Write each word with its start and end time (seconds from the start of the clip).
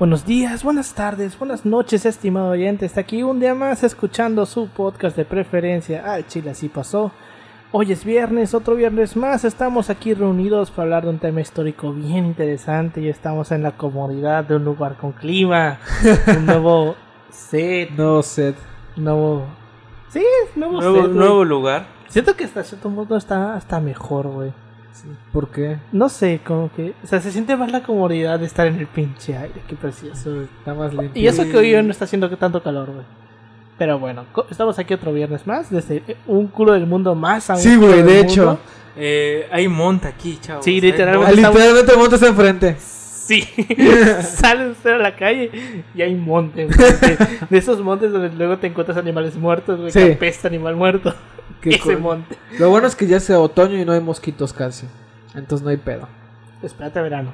Buenos 0.00 0.24
días, 0.24 0.64
buenas 0.64 0.94
tardes, 0.94 1.38
buenas 1.38 1.64
noches, 1.66 2.06
estimado 2.06 2.48
oyente. 2.50 2.86
Está 2.86 3.02
aquí 3.02 3.22
un 3.22 3.38
día 3.38 3.54
más 3.54 3.84
escuchando 3.84 4.46
su 4.46 4.68
podcast 4.68 5.14
de 5.16 5.24
preferencia. 5.26 6.02
Ah, 6.06 6.20
Chile, 6.26 6.50
así 6.50 6.68
pasó. 6.70 7.12
Hoy 7.70 7.92
es 7.92 8.04
viernes, 8.04 8.54
otro 8.54 8.74
viernes 8.76 9.14
más. 9.14 9.44
Estamos 9.44 9.90
aquí 9.90 10.14
reunidos 10.14 10.70
para 10.70 10.84
hablar 10.84 11.04
de 11.04 11.10
un 11.10 11.18
tema 11.18 11.42
histórico 11.42 11.92
bien 11.92 12.24
interesante 12.24 13.02
y 13.02 13.08
estamos 13.08 13.52
en 13.52 13.62
la 13.62 13.72
comodidad 13.72 14.42
de 14.44 14.56
un 14.56 14.64
lugar 14.64 14.96
con 14.96 15.12
clima, 15.12 15.78
un 16.36 16.46
nuevo 16.46 16.96
set, 17.30 17.90
No 17.90 18.22
set. 18.22 18.56
nuevo. 18.96 19.44
Sí, 20.08 20.24
nuevo, 20.56 20.80
Nuevo, 20.80 21.02
set. 21.02 21.12
nuevo 21.12 21.44
lugar. 21.44 21.86
Siento 22.08 22.34
que 22.34 22.44
hasta 22.44 22.64
cierto 22.64 22.88
modo 22.88 23.16
está 23.18 23.54
hasta 23.54 23.78
mejor, 23.80 24.26
güey. 24.28 24.52
¿Por 25.32 25.48
qué? 25.50 25.78
No 25.92 26.08
sé, 26.08 26.40
como 26.44 26.70
que. 26.74 26.92
O 27.02 27.06
sea, 27.06 27.20
se 27.20 27.30
siente 27.32 27.56
más 27.56 27.70
la 27.72 27.82
comodidad 27.82 28.38
de 28.38 28.46
estar 28.46 28.66
en 28.66 28.76
el 28.78 28.86
pinche 28.86 29.36
aire. 29.36 29.60
Qué 29.68 29.76
precioso. 29.76 30.42
Está 30.42 30.74
más 30.74 30.92
limpio. 30.92 31.20
Y 31.22 31.26
eso 31.26 31.44
que 31.48 31.56
hoy 31.56 31.72
no 31.82 31.90
está 31.90 32.04
haciendo 32.04 32.28
tanto 32.36 32.62
calor, 32.62 32.90
güey. 32.92 33.04
Pero 33.78 33.98
bueno, 33.98 34.26
co- 34.32 34.46
estamos 34.50 34.78
aquí 34.78 34.92
otro 34.92 35.12
viernes 35.12 35.46
más, 35.46 35.70
desde 35.70 36.02
un 36.26 36.48
culo 36.48 36.72
del 36.74 36.86
mundo 36.86 37.14
más 37.14 37.48
a 37.48 37.54
un 37.54 37.60
Sí, 37.60 37.76
güey, 37.76 38.02
de 38.02 38.02
mundo. 38.02 38.12
hecho. 38.12 38.58
Eh, 38.96 39.46
hay 39.50 39.68
monta 39.68 40.08
aquí, 40.08 40.36
chavos. 40.40 40.64
Sí, 40.64 40.80
literalmente. 40.80 41.40
Monta. 41.40 41.50
literalmente 41.50 42.14
está 42.16 42.26
enfrente. 42.28 42.76
Sí, 42.78 43.42
sale 44.22 44.70
usted 44.70 44.90
a 44.90 44.98
la 44.98 45.14
calle 45.16 45.50
y 45.94 46.02
hay 46.02 46.14
monte, 46.14 46.66
güey. 46.66 46.76
De, 46.78 47.28
de 47.48 47.58
esos 47.58 47.80
montes 47.80 48.10
donde 48.12 48.28
luego 48.36 48.58
te 48.58 48.66
encuentras 48.66 48.98
animales 48.98 49.36
muertos, 49.36 49.78
güey. 49.78 49.92
Sí. 49.92 50.00
Que 50.00 50.12
apesta 50.14 50.48
animal 50.48 50.76
muerto. 50.76 51.14
Qué 51.60 51.70
Ese 51.70 51.80
cool. 51.82 51.98
monte. 51.98 52.36
Lo 52.58 52.70
bueno 52.70 52.86
es 52.86 52.96
que 52.96 53.06
ya 53.06 53.16
es 53.18 53.28
otoño 53.30 53.76
y 53.78 53.84
no 53.84 53.92
hay 53.92 54.00
mosquitos 54.00 54.52
casi. 54.52 54.86
Entonces 55.34 55.62
no 55.64 55.70
hay 55.70 55.76
pedo. 55.76 56.08
Espérate 56.62 56.98
a 56.98 57.02
verano. 57.02 57.30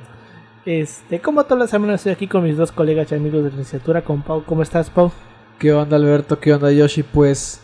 Este, 0.64 1.20
como 1.20 1.44
todas 1.44 1.60
las 1.60 1.70
semanas 1.70 2.00
estoy 2.00 2.12
aquí 2.12 2.26
con 2.26 2.42
mis 2.42 2.56
dos 2.56 2.72
colegas 2.72 3.10
y 3.12 3.14
amigos 3.14 3.44
de 3.44 3.50
licenciatura, 3.50 4.02
con 4.02 4.22
Pau. 4.22 4.42
¿Cómo 4.44 4.62
estás, 4.62 4.90
Pau? 4.90 5.12
¿Qué 5.58 5.72
onda 5.72 5.96
Alberto? 5.96 6.38
¿Qué 6.40 6.52
onda 6.52 6.70
Yoshi? 6.72 7.02
Pues 7.04 7.60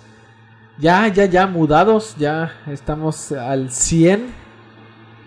ya, 0.78 1.09
ya, 1.09 1.25
ya 1.27 1.47
mudados, 1.47 2.14
ya 2.17 2.53
estamos 2.69 3.33
al 3.33 3.70
100. 3.70 4.27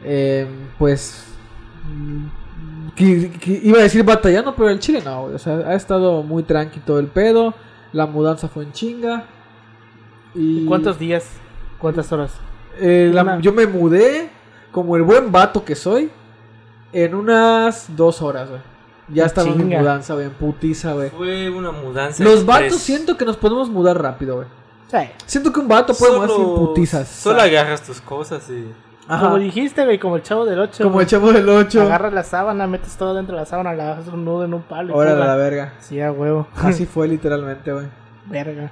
Eh, 0.04 0.48
pues 0.78 1.26
que- 2.96 3.32
que 3.32 3.60
iba 3.64 3.80
a 3.80 3.84
decir 3.84 4.04
batallando, 4.04 4.56
pero 4.56 4.70
el 4.70 4.80
Chile 4.80 5.02
no. 5.04 5.24
O 5.24 5.38
sea, 5.38 5.58
ha 5.58 5.76
estado 5.76 6.24
muy 6.24 6.44
tranqui 6.44 6.80
todo 6.80 7.00
el 7.00 7.08
pedo. 7.08 7.54
La 7.92 8.06
mudanza 8.06 8.48
fue 8.48 8.64
en 8.64 8.72
chinga. 8.72 9.26
Y 10.36 10.66
¿Cuántos 10.66 11.00
días? 11.00 11.26
¿Cuántas 11.80 12.12
horas? 12.12 12.32
Eh, 12.80 13.10
la- 13.14 13.40
yo 13.40 13.54
me 13.54 13.66
mudé 13.68 14.30
como 14.72 14.96
el 14.98 15.02
buen 15.04 15.32
vato 15.32 15.64
que 15.64 15.76
soy 15.76 16.12
en 16.92 17.16
unas 17.16 17.96
dos 17.96 18.22
horas, 18.22 18.50
güey. 18.50 18.62
Ya 19.08 19.24
En 19.24 19.28
estaba 19.28 19.48
en 19.50 19.68
mudanza, 19.68 20.14
güey, 20.16 20.26
en 20.26 20.32
putiza, 20.34 20.94
güey. 20.94 21.10
Fue 21.12 21.50
una 21.50 21.72
mudanza. 21.72 22.24
Los 22.24 22.46
vatos 22.46 22.78
siento 22.82 23.16
que 23.18 23.24
nos 23.26 23.38
podemos 23.38 23.70
mudar 23.70 24.02
rápido, 24.02 24.38
güey. 24.38 24.48
Sí. 24.92 25.10
Siento 25.26 25.52
que 25.54 25.60
un 25.60 25.68
vato 25.68 25.94
puede 25.94 26.14
mudarse 26.16 26.36
sin 26.36 26.44
Solo- 26.46 26.56
putizas. 26.68 27.08
Solo 27.08 27.42
agarras 27.42 27.82
tus 27.84 28.02
cosas 28.02 28.50
y. 28.50 28.66
Ajá. 29.08 29.26
Como 29.26 29.38
dijiste, 29.38 29.86
güey, 29.86 30.00
como 30.00 30.16
el 30.16 30.24
chavo 30.24 30.46
del 30.46 30.60
8. 30.60 30.84
Como 30.84 31.00
el 31.00 31.06
chavo 31.08 31.32
del 31.32 31.48
8. 31.48 31.82
Agarras 31.84 32.12
la 32.14 32.24
sábana, 32.24 32.66
metes 32.66 32.98
todo 32.98 33.14
dentro 33.14 33.36
de 33.36 33.42
la 33.44 33.46
sábana, 33.46 33.74
la 33.74 33.94
haces 33.94 34.12
un 34.12 34.26
nudo 34.26 34.44
en 34.46 34.54
un 34.56 34.64
palo. 34.64 34.96
Órale, 34.96 35.20
la 35.20 35.36
verga. 35.36 35.74
Sí, 35.80 36.02
a 36.02 36.12
huevo. 36.12 36.48
Así 36.56 36.88
fue 36.88 37.08
literalmente, 37.08 37.72
güey. 37.72 37.86
Verga. 38.26 38.72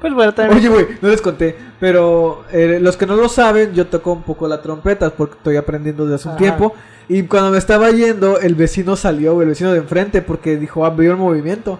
Pues 0.00 0.14
bueno, 0.14 0.32
también. 0.32 0.58
Oye, 0.58 0.68
güey, 0.68 0.86
no 1.02 1.08
les 1.08 1.20
conté. 1.20 1.56
Pero 1.80 2.44
eh, 2.52 2.78
los 2.80 2.96
que 2.96 3.06
no 3.06 3.16
lo 3.16 3.28
saben, 3.28 3.74
yo 3.74 3.86
toco 3.86 4.12
un 4.12 4.22
poco 4.22 4.46
la 4.46 4.62
trompeta 4.62 5.10
porque 5.10 5.34
estoy 5.36 5.56
aprendiendo 5.56 6.04
desde 6.04 6.16
hace 6.16 6.28
un 6.28 6.36
tiempo. 6.36 6.74
Y 7.08 7.22
cuando 7.24 7.50
me 7.50 7.58
estaba 7.58 7.90
yendo, 7.90 8.38
el 8.38 8.54
vecino 8.54 8.94
salió, 8.94 9.40
el 9.42 9.48
vecino 9.48 9.72
de 9.72 9.78
enfrente, 9.78 10.22
porque 10.22 10.56
dijo, 10.56 10.84
ah, 10.84 10.90
vio 10.90 11.10
el 11.12 11.16
movimiento. 11.16 11.78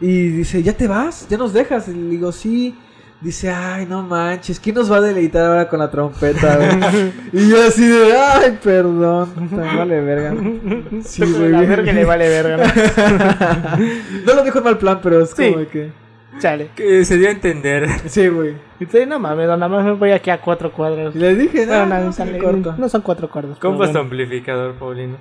Y 0.00 0.28
dice, 0.28 0.62
¿ya 0.62 0.72
te 0.74 0.86
vas? 0.86 1.26
¿Ya 1.28 1.36
nos 1.38 1.52
dejas? 1.52 1.88
Y 1.88 1.94
le 1.94 2.10
digo, 2.10 2.30
sí. 2.32 2.76
Dice, 3.20 3.50
ay, 3.50 3.84
no 3.84 4.04
manches, 4.04 4.60
¿quién 4.60 4.76
nos 4.76 4.92
va 4.92 4.98
a 4.98 5.00
deleitar 5.00 5.44
ahora 5.46 5.68
con 5.68 5.80
la 5.80 5.90
trompeta, 5.90 6.54
güey? 6.56 7.12
y 7.32 7.48
yo 7.50 7.60
así 7.66 7.84
de, 7.84 8.16
ay, 8.16 8.56
perdón. 8.62 9.32
Vale 9.50 10.00
verga. 10.00 10.34
Sí, 11.02 11.24
güey. 11.24 11.50
la 11.50 11.62
verga 11.62 11.92
le 11.92 12.04
vale 12.04 12.28
verga. 12.28 12.56
¿no? 12.58 13.78
no 14.26 14.34
lo 14.34 14.44
dijo 14.44 14.58
en 14.58 14.64
mal 14.64 14.78
plan, 14.78 15.00
pero 15.02 15.20
es 15.22 15.30
Sí. 15.30 15.52
como 15.52 15.66
que... 15.68 15.90
Chale. 16.38 16.70
Que 16.74 17.04
se 17.04 17.16
dio 17.18 17.28
a 17.28 17.32
entender. 17.32 17.86
Sí, 18.06 18.28
güey. 18.28 18.56
Y 18.80 18.86
tú, 18.86 18.98
no 19.06 19.18
mames, 19.18 19.46
nada 19.48 19.68
más 19.68 19.84
me 19.84 19.92
voy 19.92 20.10
aquí 20.12 20.30
a 20.30 20.40
cuatro 20.40 20.72
cuadros. 20.72 21.14
Y 21.14 21.18
le 21.18 21.34
dije, 21.34 21.66
no, 21.66 21.72
Bueno, 21.78 21.98
no, 21.98 22.04
no, 22.06 22.12
sale- 22.12 22.38
corta. 22.38 22.74
no 22.78 22.88
son 22.88 23.02
cuatro 23.02 23.28
cuadros. 23.28 23.58
Compras 23.58 23.90
tu 23.90 23.92
bueno. 23.94 24.00
amplificador, 24.00 24.74
Paulino. 24.74 25.16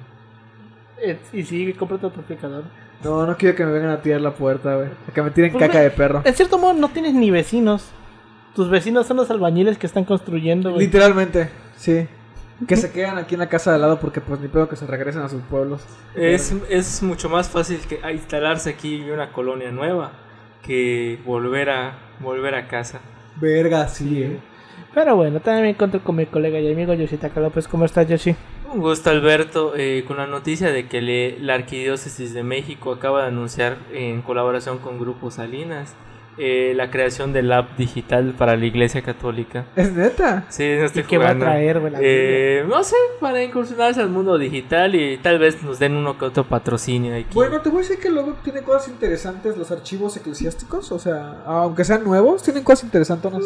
Eh, 1.01 1.17
Y 1.33 1.43
sí, 1.43 1.73
compra 1.73 1.97
tu 1.97 2.07
amplificador. 2.07 2.63
No, 3.03 3.25
no 3.27 3.37
quiero 3.37 3.55
que 3.55 3.65
me 3.65 3.71
vengan 3.71 3.91
a 3.91 4.01
tirar 4.01 4.21
la 4.21 4.31
puerta, 4.31 4.75
güey. 4.75 4.89
Que 5.13 5.21
me 5.21 5.31
tiren 5.31 5.51
Pues, 5.51 5.65
caca 5.65 5.79
de 5.81 5.91
perro. 5.91 6.21
En 6.25 6.33
cierto 6.33 6.57
modo, 6.57 6.73
no 6.73 6.89
tienes 6.89 7.13
ni 7.13 7.29
vecinos. 7.29 7.91
Tus 8.55 8.69
vecinos 8.71 9.05
son 9.05 9.17
los 9.17 9.29
albañiles 9.29 9.77
que 9.77 9.85
están 9.85 10.03
construyendo, 10.05 10.71
güey. 10.71 10.85
Literalmente, 10.85 11.49
sí. 11.75 12.07
Que 12.67 12.75
se 12.75 12.91
quedan 12.91 13.19
aquí 13.19 13.35
en 13.35 13.39
la 13.39 13.49
casa 13.49 13.69
de 13.69 13.75
al 13.75 13.81
lado 13.81 13.99
porque 13.99 14.19
pues 14.19 14.39
ni 14.39 14.47
pedo 14.47 14.67
que 14.67 14.75
se 14.75 14.87
regresen 14.87 15.21
a 15.21 15.29
sus 15.29 15.43
pueblos. 15.43 15.83
Es, 16.15 16.55
es 16.69 17.03
mucho 17.03 17.29
más 17.29 17.49
fácil 17.49 17.77
que 17.87 17.99
instalarse 18.11 18.71
aquí 18.71 18.95
en 18.95 19.11
una 19.11 19.31
colonia 19.31 19.69
nueva 19.71 20.11
que 20.67 21.17
volver 21.25 21.69
a 21.71 21.93
volver 22.19 22.53
a 22.55 22.67
casa. 22.67 22.99
Verga, 23.37 23.87
sí, 23.87 24.21
eh. 24.23 24.37
Pero 24.93 25.15
bueno, 25.15 25.39
también 25.39 25.63
me 25.63 25.69
encuentro 25.71 26.03
con 26.03 26.15
mi 26.15 26.25
colega 26.25 26.59
y 26.59 26.71
amigo 26.71 26.93
Yoshitaka 26.93 27.39
López. 27.39 27.67
¿Cómo 27.67 27.85
estás, 27.85 28.07
Yoshi? 28.07 28.35
Un 28.73 28.81
gusto, 28.81 29.09
Alberto, 29.09 29.73
eh, 29.77 30.03
con 30.07 30.17
la 30.17 30.27
noticia 30.27 30.71
de 30.71 30.87
que 30.87 31.01
le- 31.01 31.39
la 31.39 31.53
Arquidiócesis 31.53 32.33
de 32.33 32.43
México 32.43 32.91
acaba 32.91 33.21
de 33.21 33.27
anunciar 33.29 33.77
en 33.93 34.21
colaboración 34.21 34.79
con 34.79 34.99
Grupo 34.99 35.31
Salinas 35.31 35.95
eh, 36.37 36.73
la 36.75 36.91
creación 36.91 37.33
del 37.33 37.51
app 37.51 37.77
digital 37.77 38.33
para 38.37 38.55
la 38.55 38.65
Iglesia 38.65 39.01
Católica. 39.01 39.65
Es 39.75 39.91
neta. 39.93 40.45
Sí, 40.49 40.63
no 40.77 40.85
estoy 40.85 41.03
¿Y 41.03 41.05
qué 41.05 41.17
va 41.17 41.25
a 41.25 41.27
jugando. 41.29 41.45
traer, 41.45 41.79
güey, 41.79 41.91
la 41.93 41.99
Eh, 42.01 42.63
no 42.67 42.83
sé, 42.83 42.95
para 43.19 43.43
incursionarse 43.43 44.01
al 44.01 44.09
mundo 44.09 44.37
digital 44.37 44.95
y 44.95 45.17
tal 45.17 45.39
vez 45.39 45.61
nos 45.63 45.79
den 45.79 45.95
uno 45.95 46.17
que 46.17 46.25
otro 46.25 46.43
patrocinio 46.43 47.15
aquí. 47.15 47.33
Bueno, 47.33 47.61
te 47.61 47.69
voy 47.69 47.79
a 47.79 47.81
decir 47.81 47.99
que 47.99 48.09
luego 48.09 48.33
tiene 48.43 48.61
cosas 48.61 48.89
interesantes 48.89 49.57
los 49.57 49.71
archivos 49.71 50.15
eclesiásticos. 50.17 50.91
O 50.91 50.99
sea, 50.99 51.41
aunque 51.45 51.83
sean 51.83 52.03
nuevos, 52.03 52.43
tienen 52.43 52.63
cosas 52.63 52.83
interesantes. 52.85 53.31
Muy 53.31 53.41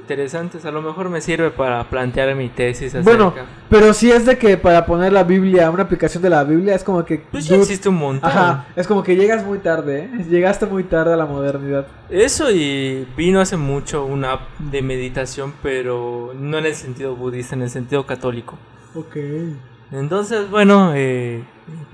interesantes, 0.00 0.64
a 0.64 0.70
lo 0.70 0.82
mejor 0.82 1.08
me 1.08 1.20
sirve 1.20 1.50
para 1.50 1.88
plantear 1.88 2.34
mi 2.34 2.48
tesis 2.48 2.94
acerca. 2.94 3.10
Bueno, 3.10 3.34
pero 3.68 3.94
sí 3.94 4.10
es 4.10 4.26
de 4.26 4.38
que 4.38 4.56
para 4.56 4.84
poner 4.86 5.12
la 5.12 5.24
Biblia, 5.24 5.70
una 5.70 5.84
aplicación 5.84 6.22
de 6.22 6.30
la 6.30 6.44
Biblia, 6.44 6.74
es 6.74 6.84
como 6.84 7.04
que. 7.04 7.18
pues 7.18 7.46
ya 7.46 7.54
dude, 7.54 7.62
existe 7.62 7.88
un 7.88 7.96
montón. 7.96 8.30
Ajá, 8.30 8.66
es 8.76 8.86
como 8.86 9.02
que 9.02 9.16
llegas 9.16 9.44
muy 9.44 9.58
tarde, 9.58 10.04
¿eh? 10.04 10.24
Llegaste 10.30 10.66
muy 10.66 10.84
tarde 10.84 11.14
a 11.14 11.16
la 11.16 11.26
modernidad. 11.26 11.86
Eso 12.10 12.50
y 12.50 13.06
vino 13.16 13.40
hace 13.40 13.56
mucho 13.56 14.04
una 14.04 14.32
app 14.32 14.58
de 14.58 14.82
meditación, 14.82 15.54
pero 15.62 16.32
no 16.38 16.58
en 16.58 16.66
el 16.66 16.74
sentido 16.74 17.16
budista, 17.16 17.54
en 17.54 17.62
el 17.62 17.70
sentido 17.70 18.06
católico. 18.06 18.58
Ok. 18.94 19.16
Entonces, 19.92 20.50
bueno, 20.50 20.92
eh, 20.94 21.44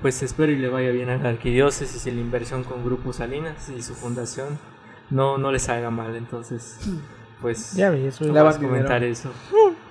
pues 0.01 0.23
espero 0.23 0.51
y 0.51 0.55
le 0.55 0.69
vaya 0.69 0.91
bien 0.91 1.09
a 1.09 1.17
la 1.17 1.29
arquidiócesis 1.29 2.05
y 2.07 2.11
la 2.11 2.21
inversión 2.21 2.63
con 2.63 2.83
Grupo 2.83 3.13
Salinas 3.13 3.69
y 3.69 3.81
su 3.81 3.93
fundación. 3.93 4.57
No, 5.09 5.37
no 5.37 5.51
les 5.51 5.67
haga 5.69 5.91
mal, 5.91 6.15
entonces, 6.15 6.79
pues 7.41 7.73
Ya 7.73 7.89
ves, 7.89 8.19
güey. 8.19 8.31
La 8.31 8.43
vamos 8.43 8.57
a 8.57 8.61
comentar 8.61 9.03
eso. 9.03 9.31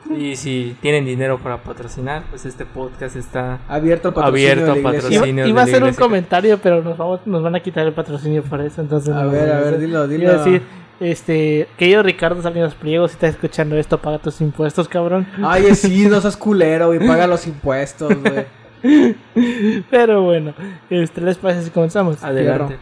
Y 0.09 0.37
si 0.37 0.77
tienen 0.81 1.05
dinero 1.05 1.39
para 1.39 1.63
patrocinar, 1.63 2.25
pues 2.31 2.45
este 2.47 2.65
podcast 2.65 3.17
está 3.17 3.61
Abierto 3.69 4.09
al 4.09 4.15
patrocinio 4.15 4.51
Abierto 4.53 4.73
a 4.73 4.93
patrocinio. 4.93 5.47
Iba, 5.47 5.61
a 5.61 5.65
hacer 5.65 5.85
un 5.85 5.95
comentario, 5.95 6.59
pero 6.59 6.83
nos, 6.83 6.97
vamos, 6.97 7.21
nos 7.27 7.43
van 7.43 7.55
a 7.55 7.61
quitar 7.61 7.87
el 7.87 7.93
patrocinio 7.93 8.43
por 8.43 8.61
eso. 8.61 8.81
Entonces 8.81 9.15
A 9.15 9.23
no 9.25 9.31
ver, 9.31 9.51
a 9.51 9.59
ver, 9.61 9.69
hacer. 9.69 9.81
dilo, 9.81 10.09
dilo. 10.09 10.25
Iba 10.25 10.33
a 10.33 10.45
decir, 10.45 10.63
este, 11.01 11.69
querido 11.77 12.03
Ricardo 12.03 12.43
Salinas 12.43 12.75
Pliego, 12.75 13.07
si 13.09 13.15
estás 13.15 13.31
escuchando 13.31 13.77
esto, 13.77 13.99
paga 13.99 14.19
tus 14.19 14.41
impuestos, 14.41 14.89
cabrón. 14.89 15.27
Ay, 15.43 15.75
sí, 15.75 16.07
no 16.07 16.21
seas 16.21 16.37
culero, 16.37 16.89
güey. 16.89 17.07
Paga 17.07 17.27
los 17.27 17.47
impuestos, 17.47 18.15
güey. 18.15 18.47
Pero 19.91 20.23
bueno, 20.23 20.55
este, 20.89 21.21
¿les 21.21 21.37
parece 21.37 21.65
si 21.65 21.71
comenzamos? 21.71 22.23
adelante. 22.25 22.79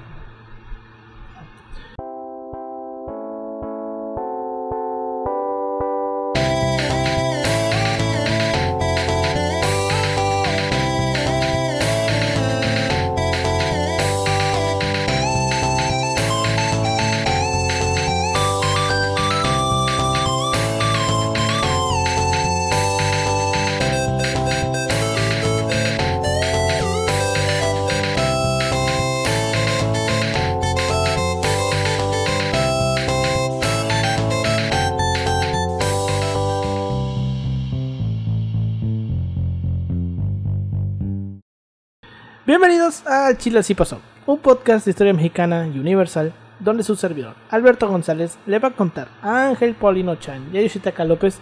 A 43.29 43.37
Chile 43.37 43.59
Así 43.59 43.75
Pasó, 43.75 44.01
un 44.25 44.39
podcast 44.39 44.87
de 44.87 44.93
historia 44.93 45.13
mexicana 45.13 45.67
y 45.67 45.79
universal, 45.79 46.33
donde 46.61 46.83
su 46.83 46.97
servidor, 46.97 47.35
Alberto 47.51 47.87
González, 47.87 48.39
le 48.47 48.59
va 48.59 48.69
a 48.69 48.75
contar 48.75 49.09
a 49.21 49.49
Ángel 49.49 49.75
Paulino 49.75 50.17
Chan 50.17 50.49
y 50.51 50.57
a 50.57 50.63
Yoshitaka 50.63 51.05
López 51.05 51.39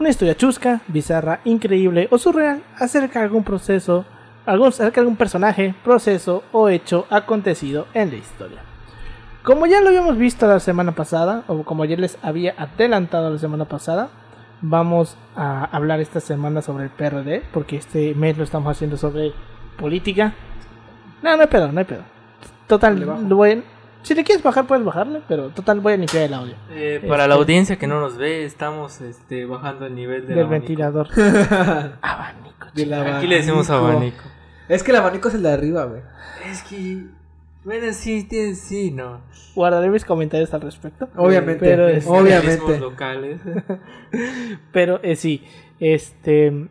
una 0.00 0.08
historia 0.08 0.36
chusca, 0.36 0.80
bizarra, 0.88 1.40
increíble 1.44 2.08
o 2.10 2.18
surreal 2.18 2.64
acerca 2.76 3.20
de 3.20 3.26
algún 3.26 3.44
proceso, 3.44 4.04
algún, 4.46 4.68
acerca 4.68 4.96
de 4.96 5.02
algún 5.02 5.16
personaje, 5.16 5.76
proceso 5.84 6.42
o 6.50 6.68
hecho 6.68 7.06
acontecido 7.08 7.86
en 7.94 8.10
la 8.10 8.16
historia. 8.16 8.58
Como 9.44 9.66
ya 9.66 9.80
lo 9.80 9.90
habíamos 9.90 10.18
visto 10.18 10.48
la 10.48 10.58
semana 10.58 10.96
pasada, 10.96 11.44
o 11.46 11.62
como 11.62 11.84
ya 11.84 11.96
les 11.96 12.18
había 12.20 12.54
adelantado 12.58 13.30
la 13.30 13.38
semana 13.38 13.66
pasada, 13.66 14.08
vamos 14.60 15.16
a 15.36 15.66
hablar 15.66 16.00
esta 16.00 16.18
semana 16.18 16.62
sobre 16.62 16.84
el 16.84 16.90
PRD, 16.90 17.44
porque 17.52 17.76
este 17.76 18.16
mes 18.16 18.36
lo 18.36 18.42
estamos 18.42 18.72
haciendo 18.72 18.96
sobre 18.96 19.32
política. 19.78 20.34
No, 21.22 21.36
no 21.36 21.42
hay 21.42 21.48
pedo, 21.48 21.72
no 21.72 21.78
hay 21.78 21.84
pedo. 21.84 22.02
Total, 22.66 22.98
Le 22.98 23.04
bajo. 23.06 23.22
lo 23.22 23.36
voy 23.36 23.50
a- 23.52 23.62
si 24.02 24.14
le 24.14 24.24
quieres 24.24 24.42
bajar, 24.44 24.66
puedes 24.66 24.84
bajarle, 24.84 25.20
pero 25.28 25.48
total, 25.50 25.80
voy 25.80 25.94
a 25.94 25.96
limpiar 25.96 26.24
el 26.24 26.34
audio 26.34 26.54
Eh, 26.70 27.02
para 27.08 27.26
la 27.26 27.34
Este- 27.34 27.42
audiencia 27.42 27.76
que 27.76 27.86
no 27.86 28.00
nos 28.00 28.16
ve, 28.16 28.44
estamos 28.44 29.00
este, 29.00 29.44
bajando 29.44 29.86
el 29.86 29.94
nivel 29.94 30.26
del, 30.26 30.36
del 30.36 30.46
abanico. 30.46 30.60
ventilador. 30.66 31.08
Abanico, 32.02 32.66
Del 32.74 32.92
Aquí 32.94 33.26
le 33.26 33.36
decimos 33.36 33.68
abanico. 33.70 34.22
Es 34.68 34.82
que 34.82 34.90
el 34.92 34.98
abanico 34.98 35.28
es 35.28 35.34
el 35.34 35.42
de 35.42 35.52
arriba, 35.52 35.84
güey. 35.84 36.02
Es 36.46 36.62
que, 36.62 37.06
bueno, 37.64 37.92
sí, 37.92 38.24
tiene- 38.24 38.54
sí, 38.54 38.90
no. 38.92 39.20
Guardaré 39.54 39.88
mis 39.90 40.04
comentarios 40.04 40.54
al 40.54 40.60
respecto. 40.60 41.08
Obviamente, 41.16 41.60
Pero, 41.64 41.88
este, 41.88 42.08
obviamente. 42.10 42.60
Organismos 42.62 42.80
locales. 42.92 43.40
Pero 44.72 45.00
eh, 45.02 45.16
sí, 45.16 45.42
este. 45.80 46.68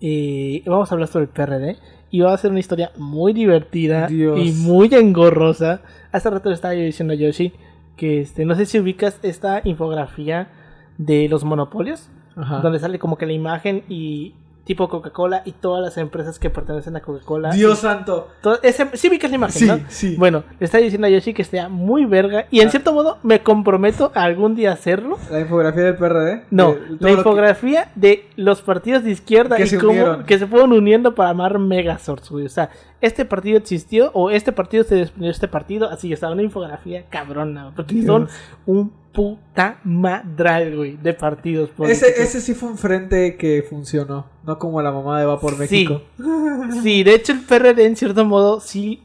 eh, 0.00 0.62
vamos 0.66 0.90
a 0.90 0.94
hablar 0.94 1.08
sobre 1.08 1.24
el 1.26 1.30
PRD. 1.30 1.76
Y 2.10 2.20
va 2.20 2.32
a 2.32 2.38
ser 2.38 2.50
una 2.50 2.60
historia 2.60 2.90
muy 2.96 3.32
divertida 3.32 4.06
Dios. 4.06 4.38
y 4.40 4.52
muy 4.52 4.88
engorrosa. 4.94 5.82
Hace 6.12 6.30
rato 6.30 6.48
le 6.48 6.54
estaba 6.54 6.74
yo 6.74 6.82
diciendo 6.82 7.12
a 7.12 7.16
Yoshi 7.16 7.52
que 7.96 8.20
este, 8.20 8.44
no 8.44 8.54
sé 8.54 8.64
si 8.66 8.78
ubicas 8.78 9.18
esta 9.22 9.60
infografía 9.64 10.48
de 10.96 11.28
los 11.28 11.44
monopolios, 11.44 12.08
Ajá. 12.36 12.60
donde 12.60 12.78
sale 12.78 12.98
como 12.98 13.18
que 13.18 13.26
la 13.26 13.32
imagen 13.32 13.82
y 13.88 14.34
tipo 14.68 14.86
Coca-Cola 14.88 15.40
y 15.46 15.52
todas 15.52 15.82
las 15.82 15.96
empresas 15.96 16.38
que 16.38 16.50
pertenecen 16.50 16.94
a 16.94 17.00
Coca-Cola. 17.00 17.50
Dios 17.52 17.78
santo. 17.78 18.28
Todo- 18.42 18.60
ese- 18.62 18.90
sí 18.92 19.08
ubicas 19.08 19.30
la 19.30 19.36
imagen, 19.36 19.58
Sí, 19.58 19.66
¿no? 19.66 19.80
sí. 19.88 20.14
Bueno, 20.18 20.44
le 20.60 20.64
estaba 20.66 20.82
diciendo 20.84 21.06
a 21.06 21.10
Yoshi 21.10 21.32
que 21.32 21.40
esté 21.40 21.66
muy 21.68 22.04
verga 22.04 22.44
y 22.50 22.60
en 22.60 22.70
cierto 22.70 22.92
modo 22.92 23.16
me 23.22 23.42
comprometo 23.42 24.12
a 24.14 24.22
algún 24.24 24.54
día 24.54 24.70
hacerlo. 24.72 25.18
La 25.30 25.40
infografía 25.40 25.84
del 25.84 25.96
PRD. 25.96 26.44
No, 26.50 26.72
de- 26.74 26.76
todo 26.76 26.86
la 26.90 26.96
lo 26.98 26.98
que- 27.06 27.12
infografía 27.14 27.90
de 27.94 28.26
los 28.36 28.60
partidos 28.60 29.02
de 29.04 29.10
izquierda 29.10 29.56
Que 29.56 29.62
y 29.64 29.66
se 29.68 29.78
cómo 29.78 29.90
unieron. 29.92 30.24
que 30.24 30.38
se 30.38 30.46
fueron 30.46 30.72
uniendo 30.74 31.14
para 31.14 31.30
armar 31.30 31.58
Megazords, 31.58 32.28
güey. 32.30 32.44
O 32.44 32.50
sea, 32.50 32.68
este 33.00 33.24
partido 33.24 33.58
existió 33.58 34.10
o 34.12 34.30
este 34.30 34.52
partido 34.52 34.84
se 34.84 34.96
desprendió 34.96 35.28
de 35.28 35.32
este 35.32 35.48
partido. 35.48 35.88
Así, 35.88 36.12
o 36.12 36.16
sea, 36.16 36.30
una 36.30 36.42
infografía 36.42 37.06
cabrona, 37.08 37.72
porque 37.74 37.94
Dios. 37.94 38.06
son 38.06 38.28
un 38.66 38.92
puta 39.12 39.80
madral, 39.84 40.76
güey, 40.76 40.96
de 40.96 41.14
partidos 41.14 41.70
políticos. 41.70 42.08
Ese, 42.08 42.22
ese 42.22 42.40
sí 42.40 42.54
fue 42.54 42.70
un 42.70 42.78
frente 42.78 43.36
que 43.36 43.64
funcionó. 43.68 44.26
No 44.44 44.58
como 44.58 44.80
la 44.82 44.92
mamá 44.92 45.18
de 45.20 45.26
Va 45.26 45.40
por 45.40 45.58
México. 45.58 46.02
Sí, 46.82 47.02
de 47.02 47.14
hecho 47.14 47.32
el 47.32 47.40
PRD 47.40 47.86
en 47.86 47.96
cierto 47.96 48.26
modo 48.26 48.60
sí 48.60 49.02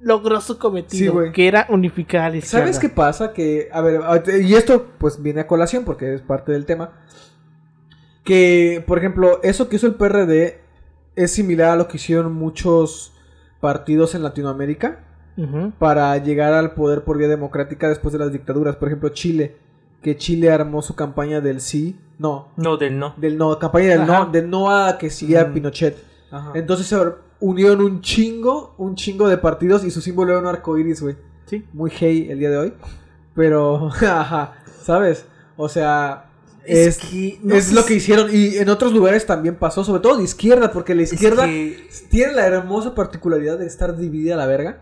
logró 0.00 0.40
su 0.40 0.54
Sí, 0.54 0.58
cometido, 0.58 1.32
que 1.32 1.46
era 1.46 1.66
unificar 1.68 2.22
a 2.22 2.30
la 2.30 2.36
izquierda. 2.36 2.66
¿Sabes 2.66 2.78
qué 2.78 2.88
pasa? 2.88 3.32
Que, 3.32 3.68
a 3.72 3.80
ver, 3.80 4.00
y 4.42 4.54
esto 4.54 4.86
pues 4.98 5.22
viene 5.22 5.42
a 5.42 5.46
colación 5.46 5.84
porque 5.84 6.14
es 6.14 6.22
parte 6.22 6.52
del 6.52 6.66
tema. 6.66 6.92
Que, 8.24 8.82
por 8.86 8.98
ejemplo, 8.98 9.40
eso 9.42 9.68
que 9.68 9.76
hizo 9.76 9.86
el 9.86 9.94
PRD 9.94 10.63
es 11.16 11.32
similar 11.32 11.70
a 11.70 11.76
lo 11.76 11.88
que 11.88 11.96
hicieron 11.96 12.32
muchos 12.34 13.12
partidos 13.60 14.14
en 14.14 14.22
Latinoamérica 14.22 15.00
para 15.78 16.16
llegar 16.18 16.52
al 16.52 16.74
poder 16.74 17.02
por 17.02 17.18
vía 17.18 17.28
democrática 17.28 17.88
después 17.88 18.12
de 18.12 18.18
las 18.20 18.32
dictaduras. 18.32 18.76
Por 18.76 18.88
ejemplo, 18.88 19.08
Chile, 19.08 19.56
que 20.02 20.16
Chile 20.16 20.50
armó 20.52 20.80
su 20.82 20.94
campaña 20.94 21.40
del 21.40 21.60
sí, 21.60 21.98
no, 22.18 22.48
No, 22.56 22.76
del 22.76 22.98
no. 22.98 23.14
del 23.16 23.36
no, 23.36 23.58
campaña 23.58 23.88
del 23.88 24.02
Ajá. 24.02 24.24
no, 24.26 24.30
del 24.30 24.48
no 24.48 24.70
a 24.70 24.96
que 24.98 25.10
siguiera 25.10 25.46
Mm. 25.46 25.54
Pinochet. 25.54 25.96
Ajá. 26.30 26.52
Entonces 26.54 26.86
se 26.86 26.96
unieron 27.40 27.80
un 27.82 28.00
chingo, 28.00 28.74
un 28.78 28.94
chingo 28.94 29.28
de 29.28 29.36
partidos 29.38 29.84
y 29.84 29.90
su 29.90 30.00
símbolo 30.00 30.30
era 30.32 30.40
un 30.40 30.46
arco 30.46 30.78
iris, 30.78 31.02
güey. 31.02 31.16
Sí. 31.46 31.64
Muy 31.72 31.90
hey 31.92 32.28
el 32.30 32.38
día 32.38 32.50
de 32.50 32.56
hoy. 32.58 32.72
Pero, 33.34 33.88
ajá, 34.02 34.52
¿sabes? 34.82 35.26
O 35.56 35.68
sea, 35.68 36.26
es, 36.66 36.98
que, 36.98 37.38
no 37.42 37.54
es 37.54 37.72
lo 37.72 37.82
si- 37.82 37.88
que 37.88 37.94
hicieron. 37.94 38.28
Y 38.32 38.56
en 38.56 38.68
otros 38.68 38.92
lugares 38.92 39.26
también 39.26 39.56
pasó, 39.56 39.84
sobre 39.84 40.00
todo 40.02 40.16
de 40.16 40.24
izquierda, 40.24 40.72
porque 40.72 40.94
la 40.94 41.02
izquierda 41.02 41.46
que- 41.46 41.88
tiene 42.10 42.32
la 42.32 42.46
hermosa 42.46 42.94
particularidad 42.94 43.58
de 43.58 43.66
estar 43.66 43.96
dividida 43.96 44.34
a 44.34 44.38
la 44.38 44.46
verga. 44.46 44.80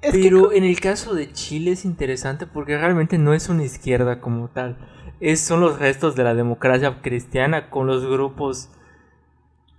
Es 0.00 0.12
que 0.12 0.22
pero 0.22 0.52
en 0.52 0.62
el 0.64 0.78
caso 0.80 1.14
de 1.14 1.32
Chile 1.32 1.72
es 1.72 1.84
interesante 1.84 2.46
porque 2.46 2.78
realmente 2.78 3.18
no 3.18 3.34
es 3.34 3.48
una 3.48 3.64
izquierda 3.64 4.20
como 4.20 4.48
tal. 4.48 4.76
Es, 5.20 5.40
son 5.40 5.60
los 5.60 5.78
restos 5.80 6.14
de 6.14 6.22
la 6.22 6.34
democracia 6.34 6.98
cristiana 7.02 7.68
con 7.70 7.88
los 7.88 8.06
grupos 8.06 8.68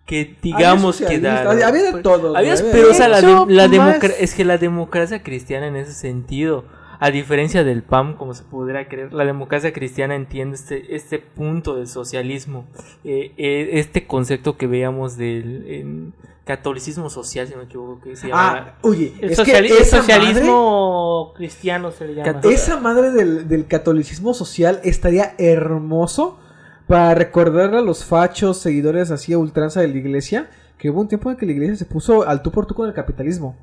que 0.06 0.36
digamos 0.42 0.98
que 1.00 1.20
dan. 1.20 1.48
había 1.48 1.72
de 1.94 2.02
todo, 2.02 2.36
Había, 2.36 2.56
pero 2.72 2.90
o 2.92 2.94
sea, 2.94 3.08
la, 3.08 3.20
hecho, 3.20 3.46
de- 3.46 3.54
la 3.54 3.64
más- 3.68 3.72
democra- 3.72 4.14
es 4.20 4.34
que 4.34 4.44
la 4.44 4.58
democracia 4.58 5.22
cristiana 5.24 5.68
en 5.68 5.76
ese 5.76 5.94
sentido, 5.94 6.66
a 7.00 7.12
diferencia 7.12 7.64
del 7.64 7.82
PAM, 7.82 8.18
como 8.18 8.34
se 8.34 8.44
podría 8.44 8.88
creer, 8.88 9.14
la 9.14 9.24
democracia 9.26 9.72
cristiana 9.72 10.16
entiende 10.16 10.56
este, 10.56 10.96
este 10.96 11.20
punto 11.20 11.76
del 11.76 11.88
socialismo, 11.88 12.66
eh, 13.04 13.32
eh, 13.38 13.70
este 13.74 14.06
concepto 14.06 14.58
que 14.58 14.68
veíamos 14.68 15.16
del 15.18 16.12
catolicismo 16.46 17.10
social, 17.10 17.46
si 17.48 17.54
no 17.54 17.60
me 17.60 17.66
equivoco, 17.66 18.02
que 18.02 18.16
se 18.16 18.28
llama... 18.28 18.58
Ah, 18.58 18.78
oye, 18.82 19.14
el, 19.22 19.30
es 19.32 19.38
sociali- 19.40 19.68
que 19.68 19.78
el 19.78 19.86
socialismo 19.86 21.34
cristiano 21.36 21.92
se 21.92 22.08
le 22.08 22.16
llama. 22.16 22.42
Esa 22.44 22.80
madre 22.80 23.12
del, 23.12 23.48
del 23.48 23.68
catolicismo 23.68 24.34
social 24.34 24.80
estaría 24.84 25.36
hermoso 25.38 26.40
para 26.88 27.14
recordarle 27.14 27.78
a 27.78 27.82
los 27.82 28.04
fachos, 28.04 28.58
seguidores 28.58 29.12
así 29.12 29.32
a 29.32 29.38
ultranza 29.38 29.80
de 29.82 29.90
la 29.90 29.98
iglesia, 29.98 30.50
que 30.80 30.90
hubo 30.90 31.02
un 31.02 31.08
tiempo 31.08 31.30
en 31.30 31.38
que 31.38 31.46
la 31.46 31.52
iglesia 31.52 31.76
se 31.76 31.86
puso 31.86 32.28
al 32.28 32.42
tú 32.42 32.52
por 32.52 32.66
tú 32.66 32.74
con 32.74 32.88
el 32.88 32.94
capitalismo. 32.96 33.56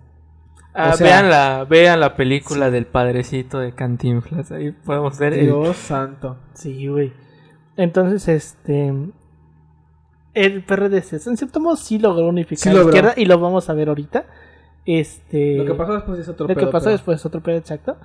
Ah, 0.76 0.90
o 0.93 0.96
sea- 0.96 1.06
vean, 1.06 1.31
la, 1.31 1.64
vean 1.69 2.00
la 2.00 2.14
película 2.17 2.70
del 2.70 2.87
padrecito 2.87 3.58
de 3.58 3.73
Cantinflas, 3.73 4.52
ahí 4.52 4.73
podemos 4.73 5.19
ver 5.19 5.32
el- 5.34 5.46
Dios 5.46 5.76
santo. 5.76 6.37
Sí, 6.55 6.87
güey. 6.87 7.12
Entonces, 7.76 8.28
este. 8.28 8.93
El 10.34 10.62
PRD 10.64 10.99
en 11.26 11.37
cierto 11.37 11.61
modo 11.61 11.76
sí 11.76 11.99
logró 11.99 12.28
unificar 12.28 12.58
Sí 12.62 12.69
la 12.69 12.75
logró. 12.75 12.88
izquierda 12.88 13.14
y 13.17 13.25
lo 13.25 13.38
vamos 13.40 13.70
a 13.70 13.73
ver 13.75 13.88
ahorita. 13.88 14.26
Este. 14.84 15.56
Lo 15.56 15.64
que 15.64 15.75
pasó 15.75 15.94
después 15.94 16.19
es 16.20 16.29
otro 16.29 16.44
lo 16.46 16.55
que 16.55 16.60
pedo, 16.60 16.70
pasó 16.70 16.84
pero- 16.84 16.93
después 16.93 17.20
es 17.20 17.27
otro 17.27 17.43
pedo 17.43 17.56
exacto. 17.56 17.96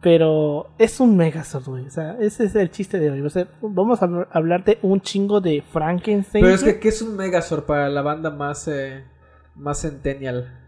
Pero 0.00 0.70
es 0.78 0.98
un 1.00 1.14
megazord, 1.16 1.64
güey. 1.66 1.86
O 1.86 1.90
sea, 1.90 2.16
ese 2.20 2.44
es 2.44 2.54
el 2.54 2.70
chiste 2.70 2.98
de 2.98 3.10
hoy. 3.10 3.20
O 3.20 3.28
sea, 3.28 3.48
vamos 3.60 4.00
a 4.02 4.06
habl- 4.08 4.28
hablar 4.30 4.64
de 4.64 4.78
un 4.80 5.00
chingo 5.02 5.42
de 5.42 5.62
Frankenstein. 5.72 6.42
Pero 6.42 6.54
es 6.54 6.62
que, 6.64 6.80
¿qué 6.80 6.88
es 6.88 7.02
un 7.02 7.16
Megazord 7.16 7.64
para 7.64 7.90
la 7.90 8.00
banda 8.00 8.30
más, 8.30 8.66
eh, 8.68 9.04
más 9.56 9.82
centennial? 9.82 10.58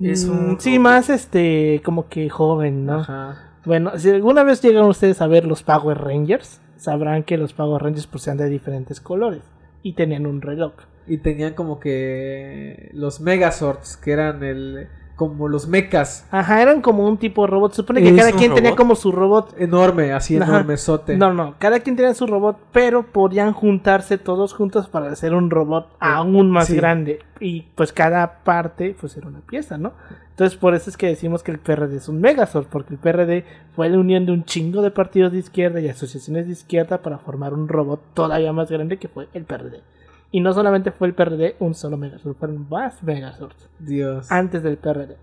Es 0.00 0.24
un- 0.24 0.52
Mm, 0.54 0.56
Sí, 0.60 0.78
más 0.78 1.10
este. 1.10 1.80
Como 1.84 2.08
que 2.08 2.28
joven, 2.30 2.86
¿no? 2.86 3.00
Ajá. 3.00 3.36
Bueno, 3.64 3.92
si 3.98 4.10
alguna 4.10 4.42
vez 4.42 4.62
llegan 4.62 4.84
ustedes 4.86 5.20
a 5.20 5.26
ver 5.26 5.44
los 5.44 5.62
Power 5.62 5.98
Rangers, 5.98 6.60
sabrán 6.76 7.22
que 7.24 7.36
los 7.36 7.52
Power 7.52 7.82
Rangers 7.82 8.06
pues 8.06 8.22
sean 8.24 8.38
de 8.38 8.48
diferentes 8.48 9.00
colores 9.00 9.42
y 9.82 9.92
tenían 9.92 10.26
un 10.26 10.40
reloj. 10.40 10.72
Y 11.06 11.18
tenían 11.18 11.54
como 11.54 11.78
que 11.80 12.90
los 12.94 13.20
Megazords, 13.20 13.96
que 13.98 14.12
eran 14.12 14.42
el 14.42 14.88
como 15.20 15.48
los 15.48 15.68
mechas. 15.68 16.26
Ajá, 16.30 16.62
eran 16.62 16.80
como 16.80 17.06
un 17.06 17.18
tipo 17.18 17.42
de 17.42 17.48
robot. 17.48 17.72
Se 17.72 17.76
supone 17.76 18.00
que 18.00 18.08
¿Es 18.08 18.16
cada 18.16 18.32
quien 18.32 18.54
tenía 18.54 18.74
como 18.74 18.94
su 18.94 19.12
robot. 19.12 19.54
Enorme, 19.58 20.14
así 20.14 20.38
Ajá. 20.38 20.46
enormesote. 20.46 21.14
No, 21.18 21.34
no, 21.34 21.56
cada 21.58 21.80
quien 21.80 21.94
tenía 21.94 22.14
su 22.14 22.26
robot, 22.26 22.56
pero 22.72 23.02
podían 23.02 23.52
juntarse 23.52 24.16
todos 24.16 24.54
juntos 24.54 24.88
para 24.88 25.12
hacer 25.12 25.34
un 25.34 25.50
robot 25.50 25.88
aún 26.00 26.50
más 26.50 26.68
Sí. 26.68 26.76
grande. 26.76 27.18
Y 27.38 27.66
pues 27.74 27.92
cada 27.92 28.42
parte 28.44 28.96
pues 28.98 29.14
era 29.18 29.28
una 29.28 29.40
pieza, 29.40 29.76
¿no? 29.76 29.92
Entonces 30.30 30.58
por 30.58 30.74
eso 30.74 30.88
es 30.88 30.96
que 30.96 31.08
decimos 31.08 31.42
que 31.42 31.52
el 31.52 31.58
PRD 31.58 31.96
es 31.98 32.08
un 32.08 32.18
Megazord, 32.22 32.68
porque 32.68 32.94
el 32.94 32.98
PRD 32.98 33.44
fue 33.76 33.90
la 33.90 33.98
unión 33.98 34.24
de 34.24 34.32
un 34.32 34.44
chingo 34.46 34.80
de 34.80 34.90
partidos 34.90 35.32
de 35.32 35.38
izquierda 35.40 35.80
y 35.80 35.88
asociaciones 35.90 36.46
de 36.46 36.52
izquierda 36.52 37.02
para 37.02 37.18
formar 37.18 37.52
un 37.52 37.68
robot 37.68 38.00
todavía 38.14 38.54
más 38.54 38.70
grande 38.70 38.96
que 38.96 39.08
fue 39.08 39.28
el 39.34 39.44
PRD. 39.44 39.82
Y 40.30 40.40
no 40.40 40.52
solamente 40.52 40.92
fue 40.92 41.08
el 41.08 41.14
PRD 41.14 41.56
un 41.58 41.74
solo 41.74 41.96
Megazord, 41.96 42.36
fueron 42.36 42.68
más 42.68 43.02
Megazords 43.02 43.68
Dios. 43.78 44.30
antes 44.30 44.62
del 44.62 44.76
PRD. 44.76 45.16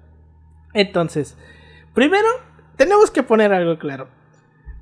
Entonces, 0.73 1.37
primero 1.93 2.27
tenemos 2.75 3.09
que 3.11 3.23
poner 3.23 3.53
algo 3.53 3.77
claro. 3.77 4.07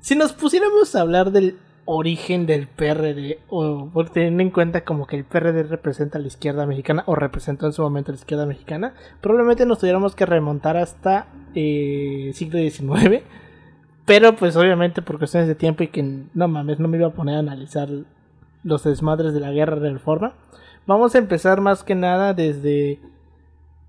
Si 0.00 0.16
nos 0.16 0.32
pusiéramos 0.32 0.94
a 0.94 1.00
hablar 1.00 1.30
del 1.30 1.58
origen 1.86 2.46
del 2.46 2.66
PRD, 2.66 3.38
o 3.48 3.90
teniendo 4.12 4.42
en 4.42 4.50
cuenta 4.50 4.84
como 4.84 5.06
que 5.06 5.16
el 5.16 5.24
PRD 5.24 5.62
representa 5.62 6.18
a 6.18 6.20
la 6.20 6.26
izquierda 6.26 6.66
mexicana, 6.66 7.04
o 7.06 7.14
representó 7.14 7.66
en 7.66 7.72
su 7.72 7.82
momento 7.82 8.10
a 8.10 8.14
la 8.14 8.18
izquierda 8.18 8.44
mexicana, 8.44 8.94
probablemente 9.20 9.64
nos 9.64 9.78
tuviéramos 9.78 10.14
que 10.14 10.26
remontar 10.26 10.76
hasta 10.76 11.28
eh, 11.54 12.32
siglo 12.34 12.58
XIX. 12.58 13.22
Pero 14.04 14.36
pues 14.36 14.56
obviamente 14.56 15.02
por 15.02 15.18
cuestiones 15.18 15.48
de 15.48 15.54
tiempo 15.54 15.82
y 15.82 15.88
que 15.88 16.02
no 16.32 16.48
mames, 16.48 16.78
no 16.78 16.86
me 16.86 16.96
iba 16.96 17.08
a 17.08 17.12
poner 17.12 17.36
a 17.36 17.40
analizar 17.40 17.88
los 18.66 18.84
desmadres 18.84 19.32
de 19.32 19.40
la 19.40 19.52
guerra 19.52 19.76
de 19.80 19.92
reforma. 19.92 20.34
Vamos 20.86 21.14
a 21.14 21.18
empezar 21.18 21.60
más 21.60 21.82
que 21.84 21.94
nada 21.94 22.34
desde 22.34 22.98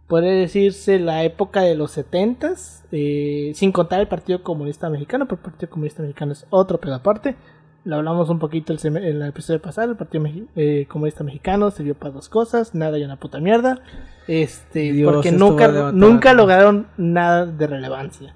Podría 0.07 0.31
decirse 0.31 0.99
la 0.99 1.25
época 1.25 1.59
de 1.61 1.75
los 1.75 1.97
70s, 1.97 2.85
eh, 2.93 3.51
sin 3.55 3.73
contar 3.73 3.99
el 3.99 4.07
Partido 4.07 4.41
Comunista 4.41 4.89
Mexicano, 4.89 5.27
porque 5.27 5.41
el 5.47 5.51
Partido 5.51 5.69
Comunista 5.69 6.01
Mexicano 6.01 6.31
es 6.31 6.45
otro 6.49 6.79
pedo 6.79 6.95
aparte. 6.95 7.35
Lo 7.83 7.97
hablamos 7.97 8.29
un 8.29 8.39
poquito 8.39 8.71
el 8.71 8.79
en 8.85 8.95
el 8.97 9.21
episodio 9.23 9.61
pasado. 9.61 9.91
El 9.91 9.97
Partido 9.97 10.23
Meji- 10.23 10.47
eh, 10.55 10.85
Comunista 10.89 11.25
Mexicano 11.25 11.71
sirvió 11.71 11.93
para 11.93 12.11
dos 12.13 12.29
cosas: 12.29 12.73
nada 12.73 12.97
y 12.97 13.03
una 13.03 13.17
puta 13.17 13.39
mierda. 13.41 13.79
Este, 14.29 14.93
Dios, 14.93 15.11
porque 15.13 15.33
nunca, 15.33 15.67
nunca 15.91 16.33
lograron 16.33 16.87
nada 16.95 17.45
de 17.45 17.67
relevancia. 17.67 18.33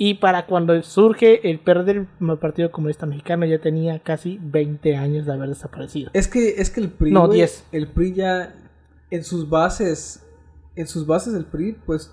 Y 0.00 0.14
para 0.14 0.46
cuando 0.46 0.80
surge 0.82 1.50
el 1.50 1.58
PRD, 1.58 1.90
el 2.20 2.38
Partido 2.40 2.70
Comunista 2.70 3.04
Mexicano 3.04 3.44
ya 3.46 3.58
tenía 3.58 3.98
casi 3.98 4.38
20 4.40 4.96
años 4.96 5.26
de 5.26 5.32
haber 5.32 5.48
desaparecido. 5.48 6.10
Es 6.14 6.28
que, 6.28 6.54
es 6.58 6.70
que 6.70 6.80
el 6.80 6.88
PRI, 6.90 7.10
No, 7.10 7.26
güey, 7.26 7.38
10. 7.40 7.64
el 7.72 7.88
PRI 7.88 8.14
ya 8.14 8.54
en 9.10 9.24
sus 9.24 9.48
bases, 9.50 10.24
en 10.76 10.86
sus 10.86 11.04
bases 11.04 11.32
del 11.32 11.46
PRI, 11.46 11.76
pues 11.84 12.12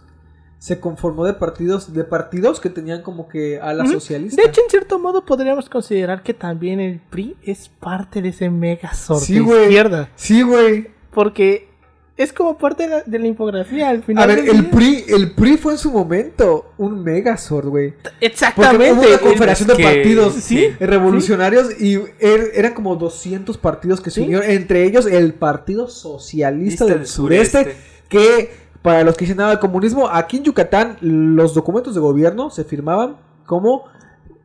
se 0.57 0.79
conformó 0.79 1.25
de 1.25 1.33
partidos, 1.33 1.93
de 1.93 2.03
partidos 2.05 2.59
que 2.59 2.71
tenían 2.71 3.03
como 3.03 3.27
que 3.27 3.59
a 3.59 3.71
la 3.73 3.85
socialista. 3.85 4.41
De 4.41 4.47
hecho, 4.47 4.61
en 4.63 4.69
cierto 4.71 4.97
modo 4.97 5.23
podríamos 5.23 5.69
considerar 5.69 6.23
que 6.23 6.33
también 6.33 6.79
el 6.79 6.99
PRI 6.99 7.35
es 7.43 7.69
parte 7.69 8.23
de 8.23 8.29
ese 8.29 8.49
mega 8.49 8.93
sorte 8.95 9.25
Sí, 9.25 9.37
izquierda. 9.37 10.09
sí, 10.15 10.41
güey. 10.41 10.87
Porque 11.11 11.69
es 12.17 12.31
como 12.31 12.57
parte 12.57 12.83
de 12.83 12.89
la, 12.89 13.01
de 13.05 13.19
la 13.19 13.27
infografía 13.27 13.89
al 13.89 14.01
final. 14.03 14.23
A 14.23 14.27
ver, 14.27 14.39
el 14.47 14.61
día. 14.61 14.71
PRI, 14.71 15.03
el 15.09 15.31
PRI 15.31 15.57
fue 15.57 15.73
en 15.73 15.77
su 15.77 15.91
momento 15.91 16.71
un 16.77 17.03
megazord, 17.03 17.67
güey. 17.67 17.91
Porque 17.91 18.09
Exactamente. 18.21 18.93
hubo 18.93 19.01
una 19.01 19.17
confederación 19.17 19.67
de 19.67 19.75
que- 19.75 19.83
partidos 19.83 20.33
sí, 20.35 20.67
revolucionarios 20.79 21.79
y 21.81 21.95
er- 21.97 22.51
eran 22.53 22.73
como 22.73 22.95
200 22.95 23.57
partidos 23.57 23.99
que 23.99 24.11
se 24.11 24.21
Sí. 24.21 24.25
unieron, 24.27 24.49
entre 24.49 24.83
ellos 24.85 25.05
el 25.05 25.33
Partido 25.33 25.87
Socialista 25.89 26.85
Lista 26.85 26.85
del 26.85 26.97
del 26.99 27.07
Sureste, 27.07 27.63
sureste. 27.63 27.81
que 28.07 28.51
para 28.81 29.03
los 29.03 29.17
que 29.17 29.25
dicen 29.25 29.37
nada 29.37 29.49
del 29.49 29.59
comunismo, 29.59 30.07
aquí 30.07 30.37
en 30.37 30.43
Yucatán 30.43 30.97
los 31.01 31.53
documentos 31.53 31.95
de 31.95 32.01
gobierno 32.01 32.49
se 32.49 32.63
firmaban 32.63 33.17
como 33.45 33.85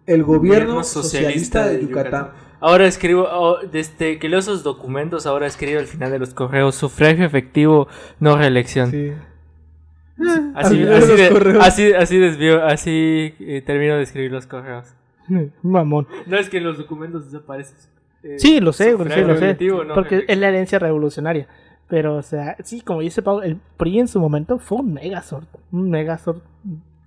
el 0.07 0.25
gobierno, 0.25 0.83
socialista, 0.83 1.67
de 1.69 1.83
Yucatán. 1.83 2.31
Ahora 2.61 2.87
escribo, 2.87 3.27
oh, 3.31 3.59
desde 3.73 4.19
que 4.19 4.29
leo 4.29 4.39
esos 4.39 4.63
documentos, 4.63 5.27
ahora 5.27 5.47
escribo 5.47 5.79
al 5.81 5.87
final 5.87 6.11
de 6.11 6.19
los 6.19 6.35
correos, 6.35 6.75
sufragio 6.75 7.25
efectivo, 7.25 7.89
no 8.19 8.37
reelección. 8.37 8.91
Sí. 8.91 9.13
Así, 10.55 10.79
de 10.83 10.95
así, 10.95 11.09
los 11.09 11.17
de- 11.45 11.59
así, 11.61 11.93
así 11.95 12.19
desvío, 12.19 12.63
así 12.67 13.35
eh, 13.41 13.63
termino 13.65 13.97
de 13.97 14.03
escribir 14.03 14.31
los 14.31 14.47
correos. 14.47 14.93
Mamón. 15.63 16.07
No 16.27 16.37
es 16.39 16.51
que 16.51 16.59
en 16.59 16.65
los 16.65 16.77
documentos 16.77 17.25
desaparece. 17.31 17.75
eh, 18.23 18.39
Sí, 18.39 18.61
lo 18.61 18.73
sé, 18.75 18.93
sí, 18.93 18.99
lo 18.99 19.05
sé. 19.09 19.21
efectivo, 19.33 19.83
no 19.85 19.95
Porque 19.95 20.25
es 20.29 20.37
la 20.39 20.49
herencia 20.49 20.79
revolucionaria. 20.79 21.49
Pero, 21.89 22.17
o 22.17 22.23
sea, 22.23 22.57
sí, 22.63 22.83
como 22.83 23.01
dice 23.01 23.23
Pau, 23.23 23.41
el 23.41 23.57
PRI 23.77 24.01
en 24.01 24.09
su 24.09 24.21
momento 24.21 24.59
fue 24.59 24.79
un 24.79 24.93
megazord. 24.93 25.47
Un 25.73 25.91
megazord 25.91 26.39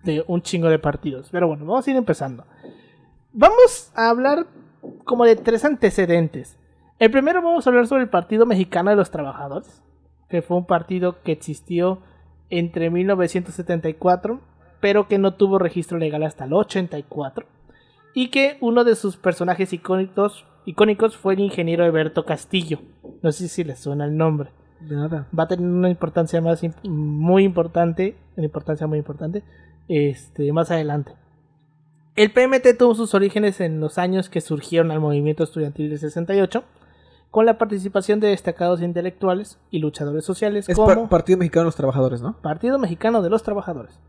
de 0.03 0.23
un 0.27 0.41
chingo 0.41 0.67
de 0.69 0.79
partidos. 0.79 1.29
Pero 1.31 1.47
bueno, 1.47 1.63
vamos 1.65 1.87
a 1.87 1.91
ir 1.91 1.95
empezando. 1.95 2.43
Vamos 3.31 3.91
a 3.95 4.09
hablar 4.09 4.45
como 5.05 5.25
de 5.25 5.35
tres 5.35 5.65
antecedentes. 5.65 6.57
El 6.99 7.11
primero 7.11 7.41
vamos 7.41 7.65
a 7.65 7.69
hablar 7.69 7.87
sobre 7.87 8.03
el 8.03 8.09
Partido 8.09 8.45
Mexicano 8.45 8.89
de 8.89 8.95
los 8.95 9.11
Trabajadores, 9.11 9.83
que 10.29 10.41
fue 10.41 10.57
un 10.57 10.65
partido 10.65 11.21
que 11.21 11.31
existió 11.31 12.01
entre 12.49 12.89
1974, 12.89 14.39
pero 14.79 15.07
que 15.07 15.17
no 15.17 15.33
tuvo 15.33 15.59
registro 15.59 15.97
legal 15.97 16.23
hasta 16.23 16.45
el 16.45 16.53
84, 16.53 17.45
y 18.13 18.29
que 18.29 18.57
uno 18.61 18.83
de 18.83 18.95
sus 18.95 19.17
personajes 19.17 19.73
icónicos, 19.73 20.45
icónicos 20.65 21.17
fue 21.17 21.33
el 21.33 21.39
ingeniero 21.39 21.83
Alberto 21.83 22.25
Castillo. 22.25 22.79
No 23.21 23.31
sé 23.31 23.47
si 23.47 23.63
les 23.63 23.79
suena 23.79 24.05
el 24.05 24.15
nombre. 24.15 24.49
Nada. 24.81 25.27
Va 25.37 25.43
a 25.43 25.47
tener 25.47 25.65
una 25.65 25.89
importancia 25.89 26.41
más 26.41 26.61
muy 26.83 27.43
importante, 27.43 28.15
una 28.35 28.45
importancia 28.45 28.85
muy 28.85 28.99
importante, 28.99 29.43
este, 29.87 30.51
más 30.51 30.69
adelante. 30.71 31.13
El 32.15 32.31
PMT 32.31 32.77
tuvo 32.77 32.93
sus 32.95 33.13
orígenes 33.15 33.59
en 33.59 33.79
los 33.79 33.97
años 33.97 34.29
que 34.29 34.41
surgieron 34.41 34.91
al 34.91 34.99
movimiento 34.99 35.43
estudiantil 35.43 35.89
del 35.89 35.99
68, 35.99 36.63
con 37.31 37.45
la 37.47 37.57
participación 37.57 38.19
de 38.19 38.27
destacados 38.27 38.81
intelectuales 38.81 39.57
y 39.71 39.79
luchadores 39.79 40.23
sociales 40.23 40.69
Es 40.69 40.75
como 40.75 40.87
pa- 41.05 41.09
Partido 41.09 41.39
Mexicano 41.39 41.63
de 41.63 41.67
los 41.69 41.75
Trabajadores, 41.75 42.21
¿no? 42.21 42.37
Partido 42.41 42.77
Mexicano 42.77 43.21
de 43.23 43.29
los 43.31 43.41
Trabajadores. 43.41 43.99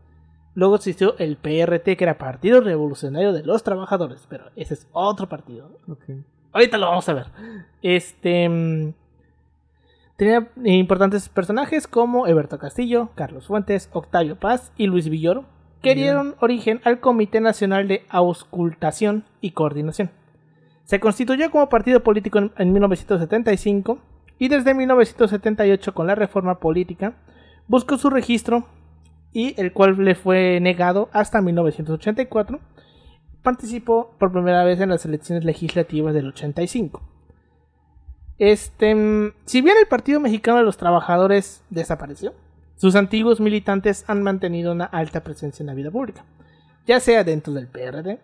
Luego 0.53 0.75
existió 0.75 1.17
el 1.17 1.35
PRT, 1.37 1.97
que 1.97 2.03
era 2.03 2.17
Partido 2.19 2.61
Revolucionario 2.61 3.33
de 3.33 3.43
los 3.43 3.63
Trabajadores, 3.63 4.25
pero 4.29 4.45
ese 4.55 4.75
es 4.75 4.87
otro 4.93 5.27
partido. 5.27 5.71
Ahorita 6.53 6.77
lo 6.77 6.85
vamos 6.87 7.09
a 7.09 7.13
ver. 7.13 7.25
Este. 7.81 8.47
mm, 8.47 8.93
Tenía 10.15 10.47
importantes 10.63 11.27
personajes 11.27 11.87
como 11.87 12.25
Eberto 12.27 12.57
Castillo, 12.57 13.09
Carlos 13.15 13.47
Fuentes, 13.47 13.89
Octavio 13.91 14.37
Paz 14.39 14.71
y 14.77 14.85
Luis 14.87 15.09
Villoro, 15.09 15.43
que 15.85 15.93
dieron 15.93 16.33
origen 16.39 16.81
al 16.83 16.99
Comité 16.99 17.41
Nacional 17.41 17.87
de 17.87 18.05
Auscultación 18.09 19.23
y 19.39 19.51
Coordinación. 19.51 20.09
Se 20.83 20.99
constituyó 20.99 21.51
como 21.51 21.69
partido 21.69 22.01
político 22.01 22.39
en, 22.39 22.51
en 22.57 22.73
1975 22.73 23.99
y 24.39 24.47
desde 24.47 24.73
1978 24.73 25.93
con 25.93 26.07
la 26.07 26.15
reforma 26.15 26.59
política 26.59 27.13
buscó 27.67 27.99
su 27.99 28.09
registro 28.09 28.65
y 29.31 29.53
el 29.61 29.73
cual 29.73 30.03
le 30.03 30.15
fue 30.15 30.59
negado 30.59 31.09
hasta 31.13 31.39
1984 31.41 32.59
participó 33.43 34.15
por 34.17 34.31
primera 34.31 34.63
vez 34.63 34.81
en 34.81 34.89
las 34.89 35.05
elecciones 35.05 35.45
legislativas 35.45 36.15
del 36.15 36.29
85. 36.29 36.99
Este, 38.39 38.95
mm, 38.95 39.33
si 39.45 39.61
bien 39.61 39.77
el 39.79 39.87
Partido 39.87 40.19
Mexicano 40.19 40.57
de 40.57 40.63
los 40.63 40.77
Trabajadores 40.77 41.63
desapareció, 41.69 42.33
sus 42.75 42.95
antiguos 42.95 43.39
militantes 43.39 44.03
han 44.07 44.23
mantenido 44.23 44.71
una 44.71 44.85
alta 44.85 45.21
presencia 45.23 45.63
en 45.63 45.67
la 45.67 45.73
vida 45.73 45.91
pública, 45.91 46.25
ya 46.85 46.99
sea 46.99 47.23
dentro 47.23 47.53
del 47.53 47.67
PRD, 47.67 48.19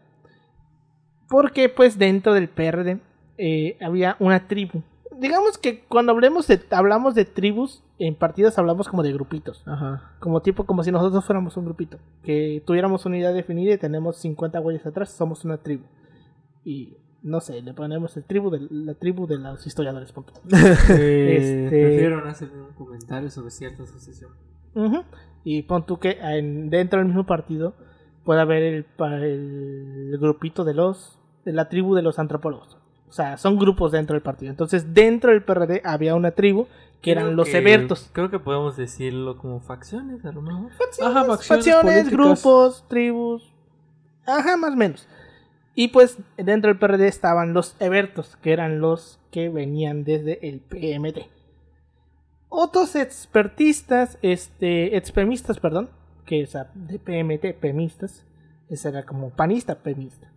porque 1.29 1.69
pues 1.69 1.97
dentro 1.97 2.33
del 2.33 2.49
PRD 2.49 2.99
eh, 3.37 3.77
había 3.81 4.17
una 4.19 4.47
tribu. 4.47 4.83
Digamos 5.17 5.57
que 5.57 5.83
cuando 5.85 6.11
hablemos 6.11 6.47
de, 6.47 6.61
hablamos 6.71 7.15
de 7.15 7.25
tribus, 7.25 7.83
en 7.99 8.15
partidos 8.15 8.57
hablamos 8.57 8.87
como 8.87 9.03
de 9.03 9.13
grupitos 9.13 9.61
Ajá. 9.67 10.13
como 10.19 10.41
tipo 10.41 10.65
como 10.65 10.83
si 10.83 10.91
nosotros 10.91 11.23
fuéramos 11.23 11.55
un 11.55 11.65
grupito 11.65 11.99
que 12.23 12.63
tuviéramos 12.65 13.05
una 13.05 13.15
unidad 13.15 13.33
definida 13.33 13.73
y 13.73 13.77
tenemos 13.77 14.17
50 14.17 14.57
güeyes 14.59 14.85
atrás 14.87 15.11
somos 15.11 15.45
una 15.45 15.57
tribu 15.57 15.83
y 16.65 16.97
no 17.23 17.39
sé 17.41 17.61
le 17.61 17.73
ponemos 17.73 18.15
el 18.17 18.23
tribu 18.23 18.49
de 18.49 18.67
la 18.71 18.93
tribu 18.95 19.27
de 19.27 19.37
los 19.37 19.65
historiadores 19.67 20.11
punto. 20.11 20.33
Eh, 20.89 21.37
Este- 21.69 22.15
hacer 22.27 22.49
un 22.51 22.73
comentario 22.73 23.29
sobre 23.29 23.51
cierta 23.51 23.83
asociación. 23.83 24.31
Y 25.43 25.63
pon 25.63 25.85
tú 25.85 25.99
que 25.99 26.17
en- 26.21 26.69
dentro 26.69 26.99
del 26.99 27.07
mismo 27.07 27.25
partido 27.25 27.73
puede 28.23 28.41
haber 28.41 28.63
el, 28.63 28.85
el 29.23 30.17
grupito 30.19 30.63
de 30.63 30.73
los 30.73 31.17
de 31.45 31.53
la 31.53 31.69
tribu 31.69 31.95
de 31.95 32.03
los 32.03 32.19
antropólogos 32.19 32.77
o 33.09 33.11
sea 33.11 33.35
son 33.37 33.57
grupos 33.57 33.91
dentro 33.91 34.13
del 34.13 34.21
partido 34.21 34.51
entonces 34.51 34.93
dentro 34.93 35.31
del 35.31 35.43
PRD 35.43 35.81
había 35.83 36.13
una 36.13 36.29
tribu 36.31 36.67
que 37.01 37.11
eran 37.11 37.35
los 37.35 37.49
que- 37.49 37.57
Ebertos 37.57 38.09
Creo 38.13 38.29
que 38.29 38.37
podemos 38.37 38.77
decirlo 38.77 39.37
como 39.39 39.59
facciones, 39.59 40.23
a 40.23 40.31
lo 40.31 40.43
mejor. 40.43 40.69
Ajá, 41.01 41.25
facciones, 41.25 41.47
facciones 41.47 42.09
grupos, 42.11 42.85
tribus. 42.87 43.51
Ajá, 44.27 44.55
más 44.55 44.73
o 44.73 44.75
menos. 44.77 45.07
Y 45.73 45.89
pues 45.89 46.17
dentro 46.37 46.69
del 46.69 46.79
PRD 46.79 47.07
estaban 47.07 47.53
los 47.53 47.75
Ebertos, 47.79 48.35
que 48.37 48.51
eran 48.51 48.79
los 48.79 49.19
que 49.31 49.49
venían 49.49 50.03
desde 50.03 50.47
el 50.47 50.59
PMT. 50.59 51.29
Otros 52.49 52.95
expertistas, 52.95 54.17
este, 54.21 54.97
expemistas, 54.97 55.59
perdón, 55.59 55.89
que 56.25 56.41
es 56.41 56.57
de 56.73 56.99
PMT, 56.99 57.59
pemistas, 57.59 58.25
ese 58.69 58.89
era 58.89 59.03
como 59.03 59.29
panista, 59.29 59.75
pemista. 59.75 60.29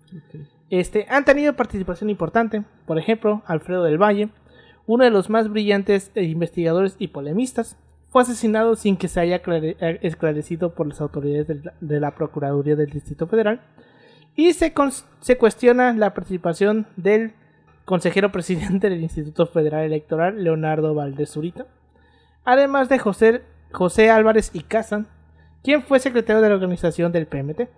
Este, 0.71 1.07
han 1.09 1.25
tenido 1.25 1.55
participación 1.55 2.11
importante, 2.11 2.65
por 2.87 2.99
ejemplo, 2.99 3.43
Alfredo 3.47 3.85
del 3.85 4.01
Valle, 4.01 4.29
uno 4.87 5.05
de 5.05 5.11
los 5.11 5.31
más 5.31 5.49
brillantes 5.49 6.11
eh, 6.15 6.23
investigadores 6.25 6.97
y 6.99 7.09
polemistas, 7.09 7.77
fue 8.11 8.23
asesinado 8.23 8.77
sin 8.77 8.97
que 8.97 9.09
se 9.09 9.21
haya 9.21 9.43
eh, 9.45 9.99
esclarecido 10.03 10.75
por 10.75 10.87
las 10.87 11.01
autoridades 11.01 11.63
de 11.81 12.01
la 12.01 12.15
Procuraduría 12.15 12.77
del 12.77 12.91
Distrito 12.91 13.27
Federal. 13.27 13.61
Y 14.37 14.53
se, 14.53 14.73
se 15.21 15.39
cuestiona 15.39 15.93
la 15.93 16.13
participación 16.15 16.87
del 16.97 17.33
consejero 17.85 18.33
presidente 18.33 18.91
del 18.91 19.03
Instituto 19.03 19.47
Federal 19.47 19.85
Electoral, 19.85 20.43
Leonardo 20.43 20.95
Valdés 20.95 21.31
Zurita, 21.31 21.67
además 22.45 22.89
de 22.89 22.99
José, 22.99 23.43
José 23.73 24.11
Álvarez 24.11 24.51
y 24.53 24.61
Casan, 24.61 25.07
quien 25.63 25.83
fue 25.83 25.99
secretario 25.99 26.43
de 26.43 26.49
la 26.49 26.55
organización 26.55 27.13
del 27.13 27.27
PMT. 27.27 27.69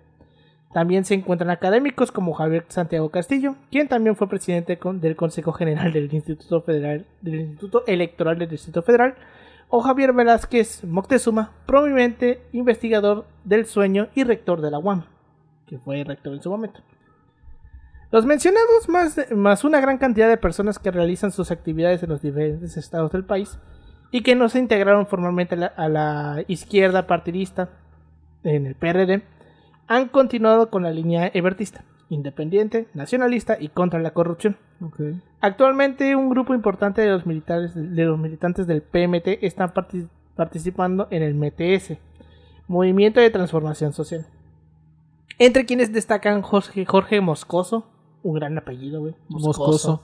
También 0.73 1.05
se 1.05 1.13
encuentran 1.13 1.49
académicos 1.49 2.11
como 2.11 2.33
Javier 2.33 2.65
Santiago 2.67 3.09
Castillo, 3.09 3.55
quien 3.71 3.87
también 3.87 4.15
fue 4.15 4.27
presidente 4.27 4.77
del 4.77 5.15
Consejo 5.15 5.53
General 5.53 5.91
del 5.93 6.13
Instituto 6.13 6.61
Federal 6.61 7.05
del 7.21 7.39
Instituto 7.41 7.83
Electoral 7.87 8.37
del 8.37 8.49
Distrito 8.49 8.81
Federal, 8.81 9.15
o 9.69 9.81
Javier 9.81 10.13
Velázquez 10.13 10.83
Moctezuma, 10.83 11.51
prominente 11.65 12.41
investigador 12.51 13.25
del 13.43 13.65
sueño 13.65 14.07
y 14.15 14.23
rector 14.23 14.61
de 14.61 14.71
la 14.71 14.79
UAM, 14.79 15.05
que 15.67 15.77
fue 15.77 16.03
rector 16.03 16.33
en 16.33 16.41
su 16.41 16.49
momento. 16.49 16.81
Los 18.09 18.25
mencionados, 18.25 18.87
más, 18.87 19.19
más 19.35 19.63
una 19.65 19.81
gran 19.81 19.97
cantidad 19.97 20.29
de 20.29 20.37
personas 20.37 20.79
que 20.79 20.91
realizan 20.91 21.31
sus 21.31 21.51
actividades 21.51 22.01
en 22.03 22.09
los 22.09 22.21
diferentes 22.21 22.77
estados 22.77 23.11
del 23.11 23.25
país, 23.25 23.59
y 24.09 24.21
que 24.23 24.35
no 24.35 24.47
se 24.47 24.59
integraron 24.59 25.05
formalmente 25.07 25.55
a 25.55 25.57
la, 25.57 25.67
a 25.67 25.89
la 25.89 26.43
izquierda 26.47 27.05
partidista 27.05 27.69
en 28.43 28.65
el 28.65 28.75
PRD, 28.75 29.23
han 29.87 30.07
continuado 30.07 30.69
con 30.69 30.83
la 30.83 30.91
línea 30.91 31.29
ebertista, 31.33 31.83
independiente, 32.09 32.87
nacionalista 32.93 33.57
y 33.59 33.67
contra 33.67 33.99
la 33.99 34.11
corrupción. 34.11 34.55
Actualmente 35.41 36.15
un 36.15 36.29
grupo 36.29 36.53
importante 36.53 37.01
de 37.01 37.09
los 37.09 37.25
militares 37.25 37.73
de 37.75 38.05
los 38.05 38.17
militantes 38.17 38.65
del 38.67 38.81
PMT 38.81 39.43
están 39.43 39.73
parti- 39.73 40.07
participando 40.35 41.07
en 41.11 41.23
el 41.23 41.35
MTS, 41.35 41.97
Movimiento 42.69 43.19
de 43.19 43.29
Transformación 43.29 43.91
Social. 43.91 44.25
Entre 45.39 45.65
quienes 45.65 45.93
destacan 45.93 46.41
Jorge, 46.41 46.85
Jorge 46.85 47.21
Moscoso, 47.21 47.85
un 48.23 48.33
gran 48.35 48.57
apellido, 48.57 49.01
güey. 49.01 49.15
Moscoso. 49.29 50.01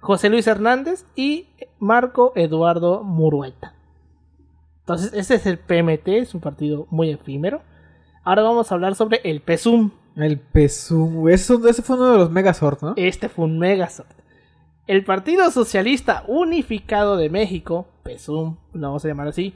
José 0.00 0.28
Luis 0.28 0.46
Hernández 0.46 1.04
y 1.14 1.46
Marco 1.78 2.32
Eduardo 2.34 3.04
Murueta. 3.04 3.74
Entonces, 4.80 5.12
este 5.14 5.36
es 5.36 5.46
el 5.46 5.58
PMT, 5.58 6.08
es 6.18 6.34
un 6.34 6.40
partido 6.40 6.86
muy 6.90 7.10
efímero. 7.10 7.62
Ahora 8.24 8.42
vamos 8.42 8.70
a 8.70 8.74
hablar 8.74 8.96
sobre 8.96 9.20
el 9.24 9.40
PSUM. 9.40 9.92
El 10.16 10.38
PSUM. 10.40 11.28
Eso- 11.28 11.66
Ese 11.68 11.82
fue 11.82 11.96
uno 11.96 12.12
de 12.12 12.18
los 12.18 12.30
Megazord, 12.30 12.82
¿no? 12.82 12.94
Este 12.96 13.28
fue 13.28 13.44
un 13.44 13.58
Megazord. 13.58 14.08
El 14.88 15.04
Partido 15.04 15.48
Socialista 15.52 16.24
Unificado 16.26 17.16
de 17.16 17.30
México, 17.30 17.86
PSUM, 18.02 18.56
lo 18.72 18.80
vamos 18.88 19.04
a 19.04 19.08
llamar 19.08 19.28
así, 19.28 19.54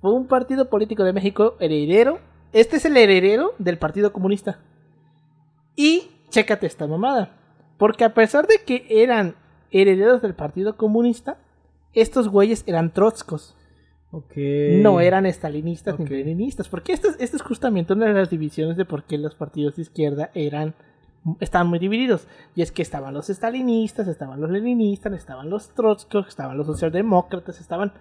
fue 0.00 0.12
un 0.12 0.28
partido 0.28 0.70
político 0.70 1.02
de 1.02 1.12
México 1.12 1.56
heredero. 1.58 2.20
Este 2.52 2.76
es 2.76 2.84
el 2.84 2.96
heredero 2.96 3.54
del 3.58 3.78
Partido 3.78 4.12
Comunista. 4.12 4.58
Y 5.76 6.10
chécate 6.30 6.66
esta 6.66 6.86
mamada. 6.86 7.36
Porque 7.76 8.04
a 8.04 8.14
pesar 8.14 8.46
de 8.46 8.58
que 8.64 8.86
eran 8.88 9.34
herederos 9.70 10.22
del 10.22 10.34
Partido 10.34 10.76
Comunista, 10.76 11.38
estos 11.94 12.28
güeyes 12.28 12.64
eran 12.66 12.92
trotskos. 12.92 13.54
Ok. 14.10 14.36
No 14.82 15.00
eran 15.00 15.26
estalinistas 15.26 15.98
ni 15.98 16.06
leninistas. 16.06 16.68
Porque 16.68 16.92
esto 16.92 17.08
es, 17.08 17.16
esto 17.20 17.36
es 17.36 17.42
justamente 17.42 17.92
una 17.92 18.06
de 18.06 18.14
las 18.14 18.30
divisiones 18.30 18.76
de 18.76 18.84
por 18.84 19.04
qué 19.04 19.18
los 19.18 19.34
partidos 19.34 19.76
de 19.76 19.82
izquierda 19.82 20.30
eran 20.34 20.74
estaban 21.40 21.68
muy 21.68 21.78
divididos. 21.78 22.26
Y 22.54 22.62
es 22.62 22.72
que 22.72 22.82
estaban 22.82 23.14
los 23.14 23.30
estalinistas, 23.30 24.08
estaban 24.08 24.40
los 24.40 24.50
leninistas, 24.50 25.12
estaban 25.12 25.50
los 25.50 25.74
trotskos, 25.74 26.28
estaban 26.28 26.56
los 26.56 26.66
socialdemócratas, 26.66 27.60
estaban 27.60 27.92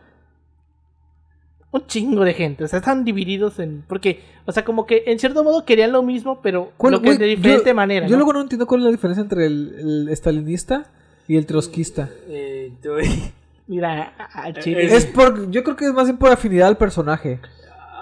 un 1.78 1.88
chingo 1.88 2.24
de 2.24 2.34
gente. 2.34 2.64
O 2.64 2.68
sea, 2.68 2.80
estaban 2.80 3.04
divididos 3.04 3.60
en. 3.60 3.84
Porque, 3.88 4.22
o 4.46 4.52
sea, 4.52 4.64
como 4.66 4.86
que 4.86 5.04
en 5.08 5.20
cierto 5.20 5.44
modo 5.44 5.66
querían 5.66 5.92
lo 5.92 6.04
mismo, 6.04 6.42
pero 6.42 6.72
¿Cuál- 6.78 6.94
lo 6.94 7.02
que 7.02 7.08
güey, 7.08 7.18
de 7.18 7.26
diferente 7.26 7.70
yo- 7.70 7.76
manera. 7.76 8.06
Yo 8.08 8.12
¿no? 8.12 8.18
luego 8.18 8.34
no 8.34 8.42
entiendo 8.42 8.66
cuál 8.68 8.82
es 8.82 8.86
la 8.86 8.92
diferencia 8.92 9.22
entre 9.22 9.46
el, 9.46 9.76
el 9.80 10.10
estalinista 10.10 10.86
y 11.28 11.38
el 11.38 11.46
trotskista. 11.46 12.10
Eh, 12.28 12.72
Mira, 13.68 14.14
a- 14.18 14.44
a 14.48 14.54
Chile. 14.54 14.86
Es- 14.86 14.94
Es 14.94 15.06
por, 15.08 15.52
yo 15.52 15.64
creo 15.64 15.76
que 15.76 15.86
es 15.86 15.94
más 15.94 16.06
bien 16.06 16.18
por 16.18 16.32
afinidad 16.32 16.68
al 16.68 16.78
personaje. 16.78 17.40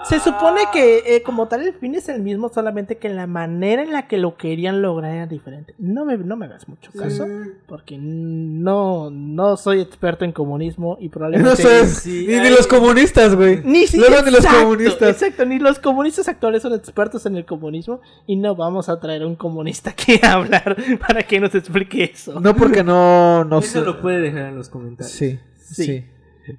Se 0.08 0.20
supone 0.20 0.60
que 0.72 1.16
eh, 1.16 1.22
como 1.22 1.48
tal 1.48 1.62
el 1.62 1.74
fin 1.74 1.94
es 1.94 2.08
el 2.08 2.22
mismo, 2.22 2.48
solamente 2.48 2.96
que 2.98 3.08
la 3.08 3.26
manera 3.26 3.82
en 3.82 3.92
la 3.92 4.06
que 4.06 4.18
lo 4.18 4.36
querían 4.36 4.80
lograr 4.82 5.12
era 5.14 5.26
diferente. 5.26 5.74
No 5.78 6.04
me, 6.04 6.16
no 6.16 6.36
me 6.36 6.46
hagas 6.46 6.68
mucho 6.68 6.90
caso, 6.92 7.26
porque 7.66 7.98
no, 7.98 9.10
no 9.10 9.56
soy 9.56 9.80
experto 9.80 10.24
en 10.24 10.32
comunismo 10.32 10.96
y 11.00 11.08
probablemente... 11.08 11.50
No 11.50 11.56
sé, 11.56 11.86
sí, 11.86 12.24
ni, 12.28 12.34
ni 12.34 12.38
hay- 12.40 12.50
los 12.50 12.66
comunistas, 12.66 13.34
güey. 13.34 13.60
Ni 13.64 13.86
si- 13.86 13.98
Luego 13.98 14.22
ni 14.22 14.30
los 14.30 14.44
exacto, 14.44 14.62
comunistas. 14.64 15.08
Exacto, 15.10 15.44
ni 15.44 15.58
los 15.58 15.78
comunistas 15.78 16.28
actuales 16.28 16.62
son 16.62 16.74
expertos 16.74 17.26
en 17.26 17.36
el 17.36 17.44
comunismo 17.44 18.00
y 18.26 18.36
no 18.36 18.54
vamos 18.54 18.88
a 18.88 19.00
traer 19.00 19.22
a 19.22 19.26
un 19.26 19.36
comunista 19.36 19.90
aquí 19.90 20.20
a 20.22 20.34
hablar 20.34 20.76
para 21.06 21.22
que 21.24 21.40
nos 21.40 21.54
explique 21.54 22.04
eso. 22.04 22.40
No 22.40 22.54
porque 22.54 22.84
no, 22.84 23.44
no 23.44 23.58
Eso 23.58 23.80
sé. 23.80 23.84
lo 23.84 24.00
puede 24.00 24.20
dejar 24.20 24.50
en 24.50 24.56
los 24.56 24.68
comentarios. 24.68 25.12
Sí, 25.12 25.38
Sí. 25.58 25.84
sí. 25.84 26.04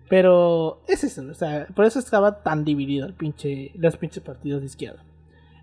Pero 0.10 0.82
es 0.88 1.04
eso, 1.04 1.24
o 1.30 1.34
sea, 1.34 1.68
por 1.76 1.86
eso 1.86 2.00
estaba 2.00 2.44
tan 2.44 2.66
dividido 2.66 3.06
el 3.06 3.14
pinche, 3.14 3.72
los 3.76 3.98
pinches 3.98 4.24
partidos 4.24 4.62
de 4.62 4.68
izquierda. 4.68 5.04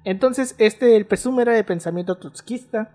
Entonces, 0.05 0.55
este, 0.59 0.97
el 0.97 1.07
PSUM 1.07 1.41
era 1.41 1.53
de 1.53 1.65
pensamiento 1.65 2.17
trotskista. 2.17 2.91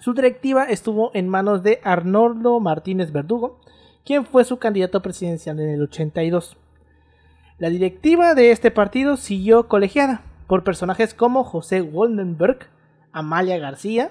Su 0.00 0.12
directiva 0.12 0.64
estuvo 0.64 1.10
en 1.14 1.28
manos 1.28 1.62
de 1.62 1.80
Arnoldo 1.82 2.60
Martínez 2.60 3.10
Verdugo, 3.12 3.58
quien 4.04 4.26
fue 4.26 4.44
su 4.44 4.58
candidato 4.58 5.02
presidencial 5.02 5.58
en 5.60 5.70
el 5.70 5.82
82. 5.82 6.56
La 7.58 7.70
directiva 7.70 8.34
de 8.34 8.50
este 8.50 8.70
partido 8.70 9.16
siguió 9.16 9.66
colegiada 9.66 10.20
por 10.46 10.62
personajes 10.62 11.14
como 11.14 11.42
José 11.42 11.80
Woldenberg, 11.80 12.68
Amalia 13.12 13.58
García, 13.58 14.10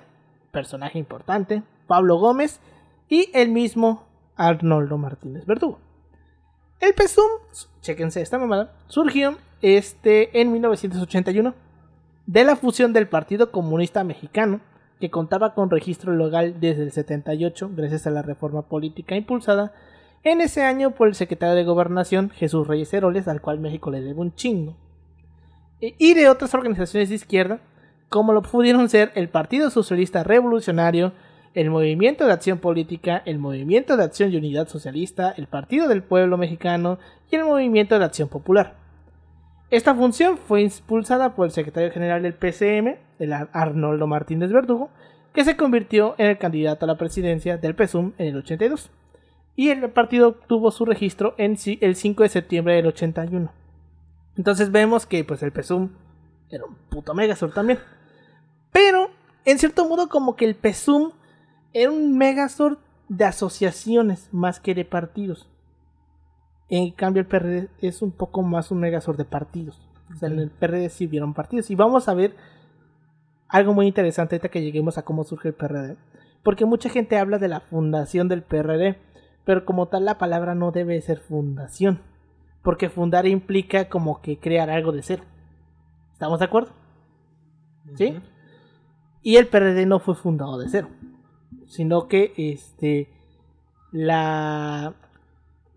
personaje 0.51 0.97
importante, 0.97 1.61
Pablo 1.85 2.17
Gómez 2.17 2.59
y 3.07 3.29
el 3.33 3.51
mismo 3.51 4.03
Arnoldo 4.35 4.97
Martínez 4.97 5.45
Verdugo. 5.45 5.84
El 6.79 6.93
PSUM, 6.93 7.69
chéquense 7.81 8.21
esta 8.21 8.37
mamada, 8.37 8.73
surgió 8.87 9.37
este, 9.61 10.39
en 10.41 10.51
1981 10.51 11.53
de 12.27 12.43
la 12.43 12.55
fusión 12.55 12.93
del 12.93 13.07
Partido 13.07 13.51
Comunista 13.51 14.03
Mexicano, 14.03 14.59
que 14.99 15.09
contaba 15.09 15.53
con 15.53 15.69
registro 15.69 16.15
legal 16.15 16.59
desde 16.59 16.83
el 16.83 16.91
78 16.91 17.71
gracias 17.75 18.07
a 18.07 18.11
la 18.11 18.21
reforma 18.21 18.63
política 18.63 19.15
impulsada 19.15 19.73
en 20.23 20.41
ese 20.41 20.63
año 20.63 20.91
por 20.91 21.07
el 21.07 21.15
secretario 21.15 21.55
de 21.55 21.63
Gobernación 21.63 22.29
Jesús 22.31 22.67
Reyes 22.67 22.93
Heroles, 22.93 23.27
al 23.27 23.41
cual 23.41 23.59
México 23.59 23.91
le 23.91 24.01
debe 24.01 24.19
un 24.19 24.33
chingo, 24.35 24.75
e- 25.81 25.95
y 25.97 26.13
de 26.13 26.29
otras 26.29 26.53
organizaciones 26.53 27.09
de 27.09 27.15
izquierda, 27.15 27.59
como 28.09 28.33
lo 28.33 28.41
pudieron 28.41 28.89
ser 28.89 29.11
el 29.15 29.29
Partido 29.29 29.69
Socialista 29.69 30.23
Revolucionario, 30.23 31.11
el 31.55 31.69
Movimiento 31.69 32.25
de 32.25 32.33
Acción 32.33 32.59
Política, 32.59 33.23
el 33.25 33.39
Movimiento 33.39 33.97
de 33.97 34.03
Acción 34.03 34.31
y 34.31 34.37
Unidad 34.37 34.67
Socialista, 34.67 35.33
el 35.37 35.47
Partido 35.47 35.87
del 35.87 36.03
Pueblo 36.03 36.37
Mexicano 36.37 36.99
y 37.31 37.35
el 37.37 37.45
Movimiento 37.45 37.97
de 37.97 38.05
Acción 38.05 38.27
Popular. 38.29 38.75
Esta 39.71 39.95
función 39.95 40.37
fue 40.37 40.61
impulsada 40.61 41.33
por 41.33 41.45
el 41.47 41.51
secretario 41.51 41.91
general 41.91 42.21
del 42.21 42.35
PCM, 42.35 42.97
el 43.19 43.33
Ar- 43.33 43.49
Arnoldo 43.53 44.05
Martínez 44.05 44.51
Verdugo, 44.51 44.89
que 45.33 45.43
se 45.43 45.57
convirtió 45.57 46.13
en 46.17 46.27
el 46.27 46.37
candidato 46.37 46.85
a 46.85 46.87
la 46.87 46.97
presidencia 46.97 47.57
del 47.57 47.73
PSUM 47.75 48.13
en 48.17 48.27
el 48.27 48.37
82. 48.37 48.91
Y 49.55 49.69
el 49.69 49.89
partido 49.89 50.33
tuvo 50.33 50.71
su 50.71 50.85
registro 50.85 51.33
en 51.37 51.57
el 51.81 51.95
5 51.95 52.23
de 52.23 52.29
septiembre 52.29 52.75
del 52.75 52.87
81. 52.87 53.51
Entonces 54.37 54.71
vemos 54.71 55.05
que 55.05 55.23
pues 55.23 55.41
el 55.41 55.51
PSUM 55.51 55.89
era 56.49 56.65
un 56.65 56.75
puto 56.89 57.13
Megazord 57.13 57.53
también. 57.53 57.79
Pero, 58.71 59.09
en 59.45 59.57
cierto 59.57 59.87
modo, 59.87 60.09
como 60.09 60.35
que 60.35 60.45
el 60.45 60.55
PSUM 60.55 61.11
era 61.75 61.91
un 61.91 62.17
Megazord 62.17 62.77
de 63.09 63.25
asociaciones 63.25 64.29
más 64.31 64.61
que 64.61 64.73
de 64.73 64.85
partidos. 64.85 65.49
En 66.69 66.89
cambio, 66.91 67.19
el 67.19 67.27
PRD 67.27 67.69
es 67.81 68.01
un 68.01 68.11
poco 68.11 68.43
más 68.43 68.71
un 68.71 68.79
Megazord 68.79 69.17
de 69.17 69.25
partidos. 69.25 69.85
O 70.09 70.15
sea, 70.15 70.29
en 70.29 70.39
el 70.39 70.49
PRD 70.49 70.87
sí 70.87 71.05
vieron 71.05 71.33
partidos. 71.33 71.69
Y 71.69 71.75
vamos 71.75 72.07
a 72.07 72.13
ver 72.13 72.33
algo 73.49 73.73
muy 73.73 73.87
interesante 73.87 74.35
ahorita 74.35 74.47
que 74.47 74.61
lleguemos 74.61 74.97
a 74.97 75.03
cómo 75.03 75.25
surge 75.25 75.49
el 75.49 75.53
PRD. 75.53 75.97
Porque 76.43 76.63
mucha 76.63 76.87
gente 76.87 77.17
habla 77.17 77.39
de 77.39 77.49
la 77.49 77.59
fundación 77.59 78.29
del 78.29 78.41
PRD. 78.41 78.97
Pero 79.43 79.65
como 79.65 79.89
tal, 79.89 80.05
la 80.05 80.17
palabra 80.17 80.55
no 80.55 80.71
debe 80.71 81.01
ser 81.01 81.19
fundación. 81.19 81.99
Porque 82.63 82.87
fundar 82.87 83.27
implica 83.27 83.89
como 83.89 84.21
que 84.21 84.39
crear 84.39 84.69
algo 84.69 84.93
de 84.93 85.03
cero. 85.03 85.23
¿Estamos 86.13 86.39
de 86.39 86.45
acuerdo? 86.45 86.71
¿Sí? 87.95 88.17
Y 89.21 89.35
el 89.35 89.47
PRD 89.47 89.85
no 89.85 89.99
fue 89.99 90.15
fundado 90.15 90.57
de 90.57 90.69
cero. 90.69 90.87
Sino 91.67 92.07
que 92.07 92.33
este. 92.37 93.09
La 93.91 94.93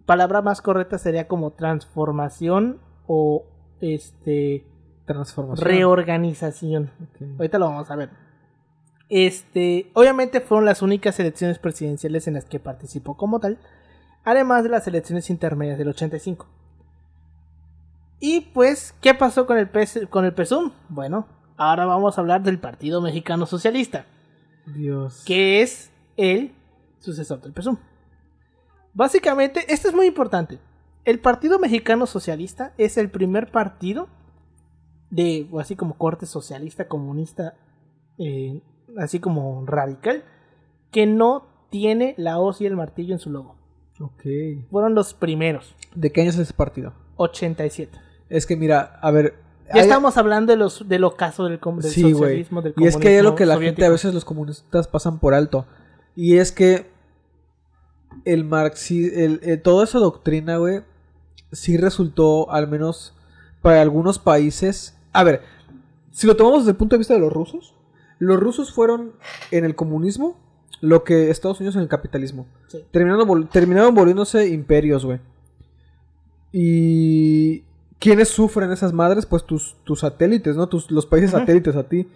palabra 0.07 0.43
más 0.43 0.61
correcta 0.61 0.99
sería 0.99 1.29
como 1.29 1.53
transformación 1.53 2.81
o 3.07 3.45
este. 3.81 4.65
Transformación. 5.07 5.67
reorganización. 5.67 6.91
Ahorita 7.39 7.59
lo 7.59 7.67
vamos 7.67 7.91
a 7.91 7.97
ver. 7.97 8.11
Este, 9.09 9.91
obviamente 9.95 10.41
fueron 10.41 10.67
las 10.67 10.83
únicas 10.83 11.19
elecciones 11.19 11.59
presidenciales 11.59 12.29
en 12.29 12.35
las 12.35 12.45
que 12.45 12.61
participó 12.61 13.17
como 13.17 13.41
tal, 13.41 13.59
además 14.25 14.65
de 14.65 14.69
las 14.69 14.87
elecciones 14.87 15.31
intermedias 15.31 15.79
del 15.79 15.89
85. 15.89 16.47
Y 18.21 18.43
pues, 18.53 18.95
¿qué 19.01 19.15
pasó 19.15 19.47
con 19.47 19.57
el 19.59 19.69
PS 19.69 20.09
con 20.11 20.25
el 20.25 20.35
PSUM? 20.35 20.73
Bueno, 20.89 21.27
ahora 21.57 21.87
vamos 21.87 22.19
a 22.19 22.21
hablar 22.21 22.43
del 22.43 22.59
Partido 22.59 23.01
Mexicano 23.01 23.47
Socialista, 23.47 24.07
Dios. 24.75 25.23
que 25.27 25.63
es 25.63 25.91
el 26.17 26.53
sucesor 26.99 27.41
del 27.41 27.53
PSUM. 27.53 27.77
Básicamente, 28.95 29.73
esto 29.73 29.89
es 29.89 29.95
muy 29.95 30.07
importante. 30.07 30.59
El 31.05 31.21
Partido 31.21 31.59
Mexicano 31.59 32.07
Socialista 32.07 32.75
es 32.79 32.99
el 32.99 33.11
primer 33.11 33.51
partido 33.51 34.09
de, 35.11 35.47
o 35.51 35.61
así 35.61 35.77
como 35.77 35.97
corte 35.97 36.27
socialista, 36.27 36.89
comunista, 36.89 37.55
eh, 38.19 38.61
así 38.99 39.21
como 39.21 39.65
radical, 39.67 40.25
que 40.91 41.07
no 41.07 41.47
tiene 41.71 42.15
la 42.19 42.39
hoz 42.39 42.61
y 42.61 42.67
el 42.67 42.77
martillo 42.77 43.15
en 43.15 43.21
su 43.21 43.31
logo. 43.31 43.57
Ok. 44.01 44.25
Fueron 44.71 44.95
los 44.95 45.15
primeros, 45.15 45.75
¿De 45.95 46.13
qué 46.13 46.21
año 46.21 46.31
es 46.31 46.39
ese 46.39 46.55
partido? 46.55 46.93
87. 47.17 47.99
Es 48.29 48.47
que 48.47 48.57
mira, 48.57 48.99
a 49.01 49.11
ver. 49.11 49.35
Ya 49.75 49.83
estamos 49.83 50.17
hablando 50.17 50.53
de 50.53 50.57
los 50.57 50.89
del 50.89 51.05
ocaso 51.05 51.45
del, 51.45 51.59
com- 51.61 51.79
del 51.79 51.91
Sí, 51.91 52.03
socialismo, 52.13 52.63
del 52.63 52.75
Y 52.77 52.87
es 52.87 52.97
que 52.97 53.09
hay 53.09 53.17
algo 53.19 53.35
que 53.35 53.47
la 53.47 53.59
gente 53.59 53.85
a 53.85 53.91
veces 53.91 54.15
los 54.15 54.25
comunistas 54.25 54.89
pasan 54.89 55.19
por 55.19 55.35
alto. 55.35 55.67
Y 56.17 56.39
es 56.39 56.53
que 56.53 56.87
el 58.25 58.45
marxismo, 58.45 59.17
el, 59.19 59.41
eh, 59.43 59.57
toda 59.57 59.85
esa 59.85 59.99
doctrina, 59.99 60.57
güey, 60.57 60.83
sí 61.53 61.77
resultó, 61.77 62.51
al 62.51 62.69
menos 62.69 63.15
para 63.63 63.83
algunos 63.83 64.19
países. 64.19 64.97
A 65.13 65.23
ver, 65.25 65.43
si 66.11 66.27
lo 66.27 66.37
tomamos 66.37 66.61
desde 66.61 66.71
el 66.73 66.77
punto 66.77 66.95
de 66.97 66.99
vista 66.99 67.15
de 67.15 67.21
los 67.21 67.33
rusos, 67.33 67.75
los 68.19 68.41
rusos 68.41 68.73
fueron 68.73 69.13
en 69.51 69.65
el 69.65 69.75
comunismo 69.77 70.37
lo 70.81 71.05
que 71.05 71.31
Estados 71.31 71.61
Unidos 71.61 71.77
en 71.77 71.83
el 71.83 71.89
capitalismo. 71.89 72.47
Sí. 72.69 72.85
Terminando 72.91 73.27
vol- 73.27 73.49
terminaron 73.51 73.95
volviéndose 73.95 74.49
imperios, 74.49 75.05
güey. 75.05 75.21
Y. 76.53 77.65
¿Quiénes 77.99 78.29
sufren 78.29 78.71
esas 78.71 78.93
madres? 78.93 79.27
Pues 79.27 79.45
tus, 79.45 79.77
tus 79.85 80.01
satélites, 80.01 80.57
¿no? 80.57 80.69
Tus, 80.69 80.91
los 80.91 81.07
países 81.07 81.31
satélites 81.33 81.75
a 81.77 81.89
ti. 81.89 82.09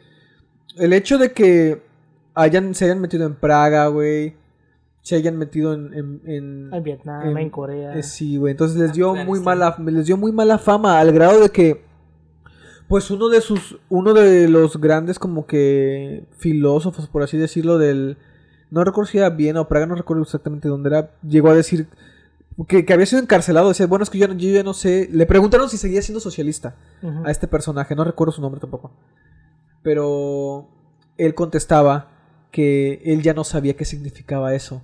El 0.76 0.92
hecho 0.92 1.18
de 1.18 1.32
que 1.32 1.82
hayan, 2.34 2.74
se 2.74 2.84
hayan 2.84 3.00
metido 3.00 3.26
en 3.26 3.34
Praga, 3.34 3.88
güey. 3.88 4.34
Se 5.02 5.16
hayan 5.16 5.36
metido 5.36 5.72
en. 5.74 5.92
en- 5.94 6.20
en- 6.26 6.70
En 6.72 6.82
Vietnam, 6.84 7.26
en- 7.28 7.36
en, 7.38 7.50
Corea. 7.50 7.98
eh, 7.98 8.02
sí, 8.04 8.36
güey. 8.36 8.52
Entonces 8.52 8.76
les 8.78 8.92
dio 8.92 9.12
muy 9.26 9.40
mala. 9.40 9.76
Les 9.84 10.06
dio 10.06 10.16
muy 10.16 10.30
mala 10.30 10.58
fama. 10.58 11.00
Al 11.00 11.10
grado 11.12 11.40
de 11.40 11.48
que. 11.50 11.82
Pues 12.86 13.10
uno 13.10 13.28
de 13.28 13.40
sus. 13.40 13.78
Uno 13.88 14.14
de 14.14 14.48
los 14.48 14.80
grandes 14.80 15.18
como 15.18 15.46
que. 15.46 16.24
filósofos, 16.38 17.08
por 17.08 17.22
así 17.24 17.36
decirlo, 17.36 17.78
del. 17.78 18.16
No 18.70 18.84
recuerdo 18.84 19.10
si 19.10 19.18
era 19.18 19.30
Viena 19.30 19.60
o 19.60 19.68
Praga, 19.68 19.86
no 19.86 19.96
recuerdo 19.96 20.22
exactamente 20.22 20.68
dónde 20.68 20.90
era. 20.90 21.10
Llegó 21.28 21.50
a 21.50 21.54
decir. 21.56 21.88
Que, 22.68 22.84
que 22.84 22.92
había 22.92 23.06
sido 23.06 23.22
encarcelado. 23.22 23.68
Decía, 23.68 23.86
bueno, 23.86 24.02
es 24.02 24.10
que 24.10 24.18
yo, 24.18 24.26
yo 24.26 24.50
ya 24.50 24.62
no 24.62 24.74
sé. 24.74 25.08
Le 25.10 25.26
preguntaron 25.26 25.68
si 25.70 25.76
seguía 25.78 26.02
siendo 26.02 26.20
socialista 26.20 26.76
a 27.24 27.30
este 27.30 27.48
personaje, 27.48 27.94
no 27.96 28.04
recuerdo 28.04 28.32
su 28.32 28.40
nombre 28.42 28.60
tampoco. 28.60 28.92
Pero 29.82 30.68
él 31.16 31.34
contestaba 31.34 32.10
que 32.50 33.00
él 33.04 33.22
ya 33.22 33.34
no 33.34 33.44
sabía 33.44 33.74
qué 33.74 33.84
significaba 33.84 34.54
eso. 34.54 34.82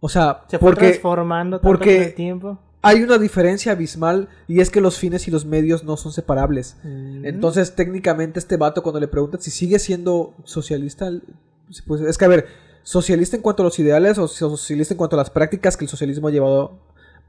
O 0.00 0.08
sea, 0.08 0.44
Se 0.48 0.58
fue 0.58 0.70
porque 0.70 0.88
transformando 0.88 1.58
tanto 1.58 1.68
porque- 1.68 1.94
con 1.96 2.04
el 2.04 2.14
tiempo. 2.14 2.58
hay 2.82 3.02
una 3.04 3.18
diferencia 3.18 3.72
abismal 3.72 4.28
y 4.48 4.60
es 4.60 4.68
que 4.70 4.80
los 4.80 4.98
fines 4.98 5.28
y 5.28 5.30
los 5.30 5.44
medios 5.46 5.84
no 5.84 5.96
son 5.96 6.12
separables. 6.12 6.76
Mm. 6.82 7.24
Entonces, 7.24 7.74
técnicamente, 7.76 8.40
este 8.40 8.56
vato, 8.56 8.82
cuando 8.82 8.98
le 8.98 9.06
preguntan 9.08 9.40
si 9.40 9.52
sigue 9.52 9.78
siendo 9.78 10.34
socialista, 10.44 11.08
pues 11.86 12.00
es 12.00 12.18
que, 12.18 12.24
a 12.24 12.28
ver, 12.28 12.46
socialista 12.82 13.36
en 13.36 13.42
cuanto 13.42 13.62
a 13.62 13.64
los 13.64 13.78
ideales 13.78 14.18
o 14.18 14.28
socialista 14.28 14.94
en 14.94 14.98
cuanto 14.98 15.16
a 15.16 15.18
las 15.18 15.30
prácticas 15.30 15.76
que 15.76 15.84
el 15.84 15.88
socialismo 15.88 16.28
ha 16.28 16.30
llevado 16.30 16.78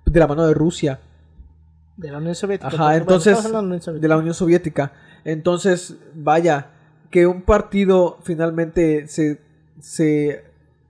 de 0.05 0.19
la 0.19 0.27
mano 0.27 0.45
de 0.47 0.53
Rusia. 0.53 0.99
De 1.97 2.11
la 2.11 2.17
Unión 2.17 2.35
Soviética. 2.35 2.67
Ajá, 2.67 2.97
entonces, 2.97 3.37
estamos 3.37 3.55
hablando 3.55 3.75
de 3.75 3.77
la 3.77 3.77
Unión 3.77 3.83
Soviética. 3.83 4.01
de 4.01 4.07
la 4.07 4.17
Unión 4.17 4.33
Soviética. 4.33 4.93
Entonces, 5.25 5.95
vaya, 6.15 6.71
que 7.11 7.27
un 7.27 7.43
partido 7.43 8.17
finalmente 8.23 9.07
se, 9.07 9.39
se 9.79 10.43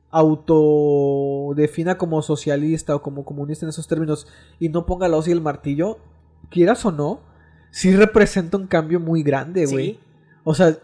autodefina 0.10 1.98
como 1.98 2.22
socialista 2.22 2.96
o 2.96 3.02
como 3.02 3.26
comunista 3.26 3.66
en 3.66 3.72
esos 3.72 3.88
términos 3.88 4.28
y 4.60 4.70
no 4.70 4.86
ponga 4.86 5.08
la 5.08 5.18
hoz 5.18 5.28
y 5.28 5.32
el 5.32 5.42
martillo, 5.42 5.98
quieras 6.50 6.86
o 6.86 6.92
no, 6.92 7.20
sí 7.72 7.96
representa 7.96 8.58
un 8.58 8.68
cambio 8.68 9.00
muy 9.00 9.24
grande, 9.24 9.66
güey. 9.66 9.94
Sí. 9.94 10.00
O 10.44 10.54
sea, 10.54 10.78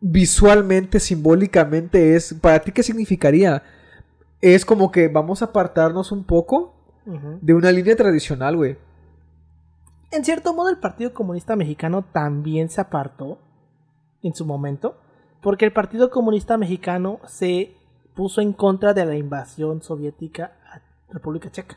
visualmente, 0.00 1.00
simbólicamente 1.00 2.16
es, 2.16 2.34
¿para 2.34 2.60
ti 2.60 2.72
qué 2.72 2.82
significaría? 2.82 3.62
Es 4.40 4.64
como 4.64 4.90
que 4.90 5.08
vamos 5.08 5.42
a 5.42 5.46
apartarnos 5.46 6.12
un 6.12 6.24
poco 6.24 6.74
de 7.40 7.54
una 7.54 7.70
línea 7.70 7.94
tradicional, 7.94 8.56
güey. 8.56 8.76
En 10.10 10.24
cierto 10.24 10.54
modo, 10.54 10.70
el 10.70 10.78
Partido 10.78 11.12
Comunista 11.12 11.54
Mexicano 11.56 12.02
también 12.02 12.68
se 12.68 12.80
apartó 12.80 13.38
en 14.22 14.34
su 14.34 14.44
momento, 14.44 14.98
porque 15.40 15.64
el 15.64 15.72
Partido 15.72 16.10
Comunista 16.10 16.56
Mexicano 16.56 17.20
se 17.26 17.74
puso 18.14 18.40
en 18.40 18.52
contra 18.52 18.94
de 18.94 19.04
la 19.04 19.16
invasión 19.16 19.82
soviética 19.82 20.55
República 21.10 21.50
Checa, 21.50 21.76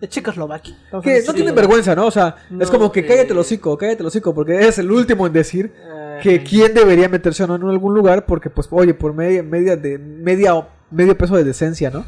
de 0.00 0.08
Checoslovaquia. 0.08 0.76
Que 1.02 1.22
no 1.26 1.32
tienen 1.32 1.54
vergüenza, 1.54 1.94
¿no? 1.94 2.06
O 2.06 2.10
sea, 2.10 2.36
es 2.58 2.70
como 2.70 2.90
que 2.90 3.00
eh, 3.00 3.06
cállate 3.06 3.32
el 3.32 3.38
hocico, 3.38 3.78
cállate 3.78 4.02
el 4.02 4.06
hocico, 4.06 4.34
porque 4.34 4.56
eres 4.56 4.78
el 4.78 4.90
último 4.90 5.26
en 5.26 5.32
decir 5.32 5.72
que 6.22 6.42
quién 6.42 6.74
debería 6.74 7.08
meterse 7.08 7.44
o 7.44 7.46
no 7.46 7.54
en 7.56 7.62
algún 7.68 7.94
lugar, 7.94 8.26
porque 8.26 8.50
pues, 8.50 8.68
oye, 8.70 8.94
por 8.94 9.14
media, 9.14 9.42
media 9.42 9.76
de, 9.76 9.98
media, 9.98 10.66
medio 10.90 11.16
peso 11.16 11.36
de 11.36 11.44
decencia, 11.44 11.90
¿no? 11.90 12.04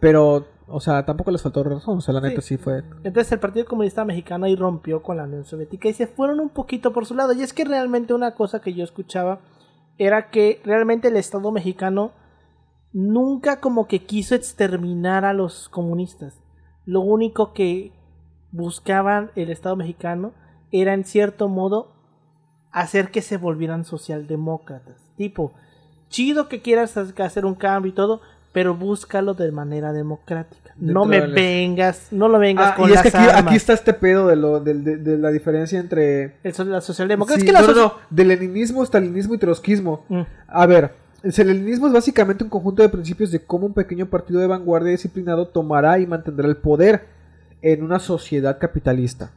Pero, 0.00 0.46
o 0.66 0.80
sea, 0.80 1.04
tampoco 1.04 1.30
les 1.30 1.42
faltó 1.42 1.62
razón, 1.64 1.98
o 1.98 2.00
sea, 2.00 2.14
la 2.14 2.20
neta 2.20 2.40
sí, 2.40 2.56
Sí. 2.56 2.58
fue... 2.58 2.82
Entonces 3.04 3.32
el 3.32 3.38
Partido 3.38 3.66
Comunista 3.66 4.04
Mexicano 4.04 4.46
ahí 4.46 4.56
rompió 4.56 5.02
con 5.02 5.16
la 5.16 5.24
Unión 5.24 5.44
Soviética 5.44 5.88
y 5.88 5.92
se 5.94 6.06
fueron 6.06 6.40
un 6.40 6.48
poquito 6.50 6.92
por 6.92 7.06
su 7.06 7.14
lado. 7.14 7.32
Y 7.32 7.42
es 7.42 7.52
que 7.52 7.64
realmente 7.64 8.14
una 8.14 8.34
cosa 8.34 8.60
que 8.60 8.74
yo 8.74 8.84
escuchaba 8.84 9.40
era 9.98 10.30
que 10.30 10.60
realmente 10.64 11.08
el 11.08 11.16
Estado 11.16 11.50
mexicano 11.50 12.12
nunca 12.92 13.60
como 13.60 13.86
que 13.86 14.04
quiso 14.04 14.34
exterminar 14.34 15.24
a 15.24 15.32
los 15.34 15.68
comunistas. 15.68 16.34
Lo 16.84 17.00
único 17.00 17.52
que 17.52 17.92
buscaban 18.50 19.30
el 19.36 19.50
Estado 19.50 19.76
mexicano 19.76 20.32
era 20.72 20.94
en 20.94 21.04
cierto 21.04 21.48
modo 21.48 21.92
hacer 22.70 23.10
que 23.10 23.22
se 23.22 23.36
volvieran 23.36 23.84
socialdemócratas. 23.84 24.96
Tipo, 25.16 25.52
chido 26.08 26.48
que 26.48 26.62
quieras 26.62 26.96
hacer 26.96 27.44
un 27.44 27.54
cambio 27.54 27.90
y 27.90 27.94
todo, 27.94 28.20
pero 28.52 28.74
búscalo 28.74 29.34
de 29.34 29.52
manera 29.52 29.92
democrática. 29.92 30.72
no 30.78 31.04
me 31.04 31.20
vengas, 31.26 32.08
no 32.12 32.28
lo 32.28 32.38
vengas 32.38 32.72
Ah, 32.72 32.76
con 32.76 32.88
y 32.88 32.92
es 32.92 32.94
las 32.94 33.02
que 33.02 33.08
aquí, 33.18 33.28
armas. 33.28 33.46
aquí 33.46 33.56
está 33.56 33.72
este 33.74 33.92
pedo 33.92 34.28
de, 34.28 34.36
lo, 34.36 34.60
de, 34.60 34.74
de- 34.74 34.96
de 34.96 35.18
la 35.18 35.30
diferencia 35.30 35.78
entre... 35.80 36.36
El 36.42 36.70
la 36.70 36.80
socialdemocracia. 36.80 37.40
Sí, 37.42 37.46
es 37.46 37.46
que 37.46 37.52
la 37.52 37.60
no, 37.66 37.74
no, 37.74 37.82
no, 37.88 37.92
de 38.08 38.24
leninismo, 38.24 38.84
stalinismo 38.86 39.34
y 39.34 39.38
trotskismo. 39.38 40.04
Mm, 40.08 40.22
A 40.48 40.66
ver, 40.66 40.94
el 41.22 41.46
leninismo 41.46 41.86
es 41.88 41.92
básicamente 41.92 42.44
un 42.44 42.50
conjunto 42.50 42.82
de 42.82 42.88
principios 42.88 43.30
de 43.30 43.40
cómo 43.40 43.66
un 43.66 43.74
pequeño 43.74 44.06
partido 44.06 44.40
de 44.40 44.46
vanguardia 44.46 44.92
disciplinado 44.92 45.48
tomará 45.48 45.98
y 45.98 46.06
mantendrá 46.06 46.46
el 46.46 46.56
poder 46.56 47.06
en 47.62 47.82
una 47.82 47.98
sociedad 47.98 48.58
capitalista. 48.58 49.32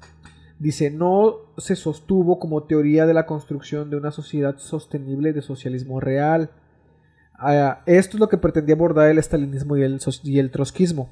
Dice, 0.60 0.91
no 0.91 1.38
se 1.58 1.76
sostuvo 1.76 2.38
como 2.38 2.63
teoría 2.63 3.08
de 3.08 3.15
la 3.15 3.26
construcción 3.26 3.89
de 3.89 3.98
una 3.98 4.12
sociedad 4.12 4.58
sostenible 4.60 5.34
de 5.34 5.41
socialismo 5.41 6.00
real. 6.00 6.52
Ah, 7.34 7.82
esto 7.88 8.17
es 8.17 8.20
lo 8.20 8.30
que 8.30 8.38
pretendía 8.38 8.76
abordar 8.76 9.10
el 9.10 9.17
estalinismo 9.17 9.76
y 9.76 9.82
el, 9.82 10.00
y 10.24 10.38
el 10.38 10.52
trotskismo. 10.52 11.10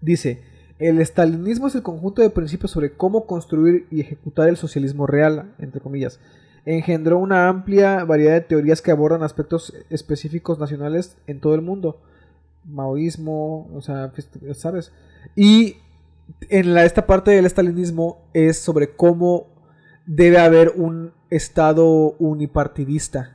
Dice, 0.00 0.42
el 0.78 1.00
estalinismo 1.00 1.66
es 1.66 1.74
el 1.74 1.82
conjunto 1.82 2.22
de 2.22 2.30
principios 2.30 2.70
sobre 2.70 2.92
cómo 2.92 3.26
construir 3.26 3.86
y 3.90 4.00
ejecutar 4.00 4.48
el 4.48 4.56
socialismo 4.56 5.08
real, 5.08 5.54
entre 5.58 5.80
comillas. 5.80 6.20
Engendró 6.64 7.18
una 7.18 7.48
amplia 7.48 8.04
variedad 8.04 8.34
de 8.34 8.40
teorías 8.42 8.80
que 8.82 8.90
abordan 8.92 9.22
aspectos 9.22 9.74
específicos 9.90 10.58
nacionales 10.58 11.16
en 11.26 11.40
todo 11.40 11.54
el 11.54 11.62
mundo. 11.62 12.00
Maoísmo, 12.64 13.68
o 13.74 13.80
sea, 13.82 14.12
fest- 14.12 14.54
¿sabes? 14.54 14.92
Y 15.34 15.76
en 16.48 16.74
la, 16.74 16.84
esta 16.84 17.06
parte 17.06 17.32
del 17.32 17.46
estalinismo 17.46 18.22
es 18.32 18.58
sobre 18.58 18.94
cómo 18.94 19.46
debe 20.06 20.38
haber 20.38 20.72
un 20.76 21.12
Estado 21.30 22.14
unipartidista 22.18 23.34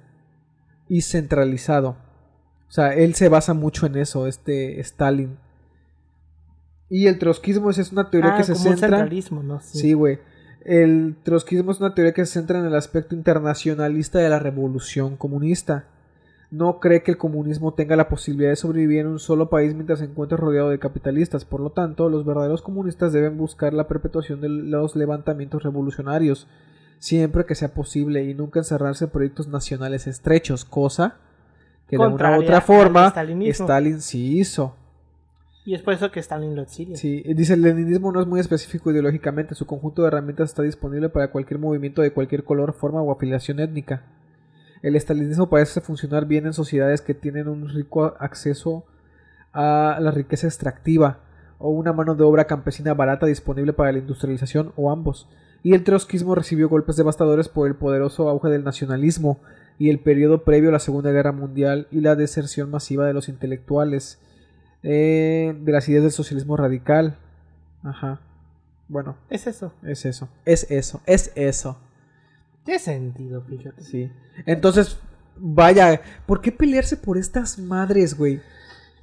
y 0.87 1.01
centralizado. 1.01 1.97
O 2.69 2.71
sea, 2.71 2.93
él 2.93 3.15
se 3.15 3.27
basa 3.27 3.53
mucho 3.53 3.87
en 3.87 3.95
eso, 3.97 4.27
este 4.27 4.79
Stalin. 4.81 5.37
Y 6.89 7.07
el 7.07 7.19
trotskismo 7.19 7.69
es, 7.69 7.77
es 7.79 7.91
una 7.91 8.09
teoría 8.09 8.35
ah, 8.35 8.37
que 8.37 8.43
se 8.43 8.53
como 8.53 8.65
un 8.65 8.71
centra. 8.77 8.99
centralismo, 8.99 9.43
¿no? 9.43 9.59
Sí, 9.61 9.93
güey. 9.93 10.19
El 10.67 11.15
trotskismo 11.23 11.71
es 11.71 11.79
una 11.79 11.95
teoría 11.95 12.13
que 12.13 12.25
se 12.25 12.33
centra 12.33 12.59
en 12.59 12.65
el 12.65 12.75
aspecto 12.75 13.15
internacionalista 13.15 14.19
de 14.19 14.27
la 14.27 14.37
revolución 14.37 15.15
comunista. 15.15 15.85
No 16.51 16.81
cree 16.81 17.03
que 17.03 17.11
el 17.11 17.17
comunismo 17.17 17.73
tenga 17.73 17.95
la 17.95 18.09
posibilidad 18.09 18.49
de 18.49 18.57
sobrevivir 18.57 18.99
en 18.99 19.07
un 19.07 19.19
solo 19.19 19.49
país 19.49 19.73
mientras 19.73 19.99
se 19.99 20.05
encuentre 20.05 20.37
rodeado 20.37 20.69
de 20.69 20.77
capitalistas. 20.77 21.45
Por 21.45 21.61
lo 21.61 21.69
tanto, 21.69 22.09
los 22.09 22.25
verdaderos 22.25 22.61
comunistas 22.61 23.13
deben 23.13 23.37
buscar 23.37 23.73
la 23.73 23.87
perpetuación 23.87 24.41
de 24.41 24.49
los 24.49 24.97
levantamientos 24.97 25.63
revolucionarios, 25.63 26.49
siempre 26.99 27.45
que 27.45 27.55
sea 27.55 27.73
posible, 27.73 28.25
y 28.25 28.33
nunca 28.33 28.59
encerrarse 28.59 29.05
en 29.05 29.11
proyectos 29.11 29.47
nacionales 29.47 30.05
estrechos, 30.05 30.65
cosa 30.65 31.15
que 31.87 31.97
de 31.97 32.05
una 32.05 32.37
u 32.37 32.41
otra 32.41 32.59
forma. 32.59 33.07
Stalin 33.63 34.01
sí 34.01 34.39
hizo. 34.39 34.75
Y 35.67 35.73
es 35.73 35.81
por 35.81 35.93
eso 35.93 36.09
que 36.11 36.23
lo 36.31 36.61
exilia. 36.61 36.95
Sí, 36.95 37.21
dice 37.35 37.55
el 37.55 37.61
leninismo 37.61 38.13
no 38.13 38.21
es 38.21 38.25
muy 38.25 38.39
específico 38.39 38.89
ideológicamente, 38.89 39.53
su 39.53 39.65
conjunto 39.65 40.01
de 40.01 40.07
herramientas 40.07 40.51
está 40.51 40.63
disponible 40.63 41.09
para 41.09 41.29
cualquier 41.29 41.59
movimiento 41.59 42.01
de 42.01 42.13
cualquier 42.13 42.45
color, 42.45 42.71
forma 42.71 43.01
o 43.01 43.11
afiliación 43.11 43.59
étnica. 43.59 44.03
El 44.81 44.95
estalinismo 44.95 45.49
parece 45.49 45.81
funcionar 45.81 46.25
bien 46.25 46.45
en 46.45 46.53
sociedades 46.53 47.01
que 47.01 47.13
tienen 47.13 47.49
un 47.49 47.67
rico 47.67 48.15
acceso 48.17 48.85
a 49.51 49.97
la 49.99 50.11
riqueza 50.11 50.47
extractiva 50.47 51.19
o 51.57 51.69
una 51.69 51.91
mano 51.91 52.15
de 52.15 52.23
obra 52.23 52.45
campesina 52.45 52.93
barata 52.93 53.25
disponible 53.25 53.73
para 53.73 53.91
la 53.91 53.99
industrialización 53.99 54.71
o 54.77 54.89
ambos. 54.89 55.27
Y 55.63 55.73
el 55.73 55.83
trotskismo 55.83 56.33
recibió 56.33 56.69
golpes 56.69 56.95
devastadores 56.95 57.49
por 57.49 57.67
el 57.67 57.75
poderoso 57.75 58.29
auge 58.29 58.47
del 58.47 58.63
nacionalismo 58.63 59.41
y 59.77 59.89
el 59.89 59.99
periodo 59.99 60.45
previo 60.45 60.69
a 60.69 60.71
la 60.71 60.79
Segunda 60.79 61.11
Guerra 61.11 61.33
Mundial 61.33 61.87
y 61.91 61.99
la 61.99 62.15
deserción 62.15 62.71
masiva 62.71 63.05
de 63.05 63.13
los 63.13 63.27
intelectuales 63.27 64.21
eh, 64.89 65.53
de 65.59 65.71
las 65.71 65.87
ideas 65.89 66.03
del 66.03 66.11
socialismo 66.13 66.55
radical. 66.55 67.17
Ajá. 67.83 68.21
Bueno, 68.87 69.17
Es 69.29 69.47
eso. 69.47 69.73
es 69.83 70.05
eso. 70.05 70.29
Es 70.45 70.65
eso. 70.71 71.01
Es 71.05 71.31
eso. 71.35 71.77
Tiene 72.63 72.79
sentido, 72.79 73.41
fíjate. 73.41 73.81
Sí. 73.83 74.09
Entonces, 74.45 74.97
vaya, 75.35 76.01
¿por 76.25 76.39
qué 76.41 76.51
pelearse 76.53 76.95
por 76.95 77.17
estas 77.17 77.59
madres, 77.59 78.17
güey? 78.17 78.41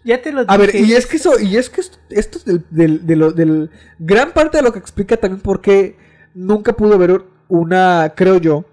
Ya 0.04 0.20
te 0.22 0.32
lo 0.32 0.40
dije. 0.42 0.54
A 0.54 0.56
ver, 0.56 0.74
y 0.74 0.94
es 0.94 1.06
que 1.06 1.16
eso, 1.16 1.38
y 1.38 1.56
es 1.56 1.68
que 1.70 1.80
esto, 1.82 1.98
esto 2.10 2.38
es 2.38 2.44
del, 2.70 3.06
del, 3.06 3.34
del- 3.34 3.70
gran 3.98 4.32
parte 4.32 4.56
de 4.58 4.62
lo 4.62 4.72
que 4.72 4.78
explica 4.78 5.16
también 5.18 5.40
por 5.42 5.60
qué 5.60 5.96
nunca 6.34 6.72
pudo 6.74 6.94
haber 6.94 7.22
una, 7.48 8.12
creo 8.16 8.38
yo, 8.38 8.64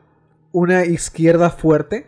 una 0.53 0.85
izquierda 0.85 1.49
fuerte, 1.49 2.07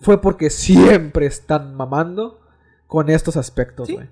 fue 0.00 0.20
porque 0.20 0.48
siempre 0.50 1.26
están 1.26 1.74
mamando 1.74 2.40
con 2.86 3.08
estos 3.08 3.36
aspectos, 3.38 3.88
Sí. 3.88 3.94
güey. 3.94 4.08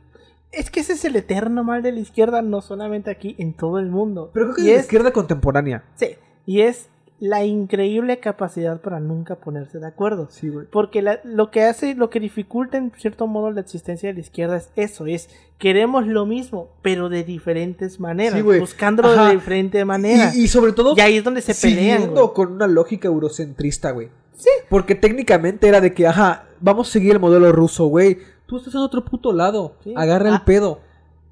Es 0.52 0.70
que 0.70 0.80
ese 0.80 0.94
es 0.94 1.04
el 1.04 1.16
eterno 1.16 1.62
mal 1.64 1.82
de 1.82 1.92
la 1.92 2.00
izquierda, 2.00 2.42
no 2.42 2.60
solamente 2.60 3.10
aquí, 3.10 3.36
en 3.38 3.52
todo 3.54 3.78
el 3.78 3.86
mundo. 3.86 4.30
Pero 4.34 4.46
creo 4.46 4.56
que 4.56 4.62
y 4.62 4.68
es 4.70 4.74
la 4.76 4.80
izquierda 4.82 5.12
contemporánea. 5.12 5.84
sí, 5.94 6.16
y 6.46 6.62
es 6.62 6.88
la 7.20 7.44
increíble 7.44 8.18
capacidad 8.18 8.80
para 8.80 8.98
nunca 8.98 9.36
ponerse 9.36 9.78
de 9.78 9.86
acuerdo. 9.86 10.28
Sí, 10.30 10.48
güey. 10.48 10.66
Porque 10.70 11.02
la- 11.02 11.20
lo 11.22 11.50
que 11.50 11.64
hace, 11.64 11.94
lo 11.94 12.08
que 12.08 12.18
dificulta 12.18 12.78
en 12.78 12.92
cierto 12.96 13.26
modo 13.26 13.50
la 13.50 13.60
existencia 13.60 14.08
de 14.08 14.14
la 14.14 14.20
izquierda 14.20 14.56
es 14.56 14.70
eso, 14.74 15.04
es 15.06 15.28
queremos 15.58 16.06
lo 16.06 16.24
mismo, 16.24 16.70
pero 16.80 17.10
de 17.10 17.22
diferentes 17.22 18.00
maneras, 18.00 18.36
Sí, 18.36 18.40
güey. 18.40 18.58
buscándolo 18.58 19.10
Ajá. 19.10 19.28
de 19.28 19.34
diferente 19.34 19.84
manera. 19.84 20.32
Y, 20.34 20.44
y 20.44 20.48
sobre 20.48 20.72
todo, 20.72 20.94
Y 20.96 21.00
ahí 21.02 21.18
es 21.18 21.24
donde 21.24 21.42
se 21.42 21.54
pelean. 21.54 22.10
güey. 22.14 22.28
con 22.34 22.52
una 22.52 22.66
lógica 22.66 23.06
eurocentrista, 23.08 23.90
güey. 23.90 24.08
Sí. 24.38 24.48
Porque 24.70 24.94
técnicamente 24.94 25.68
era 25.68 25.82
de 25.82 25.92
que, 25.92 26.06
ajá, 26.06 26.46
vamos 26.60 26.88
a 26.88 26.92
seguir 26.92 27.12
el 27.12 27.20
modelo 27.20 27.52
ruso, 27.52 27.84
güey. 27.86 28.16
Tú 28.50 28.56
estás 28.56 28.74
en 28.74 28.80
otro 28.80 29.04
puto 29.04 29.32
lado. 29.32 29.76
Sí. 29.84 29.94
Agarra 29.96 30.28
el 30.28 30.34
Ah. 30.34 30.44
pedo. 30.44 30.80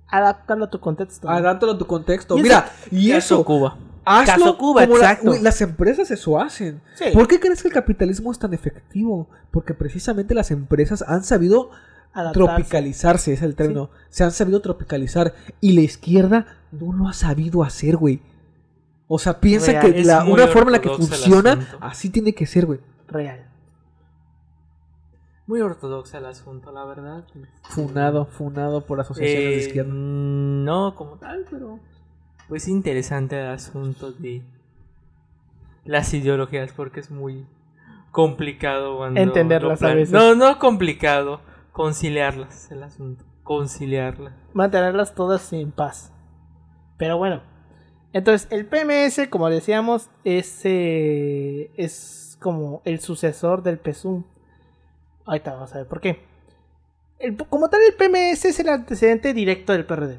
Adaptarlo 0.06 0.66
a 0.66 0.70
tu 0.70 0.78
contexto. 0.78 1.28
Adáptalo 1.28 1.72
a 1.72 1.78
tu 1.78 1.84
contexto. 1.86 2.38
Y 2.38 2.42
Mira, 2.42 2.70
y 2.92 3.10
Caso 3.10 3.34
eso. 3.34 3.44
Cuba. 3.44 3.76
Hazlo 4.04 4.32
Caso 4.44 4.56
Cuba, 4.56 4.86
como 4.86 4.98
la- 4.98 5.10
exacto. 5.12 5.34
las 5.42 5.60
empresas 5.60 6.10
eso 6.12 6.40
hacen. 6.40 6.80
Sí. 6.94 7.06
¿Por 7.12 7.26
qué 7.26 7.40
crees 7.40 7.60
que 7.60 7.66
el 7.68 7.74
capitalismo 7.74 8.30
es 8.30 8.38
tan 8.38 8.54
efectivo? 8.54 9.28
Porque 9.50 9.74
precisamente 9.74 10.32
las 10.32 10.52
empresas 10.52 11.02
han 11.06 11.24
sabido 11.24 11.70
Adaptarse. 12.14 12.32
tropicalizarse, 12.54 13.32
es 13.32 13.42
el 13.42 13.56
término. 13.56 13.90
Se 14.10 14.22
han 14.22 14.30
sabido 14.30 14.60
tropicalizar. 14.62 15.34
Y 15.60 15.72
la 15.72 15.80
izquierda 15.80 16.46
no 16.70 16.92
lo 16.92 17.08
ha 17.08 17.12
sabido 17.12 17.64
hacer, 17.64 17.96
güey. 17.96 18.22
O 19.08 19.18
sea, 19.18 19.40
piensa 19.40 19.72
Real, 19.72 19.92
que 19.92 20.04
la- 20.04 20.24
una 20.24 20.46
forma 20.46 20.68
en 20.68 20.72
la 20.72 20.80
que 20.80 20.90
funciona, 20.90 21.68
así 21.80 22.10
tiene 22.10 22.32
que 22.34 22.46
ser, 22.46 22.64
güey. 22.66 22.78
Real. 23.08 23.44
Muy 25.48 25.62
ortodoxa 25.62 26.18
el 26.18 26.26
asunto, 26.26 26.70
la 26.72 26.84
verdad. 26.84 27.24
Funado, 27.62 28.26
funado 28.26 28.84
por 28.84 29.00
asociaciones 29.00 29.48
de 29.48 29.54
Eh, 29.56 29.58
izquierda. 29.66 29.90
No 29.92 30.94
como 30.94 31.16
tal, 31.16 31.46
pero 31.50 31.80
pues 32.48 32.68
interesante 32.68 33.40
el 33.40 33.46
asunto 33.48 34.12
de 34.12 34.42
las 35.84 36.12
ideologías 36.12 36.72
porque 36.72 37.00
es 37.00 37.10
muy 37.10 37.46
complicado 38.10 38.98
cuando 38.98 39.20
Entenderlas 39.20 39.82
a 39.82 39.94
veces. 39.94 40.12
No, 40.12 40.34
no 40.34 40.58
complicado, 40.58 41.40
conciliarlas 41.72 42.70
el 42.70 42.82
asunto, 42.82 43.24
conciliarlas. 43.42 44.34
mantenerlas 44.52 45.14
todas 45.14 45.50
en 45.54 45.72
paz. 45.72 46.12
Pero 46.98 47.16
bueno, 47.16 47.40
entonces 48.12 48.48
el 48.50 48.66
PMS, 48.66 49.28
como 49.30 49.48
decíamos, 49.48 50.10
es, 50.24 50.60
eh, 50.64 51.70
es 51.76 52.36
como 52.38 52.82
el 52.84 53.00
sucesor 53.00 53.62
del 53.62 53.78
PSUM. 53.78 54.24
Ahorita 55.28 55.52
vamos 55.52 55.72
a 55.74 55.78
ver 55.78 55.86
por 55.86 56.00
qué. 56.00 56.20
Como 57.50 57.68
tal, 57.68 57.80
el 57.82 57.94
PMS 57.94 58.46
es 58.46 58.60
el 58.60 58.68
antecedente 58.68 59.34
directo 59.34 59.72
del 59.72 59.84
PRD. 59.84 60.14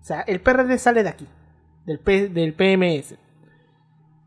O 0.00 0.04
sea, 0.04 0.22
el 0.22 0.40
PRD 0.40 0.78
sale 0.78 1.02
de 1.02 1.08
aquí, 1.10 1.28
del, 1.84 1.98
P- 2.00 2.28
del 2.28 2.54
PMS. 2.54 3.16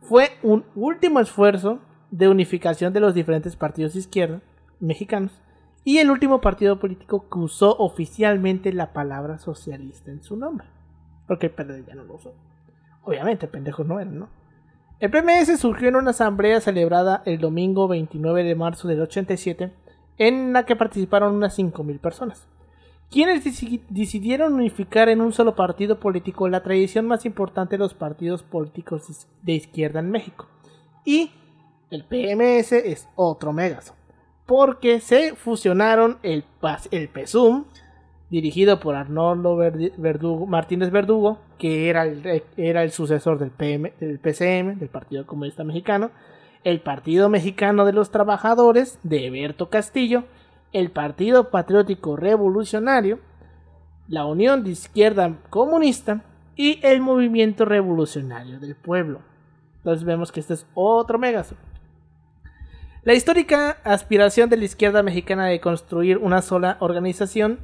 Fue 0.02 0.30
un 0.44 0.63
último 0.76 1.20
esfuerzo 1.20 1.80
de 2.12 2.30
unificación 2.30 2.94
de 2.94 3.00
los 3.00 3.13
diferentes 3.13 3.56
partidos 3.56 3.94
de 3.94 4.00
izquierda 4.00 4.41
mexicanos 4.80 5.32
y 5.84 5.98
el 5.98 6.12
último 6.12 6.39
partido 6.41 6.80
político 6.80 7.28
que 7.30 7.39
usó 7.39 7.76
oficialmente 7.78 8.72
la 8.74 8.94
palabra 8.94 9.38
socialista 9.39 10.12
en 10.12 10.22
su 10.22 10.36
nombre. 10.38 10.68
Porque 11.28 11.48
el 11.48 11.54
PRD 11.54 11.84
ya 11.86 11.96
no 11.96 12.04
lo 12.04 12.15
usó. 12.15 12.34
Obviamente, 13.04 13.48
pendejos 13.48 13.86
no 13.88 14.00
eran, 14.00 14.20
¿no? 14.20 14.30
El 15.00 15.12
PMS 15.12 15.60
surgió 15.60 15.89
en 15.89 15.96
una 15.96 16.12
asamblea 16.12 16.62
celebrada 16.62 17.22
el 17.26 17.39
domingo 17.39 17.88
29 17.88 18.44
de 18.44 18.56
marzo 18.56 18.88
del 18.88 19.02
87, 19.02 19.74
en 20.17 20.54
la 20.54 20.65
que 20.65 20.75
participaron 20.75 21.36
unas 21.36 21.58
5.000 21.58 21.99
personas. 21.99 22.47
Quienes 23.12 23.45
deci- 23.45 23.82
decidieron 23.89 24.54
unificar 24.54 25.10
en 25.10 25.21
un 25.21 25.32
solo 25.32 25.56
partido 25.56 25.99
político 25.99 26.49
la 26.49 26.63
tradición 26.63 27.06
más 27.06 27.25
importante 27.25 27.75
de 27.75 27.80
los 27.80 27.93
partidos 27.93 28.43
políticos 28.43 29.28
de 29.43 29.54
izquierda 29.54 29.99
en 29.99 30.10
México. 30.12 30.47
Y 31.06 31.32
el 31.91 32.04
PMS 32.04 32.71
es 32.73 33.08
otro 33.15 33.54
megazo 33.54 33.93
porque 34.47 34.99
se 34.99 35.36
fusionaron 35.36 36.17
el, 36.21 36.43
el 36.91 37.10
PESUM, 37.10 37.65
dirigido 38.30 38.80
por 38.80 38.95
Arnoldo 38.95 39.56
Verdugo- 39.58 40.45
Martínez 40.45 40.91
Verdugo, 40.91 41.39
que 41.58 41.89
era 41.89 42.04
el, 42.04 42.43
era 42.58 42.84
el 42.84 42.91
sucesor 42.91 43.39
del, 43.39 43.49
PM, 43.51 43.93
del 43.99 44.19
PCM, 44.19 44.78
del 44.80 44.89
Partido 44.89 45.25
Comunista 45.25 45.63
Mexicano, 45.63 46.12
el 46.65 46.82
Partido 46.82 47.30
Mexicano 47.30 47.86
de 47.86 47.93
los 47.93 48.10
Trabajadores, 48.10 48.99
de 49.04 49.28
Eberto 49.28 49.69
Castillo, 49.69 50.25
el 50.73 50.91
Partido 50.91 51.51
Patriótico 51.51 52.17
Revolucionario, 52.17 53.19
la 54.08 54.25
Unión 54.25 54.63
de 54.63 54.71
Izquierda 54.71 55.38
Comunista 55.51 56.23
y 56.56 56.80
el 56.82 57.01
Movimiento 57.01 57.65
Revolucionario 57.65 58.60
del 58.60 58.75
Pueblo. 58.75 59.21
Entonces 59.78 60.04
vemos 60.04 60.32
que 60.32 60.39
este 60.39 60.56
es 60.56 60.65
otro 60.73 61.19
megazo. 61.19 61.56
La 63.04 63.13
histórica 63.13 63.78
aspiración 63.84 64.49
de 64.49 64.58
la 64.58 64.65
izquierda 64.65 65.04
mexicana 65.04 65.45
de 65.45 65.60
construir 65.60 66.17
una 66.17 66.41
sola 66.41 66.78
organización, 66.80 67.60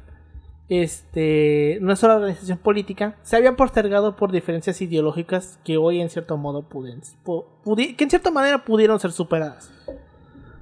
este, 0.68 1.78
una 1.82 1.96
sola 1.96 2.16
organización 2.16 2.58
política, 2.58 3.16
se 3.22 3.36
había 3.36 3.56
postergado 3.56 4.16
por 4.16 4.32
diferencias 4.32 4.80
ideológicas 4.80 5.58
que 5.64 5.76
hoy 5.76 6.00
en 6.00 6.08
cierto 6.10 6.36
modo 6.36 6.62
puden, 6.62 7.00
pu- 7.24 7.44
pudi- 7.64 7.96
que 7.96 8.04
en 8.04 8.10
cierta 8.10 8.30
manera 8.30 8.64
pudieron 8.64 8.98
ser 9.00 9.12
superadas. 9.12 9.70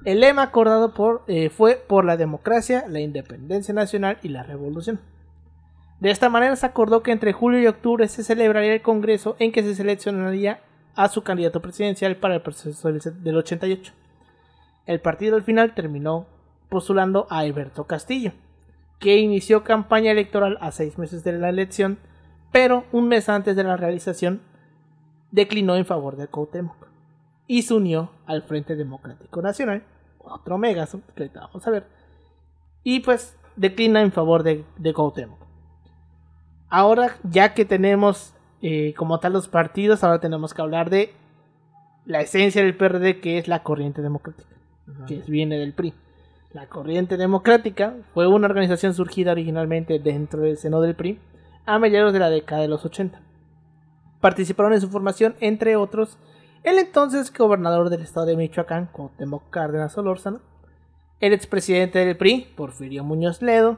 El 0.03 0.19
lema 0.19 0.41
acordado 0.43 0.91
eh, 1.27 1.49
fue 1.49 1.75
por 1.87 2.05
la 2.05 2.17
democracia, 2.17 2.85
la 2.89 2.99
independencia 2.99 3.73
nacional 3.73 4.17
y 4.23 4.29
la 4.29 4.43
revolución. 4.43 4.99
De 5.99 6.09
esta 6.09 6.29
manera 6.29 6.55
se 6.55 6.65
acordó 6.65 7.03
que 7.03 7.11
entre 7.11 7.31
julio 7.33 7.59
y 7.61 7.67
octubre 7.67 8.07
se 8.07 8.23
celebraría 8.23 8.73
el 8.73 8.81
Congreso 8.81 9.35
en 9.37 9.51
que 9.51 9.61
se 9.61 9.75
seleccionaría 9.75 10.61
a 10.95 11.07
su 11.07 11.21
candidato 11.21 11.61
presidencial 11.61 12.15
para 12.17 12.33
el 12.35 12.41
proceso 12.41 12.91
del 12.91 13.37
88. 13.37 13.93
El 14.87 14.99
partido 14.99 15.35
al 15.35 15.43
final 15.43 15.75
terminó 15.75 16.25
postulando 16.69 17.27
a 17.29 17.39
Alberto 17.39 17.85
Castillo, 17.85 18.31
que 19.01 19.17
inició 19.17 19.63
campaña 19.63 20.11
electoral 20.11 20.57
a 20.61 20.71
seis 20.71 20.97
meses 20.99 21.23
de 21.23 21.33
la 21.33 21.49
elección, 21.49 21.97
pero 22.51 22.85
un 22.91 23.07
mes 23.07 23.27
antes 23.29 23.55
de 23.55 23.63
la 23.63 23.75
realización 23.75 24.41
declinó 25.31 25.75
en 25.75 25.85
favor 25.85 26.15
de 26.17 26.27
Cuauhtémoc 26.27 26.87
y 27.47 27.63
se 27.63 27.73
unió 27.73 28.11
al 28.27 28.43
Frente 28.43 28.75
Democrático 28.75 29.41
Nacional, 29.41 29.83
otro 30.19 30.59
megazo 30.59 31.01
que 31.15 31.23
ahorita 31.23 31.41
vamos 31.41 31.67
a 31.67 31.71
ver, 31.71 31.87
y 32.83 32.99
pues 32.99 33.35
declina 33.55 34.01
en 34.01 34.11
favor 34.11 34.43
de, 34.43 34.63
de 34.77 34.93
Cuauhtémoc. 34.93 35.39
Ahora, 36.69 37.17
ya 37.23 37.55
que 37.55 37.65
tenemos 37.65 38.35
eh, 38.61 38.93
como 38.95 39.19
tal 39.19 39.33
los 39.33 39.47
partidos, 39.47 40.03
ahora 40.03 40.19
tenemos 40.19 40.53
que 40.53 40.61
hablar 40.61 40.91
de 40.91 41.13
la 42.05 42.21
esencia 42.21 42.63
del 42.63 42.77
PRD, 42.77 43.19
que 43.19 43.39
es 43.39 43.47
la 43.47 43.63
corriente 43.63 44.03
democrática 44.03 44.55
que 45.07 45.23
viene 45.27 45.57
del 45.57 45.73
PRI. 45.73 45.93
La 46.53 46.67
Corriente 46.67 47.15
Democrática 47.15 47.95
fue 48.13 48.27
una 48.27 48.47
organización 48.47 48.93
surgida 48.93 49.31
originalmente 49.31 49.99
dentro 49.99 50.41
del 50.41 50.57
seno 50.57 50.81
del 50.81 50.95
PRI 50.95 51.17
a 51.65 51.79
mediados 51.79 52.11
de 52.11 52.19
la 52.19 52.29
década 52.29 52.61
de 52.61 52.67
los 52.67 52.83
80. 52.83 53.21
Participaron 54.19 54.73
en 54.73 54.81
su 54.81 54.89
formación, 54.89 55.35
entre 55.39 55.77
otros, 55.77 56.17
el 56.63 56.77
entonces 56.77 57.33
gobernador 57.33 57.89
del 57.89 58.01
estado 58.01 58.25
de 58.25 58.35
Michoacán, 58.35 58.89
Cuauhtémoc 58.91 59.49
Cárdenas 59.49 59.93
Solórzano, 59.93 60.41
el 61.21 61.31
expresidente 61.31 61.99
del 61.99 62.17
PRI, 62.17 62.51
Porfirio 62.55 63.05
Muñoz 63.05 63.41
Ledo, 63.41 63.77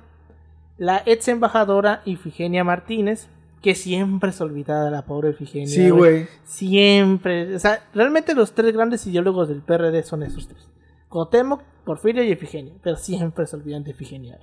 la 0.78 1.04
ex 1.06 1.28
embajadora 1.28 2.02
Ifigenia 2.06 2.64
Martínez, 2.64 3.28
que 3.62 3.76
siempre 3.76 4.32
es 4.32 4.42
olvidada 4.42 4.90
la 4.90 5.06
pobre 5.06 5.30
Ifigenia. 5.30 5.68
Sí, 5.68 5.90
güey. 5.92 6.28
Siempre. 6.44 7.56
O 7.56 7.60
sea, 7.60 7.84
realmente 7.94 8.34
los 8.34 8.54
tres 8.54 8.74
grandes 8.74 9.06
ideólogos 9.06 9.48
del 9.48 9.62
PRD 9.62 10.02
son 10.04 10.24
esos 10.24 10.48
tres. 10.48 10.68
Cuauhtémoc, 11.14 11.62
Porfirio 11.86 12.24
y 12.24 12.32
Efigenia. 12.32 12.74
Pero 12.82 12.98
siempre 12.98 13.46
se 13.46 13.56
olvidan 13.56 13.84
de 13.84 13.92
Efigenia. 13.92 14.40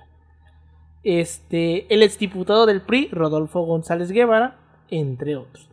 Este, 1.03 1.93
el 1.93 2.03
exdiputado 2.03 2.65
del 2.65 2.81
PRI, 2.81 3.09
Rodolfo 3.11 3.61
González 3.63 4.11
Guevara, 4.11 4.57
entre 4.89 5.35
otros. 5.35 5.67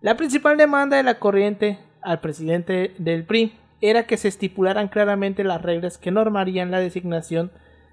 La 0.00 0.16
principal 0.16 0.56
demanda 0.56 0.96
de 0.96 1.02
la 1.02 1.18
corriente 1.18 1.78
al 2.02 2.20
presidente 2.20 2.94
del 2.98 3.24
PRI 3.24 3.52
era 3.80 4.06
que 4.06 4.16
se 4.16 4.28
estipularan 4.28 4.88
claramente 4.88 5.44
las 5.44 5.60
reglas 5.62 5.98
que 5.98 6.10
normarían 6.10 6.70
la 6.70 6.78
designación 6.80 7.50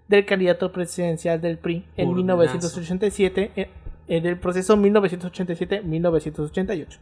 del 0.08 0.26
candidato 0.26 0.72
presidencial 0.72 1.42
del 1.42 1.58
PRI 1.58 1.86
en 1.98 2.08
Por 2.08 2.16
1987, 2.16 3.52
en- 3.56 3.68
en 4.08 4.26
el 4.28 4.38
proceso 4.40 4.78
1987-1988. 4.78 7.00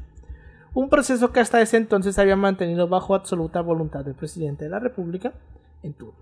Un 0.74 0.90
proceso 0.90 1.32
que 1.32 1.40
hasta 1.40 1.62
ese 1.62 1.78
entonces 1.78 2.18
había 2.20 2.36
mantenido 2.36 2.88
bajo 2.88 3.14
absoluta 3.16 3.62
voluntad 3.62 4.04
del 4.04 4.16
presidente 4.16 4.66
de 4.66 4.72
la 4.72 4.80
República 4.80 5.34
en 5.84 5.94
turno. 5.94 6.16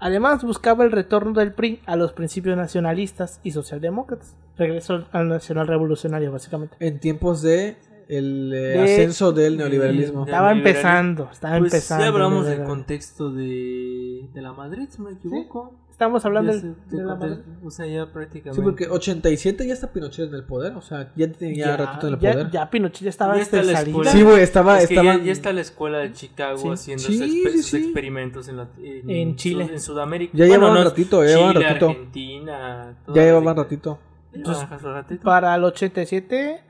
Además, 0.00 0.44
buscaba 0.44 0.84
el 0.84 0.92
retorno 0.92 1.32
del 1.32 1.52
PRI 1.52 1.80
a 1.84 1.96
los 1.96 2.12
principios 2.12 2.56
nacionalistas 2.56 3.40
y 3.42 3.50
socialdemócratas. 3.50 4.36
Regreso 4.56 5.04
al 5.12 5.28
nacional 5.28 5.66
revolucionario, 5.66 6.30
básicamente. 6.32 6.76
En 6.80 6.98
tiempos 7.00 7.42
de 7.42 7.76
el 8.08 8.52
eh, 8.54 8.56
De- 8.56 8.80
ascenso 8.82 9.32
del 9.32 9.56
neoliberalismo. 9.58 10.24
de- 10.24 10.30
Estaba 10.30 10.52
empezando, 10.52 11.28
estaba 11.30 11.58
Pues 11.58 11.74
empezando. 11.74 12.04
ya 12.04 12.08
hablamos 12.10 12.46
de 12.46 12.56
del 12.58 12.66
contexto 12.66 13.30
de, 13.30 14.28
de 14.32 14.40
la 14.40 14.52
Madrid, 14.52 14.88
si 14.88 15.02
no 15.02 15.10
me 15.10 15.16
equivoco. 15.16 15.74
Estamos 15.98 16.24
hablando 16.24 16.52
Ya 16.52 16.58
del- 16.60 16.76
de 16.90 17.02
la. 17.02 17.40
O 17.64 17.70
sea, 17.72 17.84
ya 17.84 18.06
prácticamente. 18.12 18.54
Sí, 18.54 18.62
porque 18.62 18.86
87 18.88 19.66
ya 19.66 19.74
está 19.74 19.92
Pinochet 19.92 20.28
en 20.28 20.34
el 20.36 20.44
poder, 20.44 20.74
o 20.76 20.80
sea, 20.80 21.10
ya 21.16 21.28
tenía 21.32 21.76
ratito 21.76 22.06
en 22.06 22.14
el 22.14 22.20
ya- 22.20 22.32
poder. 22.34 22.50
ya 22.52 22.70
Pinochet 22.70 23.02
ya 23.02 23.10
estaba 23.10 23.34
Ya 23.34 23.42
está 23.42 23.56
la 23.56 23.72
salida. 23.72 23.80
escuela. 23.88 24.10
Sí, 24.12 24.22
güey, 24.22 24.40
estaba, 24.42 24.78
Es 24.80 24.86
que 24.88 24.94
ya, 24.94 25.18
ya 25.20 25.32
está 25.32 25.52
la 25.52 25.60
escuela 25.60 25.98
de 25.98 26.12
Chicago 26.12 26.56
Sí. 26.56 26.68
haciendo 26.68 27.02
Sí, 27.02 27.18
sus, 27.18 27.26
exper- 27.26 27.50
sí, 27.50 27.56
sus 27.62 27.66
sí. 27.70 27.76
experimentos 27.78 28.46
en, 28.46 28.56
la- 28.58 28.68
en, 28.78 29.10
En 29.10 29.34
Chile. 29.34 29.64
Sud- 29.66 29.72
en 29.72 29.80
Sudamérica. 29.80 30.32
Ya 30.34 30.44
Bueno, 30.46 30.54
llevaban 30.54 30.84
no, 30.84 30.84
ratito, 30.90 31.24
ya 31.24 31.28
llevaban 31.30 31.54
ratito. 31.62 31.88
Argentina. 31.88 32.96
ya 33.08 33.22
llevaban 33.24 33.56
ratito. 33.56 33.98
Ya 34.30 34.38
Entonces, 34.38 34.82
ratito. 34.82 35.22
Para 35.24 35.52
el 35.56 35.64
87, 35.64 36.60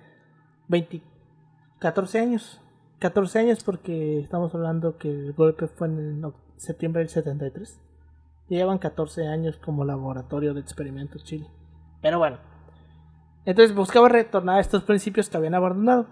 20, 0.69 1.03
14 1.81 2.19
años. 2.19 2.62
14 2.99 3.38
años 3.41 3.62
porque 3.62 4.21
estamos 4.21 4.55
hablando 4.55 4.97
que 4.97 5.11
el 5.11 5.35
golpe 5.35 5.67
fue 5.67 5.88
en 5.88 5.99
el 6.25 6.33
septiembre 6.57 7.01
del 7.01 7.11
73. 7.11 7.79
Llevan 8.49 8.79
14 8.79 9.27
años 9.27 9.59
como 9.59 9.85
laboratorio 9.85 10.55
de 10.55 10.61
experimentos 10.61 11.25
Chile. 11.25 11.47
Pero 12.01 12.19
bueno. 12.19 12.39
Entonces 13.45 13.75
buscaba 13.75 14.09
retornar 14.09 14.57
a 14.57 14.61
estos 14.61 14.85
principios 14.85 15.29
que 15.29 15.37
habían 15.37 15.55
abandonado. 15.55 16.07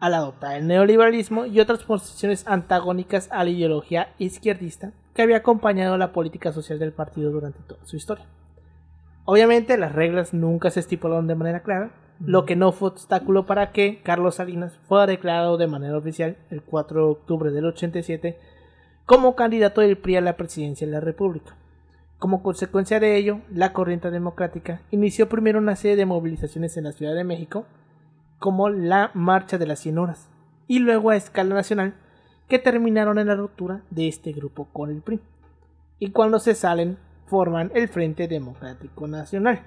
Al 0.00 0.14
adoptar 0.14 0.56
el 0.56 0.66
neoliberalismo 0.66 1.46
y 1.46 1.60
otras 1.60 1.84
posiciones 1.84 2.46
antagónicas 2.46 3.28
a 3.30 3.44
la 3.44 3.50
ideología 3.50 4.08
izquierdista 4.18 4.92
que 5.14 5.22
había 5.22 5.38
acompañado 5.38 5.96
la 5.96 6.12
política 6.12 6.52
social 6.52 6.78
del 6.78 6.92
partido 6.92 7.30
durante 7.30 7.60
toda 7.60 7.84
su 7.86 7.96
historia. 7.96 8.26
Obviamente 9.24 9.78
las 9.78 9.92
reglas 9.92 10.34
nunca 10.34 10.70
se 10.70 10.80
estipularon 10.80 11.28
de 11.28 11.36
manera 11.36 11.62
clara, 11.62 11.92
lo 12.24 12.44
que 12.44 12.56
no 12.56 12.72
fue 12.72 12.88
obstáculo 12.88 13.46
para 13.46 13.72
que 13.72 14.00
Carlos 14.02 14.36
Salinas 14.36 14.78
fuera 14.88 15.06
declarado 15.06 15.56
de 15.56 15.66
manera 15.66 15.96
oficial 15.96 16.36
el 16.50 16.62
4 16.62 17.04
de 17.04 17.10
octubre 17.12 17.50
del 17.50 17.66
87 17.66 18.38
como 19.06 19.34
candidato 19.34 19.80
del 19.80 19.98
PRI 19.98 20.16
a 20.16 20.20
la 20.20 20.36
presidencia 20.36 20.86
de 20.86 20.92
la 20.92 21.00
República. 21.00 21.56
Como 22.18 22.42
consecuencia 22.42 23.00
de 23.00 23.16
ello, 23.16 23.40
la 23.52 23.72
corriente 23.72 24.10
democrática 24.10 24.82
inició 24.90 25.28
primero 25.28 25.58
una 25.58 25.74
serie 25.74 25.96
de 25.96 26.06
movilizaciones 26.06 26.76
en 26.76 26.84
la 26.84 26.92
Ciudad 26.92 27.14
de 27.14 27.24
México, 27.24 27.66
como 28.38 28.68
la 28.68 29.10
Marcha 29.14 29.58
de 29.58 29.66
las 29.66 29.80
100 29.80 29.98
Horas, 29.98 30.28
y 30.68 30.78
luego 30.78 31.10
a 31.10 31.16
escala 31.16 31.54
nacional, 31.54 31.94
que 32.48 32.58
terminaron 32.58 33.18
en 33.18 33.28
la 33.28 33.34
ruptura 33.34 33.82
de 33.90 34.08
este 34.08 34.32
grupo 34.32 34.68
con 34.72 34.90
el 34.90 35.02
PRI. 35.02 35.20
Y 35.98 36.10
cuando 36.10 36.38
se 36.38 36.54
salen, 36.54 36.98
forman 37.26 37.72
el 37.74 37.88
Frente 37.88 38.28
Democrático 38.28 39.08
Nacional. 39.08 39.62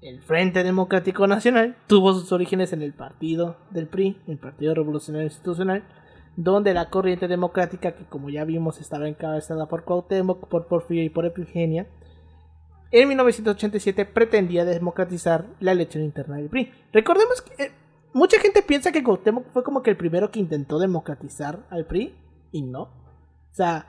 El 0.00 0.20
Frente 0.20 0.62
Democrático 0.62 1.26
Nacional 1.26 1.76
tuvo 1.86 2.12
sus 2.12 2.30
orígenes 2.30 2.72
en 2.72 2.82
el 2.82 2.92
partido 2.92 3.56
del 3.70 3.86
PRI, 3.86 4.20
el 4.28 4.36
Partido 4.36 4.74
Revolucionario 4.74 5.26
Institucional, 5.26 5.82
donde 6.36 6.74
la 6.74 6.90
corriente 6.90 7.28
democrática, 7.28 7.92
que 7.92 8.04
como 8.04 8.30
ya 8.30 8.44
vimos 8.44 8.80
estaba 8.80 9.08
encabezada 9.08 9.66
por 9.66 9.84
Cuauhtémoc, 9.84 10.48
por 10.48 10.66
Porfirio 10.66 11.04
y 11.04 11.10
por 11.10 11.26
Epigenia, 11.26 11.86
en 12.90 13.08
1987 13.08 14.04
pretendía 14.06 14.64
democratizar 14.64 15.46
la 15.60 15.72
elección 15.72 16.04
interna 16.04 16.36
del 16.36 16.48
PRI. 16.48 16.72
Recordemos 16.92 17.42
que 17.42 17.64
eh, 17.64 17.72
mucha 18.12 18.38
gente 18.38 18.62
piensa 18.62 18.92
que 18.92 19.02
Cuauhtémoc 19.02 19.46
fue 19.52 19.64
como 19.64 19.82
que 19.82 19.90
el 19.90 19.96
primero 19.96 20.30
que 20.30 20.40
intentó 20.40 20.78
democratizar 20.78 21.66
al 21.70 21.86
PRI, 21.86 22.14
y 22.52 22.62
no. 22.62 22.82
O 22.82 23.54
sea, 23.54 23.86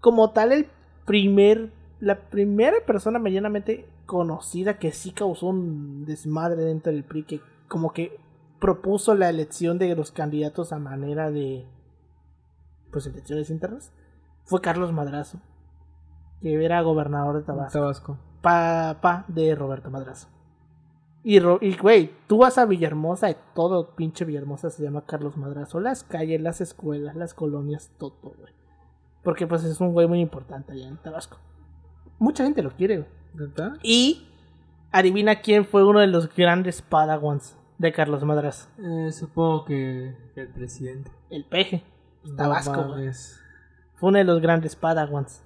como 0.00 0.32
tal 0.32 0.52
el 0.52 0.68
primer 1.06 1.70
la 2.00 2.28
primera 2.28 2.76
persona 2.86 3.18
medianamente 3.18 3.88
conocida 4.04 4.78
que 4.78 4.92
sí 4.92 5.12
causó 5.12 5.46
un 5.46 6.04
desmadre 6.04 6.62
dentro 6.62 6.92
del 6.92 7.04
PRI 7.04 7.22
que 7.24 7.40
como 7.68 7.92
que 7.92 8.18
propuso 8.64 9.14
la 9.14 9.28
elección 9.28 9.76
de 9.78 9.94
los 9.94 10.10
candidatos 10.10 10.72
a 10.72 10.78
manera 10.78 11.30
de 11.30 11.66
pues 12.90 13.06
elecciones 13.06 13.50
internas 13.50 13.92
fue 14.44 14.62
Carlos 14.62 14.90
Madrazo 14.90 15.38
que 16.40 16.64
era 16.64 16.80
gobernador 16.80 17.36
de 17.36 17.42
Tabasco 17.42 17.78
Tabasco. 17.78 18.18
papá 18.40 19.26
de 19.28 19.54
Roberto 19.54 19.90
Madrazo 19.90 20.28
y, 21.22 21.40
Ro- 21.40 21.58
y 21.60 21.76
güey, 21.76 22.10
tú 22.26 22.38
vas 22.38 22.56
a 22.56 22.64
Villahermosa 22.64 23.28
y 23.30 23.36
todo 23.54 23.94
pinche 23.96 24.24
Villahermosa 24.24 24.70
se 24.70 24.82
llama 24.82 25.04
Carlos 25.06 25.36
Madrazo. 25.38 25.80
Las 25.80 26.02
calles, 26.04 26.40
las 26.42 26.60
escuelas, 26.60 27.16
las 27.16 27.32
colonias, 27.32 27.90
todo, 27.98 28.18
güey. 28.22 28.52
Porque 29.22 29.46
pues 29.46 29.64
es 29.64 29.80
un 29.80 29.94
güey 29.94 30.06
muy 30.06 30.20
importante 30.20 30.72
allá 30.72 30.86
en 30.86 30.98
Tabasco. 30.98 31.38
Mucha 32.18 32.44
gente 32.44 32.62
lo 32.62 32.72
quiere, 32.72 32.98
güey. 32.98 33.08
¿Neta? 33.34 33.72
Y 33.82 34.28
adivina 34.92 35.40
quién 35.40 35.64
fue 35.64 35.82
uno 35.82 36.00
de 36.00 36.08
los 36.08 36.28
grandes 36.34 36.82
padawans 36.82 37.56
de 37.78 37.92
Carlos 37.92 38.22
Madrazo. 38.24 38.68
Eh, 38.78 39.10
supongo 39.12 39.64
que, 39.64 40.14
el 40.36 40.48
presidente. 40.48 41.10
El 41.30 41.44
peje. 41.44 41.82
No 42.24 42.36
Tabasco, 42.36 42.72
mames. 42.88 43.40
Fue 43.96 44.08
uno 44.10 44.18
de 44.18 44.24
los 44.24 44.40
grandes 44.40 44.76
padawans. 44.76 45.42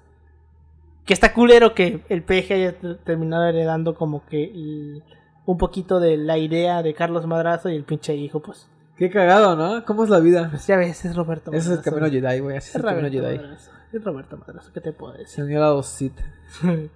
Que 1.05 1.15
está 1.15 1.33
culero 1.33 1.75
que 1.75 2.05
el 2.09 2.23
peje 2.23 2.55
haya 2.55 2.79
terminado 3.05 3.45
heredando 3.47 3.95
como 3.95 4.27
que 4.27 4.45
el- 4.45 5.03
un 5.47 5.57
poquito 5.57 6.01
de 6.01 6.19
la 6.19 6.37
idea 6.37 6.83
de 6.83 6.93
Carlos 6.93 7.27
Madrazo 7.27 7.71
y 7.71 7.77
el 7.77 7.85
pinche 7.85 8.15
hijo, 8.15 8.41
pues. 8.41 8.69
Qué 8.99 9.09
cagado, 9.11 9.57
¿no? 9.57 9.85
¿Cómo 9.87 10.05
es 10.05 10.11
la 10.11 10.19
vida? 10.21 10.49
Pues 10.51 10.67
ya 10.67 10.77
ves, 10.77 11.05
es 11.05 11.17
Roberto 11.17 11.51
Ese 11.53 11.59
es 11.59 11.65
el 11.67 11.77
Madrazo, 11.79 11.97
camino. 12.01 12.29
Jedi, 12.29 12.41
güey. 12.41 12.57
Así 12.59 12.69
es 12.71 12.75
el 12.77 12.83
camino 12.83 13.09
Roberto 13.09 13.27
Jedi. 13.29 13.39
Madrazo. 13.39 13.71
Es 13.93 14.05
Roberto 14.05 14.37
Madrazo, 14.37 14.73
¿qué 14.75 14.81
te 14.83 14.93
puedo 14.93 15.13
decir? 15.15 15.29
Señora 15.29 15.73
Osit. 15.73 16.13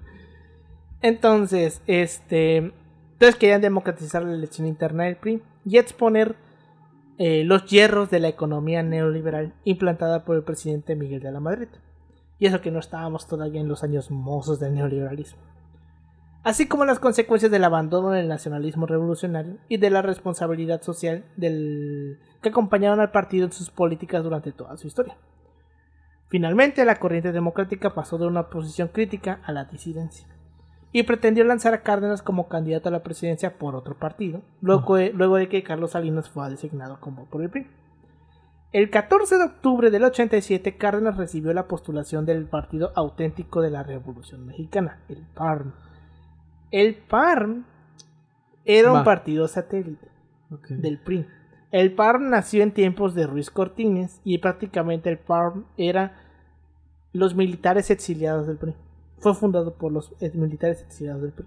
Entonces, 1.00 1.80
este. 1.86 2.72
Entonces 3.22 3.38
querían 3.38 3.60
democratizar 3.60 4.24
la 4.24 4.34
elección 4.34 4.66
interna 4.66 5.04
del 5.04 5.14
PRI 5.14 5.40
y 5.64 5.78
exponer 5.78 6.34
eh, 7.18 7.44
los 7.44 7.66
hierros 7.66 8.10
de 8.10 8.18
la 8.18 8.26
economía 8.26 8.82
neoliberal 8.82 9.54
implantada 9.62 10.24
por 10.24 10.34
el 10.34 10.42
presidente 10.42 10.96
Miguel 10.96 11.20
de 11.20 11.30
la 11.30 11.38
Madrid. 11.38 11.68
Y 12.40 12.46
eso 12.46 12.60
que 12.60 12.72
no 12.72 12.80
estábamos 12.80 13.28
todavía 13.28 13.60
en 13.60 13.68
los 13.68 13.84
años 13.84 14.10
mozos 14.10 14.58
del 14.58 14.74
neoliberalismo. 14.74 15.40
Así 16.42 16.66
como 16.66 16.84
las 16.84 16.98
consecuencias 16.98 17.52
del 17.52 17.62
abandono 17.62 18.10
del 18.10 18.26
nacionalismo 18.26 18.86
revolucionario 18.86 19.58
y 19.68 19.76
de 19.76 19.90
la 19.90 20.02
responsabilidad 20.02 20.82
social 20.82 21.24
que 21.38 22.48
acompañaron 22.48 22.98
al 22.98 23.12
partido 23.12 23.46
en 23.46 23.52
sus 23.52 23.70
políticas 23.70 24.24
durante 24.24 24.50
toda 24.50 24.76
su 24.76 24.88
historia. 24.88 25.16
Finalmente, 26.26 26.84
la 26.84 26.98
corriente 26.98 27.30
democrática 27.30 27.94
pasó 27.94 28.18
de 28.18 28.26
una 28.26 28.50
posición 28.50 28.88
crítica 28.88 29.38
a 29.44 29.52
la 29.52 29.66
disidencia 29.66 30.26
y 30.92 31.04
pretendió 31.04 31.42
lanzar 31.44 31.72
a 31.72 31.82
Cárdenas 31.82 32.22
como 32.22 32.48
candidato 32.48 32.88
a 32.88 32.92
la 32.92 33.02
presidencia 33.02 33.58
por 33.58 33.74
otro 33.74 33.98
partido, 33.98 34.42
luego 34.60 34.96
de, 34.96 35.12
luego 35.12 35.36
de 35.36 35.48
que 35.48 35.62
Carlos 35.62 35.92
Salinas 35.92 36.28
fue 36.28 36.50
designado 36.50 37.00
como 37.00 37.24
por 37.26 37.42
el 37.42 37.50
PRI. 37.50 37.66
El 38.72 38.90
14 38.90 39.36
de 39.36 39.44
octubre 39.44 39.90
del 39.90 40.04
87, 40.04 40.76
Cárdenas 40.76 41.16
recibió 41.16 41.52
la 41.52 41.68
postulación 41.68 42.24
del 42.24 42.46
Partido 42.46 42.92
Auténtico 42.94 43.60
de 43.60 43.70
la 43.70 43.82
Revolución 43.82 44.46
Mexicana, 44.46 45.00
el 45.08 45.26
PARM. 45.34 45.72
El 46.70 46.94
PARM 46.94 47.64
era 48.64 48.92
un 48.92 49.04
partido 49.04 49.48
satélite 49.48 50.08
del 50.70 50.98
PRI. 51.00 51.26
El 51.70 51.94
PARM 51.94 52.28
nació 52.28 52.62
en 52.62 52.72
tiempos 52.72 53.14
de 53.14 53.26
Ruiz 53.26 53.50
Cortines 53.50 54.20
y 54.24 54.38
prácticamente 54.38 55.10
el 55.10 55.18
PARM 55.18 55.64
era 55.76 56.18
los 57.12 57.34
militares 57.34 57.90
exiliados 57.90 58.46
del 58.46 58.58
PRI. 58.58 58.74
Fue 59.22 59.34
fundado 59.36 59.74
por 59.74 59.92
los 59.92 60.12
militares 60.34 60.82
exiliados 60.82 61.22
del 61.22 61.30
PRI. 61.30 61.46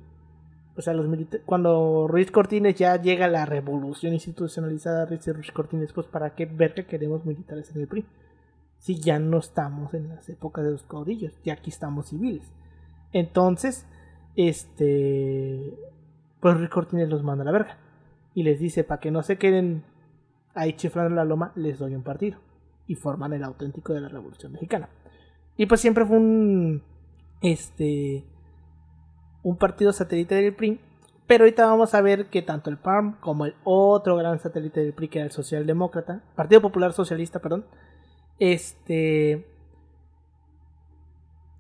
O 0.78 0.82
sea, 0.82 0.94
los 0.94 1.06
cuando 1.46 2.08
Ruiz 2.08 2.32
Cortines 2.32 2.76
ya 2.76 3.02
llega 3.02 3.28
la 3.28 3.46
revolución 3.46 4.14
institucionalizada, 4.14 5.06
dice 5.06 5.34
Ruiz 5.34 5.52
Cortines, 5.52 5.92
pues 5.92 6.08
para 6.08 6.36
qué 6.36 6.46
ver 6.46 6.74
que 6.74 6.86
queremos 6.86 7.26
militares 7.26 7.76
en 7.76 7.82
el 7.82 7.88
PRI. 7.88 8.06
Si 8.80 9.02
ya 9.02 9.20
no 9.20 9.40
estamos 9.40 9.94
en 9.94 10.08
las 10.08 10.30
épocas 10.30 10.64
de 10.64 10.72
los 10.72 10.84
caudillos, 10.84 11.34
ya 11.44 11.54
aquí 11.54 11.70
estamos 11.70 12.08
civiles. 12.08 12.50
Entonces, 13.12 13.86
este, 14.38 15.78
pues 16.40 16.58
Ruiz 16.58 16.70
Cortines 16.70 17.10
los 17.10 17.24
manda 17.24 17.42
a 17.42 17.46
la 17.46 17.52
verga 17.52 17.78
y 18.34 18.44
les 18.44 18.58
dice 18.58 18.86
para 18.86 19.02
que 19.02 19.12
no 19.12 19.22
se 19.22 19.38
queden 19.38 19.84
ahí 20.54 20.74
chiflando 20.78 21.14
la 21.14 21.26
loma, 21.26 21.52
les 21.56 21.78
doy 21.78 21.94
un 21.94 22.04
partido 22.04 22.40
y 22.88 22.96
forman 22.96 23.34
el 23.34 23.44
auténtico 23.44 23.94
de 23.94 24.00
la 24.00 24.08
Revolución 24.08 24.54
Mexicana. 24.54 24.88
Y 25.58 25.66
pues 25.66 25.82
siempre 25.82 26.06
fue 26.06 26.16
un 26.16 26.95
este 27.42 28.26
un 29.44 29.58
partido 29.58 29.94
satélite 29.94 30.36
del 30.36 30.56
PRI, 30.56 30.80
pero 31.28 31.44
ahorita 31.44 31.66
vamos 31.68 31.94
a 31.94 32.02
ver 32.02 32.30
que 32.30 32.42
tanto 32.42 32.70
el 32.70 32.78
PARM 32.78 33.20
como 33.20 33.46
el 33.46 33.56
otro 33.64 34.16
gran 34.16 34.40
satélite 34.40 34.80
del 34.80 34.94
PRI 34.94 35.08
que 35.08 35.20
era 35.20 35.26
el 35.26 35.32
Socialdemócrata, 35.32 36.24
Partido 36.36 36.62
Popular 36.62 36.94
Socialista, 36.94 37.40
perdón, 37.40 37.66
este 38.40 39.46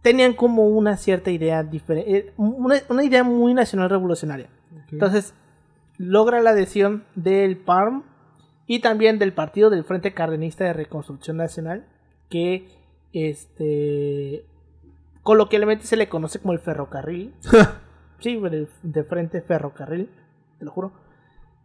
tenían 0.01 0.33
como 0.33 0.67
una 0.67 0.97
cierta 0.97 1.31
idea 1.31 1.63
diferente, 1.63 2.33
una, 2.37 2.75
una 2.89 3.03
idea 3.03 3.23
muy 3.23 3.55
nacional 3.55 3.89
revolucionaria. 3.89 4.49
Entonces, 4.91 5.33
logra 5.97 6.41
la 6.41 6.51
adhesión 6.51 7.05
del 7.15 7.57
PARM 7.57 8.03
y 8.67 8.79
también 8.79 9.17
del 9.17 9.33
partido 9.33 9.69
del 9.69 9.83
Frente 9.83 10.13
Cardenista 10.13 10.63
de 10.63 10.73
Reconstrucción 10.73 11.37
Nacional, 11.37 11.87
que 12.29 12.67
este 13.13 14.45
coloquialmente 15.25 15.87
se 15.87 15.97
le 15.97 16.07
conoce 16.07 16.39
como 16.39 16.53
el 16.53 16.59
ferrocarril. 16.59 17.33
sí, 18.19 18.39
de, 18.83 19.03
frente 19.03 19.41
ferrocarril, 19.41 20.07
te 20.59 20.65
lo 20.65 20.71
juro. 20.71 20.91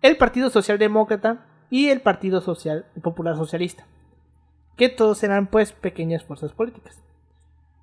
El 0.01 0.17
Partido 0.17 0.49
Socialdemócrata 0.49 1.45
y 1.69 1.91
el 1.91 2.01
Partido 2.01 2.41
Social 2.41 2.87
Popular 3.03 3.37
Socialista, 3.37 3.85
que 4.77 4.89
todos 4.89 5.23
eran 5.25 5.47
pues 5.47 5.73
pequeñas 5.73 6.25
fuerzas 6.25 6.53
políticas. 6.53 7.03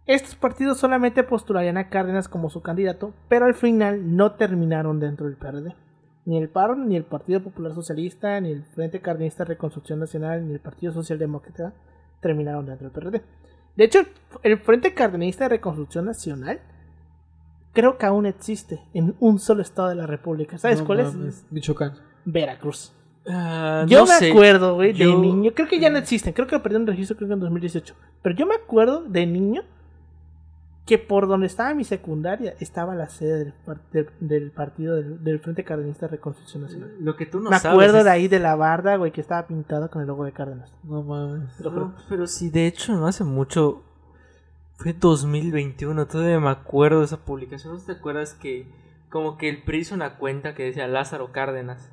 Estos 0.08 0.34
partidos 0.34 0.80
solamente 0.80 1.24
postularían 1.24 1.78
a 1.78 1.90
Cárdenas 1.90 2.28
como 2.28 2.50
su 2.50 2.64
candidato, 2.64 3.14
pero 3.30 3.46
al 3.46 3.54
final 3.54 4.16
no 4.16 4.32
terminaron 4.32 5.00
dentro 5.00 5.28
del 5.28 5.38
PRD. 5.38 5.76
Ni 6.26 6.40
el 6.40 6.50
PARO, 6.50 6.76
ni 6.76 6.96
el 6.96 7.04
Partido 7.04 7.44
Popular 7.44 7.76
Socialista, 7.76 8.42
ni 8.42 8.52
el 8.52 8.64
Frente 8.64 9.00
Cardenista 9.00 9.44
de 9.44 9.50
Reconstrucción 9.50 10.00
Nacional, 10.00 10.48
ni 10.48 10.54
el 10.54 10.60
Partido 10.60 10.92
Socialdemócrata 10.92 11.74
terminaron 12.20 12.66
dentro 12.66 12.90
del 12.90 12.94
PRD. 12.94 13.22
De 13.78 13.86
hecho, 13.86 14.00
el 14.44 14.58
Frente 14.58 14.94
Cardenista 14.94 15.46
de 15.46 15.50
Reconstrucción 15.50 16.06
Nacional 16.06 16.60
creo 17.74 17.98
que 17.98 18.06
aún 18.08 18.26
existe 18.26 18.82
en 18.94 19.16
un 19.20 19.40
solo 19.40 19.62
estado 19.62 19.90
de 19.90 19.96
la 19.96 20.08
República. 20.08 20.58
¿Sabes 20.58 20.80
No 20.80 20.86
cuál 20.88 21.00
es? 21.02 21.46
Michoacán. 21.52 21.94
Veracruz. 22.26 22.92
Ah, 23.30 23.86
Yo 23.88 24.00
no 24.00 24.06
me 24.08 24.14
sé. 24.14 24.32
acuerdo, 24.32 24.76
güey, 24.76 24.94
de 24.94 25.06
niño. 25.06 25.52
Creo 25.54 25.68
que 25.68 25.80
ya 25.80 25.90
no 25.90 25.98
existen. 25.98 26.34
Creo 26.34 26.48
que 26.48 26.58
perdieron 26.60 26.88
registro 26.88 27.16
creo 27.16 27.28
que 27.28 27.34
en 27.36 27.40
2018. 27.40 27.94
Pero 28.24 28.36
yo 28.36 28.46
me 28.48 28.56
acuerdo 28.56 29.04
de 29.04 29.26
niño 29.26 29.62
que 30.88 30.98
por 30.98 31.28
donde 31.28 31.46
estaba 31.46 31.74
mi 31.76 31.84
secundaria 31.84 32.56
estaba 32.60 32.96
la 32.96 33.10
sede 33.10 33.38
del, 33.40 33.54
par- 33.54 33.82
del- 33.92 34.10
del 34.20 34.52
partido 34.52 34.96
del, 34.96 35.24
del 35.24 35.40
Frente 35.40 35.64
Cardenista 35.64 36.08
de 36.08 36.12
Reconstrucción 36.14 36.64
Nacional. 36.64 36.94
Lo 37.00 37.16
que 37.16 37.26
tú 37.28 37.40
no 37.42 37.50
me 37.52 37.60
sabes 37.60 37.74
acuerdo 37.76 38.00
es- 38.00 38.06
de 38.06 38.10
ahí 38.10 38.28
de 38.28 38.40
la 38.40 38.56
barda, 38.56 38.96
güey, 38.96 39.12
que 39.12 39.22
estaba 39.22 39.46
pintado 39.46 39.92
con 39.92 40.02
el 40.02 40.08
logo 40.08 40.24
de 40.26 40.32
Cárdenas. 40.32 40.74
No 40.84 41.04
mames. 41.04 41.60
No, 41.60 41.94
pero 42.10 42.26
sí, 42.26 42.50
de 42.50 42.66
hecho, 42.68 42.94
no 42.96 43.06
hace 43.06 43.24
mucho. 43.24 43.84
Fue 44.78 44.94
2021, 44.94 46.06
todavía 46.08 46.40
me 46.40 46.50
acuerdo 46.50 47.00
de 47.00 47.06
esa 47.06 47.18
publicación. 47.18 47.74
¿No 47.74 47.80
te 47.82 47.92
acuerdas 47.92 48.34
que 48.34 48.68
como 49.10 49.38
que 49.38 49.50
el 49.50 49.64
PRI 49.64 49.80
hizo 49.80 49.96
una 49.96 50.18
cuenta 50.18 50.56
que 50.56 50.64
decía 50.64 50.88
Lázaro 50.88 51.32
Cárdenas? 51.32 51.92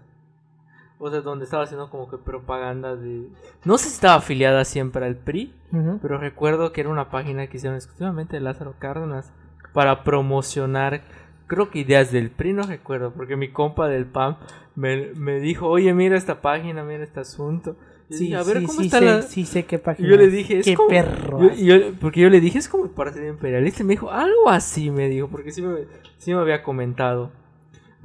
O 0.99 1.11
sea, 1.11 1.21
donde 1.21 1.45
estaba 1.45 1.65
haciendo 1.65 1.91
como 1.91 2.09
que 2.09 2.17
propaganda 2.17 2.95
de... 2.97 3.29
No 3.65 3.79
sé 3.79 3.89
si 3.89 3.95
estaba 3.95 4.15
afiliada 4.15 4.65
siempre 4.65 5.05
al 5.05 5.17
PRI, 5.17 5.53
pero 6.01 6.19
recuerdo 6.19 6.73
que 6.73 6.81
era 6.83 6.91
una 6.91 7.11
página 7.11 7.47
que 7.49 7.57
hicieron 7.57 7.77
exclusivamente 7.77 8.37
de 8.37 8.41
Lázaro 8.41 8.75
Cárdenas 8.79 9.33
para 9.73 10.05
promocionar, 10.05 11.03
creo 11.49 11.71
que 11.71 11.81
ideas 11.81 12.13
del 12.13 12.31
PRI, 12.31 12.53
no 12.53 12.63
recuerdo, 12.63 13.13
porque 13.13 13.37
mi 13.37 13.49
compa 13.49 13.89
del 13.89 14.07
PAM 14.07 14.37
me, 14.77 15.09
me 15.15 15.41
dijo, 15.41 15.67
oye, 15.69 15.93
mira 15.95 16.17
esta 16.17 16.41
página, 16.41 16.85
mira 16.85 17.03
este 17.03 17.21
asunto. 17.21 17.77
Y 18.09 18.15
Sí, 18.15 18.25
dije, 18.25 18.37
a 18.37 18.43
ver, 18.45 18.59
sí, 18.61 18.67
¿cómo 18.67 18.81
sí 18.81 18.87
está 18.87 18.99
sé, 19.01 19.05
la...? 19.05 19.23
sí 19.23 19.45
sé 19.47 19.65
qué 19.65 19.77
Y 19.77 19.79
página. 19.79 20.09
yo 20.09 20.17
le 20.17 20.29
dije, 20.29 20.59
es 20.61 20.65
qué 20.67 20.75
como... 20.75 20.91
perro. 20.91 21.41
yo- 21.55 21.77
yo- 21.77 21.95
porque 22.01 22.21
yo 22.21 22.31
le 22.31 22.41
dije, 22.41 22.59
es 22.59 22.69
como 22.69 22.85
el 22.85 22.91
partido 22.91 23.27
imperialista. 23.27 23.83
Y 23.83 23.87
me 23.87 23.95
dijo, 23.95 24.11
algo 24.11 24.49
así 24.49 24.91
me 24.91 25.09
dijo, 25.09 25.27
porque 25.29 25.51
sí 25.51 25.61
me, 25.63 25.81
sí 26.19 26.33
me 26.35 26.41
había 26.41 26.63
comentado. 26.63 27.33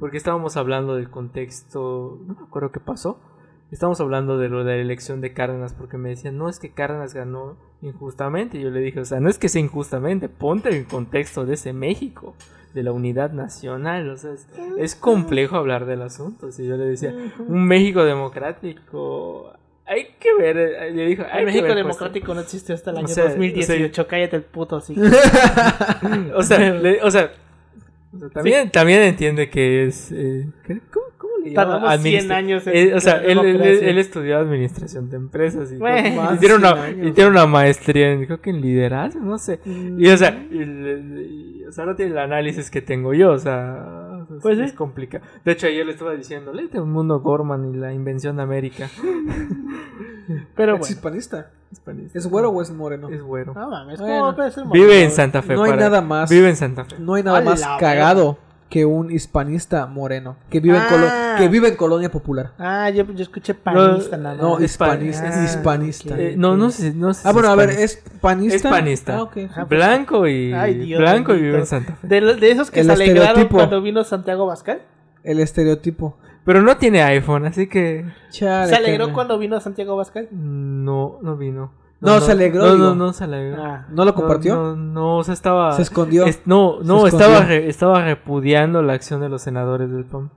Porque 0.00 0.16
estábamos 0.16 0.56
hablando 0.56 0.96
del 0.96 1.10
contexto, 1.10 2.18
no 2.26 2.34
me 2.34 2.42
acuerdo 2.46 2.72
qué 2.72 2.80
pasó. 2.80 3.20
Estábamos 3.70 4.00
hablando 4.00 4.36
de 4.38 4.48
lo 4.48 4.64
de 4.64 4.76
la 4.76 4.80
elección 4.82 5.20
de 5.20 5.32
Cárdenas, 5.32 5.74
porque 5.74 5.96
me 5.96 6.08
decían, 6.08 6.36
no, 6.36 6.48
es 6.48 6.58
que 6.58 6.70
Cárdenas 6.72 7.14
ganó 7.14 7.56
injustamente. 7.82 8.58
Y 8.58 8.62
yo 8.62 8.70
le 8.70 8.80
dije, 8.80 8.98
o 9.00 9.04
sea, 9.04 9.20
no 9.20 9.28
es 9.28 9.38
que 9.38 9.48
sea 9.48 9.60
injustamente, 9.62 10.28
ponte 10.28 10.70
en 10.70 10.74
el 10.76 10.86
contexto 10.86 11.46
de 11.46 11.54
ese 11.54 11.72
México, 11.72 12.34
de 12.74 12.82
la 12.82 12.90
unidad 12.90 13.30
nacional. 13.32 14.10
O 14.10 14.16
sea, 14.16 14.32
es, 14.32 14.48
es 14.76 14.94
complejo 14.96 15.54
hablar 15.56 15.86
del 15.86 16.02
asunto. 16.02 16.48
Y 16.48 16.66
yo 16.66 16.76
le 16.76 16.84
decía, 16.86 17.14
un 17.46 17.64
México 17.68 18.02
democrático. 18.04 19.52
Hay 19.86 20.08
que 20.20 20.34
ver, 20.36 20.92
le 20.92 21.06
dijo, 21.06 21.22
hay 21.24 21.30
El 21.30 21.38
que 21.38 21.44
México 21.46 21.66
ver 21.66 21.76
Democrático 21.76 22.34
no 22.34 22.40
existe 22.40 22.72
hasta 22.72 22.90
el 22.90 22.96
O 22.96 22.98
año 23.00 23.08
sea, 23.08 23.24
2018. 23.28 24.06
Cállate 24.06 24.36
el 24.36 24.42
puto 24.42 24.76
así. 24.76 24.94
O 26.34 26.42
sea, 26.42 26.58
le- 26.72 27.02
o 27.02 27.10
sea, 27.10 27.32
o 28.12 28.18
sea, 28.18 28.28
también, 28.30 28.70
también 28.70 29.02
entiende 29.02 29.48
que 29.50 29.86
es. 29.86 30.10
eh, 30.12 30.46
¿qué- 30.66 30.80
¿cómo, 30.92 31.06
cómo 31.18 31.32
le 31.44 31.50
llama? 31.50 31.62
Tardamos 31.80 32.00
100 32.02 32.14
Administra- 32.30 32.36
años 32.36 32.66
en 32.66 32.76
Eh, 32.76 32.94
o 32.94 33.00
sea, 33.00 33.22
él, 33.22 33.38
él- 33.38 33.98
estudió 33.98 34.38
administración 34.38 35.08
de 35.10 35.16
empresas 35.16 35.70
y, 35.72 35.76
Bueno, 35.76 36.34
y 36.34 36.38
tiene, 36.38 36.54
una, 36.56 36.72
100 36.74 36.84
años. 36.84 37.06
y 37.08 37.12
tiene 37.12 37.30
una 37.30 37.46
maestría 37.46 38.12
en, 38.12 38.26
creo 38.26 38.40
que 38.40 38.50
en 38.50 38.60
liderazgo, 38.60 39.20
no 39.20 39.38
sé. 39.38 39.60
Mm. 39.64 40.00
Y 40.02 40.08
o 40.08 40.16
sea, 40.16 40.42
y 40.50 40.58
el- 40.58 41.26
y, 41.60 41.64
o 41.64 41.72
sea, 41.72 41.84
no 41.86 41.94
tiene 41.94 42.12
el 42.12 42.18
análisis 42.18 42.70
que 42.70 42.82
tengo 42.82 43.14
yo, 43.14 43.30
o 43.30 43.38
sea, 43.38 43.99
Pues 44.42 44.58
es 44.58 44.70
sí. 44.70 44.76
complicado. 44.76 45.24
De 45.44 45.52
hecho, 45.52 45.66
ayer 45.66 45.84
le 45.86 45.92
estaba 45.92 46.12
diciendo, 46.12 46.52
léete 46.52 46.80
un 46.80 46.90
mundo 46.92 47.20
Gorman 47.20 47.72
y 47.74 47.76
la 47.76 47.92
invención 47.92 48.36
de 48.36 48.42
América. 48.42 48.88
Pero 50.54 50.74
¿Es 50.74 50.78
bueno. 50.80 50.92
hispanista? 50.94 51.50
Hispanista. 51.72 52.18
¿Es 52.18 52.26
güero 52.26 52.50
o 52.50 52.62
es 52.62 52.70
moreno? 52.70 53.08
Es 53.08 53.22
güero. 53.22 53.54
No 53.54 53.68
mames, 53.70 54.00
Bueno. 54.00 54.20
¿cómo 54.20 54.36
puede 54.36 54.50
ser 54.50 54.64
Vive 54.66 54.86
moreno? 54.86 55.04
en 55.04 55.10
Santa 55.10 55.42
Fe. 55.42 55.54
No 55.54 55.62
hay 55.64 55.70
para- 55.72 55.82
nada 55.84 56.00
más. 56.00 56.30
Vive 56.30 56.48
en 56.48 56.56
Santa 56.56 56.84
Fe. 56.84 56.96
No 56.98 57.14
hay 57.14 57.22
nada 57.22 57.38
A 57.38 57.42
más 57.42 57.62
cagado 57.78 58.38
que 58.70 58.84
un 58.86 59.10
hispanista 59.10 59.84
moreno 59.86 60.36
que 60.48 60.60
vive, 60.60 60.76
en, 60.76 60.82
Ah. 60.82 60.88
colo- 60.88 61.38
que 61.38 61.48
vive 61.48 61.68
en 61.68 61.76
colonia 61.76 62.10
popular. 62.10 62.52
Ah, 62.58 62.88
yo, 62.88 63.04
yo 63.04 63.22
escuché 63.22 63.52
panista 63.52 64.16
nada 64.16 64.36
más. 64.36 64.42
No, 64.42 64.58
Hispan- 64.60 65.02
hispanista. 65.04 65.28
Ah, 65.40 65.44
hispanista. 65.44 66.18
Eh, 66.18 66.34
no, 66.38 66.56
no 66.56 66.70
sé, 66.70 66.94
no 66.94 67.12
sé 67.12 67.28
Ah, 67.28 67.32
bueno, 67.32 67.48
a 67.48 67.56
ver. 67.56 67.70
¿es 67.70 68.02
panista? 68.20 68.56
Es 68.56 68.62
panista. 68.62 69.18
Ah. 69.18 69.22
Ah, 69.22 69.30
pues, 69.32 69.68
Blanco 69.68 70.26
y. 70.28 70.52
Ay, 70.52 70.74
Dios 70.74 71.00
blanco 71.00 71.34
y 71.34 71.42
vive 71.42 71.58
en 71.58 71.66
Santa 71.66 71.96
Fe. 71.96 72.06
De, 72.06 72.50
esos 72.50 72.70
que 72.70 72.80
El 72.80 72.86
se 72.86 72.92
alegraron 72.92 73.22
estereotipo. 73.24 73.56
cuando 73.56 73.82
vino 73.82 74.04
Santiago 74.04 74.46
Bascal. 74.46 74.80
El 75.24 75.40
estereotipo. 75.40 76.16
Pero 76.44 76.62
no 76.62 76.76
tiene 76.78 77.02
iPhone, 77.02 77.44
así 77.46 77.66
que. 77.66 78.06
Chale, 78.30 78.68
¿Se 78.68 78.76
alegró 78.76 79.12
cuando 79.12 79.36
vino 79.38 79.60
Santiago 79.60 79.96
Bascal? 79.96 80.28
No, 80.30 81.18
no 81.22 81.36
vino. 81.36 81.72
No, 82.02 82.18
se 82.20 82.32
alegró, 82.32 82.62
No, 82.66 82.74
digo. 82.74 82.86
no, 82.86 82.94
no 82.94 83.12
se 83.12 83.24
alegró. 83.24 83.62
Ah. 83.62 83.86
¿No 83.90 84.06
lo 84.06 84.14
compartió? 84.14 84.54
No, 84.54 84.74
no, 84.74 84.92
no, 84.92 85.16
o 85.18 85.24
sea, 85.24 85.34
estaba. 85.34 85.72
Se 85.76 85.82
escondió. 85.82 86.24
es- 86.24 86.40
no, 86.46 86.78
no, 86.82 87.06
estaba, 87.06 87.40
re- 87.42 87.68
estaba 87.68 88.02
repudiando 88.02 88.80
la 88.82 88.94
acción 88.94 89.20
de 89.20 89.28
los 89.28 89.42
senadores 89.42 89.90
del 89.92 90.04
PAN. 90.06 90.30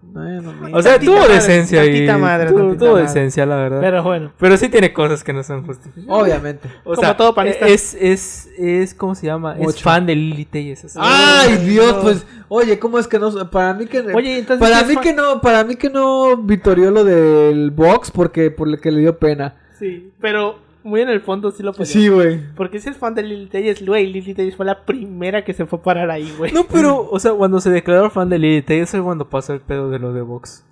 O 0.73 0.81
sea, 0.81 0.99
tuvo 0.99 1.19
madre, 1.19 1.35
decencia 1.35 1.79
ahí. 1.79 2.05
madre, 2.19 2.49
tuvo, 2.49 2.57
tantita 2.59 2.79
tuvo 2.79 2.91
madre. 2.95 3.03
decencia, 3.03 3.45
la 3.45 3.55
verdad. 3.55 3.79
Pero, 3.79 4.03
Pero 4.03 4.03
bueno. 4.37 4.57
sí 4.57 4.67
tiene 4.67 4.91
cosas 4.91 5.23
que 5.23 5.31
no 5.31 5.41
son 5.41 5.65
justificadas. 5.65 6.21
Obviamente. 6.21 6.67
O 6.83 6.95
Como 6.95 7.01
sea, 7.01 7.15
todo 7.15 7.33
panista. 7.33 7.65
Es, 7.65 7.93
es, 7.93 8.49
es, 8.57 8.93
¿cómo 8.93 9.15
se 9.15 9.27
llama? 9.27 9.55
Es 9.57 9.81
fan 9.81 10.05
de 10.05 10.15
Lili 10.17 10.43
Telles. 10.43 10.83
así. 10.83 10.99
Ay, 11.01 11.55
Dios, 11.59 11.93
pues, 12.01 12.25
oye, 12.49 12.77
¿cómo 12.77 12.99
es 12.99 13.07
que 13.07 13.17
no? 13.19 13.31
Para 13.49 13.73
mí 13.73 13.85
que, 13.85 13.99
Oye, 14.13 14.39
entonces. 14.39 14.59
para 14.69 14.85
¿qué 14.85 14.95
mí 14.95 15.01
que 15.01 15.13
no, 15.13 15.39
para 15.39 15.63
mí 15.63 15.75
que 15.77 15.89
no 15.89 16.35
vitorió 16.35 16.91
lo 16.91 17.05
del 17.05 17.71
box 17.71 18.11
porque 18.11 18.51
por 18.51 18.67
lo 18.67 18.77
que 18.77 18.91
le 18.91 18.99
dio 18.99 19.17
pena. 19.17 19.55
Sí, 19.79 20.11
pero 20.19 20.57
muy 20.83 21.01
en 21.01 21.09
el 21.09 21.21
fondo 21.21 21.51
sí 21.51 21.63
lo 21.63 21.71
apoyó. 21.71 21.85
Sí, 21.85 22.07
güey. 22.09 22.39
Porque 22.55 22.79
si 22.79 22.89
es 22.89 22.97
fan 22.97 23.15
de 23.15 23.23
Lily 23.23 23.47
Telles, 23.47 23.85
güey, 23.85 24.07
Lily 24.11 24.33
Telles 24.33 24.55
fue 24.55 24.65
la 24.65 24.85
primera 24.85 25.43
que 25.43 25.53
se 25.53 25.65
fue 25.65 25.79
a 25.79 25.81
parar 25.83 26.11
ahí, 26.11 26.33
güey. 26.37 26.51
No, 26.51 26.65
pero, 26.65 27.07
o 27.11 27.19
sea, 27.19 27.33
cuando 27.33 27.59
se 27.59 27.69
declaró 27.69 28.09
fan 28.09 28.29
de 28.29 28.39
Lili 28.39 28.61
Telles 28.61 28.89
fue 28.91 29.01
cuando 29.01 29.29
pasó 29.29 29.53
el 29.53 29.61
pedo 29.61 29.89
de 29.89 29.99
lo 29.99 30.13
de 30.13 30.21
Vox. 30.21 30.65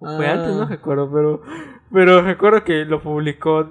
Fue 0.00 0.26
Ah. 0.28 0.32
antes, 0.34 0.54
no 0.54 0.64
recuerdo, 0.66 1.10
pero, 1.12 1.42
pero 1.92 2.22
recuerdo 2.22 2.62
que 2.64 2.84
lo 2.84 3.02
publicó. 3.02 3.68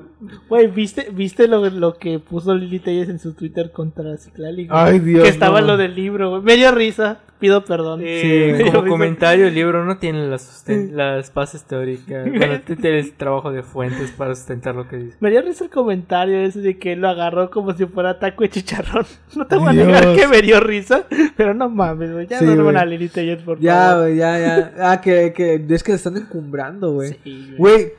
Güey, 0.50 0.68
¿viste, 0.68 1.10
¿viste 1.12 1.48
lo, 1.48 1.70
lo 1.70 1.94
que 1.98 2.18
puso 2.18 2.56
Lily 2.56 2.80
Telles 2.80 3.08
en 3.10 3.20
su 3.20 3.34
Twitter 3.34 3.72
contra 3.72 4.18
Ciclali? 4.18 4.68
güey? 4.68 4.80
Ay, 4.80 5.00
Dios, 5.00 5.24
Que 5.24 5.30
estaba 5.30 5.62
no. 5.62 5.68
lo 5.68 5.78
del 5.78 5.94
libro, 5.96 6.30
güey. 6.32 6.42
Me 6.42 6.56
dio 6.56 6.72
risa, 6.72 7.20
pido 7.40 7.64
perdón. 7.64 8.02
Eh, 8.04 8.54
dio 8.58 8.66
como 8.68 8.82
risa. 8.82 8.90
comentario, 8.90 9.48
el 9.48 9.54
libro 9.54 9.86
no 9.86 9.98
tiene 10.00 10.28
las, 10.28 10.66
las 10.68 11.32
bases 11.34 11.64
teóricas. 11.66 12.28
Bueno, 12.36 12.60
t- 12.66 12.76
tiene 12.78 12.98
el 13.00 13.12
trabajo 13.14 13.52
de 13.52 13.62
fuentes 13.62 14.10
para 14.10 14.34
sustentar 14.34 14.74
lo 14.74 14.88
que 14.88 14.98
dice. 14.98 15.18
Me 15.20 15.30
dio 15.30 15.40
risa 15.44 15.66
el 15.66 15.70
comentario 15.70 16.40
ese 16.40 16.62
de 16.62 16.80
que 16.80 16.96
lo 16.96 17.10
agarró 17.10 17.52
como 17.52 17.74
si 17.74 17.86
fuera 17.86 18.18
taco 18.18 18.44
de 18.44 18.50
chicharrón. 18.50 19.06
No 19.36 19.46
te 19.46 19.56
voy 19.56 19.68
a 19.70 19.74
negar 19.74 20.16
que 20.16 20.28
me 20.28 20.42
dio 20.42 20.60
risa, 20.60 21.06
pero 21.36 21.54
no 21.54 21.70
mames, 21.70 22.12
güey. 22.12 22.26
Ya 22.26 22.40
Sí, 22.40 22.46
no 22.46 22.64
güey. 22.64 22.76
a 22.76 22.86
Lily 22.86 23.10
Telles, 23.10 23.44
por 23.44 23.60
Ya, 23.60 23.90
favor. 23.90 24.04
güey, 24.06 24.18
ya, 24.18 24.40
ya. 24.40 24.74
Ah, 24.92 25.00
que, 25.00 25.32
que 25.32 25.64
es 25.70 25.84
que 25.84 25.92
se 25.92 25.98
están 25.98 26.18
encumbrando, 26.18 26.94
güey. 26.94 27.16
Sí, 27.24 27.54
güey. 27.56 27.92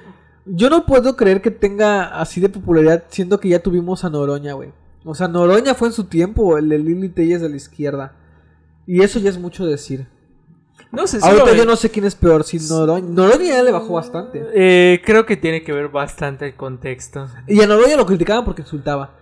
Yo 0.51 0.71
no 0.71 0.87
puedo 0.87 1.17
creer 1.17 1.43
que 1.43 1.51
tenga 1.51 2.21
así 2.21 2.41
de 2.41 2.49
popularidad, 2.49 3.05
siendo 3.09 3.39
que 3.41 3.49
ya 3.51 3.59
tuvimos 3.63 4.05
a 4.05 4.11
Noroña, 4.11 4.55
güey. 4.55 4.73
O 5.05 5.15
sea, 5.15 5.29
Noroña 5.29 5.75
fue 5.75 5.89
en 5.89 5.95
su 5.95 6.05
tiempo 6.05 6.59
el 6.59 6.69
de 6.69 6.79
Lili 6.79 7.09
Telles 7.09 7.41
de 7.41 7.49
la 7.49 7.57
izquierda. 7.57 8.15
Y 8.87 9.03
eso 9.03 9.19
ya 9.19 9.31
es 9.31 9.39
mucho 9.39 9.67
decir. 9.67 10.07
No 10.91 11.07
sé, 11.07 11.19
Ahorita 11.23 11.55
yo 11.55 11.67
no 11.67 11.77
sé 11.77 11.91
quién 11.91 12.07
es 12.07 12.15
peor, 12.15 12.45
si 12.45 12.59
Noroña. 12.59 13.07
Noroña 13.09 13.45
ya 13.57 13.63
le 13.63 13.73
bajó 13.73 13.93
bastante. 13.95 14.43
Eh, 14.55 15.03
creo 15.05 15.27
que 15.27 15.37
tiene 15.37 15.63
que 15.63 15.73
ver 15.73 15.89
bastante 15.89 16.47
el 16.47 16.55
contexto. 16.55 17.29
Y 17.47 17.61
a 17.61 17.67
Noroña 17.67 17.97
lo 17.97 18.07
criticaban 18.07 18.45
porque 18.45 18.63
insultaba. 18.63 19.15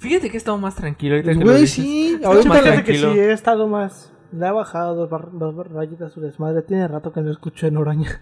Fíjate 0.00 0.28
que 0.28 0.36
he 0.36 0.38
estado 0.38 0.58
más 0.58 0.74
tranquilo 0.74 1.14
ahorita 1.16 1.32
que 1.38 1.44
Güey, 1.44 1.66
sí. 1.66 2.20
Ahorita 2.24 2.48
más 2.48 2.58
le- 2.64 2.70
que 2.70 2.72
tranquilo. 2.82 3.12
sí, 3.12 3.18
he 3.20 3.32
estado 3.32 3.68
más. 3.68 4.12
Le 4.32 4.46
ha 4.46 4.52
bajado 4.52 4.94
dos, 4.96 5.08
bar- 5.08 5.30
dos 5.32 5.54
bar- 5.54 5.70
rayitas 5.72 6.10
a 6.10 6.14
su 6.14 6.20
desmadre. 6.20 6.62
Tiene 6.62 6.88
rato 6.88 7.12
que 7.12 7.20
no 7.20 7.30
escucho 7.30 7.66
en 7.66 7.76
Oroña. 7.76 8.20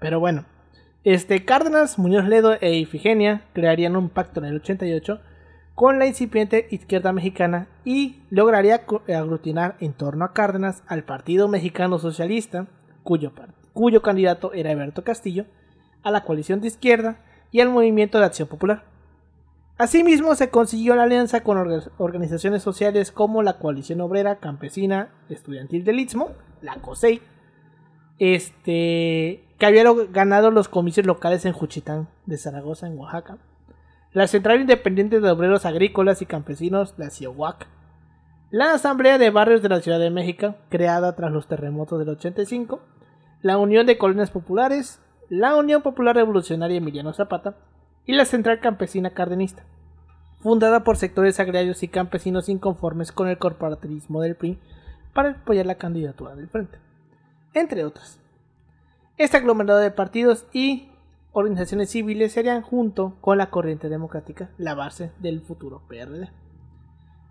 Pero 0.00 0.20
bueno. 0.20 0.44
Este, 1.04 1.44
Cárdenas, 1.44 1.98
Muñoz 1.98 2.26
Ledo 2.26 2.54
e 2.60 2.74
Ifigenia 2.74 3.42
crearían 3.54 3.96
un 3.96 4.08
pacto 4.10 4.40
en 4.40 4.46
el 4.46 4.56
88 4.56 5.20
con 5.74 5.98
la 5.98 6.06
incipiente 6.06 6.66
izquierda 6.70 7.12
mexicana 7.12 7.68
y 7.84 8.20
lograría 8.30 8.82
aglutinar 9.08 9.76
en 9.80 9.92
torno 9.92 10.24
a 10.24 10.32
Cárdenas 10.32 10.82
al 10.88 11.04
Partido 11.04 11.46
Mexicano 11.48 11.98
Socialista, 12.00 12.66
cuyo, 13.04 13.32
cuyo 13.72 14.02
candidato 14.02 14.52
era 14.52 14.72
Alberto 14.72 15.04
Castillo, 15.04 15.46
a 16.02 16.10
la 16.10 16.24
coalición 16.24 16.60
de 16.60 16.66
izquierda 16.68 17.20
y 17.52 17.60
al 17.60 17.70
Movimiento 17.70 18.18
de 18.18 18.24
Acción 18.24 18.48
Popular. 18.48 18.82
Asimismo, 19.78 20.34
se 20.34 20.50
consiguió 20.50 20.96
la 20.96 21.04
alianza 21.04 21.44
con 21.44 21.56
orga- 21.58 21.90
organizaciones 21.98 22.62
sociales 22.64 23.12
como 23.12 23.44
la 23.44 23.58
Coalición 23.58 24.00
Obrera 24.00 24.40
Campesina 24.40 25.10
Estudiantil 25.28 25.84
del 25.84 26.00
Istmo, 26.00 26.32
la 26.60 26.74
COSEI, 26.74 27.22
este, 28.18 29.44
que 29.58 29.66
había 29.66 29.84
ganado 30.10 30.50
los 30.50 30.68
comicios 30.68 31.04
locales 31.04 31.44
en 31.44 31.52
Juchitán 31.52 32.08
de 32.26 32.38
Zaragoza, 32.38 32.86
en 32.86 32.98
Oaxaca. 32.98 33.38
La 34.12 34.26
Central 34.28 34.60
Independiente 34.60 35.20
de 35.20 35.30
Obreros 35.30 35.66
Agrícolas 35.66 36.22
y 36.22 36.26
Campesinos, 36.26 36.94
la 36.96 37.10
CIOWAC. 37.10 37.66
La 38.50 38.72
Asamblea 38.72 39.18
de 39.18 39.30
Barrios 39.30 39.60
de 39.60 39.68
la 39.68 39.80
Ciudad 39.80 39.98
de 39.98 40.10
México, 40.10 40.54
creada 40.70 41.14
tras 41.16 41.32
los 41.32 41.48
terremotos 41.48 41.98
del 41.98 42.08
85. 42.10 42.80
La 43.42 43.58
Unión 43.58 43.84
de 43.86 43.98
Colonias 43.98 44.30
Populares, 44.30 45.00
la 45.28 45.56
Unión 45.56 45.82
Popular 45.82 46.16
Revolucionaria 46.16 46.78
Emiliano 46.78 47.12
Zapata 47.12 47.56
y 48.06 48.14
la 48.14 48.24
Central 48.24 48.60
Campesina 48.60 49.10
Cardenista, 49.10 49.64
fundada 50.40 50.84
por 50.84 50.96
sectores 50.96 51.38
agrarios 51.40 51.82
y 51.82 51.88
campesinos 51.88 52.48
inconformes 52.48 53.12
con 53.12 53.28
el 53.28 53.38
corporativismo 53.38 54.22
del 54.22 54.36
PRI 54.36 54.58
para 55.12 55.30
apoyar 55.30 55.66
la 55.66 55.74
candidatura 55.74 56.34
del 56.34 56.48
Frente, 56.48 56.78
entre 57.52 57.84
otras. 57.84 58.18
Este 59.18 59.36
aglomerado 59.36 59.80
de 59.80 59.90
partidos 59.90 60.46
y 60.52 60.90
organizaciones 61.32 61.90
civiles 61.90 62.30
serían 62.30 62.62
junto 62.62 63.16
con 63.20 63.36
la 63.36 63.50
corriente 63.50 63.88
democrática 63.88 64.50
la 64.58 64.76
base 64.76 65.10
del 65.18 65.40
futuro 65.40 65.82
PRD. 65.88 66.30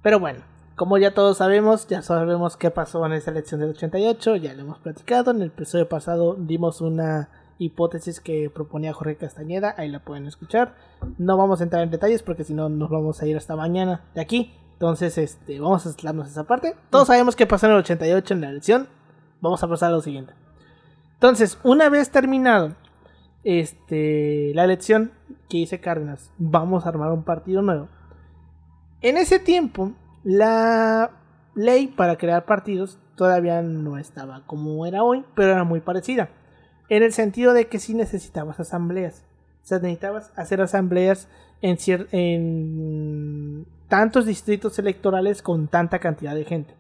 Pero 0.03 0.19
bueno, 0.19 0.41
como 0.75 0.97
ya 0.97 1.13
todos 1.13 1.37
sabemos, 1.37 1.87
ya 1.87 2.01
sabemos 2.01 2.57
qué 2.57 2.71
pasó 2.71 3.05
en 3.05 3.13
esa 3.13 3.31
elección 3.31 3.61
del 3.61 3.69
88, 3.69 4.35
ya 4.35 4.53
lo 4.53 4.63
hemos 4.63 4.79
platicado, 4.79 5.31
en 5.31 5.37
el 5.41 5.47
episodio 5.47 5.87
pasado 5.87 6.35
dimos 6.37 6.81
una 6.81 7.29
hipótesis 7.57 8.19
que 8.19 8.49
proponía 8.53 8.91
Jorge 8.91 9.15
Castañeda, 9.15 9.73
ahí 9.77 9.87
la 9.87 10.03
pueden 10.03 10.27
escuchar. 10.27 10.75
No 11.17 11.37
vamos 11.37 11.61
a 11.61 11.63
entrar 11.63 11.83
en 11.83 11.89
detalles 11.89 12.21
porque 12.21 12.43
si 12.43 12.53
no 12.53 12.67
nos 12.67 12.89
vamos 12.89 13.21
a 13.21 13.27
ir 13.27 13.37
hasta 13.37 13.55
mañana 13.55 14.01
de 14.13 14.19
aquí. 14.19 14.53
Entonces, 14.73 15.17
este, 15.17 15.61
vamos 15.61 15.85
a 15.85 15.89
aislarnos 15.89 16.27
esa 16.27 16.43
parte. 16.43 16.75
Todos 16.89 17.07
sabemos 17.07 17.37
qué 17.37 17.47
pasó 17.47 17.65
en 17.67 17.71
el 17.71 17.79
88 17.79 18.33
en 18.33 18.41
la 18.41 18.49
elección. 18.49 18.87
Vamos 19.39 19.63
a 19.63 19.69
pasar 19.69 19.89
a 19.89 19.93
lo 19.93 20.01
siguiente. 20.01 20.33
Entonces, 21.17 21.57
una 21.63 21.89
vez 21.89 22.11
terminado 22.11 22.75
este, 23.43 24.51
la 24.53 24.65
elección 24.65 25.11
que 25.49 25.57
hice 25.57 25.79
Cárdenas, 25.79 26.31
vamos 26.37 26.85
a 26.85 26.89
armar 26.89 27.11
un 27.11 27.23
partido 27.23 27.63
nuevo. 27.63 27.89
En 29.01 29.17
ese 29.17 29.39
tiempo, 29.39 29.93
la 30.23 31.09
ley 31.55 31.87
para 31.87 32.17
crear 32.17 32.45
partidos 32.45 32.99
todavía 33.15 33.63
no 33.63 33.97
estaba 33.97 34.45
como 34.45 34.85
era 34.85 35.03
hoy, 35.03 35.25
pero 35.33 35.53
era 35.53 35.63
muy 35.63 35.81
parecida. 35.81 36.29
En 36.87 37.01
el 37.01 37.13
sentido 37.13 37.53
de 37.53 37.67
que 37.67 37.79
sí 37.79 37.95
necesitabas 37.95 38.59
asambleas. 38.59 39.25
O 39.63 39.65
sea, 39.67 39.79
necesitabas 39.79 40.31
hacer 40.35 40.61
asambleas 40.61 41.27
en, 41.61 41.77
en 42.11 43.65
tantos 43.87 44.27
distritos 44.27 44.77
electorales 44.77 45.41
con 45.41 45.67
tanta 45.67 45.97
cantidad 45.97 46.35
de 46.35 46.45
gente. 46.45 46.75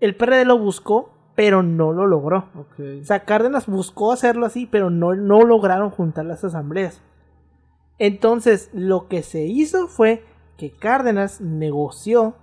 El 0.00 0.16
PRD 0.16 0.44
lo 0.44 0.58
buscó, 0.58 1.11
pero 1.34 1.62
no 1.62 1.92
lo 1.92 2.06
logró. 2.06 2.48
Ok. 2.54 2.80
O 3.00 3.04
sea, 3.04 3.24
Cárdenas 3.24 3.66
buscó 3.66 4.12
hacerlo 4.12 4.46
así, 4.46 4.66
pero 4.66 4.90
no, 4.90 5.14
no 5.14 5.42
lograron 5.44 5.90
juntar 5.90 6.26
las 6.26 6.44
asambleas. 6.44 7.02
Entonces, 7.98 8.70
lo 8.72 9.08
que 9.08 9.22
se 9.22 9.44
hizo 9.44 9.88
fue 9.88 10.24
que 10.56 10.72
Cárdenas 10.72 11.40
negoció, 11.40 12.34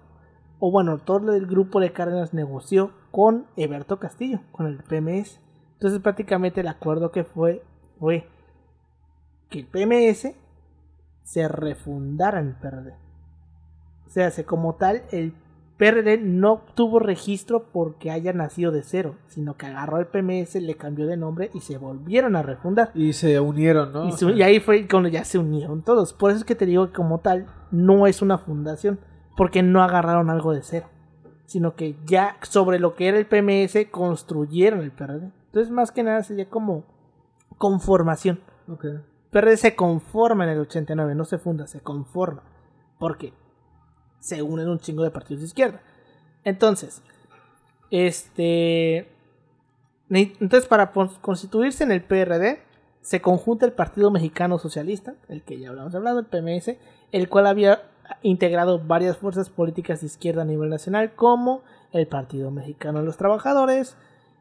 o 0.60 0.72
bueno, 0.72 0.98
todo 0.98 1.34
el 1.34 1.46
grupo 1.46 1.80
de 1.80 1.94
Cárdenas 1.94 2.34
negoció 2.34 2.92
con 3.12 3.46
Eberto 3.56 4.00
Castillo, 4.00 4.42
con 4.52 4.68
el 4.68 4.78
PMS. 4.78 5.40
Entonces, 5.74 6.00
prácticamente 6.02 6.62
el 6.62 6.68
acuerdo 6.68 7.12
que 7.12 7.24
fue 7.24 7.64
fue 8.00 8.28
que 9.50 9.60
el 9.60 9.68
PMS 9.68 10.34
se 11.24 11.48
refundara 11.48 12.40
en 12.40 12.48
el 12.48 12.56
PRD. 12.56 12.94
O 14.08 14.10
sea, 14.10 14.32
se 14.32 14.46
como 14.46 14.76
tal, 14.76 15.04
el 15.12 15.34
PRD 15.80 16.18
no 16.18 16.62
tuvo 16.76 17.00
registro 17.00 17.70
porque 17.72 18.12
haya 18.12 18.34
nacido 18.34 18.74
de 18.74 18.84
cero, 18.84 19.16
sino 19.28 19.56
que 19.56 19.66
agarró 19.66 20.00
el 20.00 20.08
PMS, 20.08 20.56
le 20.56 20.76
cambió 20.76 21.08
de 21.08 21.16
nombre 21.16 21.52
y 21.54 21.62
se 21.62 21.78
volvieron 21.78 22.36
a 22.36 22.44
refundar. 22.44 22.92
Y 22.94 23.14
se 23.14 23.40
unieron, 23.40 23.94
¿no? 23.94 24.10
Y, 24.10 24.42
ahí 24.44 24.60
fue 24.60 24.86
cuando 24.90 25.08
ya 25.08 25.24
se 25.24 25.40
unieron 25.40 25.82
todos. 25.82 26.12
Por 26.12 26.32
eso 26.32 26.40
es 26.40 26.44
que 26.44 26.56
te 26.56 26.66
digo 26.66 26.88
que 26.88 26.94
como 26.94 27.20
tal 27.20 27.48
no 27.72 28.08
es 28.08 28.22
una 28.22 28.38
fundación, 28.38 29.00
porque 29.38 29.64
no 29.64 29.82
agarraron 29.82 30.30
algo 30.30 30.52
de 30.52 30.64
cero, 30.64 30.88
sino 31.46 31.76
que 31.76 31.96
ya 32.06 32.36
sobre 32.42 32.78
lo 32.78 32.96
que 32.96 33.08
era 33.08 33.18
el 33.18 33.26
PMS 33.26 33.90
construyeron 33.90 34.82
el 34.82 34.92
PRD. 34.92 35.32
Entonces 35.46 35.72
más 35.72 35.94
que 35.94 36.04
nada 36.04 36.24
sería 36.24 36.50
como 36.50 36.84
conformación. 37.58 38.42
Ok. 38.68 38.86
PRD 39.32 39.56
se 39.56 39.76
conforma 39.78 40.44
en 40.44 40.50
el 40.50 40.60
89, 40.60 41.16
no 41.16 41.24
se 41.24 41.38
funda, 41.38 41.68
se 41.68 41.80
conforma. 41.80 42.44
Porque 43.00 43.32
se 44.20 44.42
unen 44.42 44.70
un 44.70 44.80
chingo 44.80 45.04
de 45.04 45.12
partidos 45.12 45.42
de 45.42 45.48
izquierda. 45.48 45.82
Entonces, 46.44 47.02
este. 47.92 49.08
Entonces, 50.10 50.68
para 50.68 50.92
constituirse 50.92 51.84
en 51.84 51.92
el 51.92 52.02
PRD, 52.02 52.60
se 53.02 53.22
conjunta 53.22 53.66
el 53.66 53.74
Partido 53.74 54.10
Mexicano 54.12 54.58
Socialista, 54.58 55.16
el 55.28 55.44
que 55.44 55.60
ya 55.60 55.70
hablamos 55.70 55.94
hablado, 55.94 56.20
el 56.20 56.26
PMS, 56.26 56.76
el 57.12 57.30
cual 57.30 57.48
había 57.48 57.84
integrado 58.24 58.80
varias 58.80 59.18
fuerzas 59.18 59.50
políticas 59.50 60.02
de 60.02 60.08
izquierda 60.08 60.42
a 60.42 60.46
nivel 60.46 60.70
nacional, 60.70 61.14
como 61.16 61.62
el 61.92 62.08
Partido 62.08 62.50
Mexicano 62.50 63.00
de 63.00 63.06
los 63.06 63.18
Trabajadores, 63.18 63.96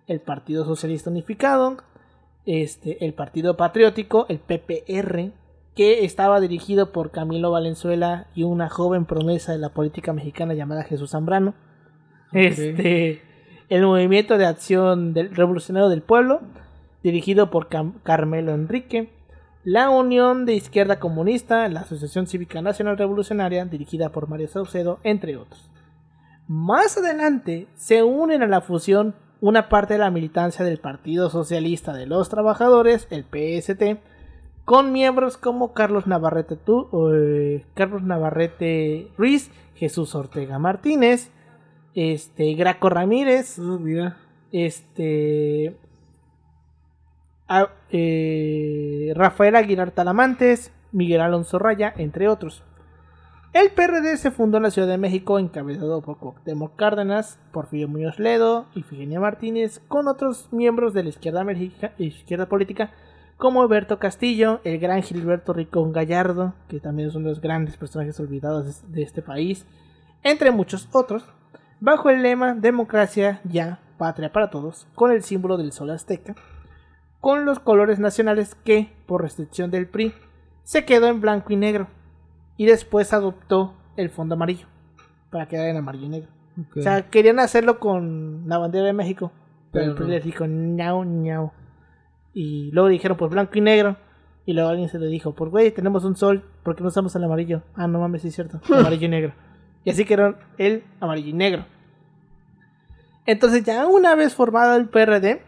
el 0.07 0.21
Partido 0.21 0.65
Socialista 0.65 1.11
Unificado, 1.11 1.77
este, 2.47 3.05
el 3.05 3.13
Partido 3.13 3.57
Patriótico, 3.57 4.27
el 4.29 4.39
PPR, 4.39 5.33
que 5.79 6.05
estaba 6.05 6.41
dirigido 6.41 6.91
por 6.91 7.13
Camilo 7.13 7.53
Valenzuela 7.53 8.27
y 8.35 8.43
una 8.43 8.69
joven 8.69 9.05
promesa 9.05 9.53
de 9.53 9.59
la 9.59 9.69
política 9.69 10.13
mexicana 10.13 10.53
llamada 10.55 10.83
Jesús 10.83 11.13
Zambrano. 11.13 11.55
Este, 12.33 13.23
el 13.69 13.87
Movimiento 13.87 14.39
de 14.39 14.47
Acción 14.47 15.15
del 15.15 15.33
Revolucionario 15.37 15.89
del 15.89 16.03
Pueblo, 16.03 16.41
dirigido 17.05 17.51
por 17.51 17.69
Cam- 17.69 18.03
Carmelo 18.03 18.53
Enrique. 18.55 19.13
La 19.63 19.89
Unión 19.89 20.47
de 20.47 20.55
Izquierda 20.55 20.99
Comunista, 20.99 21.69
la 21.69 21.81
Asociación 21.83 22.27
Cívica 22.27 22.61
Nacional 22.61 22.99
Revolucionaria, 22.99 23.65
dirigida 23.65 24.09
por 24.11 24.29
Mario 24.29 24.49
Saucedo, 24.49 24.99
entre 25.05 25.37
otros. 25.37 25.71
Más 26.49 26.99
adelante 26.99 27.69
se 27.77 28.03
unen 28.03 28.43
a 28.43 28.49
la 28.49 28.63
fusión 28.63 29.15
una 29.41 29.69
parte 29.69 29.95
de 29.95 30.01
la 30.01 30.11
militancia 30.11 30.65
del 30.65 30.79
Partido 30.79 31.31
Socialista 31.31 31.93
de 31.93 32.07
los 32.07 32.29
Trabajadores, 32.31 33.07
el 33.11 33.23
PST, 33.23 34.01
con 34.69 34.93
miembros 34.93 35.39
como 35.39 35.73
Carlos 35.73 36.07
Navarrete, 36.07 36.59
eh, 37.15 37.65
Carlos 37.73 38.03
Navarrete 38.03 39.09
Ruiz, 39.17 39.51
Jesús 39.77 40.15
Ortega 40.15 40.59
Martínez, 40.59 41.31
este, 41.95 42.53
Graco 42.53 42.91
Ramírez, 42.91 43.59
Ah, 43.59 43.79
mira. 43.81 44.19
este, 44.53 45.75
a- 47.49 47.71
eh, 47.91 49.15
Rafael 49.17 49.57
Aguilar 49.57 49.91
Talamantes, 49.93 50.71
Miguel 50.93 51.23
Alonso 51.23 51.59
Raya, 51.59 51.95
entre 51.97 52.29
otros. 52.29 52.63
El 53.55 53.71
PRD 53.71 54.19
se 54.19 54.31
fundó 54.31 54.59
en 54.59 54.65
la 54.65 54.71
Ciudad 54.71 54.87
de 54.89 54.99
México 54.99 55.39
encabezado 55.39 56.03
por 56.03 56.19
Cuauhtémoc 56.19 56.77
Cárdenas, 56.77 57.41
Porfirio 57.53 57.89
Muñoz 57.89 58.19
Ledo, 58.19 58.67
Ifigenia 58.75 59.19
Martínez, 59.19 59.81
con 59.89 60.09
otros 60.09 60.53
miembros 60.53 60.93
de 60.93 61.05
la 61.05 61.09
izquierda, 61.09 61.47
izquierda 61.97 62.51
política 62.51 62.91
como 63.39 63.63
Alberto 63.63 63.99
Castillo, 63.99 64.61
el 64.65 64.79
gran 64.79 65.03
Gilberto 65.03 65.53
Ricón 65.53 65.93
Gallardo, 65.93 66.55
que 66.69 66.81
también 66.81 67.09
es 67.09 67.15
uno 67.15 67.27
de 67.27 67.31
los 67.31 67.41
grandes 67.41 67.77
personajes 67.77 68.21
olvidados 68.21 68.83
de 68.83 68.99
de 68.99 69.03
este 69.03 69.23
país, 69.23 69.65
entre 70.25 70.51
muchos 70.51 70.89
otros, 70.93 71.25
bajo 71.81 72.11
el 72.11 72.23
lema 72.23 72.55
Democracia 72.55 73.41
ya, 73.45 73.79
patria 73.97 74.33
para 74.33 74.51
todos, 74.51 74.89
con 74.97 75.13
el 75.13 75.23
símbolo 75.23 75.57
del 75.57 75.73
sol 75.73 75.91
azteca, 75.91 76.35
con 77.21 77.45
los 77.45 77.61
colores 77.61 78.01
nacionales 78.01 78.57
que, 78.57 78.93
por 79.07 79.23
restricción 79.23 79.71
del 79.71 79.87
PRI, 79.87 80.13
se 80.65 80.85
quedó 80.85 81.07
en 81.07 81.21
blanco 81.21 81.53
y 81.53 81.57
negro 81.57 81.87
y 82.57 82.67
después 82.67 83.13
adoptó 83.13 83.75
el 83.97 84.11
fondo 84.11 84.35
amarillo 84.35 84.67
para 85.31 85.47
quedar 85.47 85.69
en 85.69 85.77
amarillo 85.77 86.07
y 86.07 86.11
negro. 86.11 86.29
O 86.77 86.83
sea, 86.83 87.09
querían 87.09 87.39
hacerlo 87.39 87.79
con 87.79 88.49
la 88.49 88.59
bandera 88.59 88.87
de 88.87 88.93
México, 88.93 89.31
pero, 89.71 89.85
Pero 89.85 89.91
el 89.93 89.97
PRI 89.97 90.11
les 90.11 90.25
dijo 90.25 90.47
ñau, 90.47 91.05
ñau. 91.05 91.53
Y 92.35 92.71
luego 92.73 92.89
dijeron 92.89 93.17
pues 93.17 93.31
blanco 93.31 93.53
y 93.57 93.61
negro. 93.61 93.97
Y 94.47 94.55
luego 94.55 94.71
alguien 94.71 94.89
se 94.89 94.99
le 94.99 95.07
dijo, 95.07 95.35
pues 95.35 95.51
güey, 95.51 95.71
tenemos 95.73 96.05
un 96.05 96.17
sol, 96.17 96.43
¿por 96.63 96.75
qué 96.75 96.83
no 96.83 96.89
usamos 96.89 97.15
el 97.15 97.25
amarillo? 97.25 97.63
Ah, 97.75 97.87
no 97.87 98.01
mames, 98.01 98.23
sí 98.23 98.29
es 98.29 98.35
cierto, 98.35 98.61
amarillo 98.75 99.07
y 99.07 99.11
negro. 99.11 99.33
Y 99.85 99.91
así 99.91 100.05
quedaron 100.05 100.37
el 100.57 100.85
amarillo 101.01 101.29
y 101.29 101.35
negro. 101.35 101.67
Entonces 103.27 103.63
ya 103.65 103.87
una 103.87 104.15
vez 104.15 104.35
formado 104.35 104.77
el 104.77 104.89
PRD, 104.89 105.43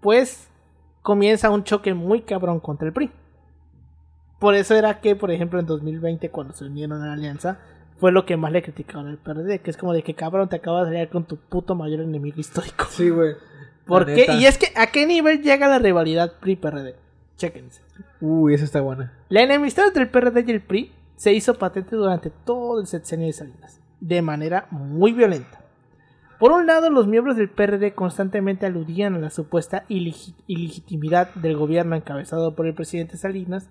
pues 0.00 0.48
comienza 1.02 1.50
un 1.50 1.64
choque 1.64 1.94
muy 1.94 2.22
cabrón 2.22 2.60
contra 2.60 2.86
el 2.86 2.94
PRI. 2.94 3.10
Por 4.38 4.54
eso 4.54 4.74
era 4.74 5.00
que, 5.00 5.16
por 5.16 5.30
ejemplo, 5.30 5.58
en 5.58 5.66
2020, 5.66 6.30
cuando 6.30 6.54
se 6.54 6.64
unieron 6.64 7.02
a 7.02 7.06
la 7.06 7.12
alianza, 7.14 7.58
fue 7.98 8.12
lo 8.12 8.26
que 8.26 8.36
más 8.36 8.52
le 8.52 8.62
criticaron 8.62 9.08
al 9.08 9.18
PRD, 9.18 9.60
que 9.60 9.70
es 9.70 9.76
como 9.76 9.92
de 9.92 10.02
que 10.02 10.14
cabrón 10.14 10.48
te 10.48 10.56
acabas 10.56 10.84
de 10.84 10.90
aliar 10.90 11.08
con 11.08 11.24
tu 11.24 11.36
puto 11.36 11.74
mayor 11.74 12.00
enemigo 12.00 12.38
histórico. 12.38 12.84
Sí, 12.90 13.10
güey. 13.10 13.34
¿Por 13.86 14.06
qué? 14.06 14.26
Y 14.40 14.46
es 14.46 14.58
que, 14.58 14.68
¿a 14.76 14.86
qué 14.88 15.06
nivel 15.06 15.42
llega 15.42 15.68
la 15.68 15.78
rivalidad 15.78 16.32
PRI-PRD? 16.40 16.96
Chéquense. 17.36 17.82
Uy, 18.20 18.54
esa 18.54 18.64
está 18.64 18.80
buena. 18.80 19.12
La 19.28 19.42
enemistad 19.42 19.86
entre 19.88 20.04
el 20.04 20.10
PRD 20.10 20.44
y 20.46 20.50
el 20.52 20.60
PRI 20.62 20.92
se 21.16 21.32
hizo 21.32 21.54
patente 21.54 21.96
durante 21.96 22.30
todo 22.30 22.80
el 22.80 22.86
sexenio 22.86 23.26
de 23.26 23.32
Salinas, 23.32 23.80
de 24.00 24.22
manera 24.22 24.66
muy 24.70 25.12
violenta. 25.12 25.60
Por 26.38 26.52
un 26.52 26.66
lado, 26.66 26.90
los 26.90 27.06
miembros 27.06 27.36
del 27.36 27.48
PRD 27.50 27.94
constantemente 27.94 28.66
aludían 28.66 29.14
a 29.14 29.18
la 29.18 29.30
supuesta 29.30 29.84
ilegi- 29.88 30.34
ilegitimidad 30.46 31.32
del 31.34 31.56
gobierno 31.56 31.94
encabezado 31.96 32.54
por 32.54 32.66
el 32.66 32.74
presidente 32.74 33.16
Salinas, 33.16 33.68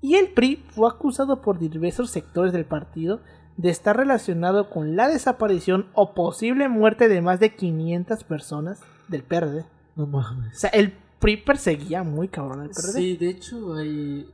y 0.00 0.16
el 0.16 0.28
PRI 0.28 0.62
fue 0.68 0.88
acusado 0.88 1.40
por 1.40 1.58
diversos 1.58 2.10
sectores 2.10 2.52
del 2.52 2.66
partido 2.66 3.20
de 3.56 3.70
estar 3.70 3.96
relacionado 3.96 4.68
con 4.68 4.96
la 4.96 5.08
desaparición 5.08 5.86
o 5.94 6.12
posible 6.14 6.68
muerte 6.68 7.08
de 7.08 7.22
más 7.22 7.40
de 7.40 7.54
500 7.54 8.24
personas 8.24 8.82
del 9.08 9.22
PRD. 9.22 9.64
No 9.96 10.06
mames. 10.06 10.56
O 10.56 10.58
sea, 10.60 10.70
el 10.70 10.92
PRI 11.20 11.38
perseguía 11.38 12.02
muy 12.02 12.28
cabrón 12.28 12.60
al 12.60 12.70
PRD. 12.70 12.92
Sí, 12.92 13.16
de 13.16 13.28
hecho 13.30 13.74
hay... 13.74 14.28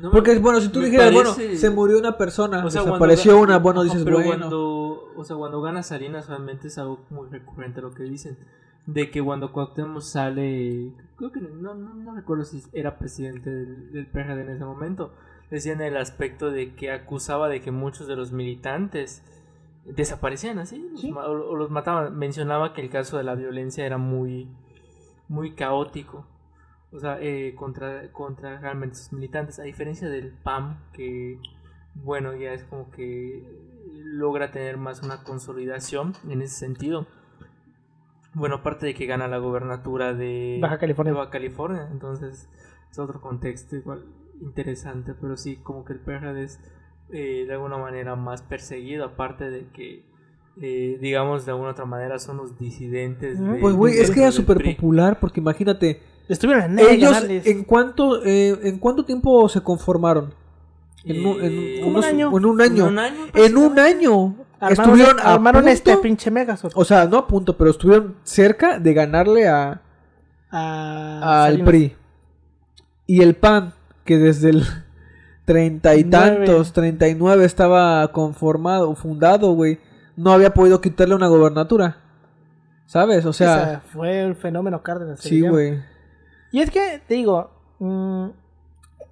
no 0.00 0.10
Porque, 0.10 0.38
bueno, 0.38 0.60
si 0.60 0.68
tú 0.68 0.80
dijeras, 0.80 1.12
parece- 1.12 1.44
bueno, 1.46 1.58
se 1.58 1.70
murió 1.70 1.98
una 1.98 2.18
persona, 2.18 2.64
O 2.64 2.70
sea, 2.70 2.82
desapareció 2.82 3.38
una, 3.40 3.58
bueno, 3.58 3.82
dices, 3.84 4.02
pero 4.04 4.16
bueno. 4.18 4.48
Cuando, 4.48 5.12
o 5.16 5.24
sea, 5.24 5.36
cuando 5.36 5.60
gana 5.62 5.82
Salinas, 5.82 6.28
realmente 6.28 6.68
es 6.68 6.78
algo 6.78 7.00
muy 7.10 7.28
recurrente 7.28 7.80
lo 7.80 7.92
que 7.94 8.02
dicen. 8.02 8.36
De 8.86 9.10
que 9.10 9.20
cuando 9.22 9.52
Cuauhtémoc 9.52 10.00
sale, 10.02 10.92
creo 11.16 11.32
que 11.32 11.40
no, 11.40 11.74
no, 11.74 11.92
no 11.94 12.14
recuerdo 12.14 12.44
si 12.44 12.62
era 12.72 12.98
presidente 12.98 13.50
del, 13.50 13.90
del 13.92 14.06
PRD 14.06 14.42
en 14.42 14.50
ese 14.50 14.64
momento, 14.64 15.12
decían 15.50 15.80
el 15.80 15.96
aspecto 15.96 16.50
de 16.52 16.74
que 16.74 16.92
acusaba 16.92 17.48
de 17.48 17.60
que 17.60 17.72
muchos 17.72 18.06
de 18.06 18.14
los 18.14 18.30
militantes 18.30 19.22
desaparecían 19.86 20.58
así, 20.58 20.88
Sí. 20.96 21.12
o, 21.12 21.18
o 21.20 21.56
los 21.56 21.70
mataban. 21.70 22.16
Mencionaba 22.16 22.72
que 22.72 22.82
el 22.82 22.90
caso 22.90 23.16
de 23.18 23.24
la 23.24 23.34
violencia 23.34 23.86
era 23.86 23.98
muy, 23.98 24.48
muy 25.28 25.54
caótico. 25.54 26.26
O 26.92 27.00
sea, 27.00 27.18
eh, 27.20 27.54
contra, 27.56 28.10
contra 28.12 28.58
realmente 28.58 28.96
sus 28.96 29.12
militantes, 29.12 29.58
a 29.58 29.62
diferencia 29.64 30.08
del 30.08 30.32
PAM, 30.32 30.78
que 30.92 31.38
bueno, 31.94 32.34
ya 32.36 32.52
es 32.52 32.64
como 32.64 32.90
que 32.90 33.42
logra 34.04 34.50
tener 34.52 34.76
más 34.76 35.02
una 35.02 35.22
consolidación 35.24 36.12
en 36.28 36.42
ese 36.42 36.54
sentido. 36.56 37.06
Bueno, 38.34 38.56
aparte 38.56 38.86
de 38.86 38.94
que 38.94 39.06
gana 39.06 39.28
la 39.28 39.38
gobernatura 39.38 40.12
de 40.14 40.58
Baja 40.60 40.78
California. 40.78 41.12
de 41.12 41.18
Baja 41.18 41.30
California, 41.30 41.88
entonces 41.90 42.48
es 42.90 42.98
otro 42.98 43.20
contexto 43.20 43.76
igual 43.76 44.04
interesante, 44.42 45.14
pero 45.14 45.36
sí, 45.38 45.56
como 45.56 45.84
que 45.86 45.94
el 45.94 46.00
PRD 46.00 46.42
es 46.44 46.60
eh, 47.12 47.44
de 47.46 47.52
alguna 47.52 47.78
manera 47.78 48.16
más 48.16 48.42
perseguido, 48.42 49.04
aparte 49.04 49.48
de 49.50 49.66
que, 49.72 50.04
eh, 50.60 50.98
digamos, 51.00 51.44
de 51.46 51.52
alguna 51.52 51.70
otra 51.70 51.84
manera 51.84 52.18
son 52.18 52.36
los 52.38 52.58
disidentes. 52.58 53.38
De- 53.40 53.58
Pues, 53.60 53.74
güey, 53.74 53.98
es 53.98 54.10
que 54.10 54.20
era 54.22 54.32
súper 54.32 54.62
popular, 54.62 55.18
porque 55.20 55.40
imagínate, 55.40 56.02
Estuvieron 56.28 56.74
de 56.74 56.90
ellos. 56.92 57.24
¿en 57.28 57.62
cuánto, 57.62 58.24
eh, 58.24 58.58
¿en 58.64 58.78
cuánto 58.80 59.04
tiempo 59.04 59.48
se 59.48 59.60
conformaron? 59.60 60.34
En 61.04 61.24
un, 61.24 61.40
en 61.40 61.52
Eh, 61.52 61.84
un 61.84 62.02
año. 62.02 62.36
En 62.36 62.44
un 62.44 62.60
año. 62.60 62.86
En 62.86 62.92
un 62.92 62.98
año, 62.98 63.26
En 63.34 63.56
un 63.56 63.78
año. 63.78 64.34
Armaron, 64.58 64.72
estuvieron 64.72 65.20
a 65.20 65.34
armaron 65.34 65.62
punto, 65.62 65.72
este 65.72 65.96
pinche 65.98 66.30
Megazord. 66.32 66.72
O 66.74 66.84
sea, 66.84 67.04
no 67.06 67.18
a 67.18 67.26
punto, 67.28 67.56
pero 67.56 67.70
estuvieron 67.70 68.16
cerca 68.24 68.80
de 68.80 68.92
ganarle 68.92 69.46
a, 69.46 69.82
a 70.50 71.44
al. 71.44 71.62
PRI. 71.62 71.94
Y 73.06 73.22
el 73.22 73.36
PAN, 73.36 73.72
que 74.04 74.16
desde 74.18 74.50
el 74.50 74.62
treinta 75.46 75.94
y 75.94 76.04
tantos, 76.04 76.72
treinta 76.74 77.08
y 77.08 77.14
nueve 77.14 77.46
estaba 77.46 78.06
conformado, 78.12 78.94
fundado, 78.94 79.52
güey, 79.52 79.78
no 80.16 80.32
había 80.32 80.52
podido 80.52 80.82
quitarle 80.82 81.14
una 81.14 81.28
gobernatura. 81.28 81.96
¿Sabes? 82.84 83.24
O 83.24 83.30
O 83.30 83.32
sea, 83.32 83.82
fue 83.92 84.20
el 84.20 84.36
fenómeno 84.36 84.82
Cárdenas. 84.82 85.20
sí, 85.20 85.40
güey. 85.40 85.80
Y 86.52 86.60
es 86.60 86.70
que, 86.70 87.00
te 87.06 87.14
digo, 87.14 87.50
mm, 87.78 88.26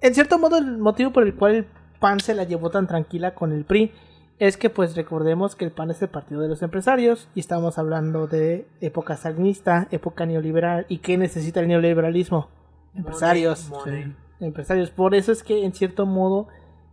en 0.01 0.13
cierto 0.13 0.37
modo 0.37 0.57
el 0.57 0.77
motivo 0.77 1.11
por 1.11 1.23
el 1.23 1.35
cual 1.35 1.55
el 1.55 1.67
PAN 1.99 2.19
se 2.19 2.35
la 2.35 2.43
llevó 2.43 2.69
tan 2.69 2.87
tranquila 2.87 3.33
con 3.33 3.51
el 3.51 3.65
PRI 3.65 3.91
es 4.37 4.57
que 4.57 4.69
pues 4.69 4.95
recordemos 4.95 5.55
que 5.55 5.65
el 5.65 5.71
PAN 5.71 5.91
es 5.91 6.01
el 6.01 6.09
partido 6.09 6.41
de 6.41 6.49
los 6.49 6.61
empresarios 6.61 7.29
y 7.35 7.39
estamos 7.39 7.77
hablando 7.77 8.27
de 8.27 8.67
época 8.81 9.15
salinista, 9.15 9.87
época 9.91 10.25
neoliberal 10.25 10.85
y 10.89 10.97
qué 10.99 11.17
necesita 11.17 11.61
el 11.61 11.67
neoliberalismo. 11.67 12.49
Empresarios. 12.93 13.69
Money, 13.69 13.93
money. 14.03 14.15
Empresarios. 14.45 14.91
Por 14.91 15.15
eso 15.15 15.31
es 15.31 15.43
que 15.43 15.65
en 15.65 15.73
cierto 15.73 16.05
modo 16.05 16.47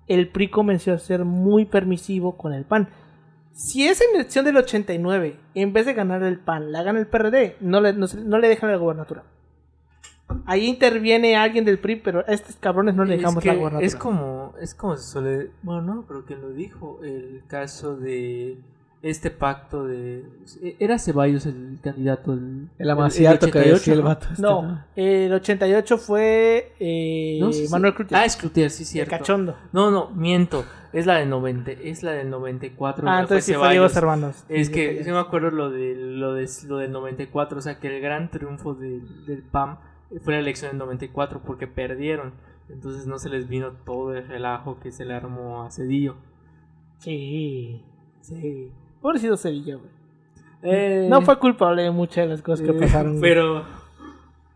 el 0.09 0.29
PRI 0.29 0.49
comenzó 0.49 0.93
a 0.93 0.99
ser 0.99 1.25
muy 1.25 1.65
permisivo 1.65 2.37
con 2.37 2.53
el 2.53 2.65
PAN. 2.65 2.89
Si 3.53 3.87
esa 3.87 4.05
elección 4.15 4.45
del 4.45 4.57
89, 4.57 5.37
en 5.55 5.73
vez 5.73 5.87
de 5.87 5.95
ganar 5.95 6.23
el 6.23 6.39
PAN, 6.39 6.73
la 6.73 6.83
gana 6.83 6.99
el 6.99 7.07
PRD, 7.07 7.57
no 7.61 7.81
le, 7.81 7.93
no, 7.93 8.07
no 8.25 8.39
le 8.39 8.49
dejan 8.49 8.71
la 8.71 8.77
gobernatura. 8.77 9.25
Ahí 10.47 10.67
interviene 10.67 11.37
alguien 11.37 11.65
del 11.65 11.79
PRI, 11.79 11.97
pero 11.97 12.21
a 12.21 12.33
estos 12.33 12.57
cabrones 12.57 12.95
no 12.95 13.05
le 13.05 13.15
Es 13.15 13.21
dejamos 13.21 13.43
que 13.43 13.49
la 13.49 13.55
gobernatura. 13.55 13.87
Es 13.87 13.97
como, 13.97 14.55
es 14.61 14.75
como 14.75 14.97
se 14.97 15.11
suele, 15.11 15.51
bueno, 15.63 15.83
no, 15.83 16.05
pero 16.07 16.25
quien 16.25 16.41
lo 16.41 16.51
dijo, 16.51 17.01
el 17.03 17.43
caso 17.47 17.97
de 17.97 18.59
este 19.03 19.31
pacto 19.33 19.85
de, 19.85 20.25
era 20.79 20.97
Ceballos 20.99 21.45
el 21.47 21.79
candidato, 21.83 22.33
el, 22.35 22.69
El 22.79 22.91
amaciato 22.91 23.47
que 23.51 23.59
88, 23.59 23.75
decía 23.75 23.95
el 23.95 23.99
¿no? 24.01 24.05
vato. 24.07 24.27
este, 24.31 24.43
No, 24.43 24.85
el 24.95 25.33
88 25.33 25.99
fue 25.99 26.73
eh, 26.79 27.39
No, 27.41 27.53
sí, 27.53 27.67
sí. 27.67 27.73
Manuel 27.73 27.95
Cloutier. 27.95 28.21
Ah, 28.21 28.25
es 28.25 28.37
Cloutier, 28.37 28.71
sí, 28.71 28.83
el 28.85 28.87
cierto. 28.89 29.11
cachondo. 29.11 29.57
No, 29.73 29.91
no, 29.91 30.11
miento, 30.11 30.65
es 30.93 31.07
la 31.07 31.17
del 31.17 31.29
90, 31.31 31.73
es 31.73 32.03
la 32.05 32.13
del 32.13 32.31
94. 32.31 33.09
Ah, 33.09 33.21
entonces 33.23 33.45
sí 33.45 33.53
fue 33.55 33.61
fue 33.61 33.71
Diego 33.71 33.89
Ceballos. 33.89 33.97
Hermanos. 34.21 34.45
Es 34.49 34.71
que 34.71 35.03
sí 35.03 35.11
me 35.11 35.19
acuerdo 35.19 35.51
lo 35.51 35.71
de 35.71 35.95
lo 35.97 36.35
de 36.35 36.49
lo 36.69 36.77
del 36.79 36.93
94, 36.93 37.59
o 37.59 37.61
sea, 37.61 37.81
que 37.81 37.89
el 37.97 38.01
gran 38.01 38.31
triunfo 38.31 38.75
de- 38.75 39.01
del 39.27 39.43
PAM 39.43 39.79
fue 40.23 40.35
la 40.35 40.39
elección 40.41 40.71
del 40.71 40.79
94 40.79 41.41
porque 41.45 41.67
perdieron. 41.67 42.35
Entonces 42.69 43.07
no 43.07 43.19
se 43.19 43.29
les 43.31 43.49
vino 43.49 43.73
todo 43.85 44.15
el 44.15 44.29
relajo 44.29 44.79
que 44.79 44.93
se 44.93 45.05
le 45.05 45.13
armó 45.15 45.65
a 45.65 45.71
Cedillo. 45.73 46.15
Sí, 46.99 47.83
sí. 48.21 48.71
Pobrecito 49.03 49.37
Sevilla, 49.37 49.77
güey. 49.77 49.91
Eh, 50.63 51.07
No 51.11 51.23
fue 51.23 51.39
culpable 51.39 51.83
de 51.83 51.91
muchas 51.91 52.25
de 52.25 52.29
las 52.29 52.41
cosas 52.43 52.65
que 52.65 52.73
eh, 52.73 52.79
pasaron. 52.81 53.21
Pero 53.21 53.65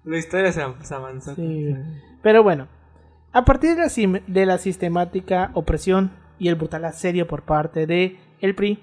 la 0.04 0.16
historia 0.16 0.52
se, 0.52 0.62
avanzó. 0.94 1.34
Sí. 1.34 1.74
Pero 2.22 2.42
bueno, 2.42 2.68
a 3.32 3.44
partir 3.44 3.70
de 3.74 3.82
la, 3.82 3.88
sim- 3.88 4.22
de 4.26 4.46
la 4.46 4.58
sistemática 4.58 5.50
opresión 5.54 6.12
y 6.38 6.48
el 6.48 6.54
brutal 6.54 6.84
asedio 6.84 7.26
por 7.26 7.42
parte 7.42 7.86
de 7.86 8.18
el 8.40 8.54
PRI, 8.54 8.82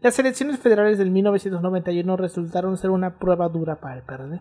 las 0.00 0.18
elecciones 0.18 0.58
federales 0.58 0.96
del 0.98 1.10
1991 1.10 2.16
resultaron 2.16 2.76
ser 2.76 2.90
una 2.90 3.14
prueba 3.18 3.48
dura 3.48 3.76
para 3.76 3.96
el 3.96 4.02
PRD. 4.02 4.40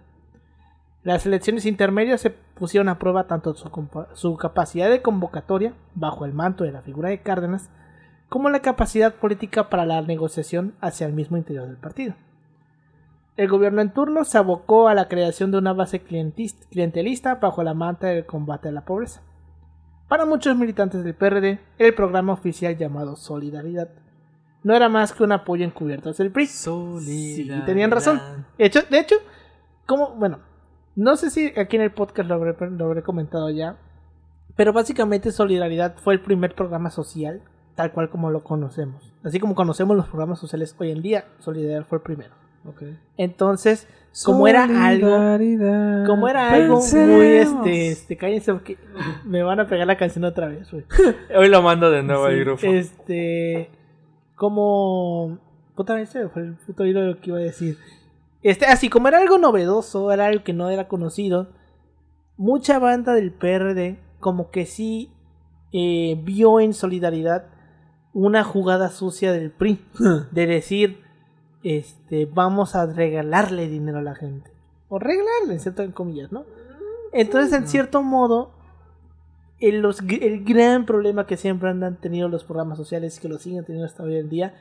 Las 1.04 1.26
elecciones 1.26 1.66
intermedias 1.66 2.22
se 2.22 2.30
pusieron 2.30 2.90
a 2.90 3.00
prueba 3.00 3.28
tanto 3.28 3.54
su, 3.56 3.70
su 4.14 4.38
capacidad 4.38 4.90
de 4.90 5.02
convocatoria, 5.02 5.74
bajo 5.96 6.26
el 6.26 6.34
manto 6.34 6.64
de 6.64 6.72
la 6.72 6.82
figura 6.82 7.10
de 7.10 7.22
Cárdenas, 7.22 7.70
como 8.34 8.50
la 8.50 8.62
capacidad 8.64 9.14
política 9.14 9.70
para 9.70 9.86
la 9.86 10.02
negociación 10.02 10.74
hacia 10.82 11.06
el 11.06 11.14
mismo 11.14 11.38
interior 11.38 11.68
del 11.68 11.78
partido. 11.78 12.16
El 13.38 13.48
gobierno 13.48 13.80
en 13.80 13.94
turno 13.94 14.24
se 14.24 14.40
abocó 14.40 14.88
a 14.88 14.96
la 14.96 15.08
creación 15.08 15.52
de 15.52 15.60
una 15.60 15.74
base 15.74 16.02
clientelista 16.02 17.36
bajo 17.36 17.62
la 17.62 17.76
manta 17.76 18.08
del 18.08 18.26
combate 18.26 18.70
a 18.70 18.72
la 18.72 18.86
pobreza. 18.86 19.22
Para 20.08 20.26
muchos 20.26 20.58
militantes 20.58 21.04
del 21.04 21.14
PRD, 21.14 21.60
el 21.78 21.94
programa 21.94 22.34
oficial 22.34 22.76
llamado 22.76 23.16
Solidaridad 23.18 23.90
no 24.64 24.76
era 24.76 24.90
más 24.90 25.14
que 25.14 25.22
un 25.22 25.32
apoyo 25.32 25.64
encubierto 25.64 26.10
hacia 26.10 26.26
el 26.26 26.32
PRI. 26.32 26.48
Sí, 26.48 27.52
tenían 27.68 27.92
razón. 27.92 28.20
De 28.58 28.66
hecho, 28.66 28.80
de 28.90 28.98
hecho, 28.98 29.18
como, 29.86 30.16
bueno, 30.16 30.40
no 30.96 31.18
sé 31.18 31.30
si 31.30 31.54
aquí 31.56 31.76
en 31.76 31.84
el 31.84 31.92
podcast 31.92 32.28
lo 32.28 32.34
habré, 32.34 32.56
lo 32.72 32.86
habré 32.86 33.04
comentado 33.04 33.52
ya, 33.52 33.78
pero 34.56 34.74
básicamente 34.74 35.32
Solidaridad 35.32 35.98
fue 35.98 36.16
el 36.16 36.22
primer 36.22 36.56
programa 36.56 36.90
social 36.90 37.44
tal 37.76 37.92
cual 37.92 38.10
como 38.10 38.30
lo 38.32 38.44
conocemos. 38.44 39.14
Así 39.24 39.40
como 39.40 39.56
conocemos 39.56 39.96
los 39.96 40.08
programas 40.08 40.40
sociales 40.40 40.76
hoy 40.78 40.92
en 40.92 41.02
día, 41.02 41.26
Solidaridad 41.40 41.86
fue 41.86 41.98
el 41.98 42.04
primero. 42.04 42.34
Ok. 42.66 42.84
Entonces, 43.18 43.88
como 44.24 44.48
era 44.48 44.64
algo, 44.64 45.10
Solidaridad, 45.10 46.06
como 46.06 46.28
era 46.28 46.52
algo 46.52 46.80
muy 46.80 47.26
este, 47.26 47.90
este, 47.90 48.18
cállense 48.18 48.54
porque 48.54 48.78
me 49.26 49.44
van 49.44 49.60
a 49.60 49.68
pegar 49.68 49.88
la 49.88 49.98
canción 49.98 50.24
otra 50.24 50.48
vez. 50.48 50.72
Hoy 51.36 51.50
lo 51.50 51.62
mando 51.62 51.92
de 51.92 52.04
nuevo 52.04 52.26
al 52.26 52.34
Sí, 52.36 52.40
grupo. 52.40 52.62
Este, 52.66 53.70
como 54.36 55.40
puta 55.76 55.96
vez 55.96 56.12
fue 56.12 56.44
el 56.44 56.56
puto 56.56 56.86
hilo 56.86 57.02
de 57.02 57.08
lo 57.08 57.20
que 57.20 57.30
iba 57.32 57.40
a 57.40 57.42
decir. 57.42 57.78
Este, 58.44 58.66
así 58.66 58.90
como 58.90 59.08
era 59.08 59.20
algo 59.20 59.38
novedoso, 59.38 60.12
era 60.12 60.28
algo 60.28 60.44
que 60.44 60.54
no 60.54 60.70
era 60.70 60.88
conocido, 60.88 61.50
mucha 62.38 62.78
banda 62.78 63.14
del 63.14 63.32
PRD 63.32 64.00
como 64.20 64.52
que 64.52 64.66
sí 64.66 65.12
eh, 65.72 66.20
vio 66.24 66.60
en 66.60 66.74
solidaridad 66.74 67.53
una 68.14 68.44
jugada 68.44 68.90
sucia 68.90 69.32
del 69.32 69.52
PRI 69.52 69.84
de 70.32 70.46
decir, 70.48 71.02
este, 71.64 72.26
vamos 72.26 72.76
a 72.76 72.86
regalarle 72.86 73.68
dinero 73.68 74.00
a 74.00 74.04
la 74.04 74.16
gente. 74.16 74.52
O 74.90 75.00
regalarle, 75.00 75.54
en 75.54 75.60
ciertas 75.60 75.92
comillas, 75.94 76.32
¿no? 76.32 76.46
Entonces, 77.12 77.54
en 77.54 77.68
cierto 77.68 78.04
modo, 78.04 78.52
el, 79.60 79.80
los- 79.82 80.02
el 80.02 80.44
gran 80.44 80.86
problema 80.86 81.26
que 81.26 81.38
siempre 81.38 81.70
han 81.70 81.96
tenido 82.00 82.28
los 82.30 82.44
programas 82.44 82.78
sociales, 82.78 83.20
que 83.20 83.30
lo 83.30 83.40
siguen 83.40 83.64
teniendo 83.66 83.86
hasta 83.88 84.04
hoy 84.04 84.18
en 84.18 84.30
día, 84.30 84.54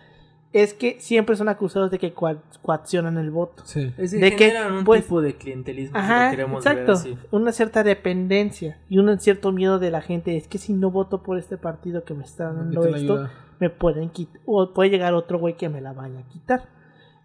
es 0.52 0.74
que 0.74 1.00
siempre 1.00 1.34
son 1.36 1.48
acusados 1.48 1.90
de 1.90 1.98
que 1.98 2.12
coa- 2.12 2.42
coaccionan 2.62 3.16
el 3.18 3.30
voto. 3.30 3.62
Sí. 3.66 3.92
Es 3.96 4.10
De 4.10 4.34
que, 4.36 4.48
generan 4.50 4.72
un 4.74 4.84
pues, 4.84 5.02
tipo 5.04 5.20
de 5.22 5.34
clientelismo, 5.36 5.96
si 5.98 6.04
Ajá, 6.04 6.24
lo 6.26 6.30
queremos 6.30 6.64
ver 6.64 6.72
exacto. 6.72 6.92
así. 6.92 7.18
Una 7.30 7.52
cierta 7.52 7.82
dependencia 7.82 8.78
y 8.88 8.98
un 8.98 9.18
cierto 9.18 9.50
miedo 9.52 9.78
de 9.78 9.90
la 9.90 10.02
gente. 10.02 10.36
Es 10.36 10.48
que 10.48 10.58
si 10.58 10.72
no 10.74 10.90
voto 10.90 11.22
por 11.22 11.38
este 11.38 11.56
partido 11.56 12.04
que 12.04 12.14
me 12.14 12.24
está 12.24 12.52
dando 12.52 12.84
esto, 12.86 13.28
me 13.60 13.70
pueden 13.70 14.10
quitar. 14.10 14.40
O 14.44 14.72
puede 14.74 14.90
llegar 14.90 15.14
otro 15.14 15.38
güey 15.38 15.56
que 15.56 15.68
me 15.68 15.80
la 15.80 15.92
vaya 15.92 16.18
a 16.20 16.28
quitar. 16.28 16.68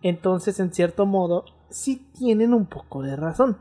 Entonces, 0.02 0.60
en 0.60 0.72
cierto 0.74 1.06
modo, 1.06 1.46
sí 1.70 2.08
tienen 2.18 2.54
un 2.54 2.66
poco 2.66 3.02
de 3.02 3.16
razón. 3.16 3.58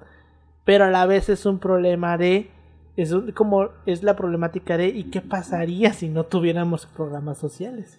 Pero 0.64 0.84
a 0.84 0.90
la 0.90 1.06
vez 1.06 1.28
es 1.28 1.46
un 1.46 1.58
problema 1.58 2.16
de. 2.18 2.50
Es 2.96 3.12
un- 3.12 3.32
como 3.32 3.68
es 3.86 4.02
la 4.02 4.16
problemática 4.16 4.76
de. 4.76 4.88
¿Y 4.88 5.04
qué 5.04 5.20
pasaría 5.20 5.92
si 5.92 6.08
no 6.08 6.24
tuviéramos 6.24 6.86
programas 6.86 7.38
sociales? 7.38 7.98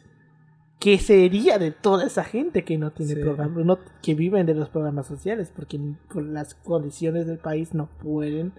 ¿Qué 0.79 0.99
sería 0.99 1.57
de 1.57 1.71
toda 1.71 2.05
esa 2.05 2.23
gente 2.23 2.63
que 2.63 2.77
no 2.77 2.91
tiene 2.91 3.15
Sí. 3.15 3.21
programas, 3.21 3.65
no- 3.65 3.79
que 4.01 4.13
viven 4.13 4.45
de 4.45 4.53
los 4.53 4.69
programas 4.69 5.07
sociales? 5.07 5.51
Porque 5.55 5.79
por 6.13 6.23
las 6.23 6.53
condiciones 6.53 7.25
del 7.25 7.39
país 7.39 7.73
no 7.73 7.87
pueden 8.01 8.53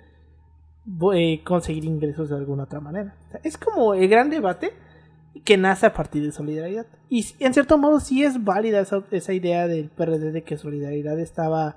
eh, 1.15 1.43
conseguir 1.45 1.85
ingresos 1.85 2.31
de 2.31 2.37
alguna 2.37 2.65
otra 2.65 2.81
manera. 2.81 3.15
O 3.29 3.31
sea, 3.31 3.41
es 3.45 3.59
como 3.59 3.95
el 3.95 4.09
gran 4.09 4.31
debate 4.31 4.73
que 5.45 5.57
nace 5.59 5.87
a 5.87 5.93
partir 5.93 6.25
de 6.25 6.33
solidaridad. 6.33 6.87
Y 7.11 7.27
en 7.41 7.53
cierto 7.55 7.77
modo 7.79 8.01
sí 8.01 8.25
es 8.25 8.43
válida 8.43 8.81
esa, 8.81 9.05
esa 9.11 9.33
idea 9.35 9.69
del 9.69 9.91
PRD 9.91 10.33
de 10.33 10.43
que 10.43 10.57
solidaridad 10.57 11.19
estaba 11.21 11.77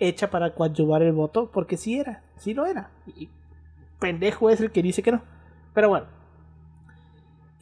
hecha 0.00 0.28
para 0.30 0.54
coadyuvar 0.54 1.02
el 1.02 1.12
voto, 1.12 1.50
porque 1.52 1.76
sí 1.76 1.98
era, 1.98 2.24
sí 2.36 2.52
lo 2.52 2.66
era. 2.66 2.90
Y 3.16 3.28
pendejo 4.00 4.50
es 4.50 4.60
el 4.60 4.72
que 4.72 4.82
dice 4.82 5.02
que 5.02 5.12
no. 5.12 5.22
Pero 5.72 5.88
bueno. 5.88 6.06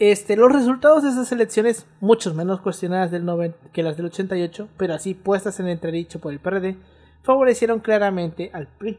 Este, 0.01 0.35
los 0.35 0.51
resultados 0.51 1.03
de 1.03 1.11
esas 1.11 1.31
elecciones, 1.31 1.87
muchos 2.01 2.35
menos 2.35 2.61
cuestionadas 2.63 3.11
del 3.11 3.25
90 3.27 3.69
que 3.73 3.83
las 3.83 3.97
del 3.99 4.07
88, 4.07 4.69
pero 4.79 4.95
así 4.95 5.13
puestas 5.15 5.61
en 5.61 5.69
entredicho 5.69 6.19
por 6.21 6.33
el 6.33 6.41
PRD, 6.41 6.77
favorecieron 7.23 7.81
claramente 7.81 8.51
al 8.55 8.67
PRI. 8.67 8.99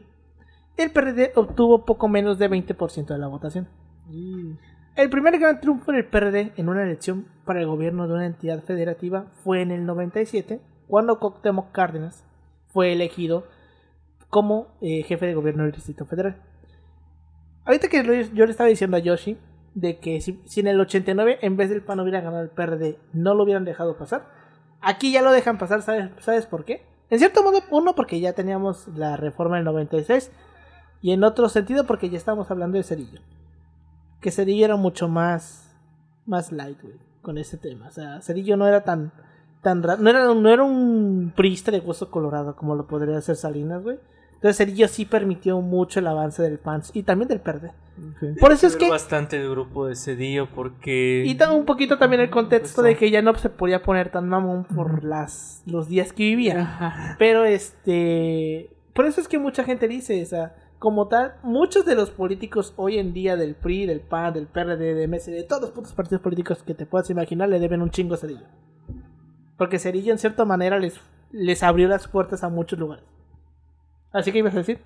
El 0.76 0.92
PRD 0.92 1.32
obtuvo 1.34 1.84
poco 1.84 2.06
menos 2.08 2.38
de 2.38 2.48
20% 2.48 3.06
de 3.14 3.18
la 3.18 3.26
votación. 3.26 3.68
Y- 4.08 4.56
El 4.94 5.10
primer 5.10 5.38
gran 5.40 5.60
triunfo 5.60 5.90
del 5.90 6.04
PRD 6.06 6.52
en 6.56 6.68
una 6.68 6.84
elección 6.84 7.26
para 7.44 7.60
el 7.60 7.66
gobierno 7.66 8.06
de 8.06 8.14
una 8.14 8.26
entidad 8.26 8.62
federativa 8.62 9.26
fue 9.42 9.60
en 9.62 9.70
el 9.72 9.84
97, 9.86 10.60
cuando 10.86 11.18
Cuauhtémoc 11.18 11.72
Cárdenas 11.72 12.24
fue 12.68 12.92
elegido 12.92 13.44
como 14.28 14.68
eh, 14.80 15.02
jefe 15.02 15.26
de 15.26 15.34
gobierno 15.34 15.64
del 15.64 15.72
Distrito 15.72 16.04
Federal. 16.06 16.36
Ahorita 17.64 17.88
que 17.88 18.04
yo 18.34 18.44
le 18.44 18.50
estaba 18.50 18.68
diciendo 18.68 18.96
a 18.96 19.00
Yoshi 19.00 19.36
de 19.74 19.98
que 19.98 20.20
si, 20.20 20.40
si 20.44 20.60
en 20.60 20.66
el 20.66 20.80
89 20.80 21.38
en 21.42 21.56
vez 21.56 21.70
del 21.70 21.82
PAN 21.82 22.00
hubiera 22.00 22.20
ganado 22.20 22.42
el 22.42 22.50
PRD 22.50 22.98
no 23.12 23.34
lo 23.34 23.44
hubieran 23.44 23.64
dejado 23.64 23.96
pasar, 23.96 24.26
aquí 24.80 25.12
ya 25.12 25.22
lo 25.22 25.32
dejan 25.32 25.58
pasar, 25.58 25.82
¿sabes, 25.82 26.10
¿sabes 26.20 26.46
por 26.46 26.64
qué? 26.64 26.84
En 27.10 27.18
cierto 27.18 27.42
modo, 27.42 27.60
uno 27.70 27.94
porque 27.94 28.20
ya 28.20 28.32
teníamos 28.32 28.88
la 28.88 29.16
reforma 29.16 29.56
del 29.56 29.64
96 29.64 30.30
y 31.00 31.12
en 31.12 31.24
otro 31.24 31.48
sentido 31.48 31.86
porque 31.86 32.10
ya 32.10 32.18
estamos 32.18 32.50
hablando 32.50 32.78
de 32.78 32.84
Cerillo 32.84 33.20
que 34.22 34.30
Cerillo 34.30 34.64
era 34.64 34.76
mucho 34.76 35.08
más 35.08 35.68
más 36.24 36.52
light, 36.52 36.80
güey, 36.80 36.94
con 37.20 37.36
ese 37.36 37.58
tema. 37.58 37.88
O 37.88 37.90
sea, 37.90 38.22
Cerillo 38.22 38.56
no 38.56 38.66
era 38.66 38.84
tan 38.84 39.12
tan 39.60 39.82
no 39.82 40.08
era 40.08 40.32
no 40.32 40.48
era 40.48 40.62
un 40.62 41.32
priista 41.36 41.70
de 41.70 41.80
hueso 41.80 42.10
colorado 42.10 42.56
como 42.56 42.74
lo 42.74 42.86
podría 42.86 43.18
hacer 43.18 43.36
Salinas, 43.36 43.82
güey. 43.82 43.98
Entonces 44.42 44.56
Cerillo 44.56 44.88
sí 44.88 45.04
permitió 45.04 45.60
mucho 45.60 46.00
el 46.00 46.06
avance 46.08 46.42
del 46.42 46.58
PAN 46.58 46.82
y 46.94 47.04
también 47.04 47.28
del 47.28 47.40
PERDE. 47.40 47.70
Por 48.40 48.50
eso 48.50 48.66
es 48.66 48.74
que 48.74 48.90
bastante 48.90 49.40
el 49.40 49.48
grupo 49.48 49.86
de 49.86 49.94
Cedillo 49.94 50.48
porque... 50.52 51.22
y 51.24 51.40
un 51.44 51.64
poquito 51.64 51.96
también 51.96 52.22
el 52.22 52.30
contexto 52.30 52.82
Pues, 52.82 52.94
de 52.94 52.98
que 52.98 53.12
ya 53.12 53.22
no 53.22 53.36
se 53.36 53.50
podía 53.50 53.84
poner 53.84 54.10
tan 54.10 54.28
mamón 54.28 54.64
por 54.64 55.04
las 55.04 55.62
los 55.64 55.88
días 55.88 56.12
que 56.12 56.24
vivía. 56.24 56.60
Ajá. 56.60 57.16
Pero 57.20 57.44
este. 57.44 58.70
Por 58.94 59.06
eso 59.06 59.20
es 59.20 59.28
que 59.28 59.38
mucha 59.38 59.62
gente 59.62 59.86
dice, 59.86 60.20
o 60.20 60.26
sea, 60.26 60.56
como 60.80 61.06
tal, 61.06 61.34
muchos 61.44 61.84
de 61.84 61.94
los 61.94 62.10
políticos 62.10 62.74
hoy 62.74 62.98
en 62.98 63.12
día 63.12 63.36
del 63.36 63.54
PRI, 63.54 63.86
del 63.86 64.00
PAN, 64.00 64.34
del 64.34 64.48
PRD, 64.48 64.94
de 64.94 65.06
MS, 65.06 65.26
de 65.26 65.44
todos 65.44 65.62
los 65.62 65.70
putos 65.70 65.92
partidos 65.92 66.20
políticos 66.20 66.64
que 66.64 66.74
te 66.74 66.84
puedas 66.84 67.08
imaginar, 67.10 67.48
le 67.48 67.60
deben 67.60 67.80
un 67.80 67.90
chingo 67.90 68.14
a 68.14 68.18
Cerillo. 68.18 68.46
Porque 69.56 69.78
Cerillo, 69.78 70.10
en 70.10 70.18
cierta 70.18 70.44
manera, 70.44 70.80
les, 70.80 71.00
les 71.30 71.62
abrió 71.62 71.86
las 71.86 72.08
puertas 72.08 72.42
a 72.42 72.48
muchos 72.48 72.80
lugares. 72.80 73.04
Así 74.12 74.32
que 74.32 74.38
ibas 74.38 74.54
a 74.54 74.58
decir. 74.58 74.80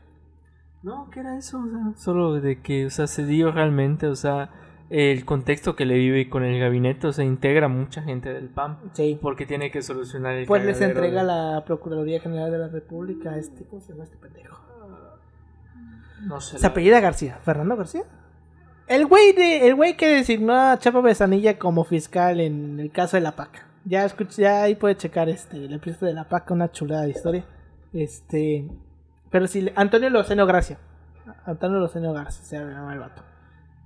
No, 0.82 1.10
¿qué 1.10 1.20
era 1.20 1.36
eso? 1.36 1.58
O 1.58 1.66
sea, 1.68 1.92
solo 1.96 2.34
de 2.40 2.60
que, 2.60 2.86
o 2.86 2.90
sea, 2.90 3.06
Cedillo 3.06 3.50
realmente, 3.50 4.06
o 4.06 4.14
sea, 4.14 4.50
el 4.88 5.24
contexto 5.24 5.74
que 5.74 5.84
le 5.84 5.94
vive 5.96 6.28
con 6.30 6.44
el 6.44 6.60
gabinete, 6.60 7.08
o 7.08 7.12
sea, 7.12 7.24
integra 7.24 7.66
mucha 7.66 8.02
gente 8.02 8.32
del 8.32 8.48
PAN. 8.48 8.78
Sí. 8.92 9.18
Porque 9.20 9.46
tiene 9.46 9.70
que 9.72 9.82
solucionar 9.82 10.34
el 10.34 10.46
Pues 10.46 10.64
les 10.64 10.80
entrega 10.80 11.22
de- 11.22 11.26
la 11.26 11.64
Procuraduría 11.66 12.20
General 12.20 12.52
de 12.52 12.58
la 12.58 12.68
República 12.68 13.30
a 13.30 13.38
este. 13.38 13.64
¿Cómo 13.64 13.80
se 13.82 13.92
llama 13.92 14.04
este 14.04 14.16
pendejo? 14.18 14.62
No 16.22 16.40
sé. 16.40 16.58
Se 16.58 16.62
la- 16.62 16.68
apellida 16.68 17.00
García, 17.00 17.38
Fernando 17.42 17.76
García. 17.76 18.02
El 18.86 19.06
güey 19.06 19.32
de, 19.32 19.66
el 19.66 19.74
güey 19.74 19.96
que 19.96 20.06
designó 20.06 20.54
a 20.54 20.78
Chapa 20.78 21.00
Besanilla 21.00 21.58
como 21.58 21.82
fiscal 21.84 22.40
en 22.40 22.78
el 22.78 22.92
caso 22.92 23.16
de 23.16 23.22
la 23.22 23.32
PAC. 23.34 23.64
Ya 23.84 24.04
escuché, 24.04 24.42
ya 24.42 24.62
ahí 24.62 24.76
puede 24.76 24.96
checar 24.96 25.28
este 25.28 25.56
el 25.56 25.72
episodio 25.72 26.08
de 26.08 26.14
la 26.14 26.28
PAC, 26.28 26.50
una 26.52 26.70
chulada 26.70 27.02
de 27.02 27.10
historia. 27.10 27.44
Este, 27.92 28.68
pero 29.36 29.48
sí, 29.48 29.70
Antonio 29.76 30.08
Loceno 30.08 30.46
Gracia. 30.46 30.78
Antonio 31.44 31.78
Loceno 31.78 32.14
García 32.14 32.42
se 32.42 32.56
llama 32.56 32.94
el 32.94 33.00
vato. 33.00 33.20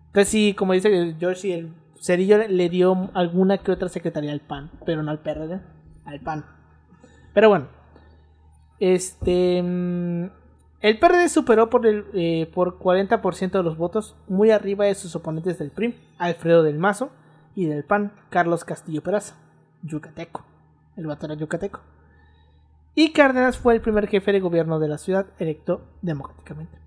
Entonces 0.07 0.29
sí, 0.29 0.55
como 0.55 0.75
dice 0.75 1.17
George, 1.19 1.53
el 1.59 1.75
Cerillo 2.01 2.39
le- 2.39 2.49
le 2.51 2.69
dio 2.69 3.11
alguna 3.15 3.59
que 3.59 3.73
otra 3.73 3.89
secretaría 3.89 4.31
al 4.31 4.39
PAN, 4.39 4.71
pero 4.87 5.03
no 5.03 5.11
al 5.11 5.19
PRD, 5.19 5.61
al 6.05 6.21
PAN. 6.21 6.45
Pero 7.35 7.49
bueno, 7.49 7.67
este, 8.79 9.61
mm, 9.61 10.31
el 10.83 10.99
PRD 11.01 11.29
superó 11.29 11.69
por 11.69 11.85
el 11.85 12.05
eh, 12.15 12.49
por 12.55 12.79
40% 12.79 13.59
de 13.59 13.65
los 13.65 13.77
votos, 13.77 14.15
muy 14.29 14.53
arriba 14.53 14.85
de 14.85 14.95
sus 14.95 15.17
oponentes 15.17 15.59
del 15.59 15.73
PRI, 15.73 15.99
Alfredo 16.19 16.63
del 16.63 16.79
Mazo, 16.79 17.11
y 17.57 17.67
del 17.67 17.83
PAN, 17.83 18.13
Carlos 18.31 18.65
Castillo 18.65 19.03
Peraza, 19.03 19.35
yucateco. 19.83 20.45
El 20.97 21.09
vato 21.09 21.27
era 21.27 21.35
yucateco. 21.35 21.81
Y 22.95 23.13
Cárdenas 23.13 23.59
fue 23.59 23.75
el 23.75 23.81
primer 23.81 24.09
jefe 24.09 24.33
de 24.33 24.41
gobierno 24.41 24.79
de 24.79 24.89
la 24.89 24.99
ciudad 24.99 25.27
electo 25.39 25.83
democráticamente. 26.03 26.79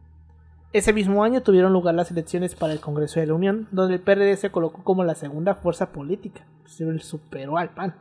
Ese 0.73 0.91
mismo 0.91 1.23
año 1.23 1.43
tuvieron 1.43 1.71
lugar 1.71 1.93
las 1.95 2.09
elecciones 2.11 2.55
para 2.55 2.73
el 2.73 2.79
Congreso 2.79 3.19
de 3.19 3.27
la 3.27 3.35
Unión, 3.35 3.67
donde 3.71 3.95
el 3.95 4.01
PRD 4.01 4.35
se 4.37 4.51
colocó 4.51 4.83
como 4.83 5.03
la 5.03 5.15
segunda 5.15 5.55
fuerza 5.55 5.91
política, 5.91 6.45
se 6.65 6.99
superó 6.99 7.57
al 7.57 7.69
PAN, 7.69 7.93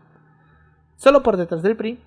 solo 0.96 1.22
por 1.22 1.36
detrás 1.36 1.62
del 1.62 1.76
PRI, 1.76 2.00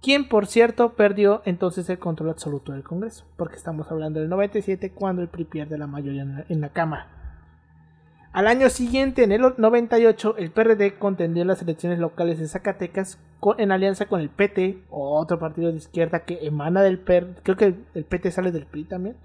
quien 0.00 0.28
por 0.28 0.46
cierto 0.46 0.94
perdió 0.94 1.42
entonces 1.44 1.90
el 1.90 1.98
control 1.98 2.30
absoluto 2.30 2.72
del 2.72 2.84
Congreso, 2.84 3.24
porque 3.36 3.56
estamos 3.56 3.90
hablando 3.90 4.20
del 4.20 4.28
97 4.28 4.92
cuando 4.92 5.22
el 5.22 5.28
PRI 5.28 5.44
pierde 5.44 5.76
la 5.76 5.88
mayoría 5.88 6.44
en 6.48 6.60
la 6.60 6.68
Cámara. 6.68 7.21
Al 8.32 8.46
año 8.46 8.70
siguiente, 8.70 9.24
en 9.24 9.32
el 9.32 9.42
98, 9.58 10.36
el 10.38 10.50
PRD 10.50 10.98
contendió 10.98 11.42
en 11.42 11.48
las 11.48 11.60
elecciones 11.60 11.98
locales 11.98 12.38
de 12.38 12.48
Zacatecas 12.48 13.18
con- 13.40 13.60
en 13.60 13.72
alianza 13.72 14.06
con 14.06 14.20
el 14.20 14.30
PT, 14.30 14.84
otro 14.88 15.38
partido 15.38 15.70
de 15.70 15.76
izquierda 15.76 16.20
que 16.20 16.46
emana 16.46 16.80
del 16.82 16.98
PRD, 16.98 17.34
creo 17.42 17.56
que 17.58 17.64
el, 17.66 17.84
el 17.94 18.04
PT 18.06 18.30
sale 18.30 18.50
del 18.50 18.64
PRI 18.66 18.84
también, 18.84 19.16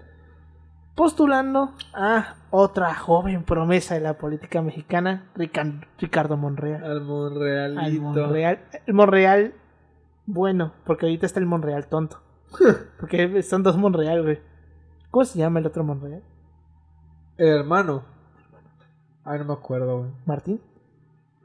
postulando 0.94 1.72
a 1.94 2.36
otra 2.50 2.94
joven 2.94 3.44
promesa 3.44 3.94
de 3.94 4.00
la 4.00 4.18
política 4.18 4.60
mexicana, 4.62 5.30
Rican- 5.36 5.86
Ricardo 5.98 6.36
Monreal. 6.36 6.84
Al 6.84 7.00
Monrealito. 7.02 7.80
Al 7.80 7.92
Monreal. 8.00 8.58
El 8.86 8.94
Monreal 8.94 9.54
bueno, 10.26 10.74
porque 10.84 11.06
ahorita 11.06 11.24
está 11.24 11.40
el 11.40 11.46
Monreal 11.46 11.86
tonto. 11.86 12.20
Porque 13.00 13.42
son 13.42 13.62
dos 13.62 13.76
Monreal, 13.76 14.22
güey. 14.22 14.40
¿Cómo 15.10 15.24
se 15.24 15.38
llama 15.38 15.58
el 15.60 15.66
otro 15.66 15.84
Monreal? 15.84 16.22
El 17.36 17.48
hermano. 17.48 18.04
Ay, 19.28 19.38
no 19.40 19.44
me 19.44 19.52
acuerdo, 19.52 19.98
güey. 19.98 20.10
¿Martín? 20.24 20.58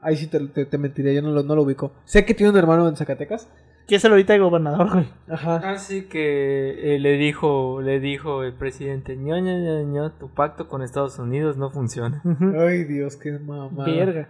Ahí 0.00 0.16
sí 0.16 0.26
te, 0.26 0.40
te, 0.48 0.64
te 0.64 0.78
mentiría, 0.78 1.12
yo 1.12 1.20
no 1.20 1.30
lo, 1.30 1.42
no 1.42 1.54
lo 1.54 1.62
ubico. 1.62 1.92
Sé 2.06 2.24
que 2.24 2.32
tiene 2.32 2.50
un 2.50 2.56
hermano 2.56 2.88
en 2.88 2.96
Zacatecas. 2.96 3.46
Que 3.86 3.96
es 3.96 4.04
el 4.06 4.12
ahorita 4.12 4.34
el 4.34 4.42
gobernador, 4.42 4.90
güey. 4.90 5.06
Ajá. 5.28 5.56
Así 5.70 6.04
que 6.04 6.94
eh, 6.94 6.98
le 6.98 7.18
dijo, 7.18 7.82
le 7.82 8.00
dijo 8.00 8.42
el 8.42 8.54
presidente, 8.54 9.16
ño, 9.16 9.38
ño, 9.38 9.58
ño, 9.58 9.82
ño, 9.82 10.12
tu 10.12 10.30
pacto 10.30 10.66
con 10.66 10.80
Estados 10.80 11.18
Unidos 11.18 11.58
no 11.58 11.68
funciona. 11.68 12.22
Ay, 12.58 12.84
Dios, 12.84 13.16
qué 13.16 13.32
mamá. 13.32 13.84
Verga. 13.84 14.28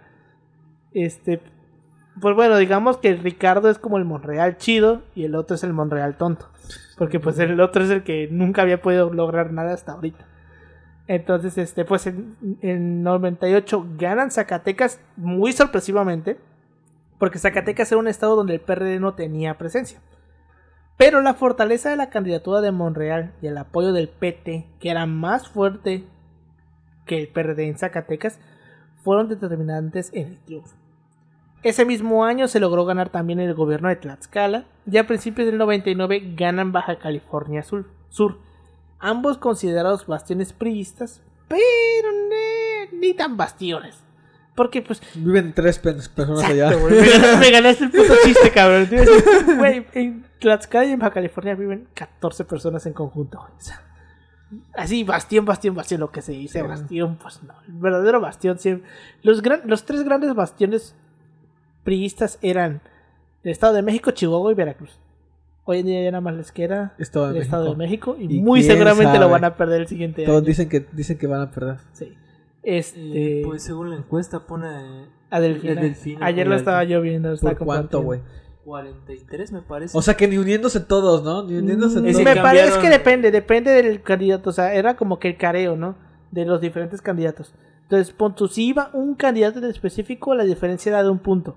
Este. 0.91 1.39
Pues 2.19 2.35
bueno, 2.35 2.57
digamos 2.57 2.97
que 2.97 3.15
Ricardo 3.15 3.69
es 3.69 3.77
como 3.79 3.97
el 3.97 4.03
Monreal 4.03 4.57
chido 4.57 5.03
y 5.15 5.23
el 5.23 5.35
otro 5.35 5.55
es 5.55 5.63
el 5.63 5.71
Monreal 5.71 6.17
tonto. 6.17 6.47
Porque 6.97 7.21
pues 7.21 7.39
el 7.39 7.59
otro 7.61 7.83
es 7.83 7.89
el 7.89 8.03
que 8.03 8.27
nunca 8.29 8.61
había 8.61 8.81
podido 8.81 9.13
lograr 9.13 9.53
nada 9.53 9.73
hasta 9.73 9.93
ahorita. 9.93 10.25
Entonces, 11.07 11.57
este, 11.57 11.85
pues 11.85 12.07
en, 12.07 12.35
en 12.61 13.03
98 13.03 13.87
ganan 13.97 14.31
Zacatecas 14.31 14.99
muy 15.15 15.53
sorpresivamente. 15.53 16.37
Porque 17.19 17.39
Zacatecas 17.39 17.91
era 17.91 17.99
un 17.99 18.07
estado 18.07 18.35
donde 18.35 18.55
el 18.55 18.61
PRD 18.61 18.99
no 18.99 19.13
tenía 19.13 19.57
presencia. 19.57 19.99
Pero 20.97 21.21
la 21.21 21.33
fortaleza 21.33 21.89
de 21.89 21.97
la 21.97 22.09
candidatura 22.09 22.61
de 22.61 22.71
Monreal 22.71 23.33
y 23.41 23.47
el 23.47 23.57
apoyo 23.57 23.93
del 23.93 24.09
PT, 24.09 24.67
que 24.79 24.89
era 24.89 25.05
más 25.05 25.47
fuerte 25.47 26.05
que 27.05 27.19
el 27.19 27.27
PRD 27.27 27.67
en 27.67 27.77
Zacatecas, 27.77 28.39
fueron 29.03 29.27
determinantes 29.27 30.09
en 30.13 30.27
el 30.27 30.39
triunfo. 30.39 30.75
Ese 31.63 31.85
mismo 31.85 32.25
año 32.25 32.47
se 32.47 32.59
logró 32.59 32.85
ganar 32.85 33.09
también 33.09 33.39
el 33.39 33.53
gobierno 33.53 33.89
de 33.89 33.95
Tlaxcala 33.95 34.65
y 34.89 34.97
a 34.97 35.07
principios 35.07 35.47
del 35.47 35.57
99 35.57 36.33
ganan 36.35 36.71
Baja 36.71 36.97
California 36.99 37.63
Sur, 37.63 37.87
Sur 38.09 38.37
ambos 39.09 39.37
considerados 39.37 40.05
bastiones 40.07 40.53
priistas, 40.53 41.21
pero 41.47 42.09
ne- 42.29 42.97
ni 42.97 43.13
tan 43.13 43.37
bastiones. 43.37 44.01
Porque 44.55 44.81
pues 44.81 45.01
Viven 45.15 45.53
tres 45.53 45.79
pe- 45.79 45.93
personas 46.15 46.43
allá. 46.43 46.71
Exacto. 46.71 46.87
Me, 46.89 47.01
ganaste- 47.01 47.39
me 47.39 47.51
ganaste 47.51 47.83
el 47.85 47.91
puto 47.91 48.13
chiste, 48.23 48.51
cabrón. 48.51 48.87
Güey, 49.57 49.85
en 49.93 50.25
Tlaxcala 50.39 50.85
y 50.85 50.91
en 50.93 50.99
Baja 50.99 51.11
California 51.11 51.55
viven 51.55 51.87
14 51.93 52.45
personas 52.45 52.85
en 52.85 52.93
conjunto. 52.93 53.37
güey. 53.39 53.51
O 53.57 53.59
sea, 53.61 53.81
así, 54.75 55.03
bastión, 55.03 55.43
bastión, 55.43 55.75
bastión, 55.75 55.99
lo 55.99 56.09
que 56.11 56.21
se 56.21 56.31
dice, 56.31 56.61
Sí. 56.61 56.65
bastión, 56.67 57.17
pues 57.21 57.43
no. 57.43 57.53
El 57.67 57.73
verdadero 57.73 58.21
bastión 58.21 58.57
siempre. 58.57 58.89
Los, 59.23 59.41
gran- 59.41 59.63
los 59.65 59.83
tres 59.83 60.03
grandes 60.05 60.33
bastiones 60.33 60.95
priistas 61.83 62.39
eran 62.41 62.81
el 63.43 63.51
Estado 63.51 63.73
de 63.73 63.81
México, 63.81 64.11
Chihuahua 64.11 64.51
y 64.53 64.55
Veracruz. 64.55 64.97
Hoy 65.67 65.79
en 65.79 65.85
día 65.87 66.03
ya 66.03 66.11
nada 66.11 66.21
más 66.21 66.35
les 66.35 66.51
queda 66.51 66.93
Estado 66.99 67.29
de 67.31 67.37
el 67.37 67.41
Estado 67.41 67.71
de 67.71 67.75
México. 67.75 68.15
Y, 68.19 68.37
¿Y 68.37 68.41
muy 68.41 68.61
seguramente 68.63 69.17
lo 69.19 69.29
van 69.29 69.43
a 69.43 69.55
perder 69.57 69.81
el 69.81 69.87
siguiente 69.87 70.23
Todos 70.23 70.37
año. 70.39 70.47
dicen 70.47 70.69
que, 70.69 70.85
dicen 70.93 71.17
que 71.17 71.25
van 71.27 71.41
a 71.41 71.51
perder. 71.51 71.77
Sí. 71.93 72.13
Este, 72.61 73.41
Pues 73.45 73.63
según 73.63 73.89
la 73.91 73.95
encuesta 73.97 74.45
pone 74.45 74.67
a 75.29 75.39
Delfina. 75.39 75.73
el 75.73 75.79
Delfino 75.81 76.19
Ayer 76.25 76.47
lo 76.47 76.55
estaba 76.55 76.83
yo 76.83 77.01
viendo. 77.01 77.29
lo 77.29 77.35
estaba 77.35 77.55
¿Por 77.55 77.65
cuánto, 77.65 78.01
güey? 78.01 78.21
43 78.63 79.51
me 79.51 79.61
parece. 79.61 79.97
O 79.97 80.01
sea 80.01 80.15
que 80.15 80.27
ni 80.27 80.37
uniéndose 80.37 80.79
todos, 80.79 81.23
¿no? 81.23 81.43
Ni 81.43 81.55
uniéndose 81.57 81.99
Mm, 82.01 82.11
todos. 82.11 82.23
me 82.23 82.35
parece 82.35 82.79
que 82.79 82.89
depende, 82.89 83.31
depende 83.31 83.71
del 83.71 84.01
candidato. 84.01 84.49
O 84.49 84.53
sea, 84.53 84.73
era 84.73 84.95
como 84.95 85.19
que 85.19 85.29
el 85.29 85.37
careo, 85.37 85.75
¿no? 85.75 85.95
De 86.31 86.45
los 86.45 86.61
diferentes 86.61 87.01
candidatos. 87.01 87.53
Entonces, 87.83 88.11
pon 88.13 88.33
tú, 88.35 88.47
si 88.47 88.67
iba 88.67 88.89
un 88.93 89.13
candidato 89.15 89.59
en 89.59 89.65
específico, 89.65 90.33
la 90.33 90.43
diferencia 90.43 90.89
era 90.89 91.03
de 91.03 91.09
un 91.09 91.19
punto. 91.19 91.55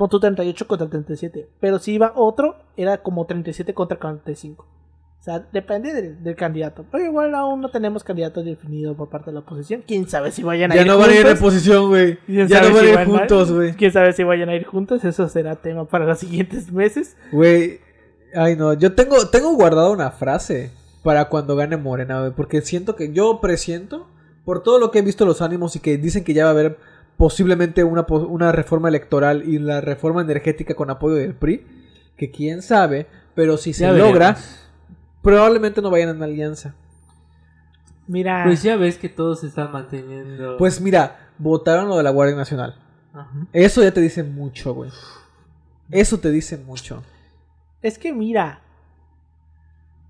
Pon 0.00 0.08
tú 0.08 0.18
38 0.18 0.66
contra 0.66 0.88
37. 0.88 1.46
Pero 1.60 1.78
si 1.78 1.92
iba 1.92 2.14
otro, 2.16 2.56
era 2.74 3.02
como 3.02 3.26
37 3.26 3.74
contra 3.74 3.98
45. 3.98 4.64
O 4.64 5.22
sea, 5.22 5.46
depende 5.52 5.92
del, 5.92 6.24
del 6.24 6.34
candidato. 6.36 6.86
Pero 6.90 7.04
igual 7.04 7.34
aún 7.34 7.60
no 7.60 7.70
tenemos 7.70 8.02
candidatos 8.02 8.46
definidos 8.46 8.96
por 8.96 9.10
parte 9.10 9.26
de 9.26 9.34
la 9.34 9.40
oposición. 9.40 9.84
Quién 9.86 10.08
sabe 10.08 10.32
si 10.32 10.42
vayan 10.42 10.72
a 10.72 10.74
Ya 10.74 10.80
ir 10.80 10.86
no 10.86 10.96
van 10.96 11.10
a 11.10 11.12
ir 11.12 11.18
en 11.18 11.26
juntos. 11.26 11.40
posición, 11.40 11.88
güey. 11.88 12.16
¿Quién 12.24 12.48
Ya 12.48 12.62
no 12.62 12.74
van 12.74 12.86
a 12.86 12.88
ir 12.88 13.04
juntos, 13.04 13.52
güey. 13.52 13.74
Quién 13.74 13.92
sabe 13.92 14.14
si 14.14 14.24
vayan 14.24 14.48
a 14.48 14.54
ir 14.54 14.64
juntos. 14.64 15.04
Eso 15.04 15.28
será 15.28 15.56
tema 15.56 15.84
para 15.84 16.06
los 16.06 16.18
siguientes 16.18 16.72
meses. 16.72 17.14
Güey. 17.30 17.80
Ay, 18.34 18.56
no. 18.56 18.72
Yo 18.72 18.94
tengo, 18.94 19.28
tengo 19.28 19.52
guardada 19.52 19.90
una 19.90 20.12
frase 20.12 20.70
para 21.02 21.26
cuando 21.28 21.56
gane 21.56 21.76
Morena, 21.76 22.20
güey. 22.20 22.32
Porque 22.32 22.62
siento 22.62 22.96
que 22.96 23.12
yo 23.12 23.38
presiento, 23.42 24.06
por 24.46 24.62
todo 24.62 24.78
lo 24.78 24.90
que 24.90 25.00
he 25.00 25.02
visto 25.02 25.26
los 25.26 25.42
ánimos 25.42 25.76
y 25.76 25.80
que 25.80 25.98
dicen 25.98 26.24
que 26.24 26.32
ya 26.32 26.44
va 26.44 26.48
a 26.48 26.52
haber 26.54 26.78
posiblemente 27.20 27.84
una, 27.84 28.06
po- 28.06 28.26
una 28.26 28.50
reforma 28.50 28.88
electoral 28.88 29.46
y 29.46 29.58
la 29.58 29.82
reforma 29.82 30.22
energética 30.22 30.74
con 30.74 30.88
apoyo 30.88 31.16
del 31.16 31.34
PRI, 31.34 31.66
que 32.16 32.30
quién 32.30 32.62
sabe, 32.62 33.08
pero 33.34 33.58
si 33.58 33.74
se 33.74 33.82
Ya 33.84 33.92
logra, 33.92 34.28
veremos. 34.28 34.66
probablemente 35.20 35.82
no 35.82 35.90
vayan 35.90 36.16
en 36.16 36.22
alianza. 36.22 36.74
Mira, 38.06 38.44
Pues 38.46 38.62
ya 38.62 38.76
ves 38.76 38.96
que 38.96 39.10
todos 39.10 39.40
se 39.40 39.48
están 39.48 39.70
manteniendo. 39.70 40.56
Pues 40.56 40.80
mira, 40.80 41.28
votaron 41.36 41.90
lo 41.90 41.98
de 41.98 42.04
la 42.04 42.10
Guardia 42.10 42.36
Nacional. 42.36 42.76
Ajá. 43.12 43.30
Eso 43.52 43.82
ya 43.82 43.92
te 43.92 44.00
dice 44.00 44.22
mucho, 44.24 44.72
güey. 44.72 44.90
Eso 45.90 46.20
te 46.20 46.30
dice 46.30 46.56
mucho. 46.56 47.02
Es 47.82 47.98
que 47.98 48.14
mira, 48.14 48.62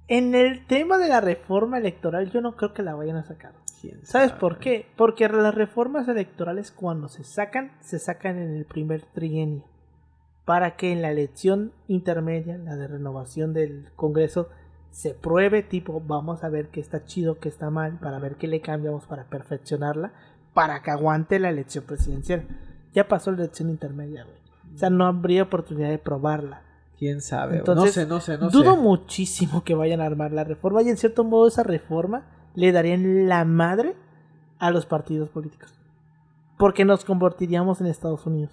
en 0.07 0.37
el 0.37 0.65
tema 0.65 0.97
de 0.99 1.09
la 1.09 1.21
reforma 1.21 1.79
electoral 1.79 2.31
yo 2.31 2.41
no 2.41 2.55
creo 2.57 2.73
que 2.73 2.85
la 2.85 2.95
vayan 2.95 3.17
a 3.17 3.25
sacar. 3.25 3.53
¿Quién 3.81 4.05
¿Sabes 4.05 4.28
sabe? 4.31 4.41
por 4.41 4.59
qué? 4.59 4.87
Porque 4.97 5.28
las 5.28 5.55
reformas 5.55 6.07
electorales 6.09 6.70
cuando 6.70 7.09
se 7.09 7.24
sacan, 7.24 7.72
se 7.81 7.99
sacan 7.99 8.39
en 8.39 8.55
el 8.57 8.64
primer 8.64 9.03
trienio. 9.03 9.64
Para 10.45 10.76
que 10.76 10.93
en 10.93 11.03
la 11.03 11.11
elección 11.11 11.72
intermedia, 11.89 12.59
la 12.59 12.76
de 12.76 12.89
renovación 12.89 13.53
del 13.53 13.89
Congreso, 13.97 14.49
se 14.91 15.14
pruebe 15.14 15.62
tipo, 15.62 16.03
vamos 16.05 16.43
a 16.43 16.49
ver 16.49 16.68
qué 16.68 16.81
está 16.81 17.05
chido, 17.05 17.39
qué 17.39 17.49
está 17.49 17.70
mal, 17.70 17.99
para 18.01 18.18
ver 18.18 18.37
qué 18.37 18.49
le 18.49 18.61
cambiamos 18.61 19.07
para 19.07 19.24
perfeccionarla, 19.24 20.12
para 20.53 20.83
que 20.83 20.91
aguante 20.91 21.39
la 21.39 21.51
elección 21.51 21.85
presidencial. 21.85 22.45
Ya 22.93 23.07
pasó 23.07 23.31
la 23.31 23.39
elección 23.45 23.70
intermedia, 23.70 24.24
güey. 24.24 24.37
O 24.74 24.78
sea, 24.78 24.91
no 24.91 25.07
habría 25.07 25.45
oportunidad 25.45 25.89
de 25.91 25.99
probarla. 25.99 26.62
¿Quién 26.99 27.20
sabe? 27.22 27.59
Entonces, 27.59 28.09
no 28.09 28.20
sé, 28.20 28.37
no 28.37 28.39
sé, 28.39 28.45
no 28.45 28.51
Dudo 28.51 28.74
sé. 28.74 28.81
muchísimo 28.81 29.62
que 29.64 29.74
vayan 29.74 30.01
a 30.01 30.07
armar 30.07 30.33
la 30.33 30.45
reforma 30.45 30.83
y 30.83 30.89
en 30.91 30.97
cierto 30.97 31.24
modo 31.24 31.47
esa 31.49 31.62
reforma 31.62 32.26
le 32.55 32.73
darían 32.73 33.29
la 33.29 33.45
madre 33.45 33.95
a 34.59 34.71
los 34.71 34.87
partidos 34.87 35.29
políticos. 35.29 35.73
Porque 36.59 36.85
nos 36.85 37.05
convertiríamos 37.05 37.81
en 37.81 37.87
Estados 37.87 38.27
Unidos 38.27 38.53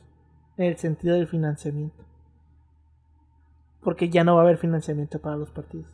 en 0.58 0.66
el 0.66 0.78
sentido 0.78 1.16
del 1.16 1.28
financiamiento. 1.28 2.04
Porque 3.82 4.10
ya 4.10 4.24
no 4.24 4.36
va 4.36 4.41
a 4.41 4.43
haber 4.43 4.58
financiamiento 4.58 5.20
para 5.20 5.38
los 5.38 5.52
partidos. 5.52 5.91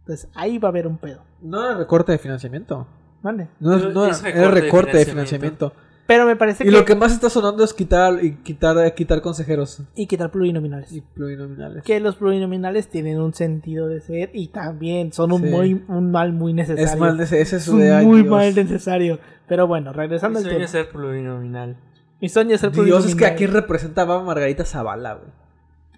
Entonces 0.00 0.30
ahí 0.34 0.58
va 0.58 0.68
a 0.68 0.70
haber 0.70 0.86
un 0.86 0.98
pedo. 0.98 1.22
No 1.42 1.64
era 1.64 1.76
recorte 1.76 2.12
de 2.12 2.18
financiamiento. 2.18 2.86
¿Vale? 3.22 3.48
No, 3.58 3.76
no 3.76 4.06
es 4.06 4.22
era 4.22 4.30
recorte 4.30 4.54
de 4.54 4.60
recorte 4.60 4.96
de 4.98 5.04
financiamiento. 5.06 5.72
Pero 6.06 6.24
me 6.24 6.36
parece 6.36 6.62
Y 6.62 6.66
que... 6.66 6.72
lo 6.72 6.84
que 6.84 6.94
más 6.94 7.12
está 7.12 7.28
sonando 7.28 7.64
es 7.64 7.74
quitar 7.74 8.24
y 8.24 8.36
quitar, 8.36 8.94
quitar 8.94 9.20
consejeros 9.22 9.82
Y 9.96 10.06
quitar 10.06 10.30
plurinominales. 10.30 10.92
y 10.92 11.00
plurinominales. 11.00 11.82
Que 11.82 11.98
los 11.98 12.14
plurinominales 12.16 12.88
tienen 12.88 13.20
un 13.20 13.34
sentido 13.34 13.88
de 13.88 14.00
ser 14.00 14.30
y 14.32 14.48
también 14.48 15.12
son 15.12 15.32
un, 15.32 15.42
Sí. 15.42 15.48
muy, 15.48 15.84
un 15.88 16.12
mal 16.12 16.32
muy 16.32 16.52
necesario. 16.52 16.84
Es 16.84 16.96
mal, 16.96 17.16
de- 17.18 17.24
ese 17.24 17.56
es 17.56 17.66
un 17.68 17.80
de 17.80 18.02
muy 18.04 18.22
Dios. 18.22 18.30
mal 18.30 18.54
necesario. 18.54 19.18
Pero 19.48 19.66
bueno, 19.66 19.90
Mi 19.90 19.96
regresando 19.96 20.38
al 20.38 20.44
sueño 20.44 20.56
tema. 20.58 20.64
es 20.66 20.70
ser 20.70 20.88
plurinominal. 20.90 21.76
Mi 22.20 22.28
sueño 22.28 22.54
es 22.54 22.60
ser 22.60 22.70
Dios, 22.70 22.84
es 23.04 23.14
que 23.14 23.16
plurinominal. 23.16 23.32
aquí 23.32 23.46
representaba 23.46 24.16
a 24.20 24.22
Margarita 24.22 24.64
Zavala, 24.64 25.14
güey. 25.14 25.30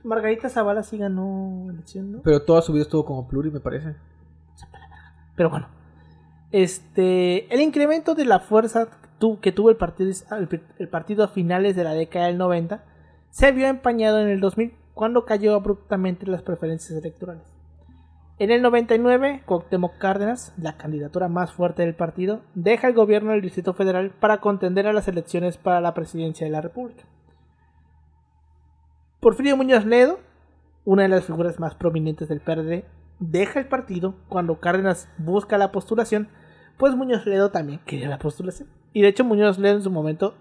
Margarita 0.04 0.48
Zavala 0.48 0.82
sí 0.84 0.96
ganó 0.96 1.66
elección, 1.70 2.12
¿no? 2.12 2.22
Pero 2.22 2.40
toda 2.42 2.62
su 2.62 2.72
vida 2.72 2.82
estuvo 2.84 3.04
como 3.04 3.28
pluri, 3.28 3.50
me 3.50 3.60
parece. 3.60 3.94
Pero 5.36 5.50
bueno. 5.50 5.68
Este, 6.50 7.52
el 7.54 7.60
incremento 7.60 8.14
de 8.14 8.24
la 8.24 8.40
fuerza 8.40 8.88
que 9.40 9.52
tuvo 9.52 9.70
el 9.70 9.76
partido, 9.76 10.10
el 10.78 10.88
partido 10.88 11.24
a 11.24 11.28
finales 11.28 11.76
de 11.76 11.84
la 11.84 11.94
década 11.94 12.26
del 12.26 12.38
90 12.38 12.84
se 13.30 13.52
vio 13.52 13.66
empañado 13.66 14.20
en 14.20 14.28
el 14.28 14.40
2000 14.40 14.74
cuando 14.94 15.24
cayó 15.24 15.54
abruptamente 15.54 16.26
las 16.26 16.42
preferencias 16.42 16.98
electorales. 16.98 17.44
En 18.40 18.52
el 18.52 18.62
99, 18.62 19.42
Cuauhtémoc 19.46 19.98
Cárdenas, 19.98 20.54
la 20.56 20.76
candidatura 20.76 21.28
más 21.28 21.52
fuerte 21.52 21.82
del 21.82 21.96
partido, 21.96 22.42
deja 22.54 22.86
el 22.86 22.94
gobierno 22.94 23.32
del 23.32 23.42
Distrito 23.42 23.74
Federal 23.74 24.10
para 24.10 24.38
contender 24.38 24.86
a 24.86 24.92
las 24.92 25.08
elecciones 25.08 25.56
para 25.56 25.80
la 25.80 25.92
presidencia 25.92 26.46
de 26.46 26.52
la 26.52 26.60
República. 26.60 27.04
Porfirio 29.18 29.56
Muñoz 29.56 29.84
Ledo, 29.84 30.20
una 30.84 31.02
de 31.02 31.08
las 31.08 31.24
figuras 31.24 31.58
más 31.58 31.74
prominentes 31.74 32.28
del 32.28 32.40
PRD, 32.40 32.84
deja 33.18 33.58
el 33.58 33.66
partido 33.66 34.14
cuando 34.28 34.60
Cárdenas 34.60 35.08
busca 35.18 35.58
la 35.58 35.72
postulación, 35.72 36.28
pues 36.76 36.94
Muñoz 36.94 37.26
Ledo 37.26 37.50
también 37.50 37.80
quería 37.84 38.08
la 38.08 38.18
postulación. 38.18 38.68
Y 38.92 39.02
de 39.02 39.08
hecho 39.08 39.24
Muñoz 39.24 39.58
Ledo 39.58 39.76
en 39.76 39.82
su 39.82 39.90
momento, 39.90 40.34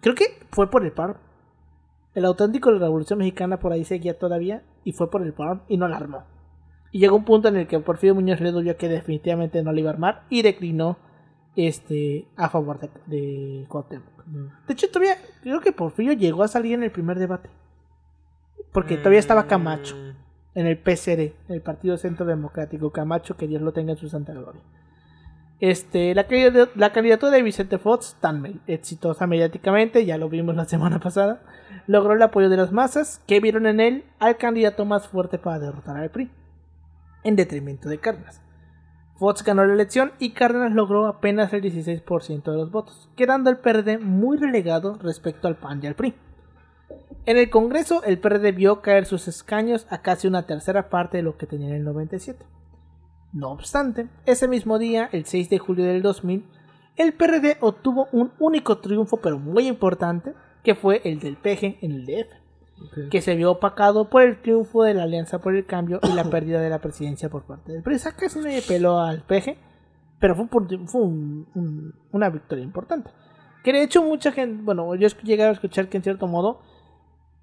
creo 0.00 0.14
que 0.14 0.24
fue 0.50 0.70
por 0.70 0.84
el 0.84 0.92
paro. 0.92 1.16
El 2.14 2.24
auténtico 2.24 2.70
de 2.70 2.78
la 2.78 2.86
Revolución 2.86 3.18
Mexicana 3.18 3.58
por 3.58 3.72
ahí 3.72 3.84
seguía 3.84 4.18
todavía 4.18 4.62
y 4.84 4.92
fue 4.92 5.10
por 5.10 5.22
el 5.22 5.32
paro 5.32 5.62
y 5.68 5.76
no 5.76 5.88
la 5.88 5.96
armó. 5.96 6.24
Y 6.92 7.00
llegó 7.00 7.16
un 7.16 7.24
punto 7.24 7.48
en 7.48 7.56
el 7.56 7.66
que 7.66 7.78
Porfirio 7.80 8.14
Muñoz 8.14 8.40
Ledo 8.40 8.60
vio 8.60 8.76
que 8.76 8.88
definitivamente 8.88 9.62
no 9.62 9.72
la 9.72 9.80
iba 9.80 9.90
a 9.90 9.94
armar 9.94 10.22
y 10.30 10.42
declinó 10.42 10.96
este 11.56 12.26
a 12.36 12.48
favor 12.48 12.78
de, 12.78 12.90
de 13.06 13.66
Cuauhtémoc. 13.68 14.24
De 14.66 14.72
hecho 14.72 14.88
todavía 14.88 15.16
creo 15.42 15.60
que 15.60 15.72
Porfirio 15.72 16.12
llegó 16.12 16.44
a 16.44 16.48
salir 16.48 16.74
en 16.74 16.84
el 16.84 16.92
primer 16.92 17.18
debate. 17.18 17.50
Porque 18.72 18.96
todavía 18.96 19.20
estaba 19.20 19.46
Camacho 19.46 19.94
Mm, 19.96 20.24
en 20.54 20.66
el 20.66 20.78
PCD, 20.78 21.32
el 21.48 21.60
Partido 21.62 21.96
Centro 21.96 22.26
Democrático 22.26 22.90
Camacho, 22.90 23.36
que 23.36 23.48
Dios 23.48 23.60
lo 23.60 23.72
tenga 23.72 23.92
en 23.92 23.98
su 23.98 24.08
santa 24.08 24.32
gloria. 24.32 24.62
Este, 25.60 26.14
la, 26.14 26.26
la 26.74 26.92
candidatura 26.92 27.32
de 27.32 27.42
Vicente 27.42 27.78
Fox, 27.78 28.16
tan 28.20 28.60
exitosa 28.66 29.26
mediáticamente, 29.26 30.04
ya 30.04 30.18
lo 30.18 30.28
vimos 30.28 30.56
la 30.56 30.64
semana 30.66 31.00
pasada, 31.00 31.42
logró 31.86 32.14
el 32.14 32.22
apoyo 32.22 32.48
de 32.48 32.56
las 32.56 32.72
masas 32.72 33.22
que 33.26 33.40
vieron 33.40 33.66
en 33.66 33.80
él 33.80 34.04
al 34.18 34.36
candidato 34.36 34.84
más 34.84 35.08
fuerte 35.08 35.38
para 35.38 35.58
derrotar 35.58 35.96
al 35.96 36.10
PRI, 36.10 36.30
en 37.22 37.36
detrimento 37.36 37.88
de 37.88 37.98
Cárdenas. 37.98 38.40
Fox 39.16 39.44
ganó 39.44 39.64
la 39.64 39.74
elección 39.74 40.12
y 40.18 40.30
Cárdenas 40.30 40.72
logró 40.72 41.06
apenas 41.06 41.52
el 41.52 41.62
16% 41.62 42.42
de 42.42 42.56
los 42.56 42.70
votos, 42.72 43.08
quedando 43.16 43.48
el 43.48 43.58
PRD 43.58 43.98
muy 43.98 44.36
relegado 44.36 44.98
respecto 45.00 45.46
al 45.46 45.56
PAN 45.56 45.80
y 45.82 45.86
al 45.86 45.94
PRI. 45.94 46.14
En 47.26 47.38
el 47.38 47.48
Congreso, 47.48 48.02
el 48.04 48.18
PRD 48.18 48.52
vio 48.52 48.82
caer 48.82 49.06
sus 49.06 49.28
escaños 49.28 49.86
a 49.88 50.02
casi 50.02 50.26
una 50.26 50.46
tercera 50.46 50.90
parte 50.90 51.18
de 51.18 51.22
lo 51.22 51.38
que 51.38 51.46
tenía 51.46 51.68
en 51.68 51.76
el 51.76 51.84
97. 51.84 52.44
No 53.34 53.50
obstante, 53.50 54.06
ese 54.26 54.48
mismo 54.48 54.78
día, 54.78 55.08
el 55.12 55.26
6 55.26 55.50
de 55.50 55.58
julio 55.58 55.84
del 55.84 56.00
2000, 56.02 56.44
el 56.96 57.12
PRD 57.12 57.56
obtuvo 57.60 58.08
un 58.12 58.30
único 58.38 58.78
triunfo, 58.78 59.16
pero 59.18 59.38
muy 59.38 59.66
importante, 59.66 60.32
que 60.62 60.74
fue 60.74 61.02
el 61.04 61.18
del 61.20 61.36
PG 61.36 61.78
en 61.82 61.92
el 61.92 62.06
DF, 62.06 63.08
que 63.10 63.20
se 63.20 63.34
vio 63.34 63.50
opacado 63.50 64.08
por 64.08 64.22
el 64.22 64.40
triunfo 64.40 64.84
de 64.84 64.94
la 64.94 65.02
Alianza 65.02 65.40
por 65.40 65.54
el 65.56 65.66
Cambio 65.66 65.98
y 66.04 66.12
la 66.12 66.24
pérdida 66.30 66.60
de 66.60 66.70
la 66.70 66.78
presidencia 66.78 67.28
por 67.28 67.42
parte 67.44 67.72
del 67.72 67.82
PRI. 67.82 67.98
Casi 68.16 68.38
nadie 68.38 68.62
peló 68.62 69.00
al 69.00 69.22
PG, 69.22 69.56
pero 70.20 70.36
fue, 70.36 70.46
por- 70.46 70.88
fue 70.88 71.02
un- 71.02 71.46
un- 71.54 71.94
una 72.12 72.30
victoria 72.30 72.62
importante. 72.64 73.10
Que 73.64 73.72
de 73.72 73.82
hecho 73.82 74.02
mucha 74.02 74.30
gente, 74.30 74.62
bueno, 74.62 74.94
yo 74.94 75.06
he 75.08 75.10
llegué 75.24 75.42
a 75.42 75.50
escuchar 75.50 75.88
que 75.88 75.96
en 75.96 76.02
cierto 76.04 76.26
modo 76.28 76.60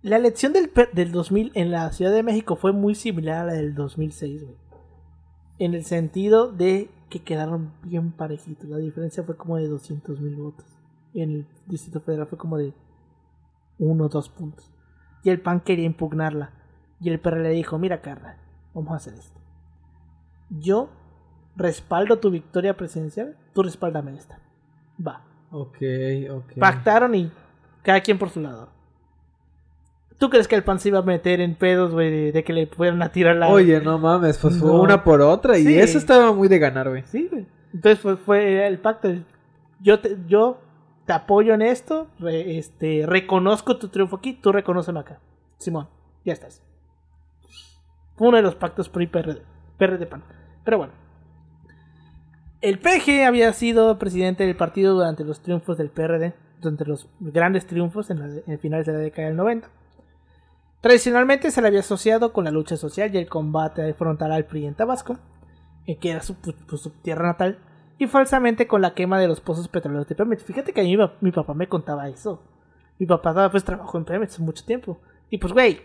La 0.03 0.15
elección 0.15 0.51
del, 0.53 0.71
del 0.93 1.11
2000 1.11 1.51
en 1.53 1.69
la 1.69 1.91
Ciudad 1.91 2.11
de 2.11 2.23
México 2.23 2.55
fue 2.55 2.71
muy 2.71 2.95
similar 2.95 3.43
a 3.43 3.45
la 3.47 3.53
del 3.53 3.75
2006, 3.75 4.41
güey. 4.43 4.55
En 5.61 5.75
el 5.75 5.85
sentido 5.85 6.51
de 6.51 6.89
que 7.11 7.21
quedaron 7.21 7.71
bien 7.83 8.13
parejitos. 8.13 8.67
La 8.67 8.77
diferencia 8.77 9.21
fue 9.21 9.37
como 9.37 9.57
de 9.57 9.67
200 9.67 10.19
mil 10.19 10.35
votos. 10.35 10.65
En 11.13 11.29
el 11.29 11.47
Distrito 11.67 12.01
Federal 12.01 12.25
fue 12.25 12.39
como 12.39 12.57
de 12.57 12.73
1 13.77 14.03
o 14.03 14.09
2 14.09 14.29
puntos. 14.29 14.73
Y 15.23 15.29
el 15.29 15.39
PAN 15.39 15.59
quería 15.59 15.85
impugnarla. 15.85 16.49
Y 16.99 17.11
el 17.11 17.19
PRD 17.19 17.43
le 17.43 17.49
dijo, 17.49 17.77
mira 17.77 18.01
Carla, 18.01 18.37
vamos 18.73 18.91
a 18.93 18.95
hacer 18.95 19.13
esto. 19.13 19.39
Yo 20.49 20.89
respaldo 21.55 22.17
tu 22.17 22.31
victoria 22.31 22.75
presidencial, 22.75 23.37
tú 23.53 23.61
respáldame 23.61 24.15
esta. 24.15 24.39
Va. 25.05 25.21
Ok, 25.51 25.77
ok. 26.31 26.53
Pactaron 26.59 27.13
y 27.13 27.31
cada 27.83 28.01
quien 28.01 28.17
por 28.17 28.31
su 28.31 28.39
lado. 28.39 28.69
¿Tú 30.21 30.29
crees 30.29 30.47
que 30.47 30.53
el 30.55 30.63
PAN 30.63 30.79
se 30.79 30.89
iba 30.89 30.99
a 30.99 31.01
meter 31.01 31.41
en 31.41 31.55
pedos, 31.55 31.93
güey, 31.93 32.11
de, 32.11 32.31
de 32.31 32.43
que 32.43 32.53
le 32.53 32.67
fueran 32.67 33.01
a 33.01 33.09
tirar 33.11 33.35
la... 33.37 33.47
Oye, 33.49 33.81
no 33.81 33.97
mames, 33.97 34.37
pues 34.37 34.59
fue 34.59 34.67
No. 34.69 34.79
una 34.79 35.03
por 35.03 35.19
otra 35.19 35.57
y 35.57 35.63
Sí. 35.65 35.79
eso 35.79 35.97
estaba 35.97 36.31
muy 36.31 36.47
de 36.47 36.59
ganar, 36.59 36.87
güey. 36.89 37.01
Sí, 37.07 37.27
güey. 37.31 37.47
Entonces 37.73 37.99
fue, 37.99 38.17
fue 38.17 38.67
el 38.67 38.77
pacto. 38.77 39.09
Yo 39.79 39.99
te, 39.99 40.17
yo 40.27 40.59
te 41.07 41.13
apoyo 41.13 41.55
en 41.55 41.63
esto, 41.63 42.07
re- 42.19 42.59
este, 42.59 43.05
reconozco 43.07 43.77
tu 43.77 43.87
triunfo 43.87 44.17
aquí, 44.17 44.33
tú 44.33 44.51
reconóceme 44.51 44.99
acá. 44.99 45.17
Simón, 45.57 45.87
ya 46.23 46.33
estás. 46.33 46.61
Fue 48.15 48.27
uno 48.27 48.37
de 48.37 48.43
los 48.43 48.53
pactos 48.53 48.89
PRI-PRD. 48.89 49.41
PRD 49.79 50.05
PAN. 50.05 50.23
Pero 50.63 50.77
bueno. 50.77 50.93
El 52.61 52.77
PG 52.77 53.25
había 53.25 53.51
sido 53.53 53.97
presidente 53.97 54.45
del 54.45 54.55
partido 54.55 54.93
durante 54.93 55.23
los 55.23 55.39
triunfos 55.41 55.79
del 55.79 55.89
PRD, 55.89 56.33
durante 56.61 56.85
los 56.85 57.09
grandes 57.19 57.65
triunfos 57.65 58.11
en, 58.11 58.19
la- 58.19 58.41
en 58.45 58.59
finales 58.59 58.85
de 58.85 58.93
la 58.93 58.99
década 58.99 59.27
del 59.29 59.37
90. 59.37 59.67
Tradicionalmente 60.81 61.51
se 61.51 61.61
le 61.61 61.67
había 61.67 61.81
asociado 61.81 62.33
con 62.33 62.43
la 62.43 62.51
lucha 62.51 62.75
social 62.75 63.13
y 63.13 63.17
el 63.19 63.29
combate 63.29 63.93
frontal 63.93 64.31
al 64.31 64.45
PRI 64.45 64.65
en 64.65 64.73
Tabasco, 64.73 65.19
eh, 65.85 65.97
que 65.97 66.09
era 66.09 66.21
su, 66.21 66.35
tierra 67.03 67.27
natal, 67.27 67.59
y 67.99 68.07
falsamente 68.07 68.67
con 68.67 68.81
la 68.81 68.95
quema 68.95 69.19
de 69.19 69.27
los 69.27 69.41
pozos 69.41 69.67
petroleros 69.67 70.07
de 70.07 70.15
Pemex. 70.15 70.43
Fíjate 70.43 70.73
que 70.73 70.81
a 70.81 70.83
mí 70.83 70.97
mi 71.21 71.31
papá 71.31 71.53
me 71.53 71.67
contaba 71.67 72.09
eso. 72.09 72.41
Mi 72.97 73.05
papá 73.05 73.49
pues 73.51 73.63
trabajó 73.63 73.97
en 73.99 74.05
Pemex 74.05 74.39
mucho 74.39 74.65
tiempo. 74.65 74.99
Y 75.29 75.37
pues, 75.37 75.53
güey, 75.53 75.81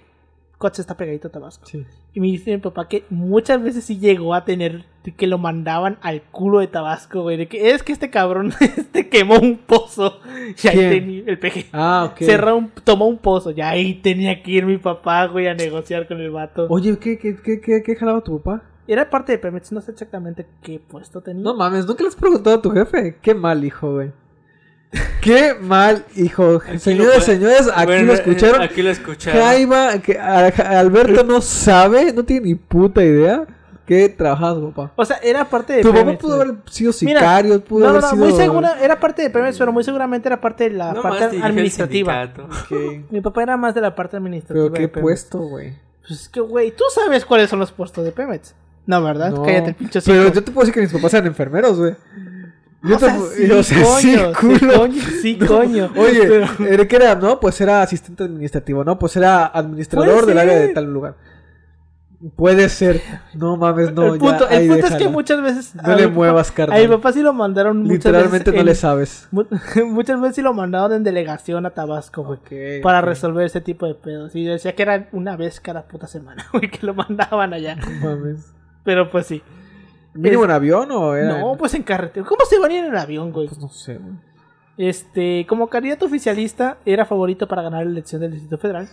Coche 0.58 0.80
está 0.80 0.96
pegadito 0.96 1.28
a 1.28 1.30
Tabasco. 1.30 1.66
Sí. 1.66 1.84
Y 2.14 2.20
me 2.20 2.28
dice 2.28 2.52
mi 2.52 2.58
papá 2.58 2.88
que 2.88 3.04
muchas 3.10 3.62
veces 3.62 3.84
sí 3.84 3.98
llegó 3.98 4.32
a 4.32 4.44
tener 4.44 4.86
que 5.16 5.26
lo 5.26 5.38
mandaban 5.38 5.98
al 6.00 6.22
culo 6.22 6.60
de 6.60 6.66
Tabasco, 6.66 7.22
güey. 7.22 7.36
De 7.36 7.46
que 7.46 7.70
es 7.70 7.82
que 7.82 7.92
este 7.92 8.10
cabrón 8.10 8.52
este 8.60 9.08
quemó 9.08 9.38
un 9.38 9.58
pozo. 9.58 10.20
Y 10.62 10.68
ahí 10.68 10.76
tenía 10.76 11.22
el 11.26 11.38
peje. 11.38 11.66
Ah, 11.72 12.08
ok. 12.10 12.18
Cerró 12.20 12.56
un, 12.56 12.70
tomó 12.84 13.06
un 13.06 13.18
pozo. 13.18 13.50
Y 13.50 13.60
ahí 13.60 13.94
tenía 13.94 14.42
que 14.42 14.50
ir 14.50 14.66
mi 14.66 14.78
papá, 14.78 15.26
güey, 15.26 15.46
a 15.46 15.54
negociar 15.54 16.08
con 16.08 16.20
el 16.20 16.30
vato. 16.30 16.66
Oye, 16.70 16.98
¿qué, 16.98 17.18
qué, 17.18 17.36
qué, 17.36 17.60
qué, 17.60 17.82
qué 17.84 17.96
jalaba 17.96 18.22
tu 18.22 18.40
papá? 18.40 18.62
Era 18.88 19.10
parte 19.10 19.32
de 19.32 19.38
Pemex, 19.38 19.72
no 19.72 19.80
sé 19.80 19.90
exactamente 19.90 20.46
qué 20.62 20.78
puesto 20.78 21.20
tenía. 21.20 21.42
No 21.42 21.54
mames, 21.54 21.86
¿nunca 21.86 22.02
le 22.02 22.08
has 22.08 22.16
preguntado 22.16 22.56
a 22.56 22.62
tu 22.62 22.70
jefe? 22.70 23.18
Qué 23.20 23.34
mal, 23.34 23.64
hijo, 23.64 23.92
güey. 23.94 24.12
Qué 25.20 25.54
mal, 25.60 26.04
hijo. 26.14 26.60
Señores, 26.78 27.24
señores, 27.24 27.68
aquí 27.74 27.86
Bueno, 27.86 28.04
lo 28.04 28.12
escucharon. 28.14 28.62
Aquí 28.62 28.82
lo 28.82 28.90
escucharon. 28.90 29.40
Jaima, 29.42 29.98
que 30.00 30.18
a- 30.18 30.46
a- 30.48 30.78
Alberto 30.80 31.24
no 31.24 31.40
sabe, 31.40 32.12
no 32.12 32.24
tiene 32.24 32.46
ni 32.46 32.54
puta 32.54 33.02
idea 33.02 33.44
que 33.86 34.08
trabajaba 34.08 34.54
tu 34.54 34.72
papá. 34.72 34.92
O 34.96 35.04
sea, 35.04 35.18
era 35.22 35.44
parte 35.44 35.74
de 35.74 35.82
Tu 35.82 35.88
papá 35.88 36.00
Pemex. 36.00 36.20
pudo 36.20 36.34
haber 36.42 36.54
sido 36.70 36.92
Mira, 37.02 37.20
sicario, 37.20 37.60
pudo 37.64 37.80
no, 37.80 37.84
no, 37.86 37.90
haber 37.90 38.02
no, 38.02 38.10
sido. 38.10 38.24
muy 38.24 38.32
segura, 38.32 38.76
era 38.82 38.98
parte 38.98 39.22
de 39.22 39.30
Pemex, 39.30 39.58
pero 39.58 39.72
muy 39.72 39.84
seguramente 39.84 40.28
era 40.28 40.40
parte 40.40 40.64
de 40.64 40.70
la 40.76 40.92
No 40.92 41.02
parte 41.02 41.24
administrativa. 41.42 42.28
Mi 43.10 43.20
papá 43.20 43.42
era 43.42 43.56
más 43.56 43.74
de 43.74 43.80
la 43.80 43.94
parte 43.94 44.16
administrativa. 44.16 44.68
Pero 44.72 44.74
qué 44.74 44.88
puesto, 44.88 45.38
güey. 45.38 45.74
Pues 46.06 46.20
es 46.22 46.28
que, 46.28 46.40
güey, 46.40 46.70
tú 46.70 46.84
sabes 46.94 47.24
cuáles 47.24 47.50
son 47.50 47.58
los 47.58 47.72
puestos 47.72 48.04
de 48.04 48.12
Pemex. 48.12 48.54
No, 48.86 49.02
¿verdad? 49.02 49.30
No, 49.32 49.42
Cállate 49.42 49.70
el 49.70 49.74
pinche 49.74 50.00
Pero 50.00 50.32
yo 50.32 50.44
te 50.44 50.52
puedo 50.52 50.60
decir 50.64 50.74
que 50.74 50.80
mis 50.80 50.92
papás 50.92 51.12
eran 51.14 51.26
enfermeros, 51.26 51.76
güey. 51.76 51.96
Yo 52.88 52.96
O 52.96 52.98
sea, 52.98 53.18
sí, 53.36 53.50
o 53.50 53.62
sea, 53.62 53.82
coño, 53.82 54.32
sí, 54.40 54.58
coño, 54.58 55.02
sí, 55.22 55.38
coño. 55.38 55.90
Oye, 55.96 56.26
Pero- 56.26 56.46
¿era 56.70 56.86
¿qué 56.88 56.96
era? 56.96 57.14
No, 57.14 57.40
pues 57.40 57.60
era 57.60 57.82
asistente 57.82 58.24
administrativo, 58.24 58.84
¿no? 58.84 58.98
Pues 58.98 59.16
era 59.16 59.46
administrador 59.46 60.26
del 60.26 60.38
área 60.38 60.54
de 60.58 60.68
tal 60.68 60.84
lugar. 60.92 61.14
Puede 62.34 62.70
ser. 62.70 63.02
No 63.34 63.58
mames, 63.58 63.92
no, 63.92 64.14
el 64.14 64.18
punto, 64.18 64.48
ya, 64.48 64.56
el 64.56 64.68
punto 64.68 64.86
es 64.86 64.94
que 64.94 65.08
muchas 65.08 65.42
veces. 65.42 65.74
No 65.74 65.94
le 65.94 66.08
mi- 66.08 66.14
muevas, 66.14 66.48
A 66.48 66.50
mi 66.52 66.56
carnal. 66.56 66.88
papá 66.88 67.12
sí 67.12 67.20
lo 67.20 67.34
mandaron 67.34 67.76
muchas 67.82 67.92
Literalmente 68.06 68.50
veces 68.50 68.54
no 68.54 68.60
en- 68.60 68.66
le 68.66 68.74
sabes. 68.74 69.28
mu- 69.30 69.44
muchas 69.86 70.20
veces 70.20 70.36
sí 70.36 70.42
lo 70.42 70.54
mandaron 70.54 70.94
en 70.94 71.04
delegación 71.04 71.66
a 71.66 71.70
Tabasco, 71.70 72.24
güey. 72.24 72.80
Para 72.80 73.02
resolver 73.02 73.44
ese 73.44 73.60
tipo 73.60 73.86
de 73.86 73.94
pedos. 73.94 74.34
Y 74.34 74.44
decía 74.44 74.74
que 74.74 74.82
era 74.82 75.08
una 75.12 75.36
vez 75.36 75.60
cada 75.60 75.82
puta 75.86 76.06
semana, 76.06 76.46
güey, 76.52 76.70
que 76.70 76.86
lo 76.86 76.94
mandaban 76.94 77.52
allá. 77.52 77.76
No 77.76 77.86
mames. 78.08 78.46
Pero 78.82 79.10
pues 79.10 79.26
sí. 79.26 79.42
¿Mínimo 80.16 80.44
en 80.44 80.50
avión 80.50 80.90
o 80.92 81.14
era? 81.14 81.38
No, 81.40 81.52
en- 81.52 81.58
pues 81.58 81.74
en 81.74 81.82
carretera. 81.82 82.26
¿Cómo 82.26 82.44
se 82.48 82.58
van 82.58 82.70
a 82.70 82.74
ir 82.74 82.84
en 82.84 82.90
el 82.92 82.96
avión, 82.98 83.32
güey? 83.32 83.48
Pues 83.48 83.60
no 83.60 83.68
sé, 83.68 83.98
güey. 83.98 84.14
Este, 84.78 85.46
como 85.48 85.68
candidato 85.68 86.04
oficialista, 86.06 86.78
era 86.84 87.06
favorito 87.06 87.48
para 87.48 87.62
ganar 87.62 87.84
la 87.84 87.90
elección 87.92 88.20
del 88.20 88.32
Distrito 88.32 88.58
Federal. 88.58 88.88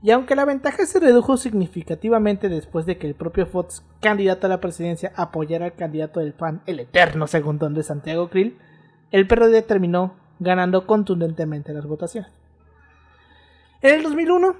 Y 0.00 0.10
aunque 0.12 0.36
la 0.36 0.44
ventaja 0.44 0.86
se 0.86 1.00
redujo 1.00 1.36
significativamente 1.36 2.48
después 2.48 2.86
de 2.86 2.98
que 2.98 3.06
el 3.08 3.14
propio 3.14 3.46
Fox, 3.46 3.84
candidato 4.00 4.46
a 4.46 4.50
la 4.50 4.60
presidencia, 4.60 5.12
apoyara 5.16 5.66
al 5.66 5.74
candidato 5.74 6.20
del 6.20 6.32
PAN, 6.34 6.62
el 6.66 6.80
eterno 6.80 7.26
segundón 7.26 7.74
de 7.74 7.82
Santiago 7.82 8.30
Krill, 8.30 8.56
el 9.10 9.26
PRD 9.26 9.60
terminó 9.62 10.14
ganando 10.38 10.86
contundentemente 10.86 11.72
las 11.74 11.84
votaciones. 11.84 12.30
En 13.82 13.94
el 13.96 14.02
2001, 14.04 14.56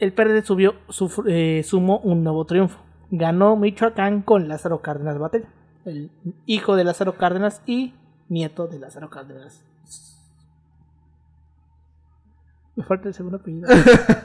el 0.00 0.12
PRD 0.12 0.42
subió, 0.42 0.74
suf- 0.88 1.24
eh, 1.28 1.62
sumó 1.64 1.98
un 2.00 2.22
nuevo 2.24 2.44
triunfo. 2.44 2.80
Ganó 3.16 3.54
Michoacán 3.54 4.22
con 4.22 4.48
Lázaro 4.48 4.80
Cárdenas 4.82 5.18
Batel, 5.18 5.46
el 5.84 6.10
hijo 6.46 6.74
de 6.74 6.82
Lázaro 6.82 7.16
Cárdenas 7.16 7.62
y 7.64 7.94
nieto 8.28 8.66
de 8.66 8.80
Lázaro 8.80 9.08
Cárdenas. 9.08 9.62
Me 12.74 12.82
falta 12.82 13.06
el 13.06 13.14
segundo 13.14 13.36
apellido. 13.38 13.68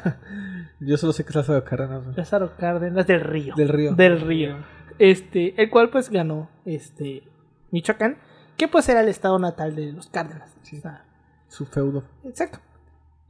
Yo 0.80 0.98
solo 0.98 1.14
sé 1.14 1.24
que 1.24 1.30
es 1.30 1.36
Lázaro 1.36 1.64
Cárdenas. 1.64 2.18
Lázaro 2.18 2.56
Cárdenas 2.58 3.06
del 3.06 3.22
Río. 3.22 3.54
Del 3.56 3.70
Río. 3.70 3.94
Del 3.94 4.22
Río. 4.22 4.56
Este, 4.98 5.62
el 5.62 5.70
cual 5.70 5.92
pues 5.92 6.10
ganó 6.10 6.50
este 6.66 7.22
Michoacán, 7.70 8.18
que 8.58 8.68
pues 8.68 8.90
era 8.90 9.02
el 9.02 9.08
estado 9.08 9.38
natal 9.38 9.76
de 9.76 9.92
los 9.92 10.08
Cárdenas. 10.08 10.58
Sí. 10.64 10.80
O 10.80 10.82
sea, 10.82 11.06
Su 11.48 11.68
feudo. 11.68 12.06
exacto. 12.24 12.58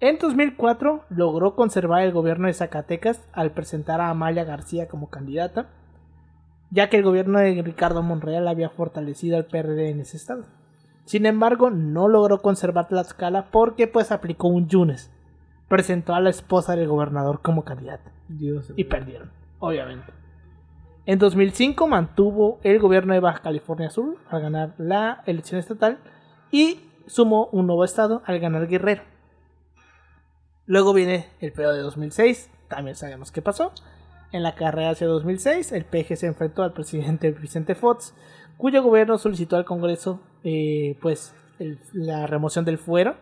En 0.02 0.18
2004 0.18 1.04
logró 1.10 1.56
conservar 1.56 2.04
el 2.04 2.14
gobierno 2.14 2.48
de 2.48 2.54
Zacatecas 2.54 3.22
al 3.34 3.52
presentar 3.52 4.00
a 4.00 4.10
Amalia 4.10 4.46
García 4.46 4.88
como 4.88 5.10
candidata, 5.10 5.68
ya 6.72 6.90
que 6.90 6.98
el 6.98 7.04
gobierno 7.04 7.40
de 7.40 7.62
Ricardo 7.62 8.02
Monreal 8.02 8.48
había 8.48 8.70
fortalecido 8.70 9.36
al 9.36 9.46
PRD 9.46 9.90
en 9.90 10.00
ese 10.00 10.16
estado. 10.16 10.46
Sin 11.04 11.26
embargo, 11.26 11.70
no 11.70 12.08
logró 12.08 12.42
conservar 12.42 12.88
Tlaxcala 12.88 13.52
porque 13.52 13.88
pues 13.88 14.12
aplicó 14.12 14.48
un 14.48 14.70
Yunes. 14.70 15.12
Presentó 15.68 16.14
a 16.14 16.22
la 16.22 16.30
esposa 16.30 16.76
del 16.78 16.88
gobernador 16.88 17.42
como 17.42 17.66
candidata 17.66 18.12
Dios. 18.30 18.72
y 18.78 18.86
perdieron, 18.86 19.32
obviamente. 19.60 20.14
En 21.06 21.20
2005 21.20 21.88
mantuvo 21.88 22.60
el 22.64 22.80
gobierno 22.80 23.14
de 23.14 23.20
Baja 23.20 23.42
California 23.42 23.90
Sur 23.90 24.18
al 24.30 24.42
ganar 24.42 24.76
la 24.78 25.24
elección 25.26 25.60
estatal 25.60 25.98
y 26.52 26.80
sumó 27.06 27.50
un 27.52 27.68
nuevo 27.68 27.84
estado 27.84 28.22
al 28.26 28.40
ganar 28.40 28.68
Guerrero. 28.68 29.02
Luego 30.70 30.94
viene 30.94 31.26
el 31.42 31.52
periodo 31.52 31.74
de 31.74 31.82
2006, 31.82 32.48
también 32.68 32.96
sabemos 32.96 33.32
qué 33.32 33.42
pasó. 33.42 33.72
En 34.32 34.44
la 34.44 34.54
carrera 34.54 34.92
hacia 34.92 35.08
2006, 35.08 35.72
el 35.72 35.84
PG 35.84 36.16
se 36.16 36.28
enfrentó 36.28 36.62
al 36.62 36.74
presidente 36.74 37.32
Vicente 37.42 37.74
Fox, 37.74 38.14
cuyo 38.56 38.84
gobierno 38.84 39.18
solicitó 39.18 39.56
al 39.56 39.66
Congreso 39.66 40.22
eh, 40.44 40.96
pues 41.02 41.34
la 41.92 42.28
remoción 42.28 42.66
del 42.66 42.78
fuero 42.78 43.16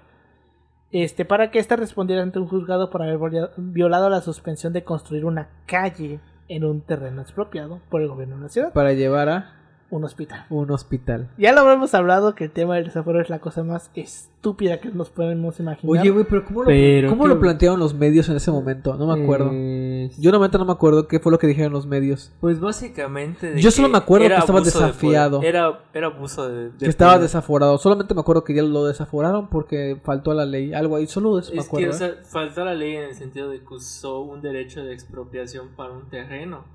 este, 0.91 1.23
para 1.23 1.49
que 1.49 1.59
ésta 1.59 1.77
respondiera 1.77 2.21
ante 2.21 2.37
un 2.39 2.47
juzgado 2.47 2.89
por 2.89 3.01
haber 3.01 3.17
violado 3.55 4.09
la 4.09 4.19
suspensión 4.19 4.73
de 4.73 4.83
construir 4.83 5.23
una 5.23 5.47
calle 5.67 6.19
en 6.49 6.65
un 6.65 6.81
terreno 6.81 7.21
expropiado 7.21 7.79
por 7.89 8.01
el 8.01 8.09
gobierno 8.09 8.35
de 8.35 8.43
la 8.43 8.49
ciudad, 8.49 8.73
Para 8.73 8.91
llevar 8.91 9.29
a 9.29 9.56
un 9.89 10.03
hospital. 10.03 10.45
un 10.49 10.69
hospital. 10.71 11.29
Ya 11.37 11.53
lo 11.53 11.61
habremos 11.61 11.93
hablado 11.93 12.35
que 12.35 12.45
el 12.45 12.51
tema 12.51 12.75
del 12.75 12.85
desafuero 12.85 13.21
es 13.21 13.29
la 13.29 13.39
cosa 13.39 13.63
más 13.63 13.89
estúpida 13.95 14.79
que 14.79 14.89
nos 14.89 15.09
podemos 15.09 15.59
imaginar. 15.59 15.99
Oye, 15.99 16.09
güey, 16.09 16.25
pero 16.29 16.43
¿cómo, 16.43 16.63
lo, 16.63 16.67
Pero 16.67 17.09
¿cómo 17.09 17.25
lo 17.27 17.39
plantearon 17.39 17.79
los 17.79 17.93
medios 17.93 18.27
en 18.29 18.35
ese 18.35 18.51
momento? 18.51 18.95
No 18.95 19.07
me 19.07 19.23
acuerdo. 19.23 19.49
Eh, 19.53 20.09
Yo 20.17 20.31
normalmente 20.31 20.57
no 20.57 20.65
me 20.65 20.73
acuerdo 20.73 21.07
qué 21.07 21.19
fue 21.19 21.31
lo 21.31 21.39
que 21.39 21.47
dijeron 21.47 21.71
los 21.71 21.85
medios. 21.85 22.31
Pues 22.41 22.59
básicamente. 22.59 23.53
de 23.53 23.61
Yo 23.61 23.71
solo 23.71 23.87
me 23.89 23.97
acuerdo 23.97 24.27
que 24.27 24.35
estaba 24.35 24.59
de 24.59 24.65
desafiado. 24.65 25.41
Era, 25.41 25.79
era 25.93 26.07
abuso 26.07 26.47
de. 26.49 26.69
de 26.71 26.77
Que 26.79 26.87
estaba 26.87 27.13
poder. 27.13 27.23
desaforado. 27.23 27.77
Solamente 27.77 28.13
me 28.13 28.21
acuerdo 28.21 28.43
que 28.43 28.53
ya 28.53 28.63
lo 28.63 28.85
desaforaron 28.85 29.47
porque 29.47 29.97
faltó 30.03 30.31
a 30.31 30.35
la 30.35 30.45
ley. 30.45 30.73
Algo 30.73 30.97
ahí. 30.97 31.07
Solo 31.07 31.39
eso 31.39 31.51
me 31.51 31.59
que, 31.61 31.65
acuerdo. 31.65 31.87
o 31.91 31.91
¿eh? 31.91 31.97
sea, 31.97 32.13
faltó 32.25 32.65
la 32.65 32.73
ley 32.75 32.95
en 32.97 33.03
el 33.03 33.15
sentido 33.15 33.49
de 33.49 33.59
que 33.59 33.73
usó 33.73 34.19
un 34.21 34.41
derecho 34.41 34.83
de 34.83 34.93
expropiación 34.93 35.69
para 35.77 35.93
un 35.93 36.09
terreno 36.09 36.65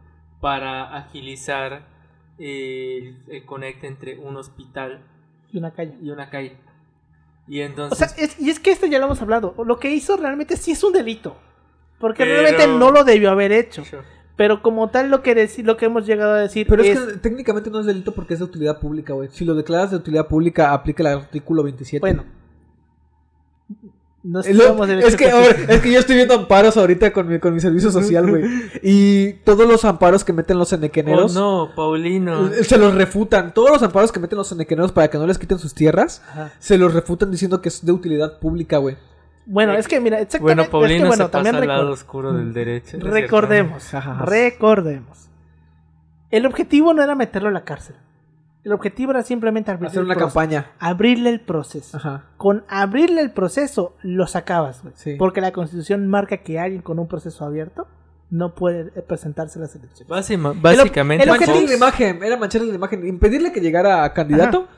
para 0.40 0.96
agilizar 0.96 1.91
el, 2.42 3.16
el 3.28 3.44
conecte 3.44 3.86
entre 3.86 4.18
un 4.18 4.36
hospital 4.36 5.00
Y 5.52 5.58
una 5.58 5.72
calle. 5.72 5.94
y 6.02 6.10
una 6.10 6.28
calle. 6.28 6.56
Y 7.48 7.60
O 7.60 7.64
entonces. 7.64 7.98
sea, 7.98 8.24
es- 8.24 8.40
y 8.40 8.50
es 8.50 8.58
que 8.60 8.70
esto 8.72 8.86
ya 8.86 8.98
lo 8.98 9.06
hemos 9.06 9.22
hablado. 9.22 9.54
Lo 9.64 9.78
que 9.78 9.90
hizo 9.92 10.16
realmente 10.16 10.56
sí 10.56 10.72
es 10.72 10.82
un 10.84 10.92
delito. 10.92 11.36
Porque 11.98 12.24
Pero- 12.24 12.40
realmente 12.42 12.66
no 12.66 12.90
lo 12.90 13.04
debió 13.04 13.30
haber 13.30 13.52
hecho. 13.52 13.84
Sure. 13.84 14.02
Pero 14.36 14.62
como 14.62 14.88
tal 14.90 15.10
lo 15.10 15.22
que, 15.22 15.48
lo 15.62 15.76
que 15.76 15.84
hemos 15.84 16.06
llegado 16.06 16.32
a 16.32 16.38
decir 16.40 16.66
Pero 16.68 16.82
es, 16.82 16.96
es... 16.98 17.12
que 17.12 17.18
técnicamente 17.18 17.70
no 17.70 17.80
es 17.80 17.86
delito 17.86 18.12
porque 18.14 18.32
es 18.34 18.40
de 18.40 18.46
utilidad 18.46 18.80
pública, 18.80 19.12
güey. 19.12 19.28
Si 19.30 19.44
lo 19.44 19.54
declaras 19.54 19.90
de 19.90 19.98
utilidad 19.98 20.26
pública, 20.26 20.72
aplica 20.72 21.02
el 21.02 21.18
artículo 21.18 21.62
27. 21.62 22.00
Bueno. 22.00 22.24
No 24.24 24.38
Es, 24.40 24.54
lo- 24.54 24.62
estamos 24.62 24.88
en 24.88 24.98
es 25.00 25.04
este 25.06 25.16
que, 25.24 25.32
ver, 25.32 25.66
es 25.68 25.80
que 25.80 25.90
yo 25.92 25.98
estoy 25.98 26.14
viendo 26.14 26.34
amparos 26.34 26.76
ahorita 26.76 27.12
con 27.12 27.26
mi, 27.26 27.40
con 27.40 27.52
mi 27.54 27.60
servicio 27.60 27.90
social, 27.90 28.30
güey. 28.30 28.44
Y 28.82 29.32
todos 29.44 29.66
los 29.66 29.84
amparos 29.84 30.22
que 30.24 30.32
meten 30.32 30.58
los 30.58 30.72
Oh, 30.72 30.76
enequeneros 30.76 31.34
no, 31.34 31.70
Paulino. 31.74 32.46
eh, 32.46 32.62
se 32.62 32.78
los 32.78 32.94
refutan. 32.94 33.52
Todos 33.52 33.70
los 33.72 33.82
amparos 33.82 34.12
que 34.12 34.20
meten 34.20 34.38
los 34.38 34.52
enequeneros 34.52 34.92
para 34.92 35.08
que 35.08 35.18
no 35.18 35.26
les 35.26 35.38
quiten 35.40 35.58
sus 35.58 35.74
tierras, 35.74 36.22
Ajá. 36.30 36.52
se 36.60 36.78
los 36.78 36.94
refutan 36.94 37.32
diciendo 37.32 37.60
que 37.60 37.68
es 37.68 37.84
de 37.84 37.90
utilidad 37.90 38.38
pública, 38.38 38.76
güey. 38.78 38.96
Bueno, 39.44 39.72
es 39.72 39.88
que 39.88 39.98
mira, 39.98 40.20
exactamente. 40.20 40.54
Bueno, 40.68 40.70
Paulino 40.70 40.94
es 40.94 41.02
que, 41.02 41.08
bueno, 41.08 41.24
se 41.24 41.30
también 41.32 41.54
pasa 41.56 41.62
al 41.62 41.68
lado 41.68 41.90
oscuro 41.90 42.32
del 42.32 42.52
derecho. 42.52 42.98
¿no 42.98 43.06
es 43.08 43.12
recordemos, 43.12 43.90
recordemos. 44.20 45.18
El 46.30 46.46
objetivo 46.46 46.94
no 46.94 47.02
era 47.02 47.16
meterlo 47.16 47.48
a 47.48 47.52
la 47.52 47.64
cierto? 47.64 47.96
El 48.64 48.72
objetivo 48.72 49.10
era 49.10 49.22
simplemente 49.22 49.70
abrirle, 49.72 49.88
Hacer 49.88 50.00
el 50.00 50.06
una 50.06 50.14
proceso, 50.14 50.34
campaña. 50.38 50.70
abrirle 50.78 51.30
el 51.30 51.40
proceso. 51.40 51.96
Ajá. 51.96 52.26
Con 52.36 52.64
abrirle 52.68 53.20
el 53.20 53.32
proceso 53.32 53.96
lo 54.02 54.26
sacabas, 54.28 54.82
güey. 54.82 54.94
Sí. 54.96 55.16
Porque 55.18 55.40
la 55.40 55.52
constitución 55.52 56.06
marca 56.06 56.36
que 56.38 56.60
alguien 56.60 56.80
con 56.82 56.98
un 57.00 57.08
proceso 57.08 57.44
abierto 57.44 57.88
no 58.30 58.54
puede 58.54 58.92
eh, 58.96 59.02
presentarse 59.02 59.58
a 59.58 59.62
las 59.62 59.74
elecciones. 59.74 60.08
Básima- 60.08 60.52
básicamente, 60.54 61.24
el 61.24 61.30
obje- 61.30 61.38
Mancharle 61.40 61.60
Fox- 61.62 61.70
la 61.70 61.76
imagen, 61.76 62.22
era 62.22 62.36
mancharle 62.36 62.68
la 62.68 62.74
imagen. 62.76 63.06
Impedirle 63.06 63.52
que 63.52 63.60
llegara 63.60 64.04
a 64.04 64.12
candidato. 64.14 64.68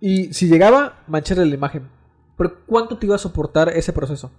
Y 0.00 0.32
si 0.32 0.48
llegaba, 0.48 0.98
mancharle 1.08 1.44
la 1.46 1.54
imagen. 1.54 1.88
Pero 2.36 2.58
¿cuánto 2.66 2.98
te 2.98 3.06
iba 3.06 3.16
a 3.16 3.18
soportar 3.18 3.68
ese 3.70 3.92
proceso? 3.92 4.30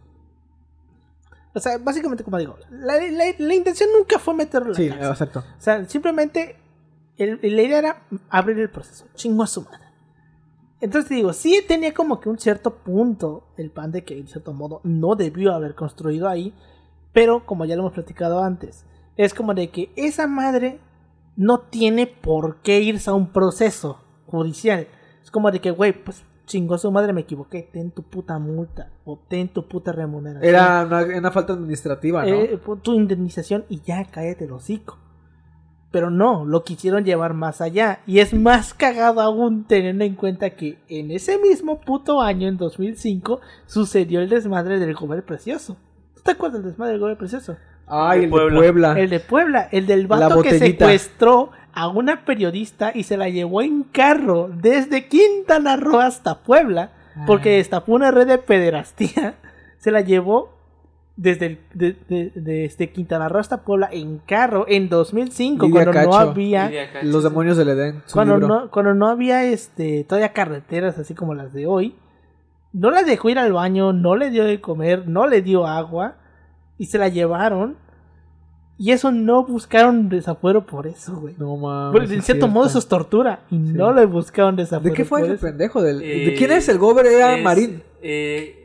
O 1.53 1.59
sea, 1.59 1.77
básicamente, 1.77 2.23
como 2.23 2.37
digo, 2.37 2.57
la, 2.71 2.95
la- 2.97 3.33
la 3.37 3.53
intención 3.53 3.89
nunca 3.97 4.19
fue 4.19 4.33
meterlo 4.33 4.73
Sí, 4.75 4.87
exacto. 4.87 5.39
O 5.39 5.61
sea, 5.61 5.85
simplemente 5.85 6.57
el, 7.17 7.39
la 7.41 7.61
idea 7.61 7.77
era 7.79 8.03
abrir 8.29 8.59
el 8.59 8.69
proceso. 8.69 9.05
Chingo 9.15 9.43
a 9.43 9.47
su 9.47 9.61
madre. 9.61 9.85
Entonces 10.81 11.09
te 11.09 11.15
digo, 11.15 11.33
sí 11.33 11.63
tenía 11.67 11.93
como 11.93 12.19
que 12.19 12.29
un 12.29 12.37
cierto 12.37 12.75
punto 12.75 13.47
el 13.57 13.71
pan 13.71 13.91
de 13.91 14.03
que 14.03 14.17
en 14.17 14.27
cierto 14.27 14.53
modo 14.53 14.81
no 14.83 15.15
debió 15.15 15.53
haber 15.53 15.75
construido 15.75 16.27
ahí. 16.27 16.53
Pero 17.13 17.45
como 17.45 17.65
ya 17.65 17.75
lo 17.75 17.83
hemos 17.83 17.93
platicado 17.93 18.43
antes, 18.43 18.85
es 19.15 19.33
como 19.33 19.53
de 19.53 19.69
que 19.69 19.89
esa 19.95 20.27
madre 20.27 20.79
no 21.37 21.59
tiene 21.59 22.07
por 22.07 22.57
qué 22.57 22.81
irse 22.81 23.09
a 23.09 23.13
un 23.13 23.31
proceso 23.31 23.99
judicial. 24.27 24.87
Es 25.23 25.31
como 25.31 25.49
de 25.51 25.61
que, 25.61 25.71
güey, 25.71 25.93
pues 25.93 26.23
chingó 26.45 26.75
a 26.75 26.77
su 26.77 26.91
madre, 26.91 27.13
me 27.13 27.21
equivoqué, 27.21 27.63
ten 27.63 27.91
tu 27.91 28.03
puta 28.03 28.37
multa 28.37 28.91
o 29.05 29.17
ten 29.17 29.47
tu 29.47 29.67
puta 29.67 29.91
remuneración. 29.91 30.47
Era 30.47 30.85
una, 30.85 31.17
una 31.17 31.31
falta 31.31 31.53
administrativa, 31.53 32.25
¿no? 32.25 32.35
Eh, 32.35 32.59
tu 32.81 32.93
indemnización 32.93 33.65
y 33.69 33.81
ya 33.81 34.05
cállate 34.05 34.45
el 34.45 34.51
hocico. 34.51 34.97
Pero 35.91 36.09
no, 36.09 36.43
lo 36.45 36.63
quisieron 36.63 37.05
llevar 37.05 37.33
más 37.33 37.61
allá. 37.61 37.99
Y 38.05 38.19
es 38.19 38.33
más 38.33 38.73
cagado 38.73 39.21
aún 39.21 39.63
teniendo 39.65 40.03
en 40.03 40.15
cuenta 40.15 40.49
que 40.51 40.77
en 40.89 41.11
ese 41.11 41.37
mismo 41.37 41.79
puto 41.79 42.21
año, 42.21 42.47
en 42.47 42.57
2005, 42.57 43.39
sucedió 43.65 44.19
el 44.21 44.29
desmadre 44.29 44.79
del 44.79 44.93
Gober 44.93 45.23
Precioso. 45.23 45.77
¿Tú 46.15 46.21
te 46.23 46.31
acuerdas 46.31 46.61
del 46.61 46.71
desmadre 46.71 46.93
del 46.93 47.01
Gober 47.01 47.17
Precioso? 47.17 47.55
Ay, 47.87 48.23
el 48.23 48.29
Puebla. 48.29 48.49
de 48.55 48.57
Puebla. 48.61 48.99
El 48.99 49.09
de 49.09 49.19
Puebla, 49.19 49.69
el 49.71 49.85
del 49.87 50.07
vato 50.07 50.41
que 50.41 50.49
botellita. 50.53 50.85
secuestró 50.85 51.51
a 51.71 51.87
una 51.87 52.25
periodista 52.25 52.91
y 52.93 53.03
se 53.03 53.15
la 53.15 53.29
llevó 53.29 53.61
en 53.61 53.83
carro 53.83 54.49
desde 54.53 55.07
Quintana 55.07 55.75
Roo 55.77 55.99
hasta 55.99 56.39
Puebla, 56.43 56.91
porque 57.27 57.53
Ah. 57.53 57.57
destapó 57.57 57.93
una 57.93 58.11
red 58.11 58.27
de 58.27 58.37
pederastía. 58.39 59.35
Se 59.77 59.91
la 59.91 60.01
llevó 60.01 60.49
desde, 61.17 61.45
el- 61.45 61.59
de- 61.73 61.97
de- 62.09 62.31
desde 62.35 62.91
Quintana 62.91 63.29
Roo 63.29 63.39
hasta 63.39 63.63
Puebla 63.63 63.89
en 63.91 64.17
carro 64.19 64.65
en 64.67 64.89
2005, 64.89 65.65
Lidia 65.67 65.85
cuando 65.85 66.01
no 66.09 66.15
había 66.15 66.91
Cacho, 66.91 67.07
Los 67.07 67.23
demonios 67.23 67.55
del 67.57 67.69
Edén. 67.69 68.03
cuando 68.13 68.37
libro. 68.37 68.47
no, 68.47 68.71
cuando 68.71 68.93
no 68.93 69.07
había 69.07 69.43
este 69.45 70.03
todavía 70.03 70.33
carreteras 70.33 70.97
así 70.99 71.13
como 71.15 71.33
las 71.33 71.53
de 71.53 71.67
hoy, 71.67 71.95
no 72.73 72.91
la 72.91 73.03
dejó 73.03 73.29
ir 73.29 73.39
al 73.39 73.53
baño, 73.53 73.93
no 73.93 74.15
le 74.17 74.29
dio 74.29 74.43
de 74.43 74.59
comer, 74.59 75.07
no 75.07 75.25
le 75.27 75.41
dio 75.41 75.65
agua 75.65 76.17
y 76.77 76.87
se 76.87 76.97
la 76.97 77.07
llevaron. 77.07 77.77
Y 78.77 78.91
eso 78.91 79.09
no 79.13 79.45
buscaron 79.45 80.09
desafuero 80.09 80.65
por 80.65 80.85
eso, 80.85 81.15
güey. 81.15 81.33
No 81.37 81.55
mames. 81.55 81.97
Pues, 81.97 82.11
en 82.11 82.21
cierto 82.21 82.49
modo 82.49 82.67
eso 82.67 82.77
es 82.79 82.89
tortura 82.89 83.39
y 83.49 83.55
Sí. 83.55 83.71
no 83.71 83.93
le 83.93 84.05
buscaron 84.05 84.57
desafuero. 84.57 84.91
¿De 84.91 84.97
qué 84.97 85.05
fue 85.05 85.19
por 85.21 85.27
ese 85.29 85.35
eso. 85.35 85.45
pendejo? 85.47 85.81
Del, 85.81 85.99
¿De 85.99 86.33
Eh, 86.33 86.35
quién 86.37 86.51
es 86.51 86.67
el 86.67 86.77
gober? 86.77 87.05
Era 87.05 87.37
es, 87.37 87.43
Marín. 87.45 87.81
eh, 88.01 88.64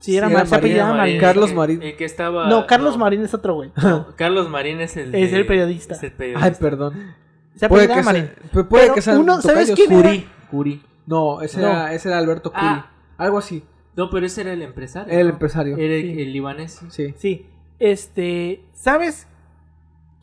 Sí, 0.00 0.16
era 0.16 0.28
Sí, 0.28 0.34
era 0.34 0.46
se 0.46 0.54
apellidaba 0.54 0.88
Marín, 0.90 1.00
Marín. 1.00 1.20
Carlos 1.20 1.50
el- 1.50 1.56
Marín. 1.56 1.82
El 1.82 1.96
que 1.96 2.04
estaba. 2.04 2.48
No, 2.48 2.66
Carlos 2.66 2.96
Marín 2.98 3.22
es 3.22 3.32
otro 3.34 3.54
güey. 3.54 3.72
no, 3.82 4.08
Carlos 4.16 4.48
Marín 4.50 4.80
es 4.80 4.96
el. 4.96 5.14
Es 5.14 5.30
de- 5.32 5.38
el 5.38 5.46
periodista. 5.46 5.94
es 5.94 6.02
el 6.02 6.12
periodista. 6.12 6.46
Ay, 6.46 6.52
perdón. 6.60 7.14
Se 7.54 7.68
Puede 7.68 7.84
apellidaba 7.84 8.12
que, 8.12 8.18
Marín. 8.26 8.30
sea, 8.52 8.62
pu- 8.62 8.68
puede 8.68 8.82
Pero 8.84 8.94
que 8.94 9.02
sean 9.02 9.18
uno, 9.18 9.40
¿sabes 9.40 9.72
quién 9.72 9.90
era? 9.92 10.02
Curi. 10.10 10.28
Curi. 10.50 10.82
No, 11.06 11.40
ese, 11.40 11.60
No. 11.60 11.68
Era, 11.68 11.94
ese 11.94 12.08
era 12.08 12.18
Alberto 12.18 12.50
Curi. 12.50 12.62
Ah. 12.66 12.90
Algo 13.16 13.38
así. 13.38 13.64
No, 13.96 14.10
pero 14.10 14.26
ese 14.26 14.42
era 14.42 14.52
el 14.52 14.60
empresario. 14.60 15.10
Era 15.10 15.22
el 15.22 15.28
¿no? 15.28 15.32
empresario. 15.32 15.76
Era 15.78 15.94
el, 15.94 16.02
Sí. 16.14 16.20
el 16.22 16.32
libanés. 16.34 16.80
Sí. 16.90 17.14
Sí, 17.16 17.46
este, 17.78 18.62
¿sabes 18.74 19.26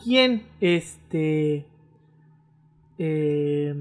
quién, 0.04 0.46
este, 0.62 1.66
eh, 3.00 3.74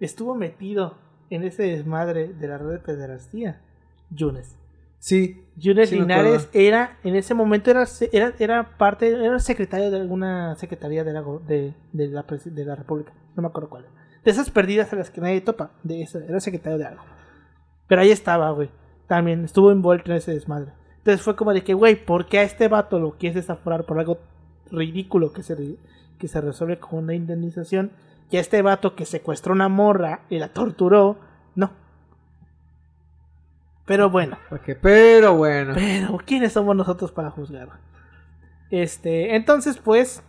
estuvo 0.00 0.34
metido 0.34 0.98
en 1.30 1.44
ese 1.44 1.62
desmadre 1.62 2.28
de 2.34 2.48
la 2.48 2.58
red 2.58 2.72
de 2.72 2.78
pederastía? 2.80 3.62
Yunes. 4.10 4.57
Sí. 4.98 5.44
Me 5.56 5.86
Linares 5.86 6.48
era, 6.52 6.98
en 7.02 7.16
ese 7.16 7.34
momento 7.34 7.70
era, 7.70 7.84
era, 8.12 8.32
era 8.38 8.76
parte, 8.78 9.08
era 9.08 9.40
secretario 9.40 9.90
de 9.90 10.00
alguna 10.00 10.54
secretaría 10.54 11.02
de 11.02 11.12
la, 11.12 11.24
de, 11.46 11.74
de 11.92 12.08
la, 12.08 12.24
de 12.44 12.64
la 12.64 12.76
República, 12.76 13.12
no 13.34 13.42
me 13.42 13.48
acuerdo 13.48 13.68
cuál. 13.68 13.86
De 14.24 14.30
esas 14.30 14.50
perdidas 14.50 14.92
a 14.92 14.96
las 14.96 15.10
que 15.10 15.20
nadie 15.20 15.40
topa, 15.40 15.72
de 15.82 16.02
eso, 16.02 16.20
era 16.20 16.38
secretario 16.38 16.78
de 16.78 16.86
algo. 16.86 17.02
Pero 17.88 18.02
ahí 18.02 18.10
estaba, 18.12 18.50
güey. 18.52 18.70
También 19.08 19.44
estuvo 19.44 19.72
envuelto 19.72 20.12
en 20.12 20.18
ese 20.18 20.32
desmadre. 20.32 20.72
Entonces 20.98 21.22
fue 21.22 21.34
como 21.34 21.52
de 21.52 21.64
que, 21.64 21.74
güey, 21.74 22.04
¿por 22.04 22.26
qué 22.26 22.38
a 22.38 22.42
este 22.42 22.68
vato 22.68 23.00
lo 23.00 23.12
quieres 23.12 23.36
desaforar 23.36 23.84
por 23.84 23.98
algo 23.98 24.18
ridículo 24.70 25.32
que 25.32 25.42
se, 25.42 25.76
que 26.18 26.28
se 26.28 26.40
resuelve 26.40 26.78
con 26.78 27.04
una 27.04 27.14
indemnización? 27.14 27.90
Y 28.30 28.36
a 28.36 28.40
este 28.40 28.60
vato 28.60 28.94
que 28.94 29.06
secuestró 29.06 29.54
una 29.54 29.68
morra 29.68 30.20
y 30.28 30.38
la 30.38 30.52
torturó, 30.52 31.18
no. 31.54 31.72
Pero 33.88 34.10
bueno. 34.10 34.36
Ok, 34.50 34.76
Pero 34.82 35.34
bueno. 35.34 35.72
Pero, 35.74 36.18
¿quiénes 36.24 36.52
somos 36.52 36.76
nosotros 36.76 37.10
para 37.10 37.30
juzgar? 37.30 37.70
Este, 38.70 39.34
entonces, 39.34 39.78
pues, 39.78 40.22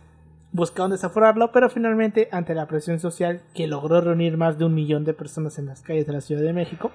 buscaron 0.50 0.90
desaforarlo, 0.90 1.52
pero 1.52 1.68
finalmente, 1.68 2.28
ante 2.32 2.54
la 2.54 2.66
presión 2.66 2.98
social 2.98 3.42
que 3.54 3.66
logró 3.66 4.00
reunir 4.00 4.38
más 4.38 4.58
de 4.58 4.64
un 4.64 4.74
millón 4.74 5.04
de 5.04 5.12
personas 5.12 5.58
en 5.58 5.66
las 5.66 5.82
calles 5.82 6.06
de 6.06 6.14
la 6.14 6.22
Ciudad 6.22 6.42
de 6.42 6.54
México, 6.54 6.90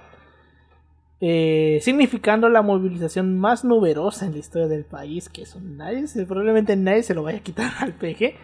eh, 1.22 1.80
significando 1.82 2.50
la 2.50 2.62
movilización 2.62 3.38
más 3.38 3.64
numerosa 3.64 4.26
en 4.26 4.34
la 4.34 4.40
historia 4.40 4.68
del 4.68 4.84
país, 4.84 5.30
que 5.30 5.44
eso 5.44 5.60
nadie, 5.62 6.06
probablemente 6.26 6.76
nadie 6.76 7.04
se 7.04 7.14
lo 7.14 7.24
vaya 7.24 7.38
a 7.38 7.42
quitar 7.42 7.72
al 7.80 7.94
PG. 7.94 8.36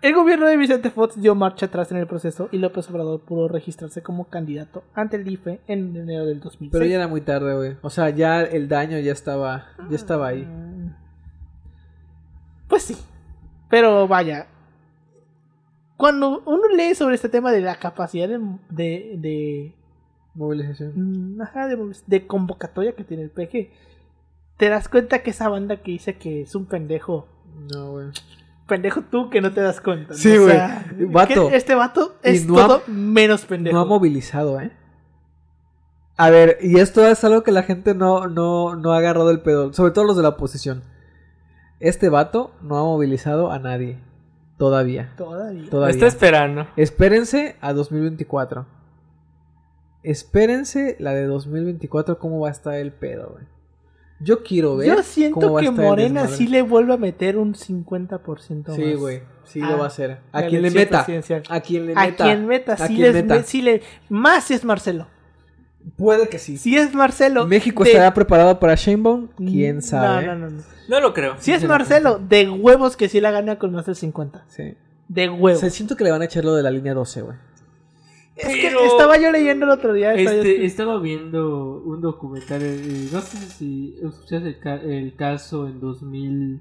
El 0.00 0.14
gobierno 0.14 0.46
de 0.46 0.56
Vicente 0.56 0.90
Fox 0.90 1.20
dio 1.20 1.34
marcha 1.34 1.66
atrás 1.66 1.90
en 1.90 1.98
el 1.98 2.06
proceso 2.06 2.48
y 2.52 2.58
López 2.58 2.88
Obrador 2.88 3.20
pudo 3.20 3.48
registrarse 3.48 4.00
como 4.00 4.28
candidato 4.28 4.84
ante 4.94 5.16
el 5.16 5.26
IFE 5.26 5.60
en 5.66 5.96
enero 5.96 6.24
del 6.24 6.38
2006. 6.40 6.70
Pero 6.70 6.84
ya 6.84 6.96
era 6.96 7.08
muy 7.08 7.20
tarde, 7.20 7.56
güey. 7.56 7.76
O 7.82 7.90
sea, 7.90 8.10
ya 8.10 8.42
el 8.42 8.68
daño 8.68 8.98
ya 9.00 9.10
estaba, 9.10 9.66
ya 9.90 9.96
estaba 9.96 10.28
ahí. 10.28 10.44
Mm. 10.44 10.94
Pues 12.68 12.84
sí. 12.84 12.96
Pero 13.68 14.06
vaya. 14.06 14.46
Cuando 15.96 16.42
uno 16.46 16.68
lee 16.76 16.94
sobre 16.94 17.16
este 17.16 17.28
tema 17.28 17.50
de 17.50 17.60
la 17.60 17.74
capacidad 17.74 18.28
de, 18.28 18.38
de, 18.70 19.14
de, 19.18 19.74
Movilización. 20.34 20.92
mm, 21.36 21.42
ajá, 21.42 21.66
de, 21.66 21.92
de 22.06 22.26
convocatoria 22.28 22.92
que 22.94 23.02
tiene 23.02 23.24
el 23.24 23.30
PG, 23.30 23.72
te 24.58 24.68
das 24.68 24.88
cuenta 24.88 25.24
que 25.24 25.30
esa 25.30 25.48
banda 25.48 25.78
que 25.78 25.90
dice 25.90 26.14
que 26.14 26.42
es 26.42 26.54
un 26.54 26.66
pendejo. 26.66 27.26
No, 27.74 27.92
güey. 27.92 28.06
Pendejo 28.68 29.02
tú 29.02 29.30
que 29.30 29.40
no 29.40 29.52
te 29.52 29.60
das 29.60 29.80
cuenta. 29.80 30.14
Sí, 30.14 30.36
O 30.36 30.42
güey. 30.44 30.54
sea, 30.54 30.84
Vato. 31.10 31.48
que 31.48 31.56
Este 31.56 31.74
vato 31.74 32.14
es 32.22 32.46
no 32.46 32.58
ha- 32.60 32.66
todo 32.66 32.82
menos 32.86 33.44
pendejo. 33.46 33.74
No 33.74 33.82
ha 33.82 33.86
movilizado, 33.86 34.60
¿eh? 34.60 34.70
A 36.16 36.30
ver, 36.30 36.58
y 36.60 36.78
esto 36.78 37.06
es 37.06 37.22
algo 37.24 37.42
que 37.42 37.50
la 37.52 37.62
gente 37.62 37.94
no, 37.94 38.26
no, 38.28 38.76
no 38.76 38.92
ha 38.92 38.98
agarrado 38.98 39.30
el 39.30 39.40
pedo. 39.40 39.72
Sobre 39.72 39.92
todo 39.92 40.04
los 40.04 40.16
de 40.16 40.22
la 40.22 40.30
oposición. 40.30 40.82
Este 41.80 42.08
vato 42.08 42.52
no 42.60 42.76
ha 42.76 42.82
movilizado 42.82 43.50
a 43.52 43.58
nadie. 43.58 43.98
Todavía. 44.58 45.12
Todavía. 45.16 45.62
Me 45.62 45.68
Todavía. 45.68 45.94
está 45.94 46.06
esperando. 46.06 46.66
Espérense 46.76 47.56
a 47.60 47.72
2024. 47.72 48.66
Espérense 50.02 50.96
la 50.98 51.12
de 51.12 51.26
2024 51.26 52.18
cómo 52.18 52.40
va 52.40 52.48
a 52.48 52.52
estar 52.52 52.74
el 52.74 52.92
pedo, 52.92 53.30
güey. 53.32 53.44
Yo 54.20 54.42
quiero 54.42 54.76
ver 54.76 54.88
Yo 54.88 55.02
siento 55.02 55.40
cómo 55.40 55.52
va 55.54 55.60
a 55.60 55.62
que 55.62 55.70
Morena 55.70 56.26
sí 56.28 56.48
le 56.48 56.62
vuelve 56.62 56.94
a 56.94 56.96
meter 56.96 57.36
un 57.38 57.54
50% 57.54 58.74
Sí, 58.74 58.82
más. 58.84 58.96
güey. 58.96 59.22
Sí 59.44 59.60
a 59.62 59.70
lo 59.70 59.78
va 59.78 59.84
a 59.84 59.86
hacer. 59.86 60.18
A 60.32 60.42
quien 60.42 60.62
le 60.62 60.70
meta. 60.70 60.98
presidencial. 61.04 61.42
A 61.48 61.60
quien 61.60 61.86
le 61.86 61.92
A 61.96 62.06
meta. 62.06 62.24
quien 62.24 62.46
meta, 62.46 62.72
A 62.72 62.76
sí 62.76 62.94
quien 62.96 63.00
les 63.02 63.14
meta. 63.14 63.34
me- 63.36 63.42
sí 63.44 63.62
le- 63.62 63.82
más 64.08 64.44
si 64.44 64.54
es 64.54 64.64
Marcelo. 64.64 65.06
Puede 65.96 66.28
que 66.28 66.38
sí. 66.38 66.58
Si 66.58 66.76
es 66.76 66.92
Marcelo. 66.94 67.46
¿México 67.46 67.82
de- 67.84 67.90
estará 67.92 68.12
preparado 68.12 68.58
para 68.58 68.74
Sheinbaum? 68.74 69.28
¿Quién 69.36 69.80
sabe? 69.82 70.26
No, 70.26 70.34
no, 70.34 70.48
no. 70.50 70.56
no. 70.56 70.62
No 70.88 71.00
lo 71.00 71.14
creo. 71.14 71.36
Si 71.38 71.52
es. 71.52 71.64
Marcelo, 71.64 72.18
de 72.18 72.48
huevos 72.50 72.96
que 72.96 73.08
sí 73.08 73.20
la 73.20 73.30
gana 73.30 73.58
con 73.58 73.72
más 73.72 73.86
del 73.86 73.94
50. 73.96 74.44
Sí. 74.48 74.74
De 75.08 75.28
O 75.28 75.34
huevos. 75.34 75.60
sea, 75.60 75.70
siento 75.70 75.96
que 75.96 76.04
le 76.04 76.10
van 76.10 76.22
a 76.22 76.24
echar 76.26 76.44
lo 76.44 76.54
de 76.54 76.62
la 76.62 76.70
línea 76.70 76.92
12, 76.94 77.22
güey. 77.22 77.36
Es 78.38 78.54
que 78.54 78.68
Pero- 78.68 78.84
estaba 78.84 79.18
yo 79.18 79.30
leyendo 79.32 79.64
el 79.66 79.72
otro 79.72 79.92
día. 79.92 80.14
estaba 80.14 80.36
yo- 80.36 80.42
Este, 80.42 80.64
estaba 80.64 80.98
viendo 81.00 81.82
un 81.84 82.00
documental, 82.00 82.60
eh, 82.62 83.08
no 83.12 83.20
sé 83.20 83.36
si 83.38 83.96
escuchaste 84.02 84.48
el, 84.48 84.58
ca- 84.58 84.80
el 84.82 85.14
caso 85.16 85.66
en 85.66 85.80
2000... 85.80 86.60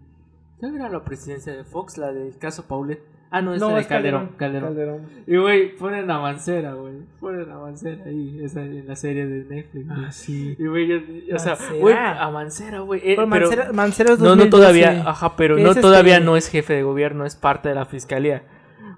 ¿Qué 0.60 0.66
era 0.68 0.90
la 0.90 1.04
presidencia 1.04 1.54
de 1.56 1.64
Fox? 1.64 1.98
La 2.00 2.12
del 2.12 2.36
caso 2.38 2.64
Paulet. 2.68 3.00
Ah, 3.30 3.42
no, 3.42 3.54
esa 3.54 3.68
No, 3.68 3.76
de 3.76 3.82
es 3.82 3.88
Calderón. 3.88 4.30
Calderón. 4.38 4.70
Calderón. 4.70 5.02
Y 5.28 5.36
güey, 5.36 5.76
ponen 5.76 6.10
a 6.10 6.20
Mancera, 6.20 6.74
güey. 6.74 6.94
Ponen 7.20 7.52
a 7.52 7.60
Mancera 7.60 8.06
ahí, 8.06 8.40
esa, 8.42 8.64
en 8.64 8.88
la 8.88 8.96
serie 8.96 9.28
de 9.28 9.44
Netflix. 9.44 9.86
Ah, 9.92 10.12
sí. 10.12 10.56
Y 10.58 10.66
güey, 10.66 10.88
yo- 10.88 11.36
o 11.36 11.38
sea, 11.40 11.58
güey, 11.80 11.94
a 11.94 12.30
Mancera, 12.32 12.80
güey. 12.80 13.02
eh, 13.04 13.18
Mancera, 13.26 13.74
Mancera 13.74 14.14
es 14.14 14.20
no, 14.20 14.26
no 14.28 14.30
2012. 14.46 14.50
todavía, 14.50 15.04
ajá, 15.10 15.36
pero 15.36 15.58
no 15.58 15.76
todavía 15.76 16.14
este- 16.16 16.26
no 16.26 16.38
es 16.38 16.48
jefe 16.50 16.74
de 16.74 16.84
gobierno, 16.84 17.26
es 17.26 17.36
parte 17.36 17.68
de 17.70 17.76
la 17.76 17.86
fiscalía. 17.86 18.44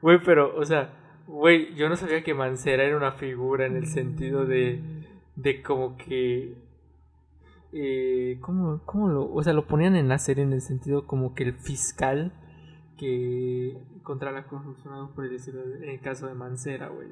Güey, 0.03 0.19
pero, 0.23 0.55
o 0.55 0.63
sea, 0.63 0.91
güey, 1.29 1.75
yo 1.75 1.89
no 1.89 1.95
sabía 1.95 2.23
que 2.23 2.33
Mancera 2.33 2.83
era 2.83 2.97
una 2.97 3.11
figura 3.13 3.65
en 3.67 3.75
el 3.75 3.85
sentido 3.87 4.45
de, 4.45 4.81
de 5.35 5.61
como 5.61 5.95
que, 5.95 6.55
eh, 7.71 8.37
¿cómo, 8.41 8.81
cómo 8.85 9.07
lo, 9.09 9.31
o 9.31 9.43
sea, 9.43 9.53
lo 9.53 9.67
ponían 9.67 9.95
en 9.95 10.07
la 10.09 10.17
serie 10.17 10.43
en 10.43 10.53
el 10.53 10.61
sentido 10.61 11.05
como 11.05 11.35
que 11.35 11.43
el 11.43 11.53
fiscal 11.53 12.33
que 12.97 13.77
contra 14.03 14.31
la 14.31 14.47
corrupción, 14.47 15.13
por 15.13 15.25
el 15.25 15.37
en 15.83 15.89
el 15.89 16.01
caso 16.01 16.27
de 16.27 16.33
Mancera, 16.33 16.89
güey. 16.89 17.07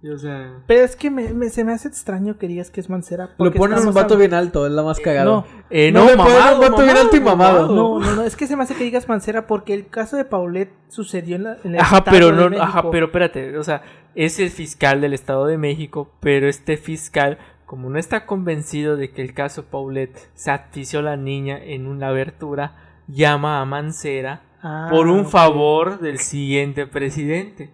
Y, 0.00 0.10
o 0.10 0.18
sea, 0.18 0.52
Pero 0.68 0.84
es 0.84 0.94
que 0.94 1.10
me, 1.10 1.32
me- 1.34 1.48
se 1.50 1.64
me 1.64 1.72
hace 1.72 1.88
extraño 1.88 2.38
que 2.38 2.46
digas 2.46 2.70
que 2.70 2.80
es 2.80 2.88
Mancera. 2.88 3.30
Lo 3.30 3.36
porque 3.36 3.58
ponen 3.58 3.80
un 3.86 3.92
vato 3.92 4.16
bien 4.16 4.32
alto, 4.32 4.64
es 4.64 4.72
la 4.72 4.84
más 4.84 5.00
cagado. 5.00 5.40
No, 5.40 5.44
eh, 5.70 5.90
No 5.90 6.00
no, 6.00 6.06
me 6.06 6.16
ponen 6.16 6.32
mamado, 6.34 6.54
un 6.54 6.60
vato 6.70 6.82
bien 6.84 6.96
alto 6.96 7.16
y 7.16 7.20
mamado. 7.20 7.66
no, 7.74 7.98
no, 7.98 8.14
no, 8.14 8.22
es 8.22 8.36
que 8.36 8.46
se 8.46 8.54
me 8.54 8.62
hace 8.62 8.76
que 8.76 8.84
digas 8.84 9.08
Mancera 9.08 9.48
porque 9.48 9.74
el 9.74 9.88
caso 9.88 10.16
de 10.16 10.24
Paulette 10.24 10.70
sucedió 10.88 11.34
en, 11.36 11.42
la, 11.44 11.56
en 11.64 11.74
el 11.74 11.80
Ajá, 11.80 11.98
Estado 11.98 12.14
pero 12.16 12.26
de 12.28 12.32
no, 12.36 12.50
México. 12.50 12.62
ajá, 12.64 12.90
pero 12.92 13.06
espérate, 13.06 13.58
o 13.58 13.64
sea, 13.64 13.82
es 14.14 14.38
el 14.38 14.50
fiscal 14.50 15.00
del 15.00 15.14
Estado 15.14 15.46
de 15.46 15.58
México, 15.58 16.12
pero 16.20 16.48
este 16.48 16.76
fiscal, 16.76 17.38
como 17.66 17.90
no 17.90 17.98
está 17.98 18.24
convencido 18.24 18.96
de 18.96 19.10
que 19.10 19.20
el 19.20 19.34
caso 19.34 19.64
Paulette 19.64 20.16
satisfició 20.34 21.00
a 21.00 21.02
la 21.02 21.16
niña 21.16 21.58
en 21.60 21.88
una 21.88 22.08
abertura, 22.08 22.76
llama 23.08 23.60
a 23.60 23.64
Mancera 23.64 24.42
Ah, 24.62 24.88
por 24.90 25.06
un 25.08 25.24
favor 25.26 25.98
del 26.00 26.18
siguiente 26.18 26.86
presidente. 26.86 27.70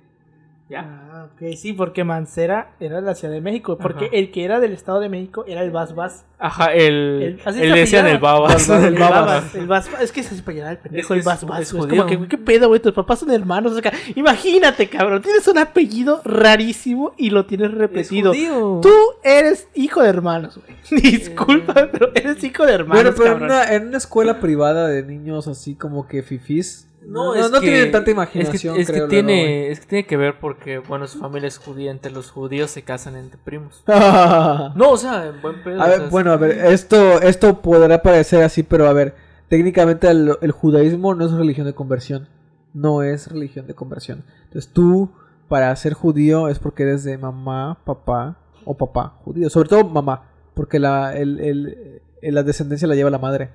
¿Ya? 0.75 1.01
Ah, 1.13 1.29
ok, 1.33 1.55
sí, 1.57 1.73
porque 1.73 2.03
Mancera 2.05 2.73
era 2.81 2.97
de 2.97 3.03
la 3.03 3.15
Ciudad 3.15 3.33
de 3.33 3.41
México. 3.41 3.79
Porque 3.79 4.07
Ajá. 4.07 4.15
el 4.17 4.31
que 4.33 4.45
era 4.45 4.61
del 4.61 4.73
Estado 4.73 5.01
de 5.01 5.09
México 5.09 5.45
era 5.47 5.63
el 5.63 5.71
Bas 5.71 5.95
Bas. 5.95 6.27
Ajá, 6.39 6.75
el, 6.75 7.23
El- 7.23 7.41
así 7.45 7.63
el 7.63 7.73
decían 7.73 8.21
babas. 8.21 8.69
El 8.69 8.95
Babas. 8.99 9.55
El 9.55 9.67
Bas 9.67 9.89
Es 10.01 10.11
que 10.13 10.23
se 10.23 10.39
apellidaba 10.39 10.73
el 10.73 10.79
pendejo, 10.79 11.15
Es 11.15 11.19
el 11.21 11.25
Bas 11.25 11.45
Bas. 11.47 11.61
es 11.61 11.73
Es, 11.73 11.87
como 11.87 12.07
que, 12.07 12.29
¿qué 12.29 12.37
pedo, 12.39 12.69
güey? 12.69 12.81
Tus 12.81 12.93
papás 12.93 13.21
son 13.21 13.31
hermanos. 13.31 13.73
o 13.73 13.81
sea, 13.81 13.93
imagínate, 14.17 14.89
cabrón. 14.89 15.23
Tienes 15.23 15.47
un 15.49 15.59
apellido 15.59 16.21
rarísimo 16.25 17.15
y 17.17 17.31
lo 17.31 17.47
tienes 17.47 17.71
repetido. 17.73 18.33
Tú 18.81 18.93
eres 19.23 19.69
hijo 19.75 20.03
de 20.03 20.09
hermanos, 20.09 20.59
güey. 20.59 21.01
Disculpa, 21.03 21.89
pero 21.93 22.11
eres 22.15 22.43
hijo 22.43 22.67
de 22.67 22.73
hermanos, 22.75 23.15
Bueno, 23.15 23.17
pero 23.17 23.37
en 23.37 23.43
una, 23.45 23.73
en 23.75 23.87
una 23.89 23.97
escuela 23.99 24.41
privada 24.41 24.89
de 24.89 25.03
niños 25.03 25.47
así 25.49 25.75
como 25.75 26.07
que 26.09 26.23
fifís, 26.23 26.89
no, 27.07 27.35
es 27.35 27.51
no 27.51 27.61
que- 27.61 27.67
tienen 27.69 27.91
tanta 27.93 27.99
es 27.99 28.05
que- 28.05 28.11
imaginación, 28.11 28.77
es 28.77 28.87
que, 28.87 28.93
creo. 28.93 29.09
tiene, 29.09 29.69
es 29.71 29.81
que 29.81 29.87
tiene 29.87 30.07
que 30.07 30.17
ver 30.17 30.39
porque, 30.41 30.79
bueno, 30.79 31.07
su 31.07 31.19
familia 31.19 31.49
es 31.49 31.59
judía, 31.59 31.91
entre 31.91 32.11
los 32.13 32.31
judíos 32.31 32.71
se 32.71 32.83
casan 32.83 33.17
entre 33.17 33.39
primos. 33.43 33.83
No, 34.75 34.91
o 34.91 34.97
sea, 34.97 35.27
en 35.27 35.41
buen 35.43 35.63
pedo. 35.63 35.81
A 35.81 35.85
o 35.85 35.89
ver, 35.89 35.99
sea, 36.01 36.09
bueno, 36.09 36.33
a 36.33 36.37
ver, 36.37 36.53
esto, 36.67 37.21
esto 37.23 37.61
podrá 37.63 38.03
parecer 38.03 38.43
así, 38.43 38.63
pero 38.63 38.87
a 38.89 38.93
ver, 38.93 39.15
técnicamente 39.49 40.09
el, 40.09 40.37
el 40.41 40.51
judaísmo 40.53 41.15
no 41.15 41.27
es 41.27 41.33
religión 41.33 41.67
de 41.67 41.75
conversión. 41.75 42.29
No 42.73 43.03
es 43.03 43.31
religión 43.31 43.67
de 43.67 43.75
conversión. 43.75 44.25
Entonces 44.45 44.73
tú, 44.73 45.11
para 45.49 45.75
ser 45.77 45.93
judío, 45.95 46.49
es 46.49 46.59
porque 46.59 46.83
eres 46.83 47.05
de 47.05 47.17
mamá, 47.19 47.79
papá 47.85 48.37
o 48.65 48.77
papá 48.77 49.15
judío. 49.25 49.49
Sobre 49.51 49.69
todo 49.69 49.85
mamá, 49.85 50.25
porque 50.55 50.79
la, 50.81 51.17
el, 51.17 51.39
el- 51.41 52.01
el- 52.23 52.35
la 52.35 52.43
descendencia 52.43 52.89
la 52.89 52.95
lleva 52.97 53.11
la 53.11 53.19
madre. 53.19 53.51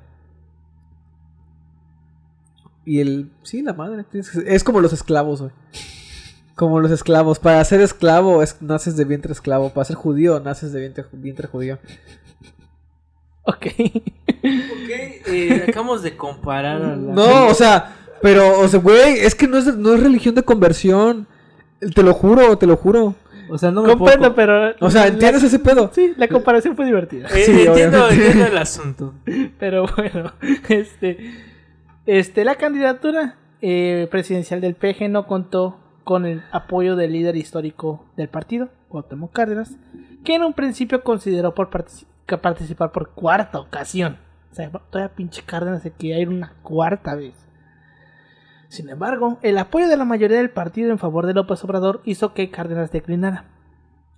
Y 2.89 3.01
el... 3.01 3.29
Sí, 3.43 3.61
la 3.61 3.73
madre. 3.73 4.03
tienes 4.09 4.31
que- 4.31 4.43
Es 4.55 4.63
como 4.63 4.81
los 4.81 4.93
esclavos, 4.93 5.41
güey. 5.41 5.51
Como 6.55 6.79
los 6.79 6.89
esclavos. 6.89 7.37
Para 7.37 7.63
ser 7.63 7.81
esclavo 7.81 8.41
es, 8.41 8.59
naces 8.61 8.97
de 8.97 9.05
vientre 9.05 9.31
esclavo. 9.31 9.69
Para 9.69 9.85
ser 9.85 9.95
judío 9.95 10.39
naces 10.39 10.71
de 10.73 10.79
vientre, 10.79 11.05
vientre 11.11 11.47
judío. 11.47 11.77
Ok. 13.43 13.67
Ok, 13.67 14.89
eh, 15.27 15.65
acabamos 15.67 16.01
de 16.01 16.15
comparar 16.17 16.77
a 16.81 16.95
la... 16.95 17.13
No, 17.13 17.47
o 17.47 17.53
sea, 17.53 17.95
pero, 18.21 18.59
o 18.59 18.67
sea, 18.67 18.79
güey, 18.79 19.19
es 19.19 19.35
que 19.35 19.47
no 19.47 19.57
es, 19.57 19.65
no 19.77 19.93
es 19.93 20.01
religión 20.03 20.33
de 20.35 20.43
conversión. 20.43 21.27
Te 21.93 22.03
lo 22.03 22.13
juro, 22.13 22.57
te 22.57 22.65
lo 22.67 22.75
juro. 22.77 23.15
O 23.51 23.57
sea, 23.57 23.71
no 23.71 23.81
me 23.83 23.89
Comprendo, 23.89 24.33
puedo... 24.33 24.35
pero. 24.35 24.75
O 24.79 24.91
sea, 24.91 25.01
la- 25.03 25.07
¿entiendes 25.09 25.43
ese 25.43 25.59
pedo? 25.59 25.91
Sí, 25.93 26.13
la 26.17 26.27
comparación 26.27 26.75
fue 26.75 26.85
divertida. 26.85 27.27
Eh, 27.29 27.43
Sí, 27.45 27.61
entiendo, 27.67 28.09
entiendo 28.09 28.45
el 28.45 28.57
asunto. 28.57 29.13
Pero 29.59 29.85
bueno, 29.95 30.33
este, 30.67 31.17
este, 32.17 32.43
la 32.43 32.55
candidatura 32.55 33.35
eh, 33.61 34.07
presidencial 34.09 34.61
del 34.61 34.75
PG 34.75 35.09
no 35.09 35.27
contó 35.27 35.77
con 36.03 36.25
el 36.25 36.41
apoyo 36.51 36.95
del 36.95 37.13
líder 37.13 37.35
histórico 37.35 38.03
del 38.17 38.29
partido, 38.29 38.69
Cuauhtémoc 38.87 39.31
Cárdenas, 39.31 39.77
que 40.23 40.33
en 40.33 40.43
un 40.43 40.53
principio 40.53 41.03
consideró 41.03 41.53
por 41.53 41.69
participar 41.69 42.91
por 42.91 43.11
cuarta 43.11 43.59
ocasión. 43.59 44.17
O 44.51 44.55
sea, 44.55 44.71
todavía 44.71 45.13
pinche 45.13 45.43
Cárdenas 45.43 45.83
se 45.83 45.91
quería 45.91 46.17
ir 46.17 46.29
una 46.29 46.55
cuarta 46.63 47.13
vez. 47.13 47.35
Sin 48.69 48.89
embargo, 48.89 49.37
el 49.43 49.59
apoyo 49.59 49.87
de 49.87 49.97
la 49.97 50.05
mayoría 50.05 50.37
del 50.37 50.49
partido 50.49 50.89
en 50.89 50.97
favor 50.97 51.27
de 51.27 51.35
López 51.35 51.63
Obrador 51.63 52.01
hizo 52.05 52.33
que 52.33 52.49
Cárdenas 52.49 52.91
declinara. 52.91 53.45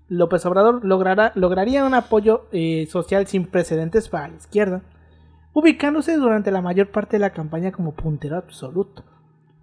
López 0.08 0.46
Obrador 0.46 0.86
logrará, 0.86 1.34
lograría 1.36 1.84
un 1.84 1.94
apoyo 1.94 2.48
eh, 2.54 2.88
social 2.90 3.28
sin 3.28 3.48
precedentes 3.48 4.08
para 4.08 4.30
la 4.30 4.38
izquierda, 4.38 4.82
ubicándose 5.54 6.16
durante 6.18 6.52
la 6.52 6.62
mayor 6.62 6.90
parte 6.90 7.18
de 7.18 7.20
la 7.22 7.32
campaña 7.32 7.72
como 7.72 7.94
puntero 7.94 8.38
absoluto. 8.38 9.04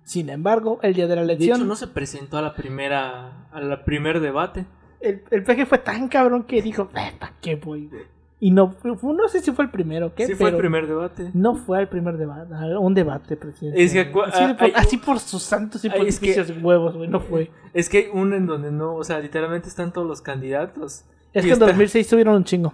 Sin 0.05 0.31
embargo, 0.31 0.79
el 0.83 0.95
día 0.95 1.07
de 1.07 1.17
la 1.17 1.23
De 1.25 1.33
elección, 1.35 1.59
hecho, 1.59 1.67
no 1.67 1.77
se 1.77 1.87
presentó 1.87 2.39
a 2.39 2.43
la 2.43 2.55
primera... 2.55 3.47
A 3.53 3.61
la 3.61 3.85
primer 3.85 4.21
debate. 4.21 4.67
el, 5.01 5.23
el 5.31 5.43
PG 5.45 5.67
fue 5.67 5.79
tan 5.79 6.09
cabrón 6.09 6.45
que 6.45 6.63
dijo, 6.63 6.89
¿para 6.89 7.33
qué 7.41 7.57
voy? 7.57 7.89
güey?". 7.89 8.03
Y 8.41 8.53
no, 8.53 8.71
fue- 8.71 8.93
no 9.15 9.27
sé 9.29 9.41
si 9.41 9.51
fue 9.51 9.65
el 9.65 9.71
primero, 9.73 10.15
¿qué? 10.15 10.27
Sí 10.27 10.35
fue 10.37 10.51
el 10.51 10.57
primer 10.57 10.87
debate. 10.87 11.31
No 11.35 11.57
fue 11.57 11.79
al 11.79 11.89
primer 11.89 12.17
debate, 12.17 12.55
un 12.79 12.95
debate 12.95 13.37
presidencial. 13.37 13.85
Es 13.85 13.93
que 13.93 14.13
acu- 14.13 14.25
así, 14.27 14.47
de 14.47 14.55
por, 14.55 14.65
hay- 14.65 14.73
así 14.77 14.97
por 14.97 15.19
sus 15.19 15.43
santos 15.43 15.85
y 15.85 15.91
sus 15.91 16.63
huevos, 16.63 16.97
güey, 16.97 17.09
no 17.09 17.19
fue. 17.21 17.51
Es 17.75 17.89
que 17.89 17.99
hay 17.99 18.07
uno 18.13 18.37
en 18.37 18.47
donde 18.47 18.71
no... 18.71 18.95
O 18.95 19.03
sea, 19.05 19.19
literalmente 19.19 19.69
están 19.69 19.93
todos 19.93 20.07
los 20.07 20.23
candidatos. 20.23 21.05
Es 21.33 21.43
que 21.43 21.49
en 21.49 21.53
está- 21.55 21.67
2006 21.67 22.09
tuvieron 22.09 22.37
un 22.37 22.45
chingo. 22.45 22.73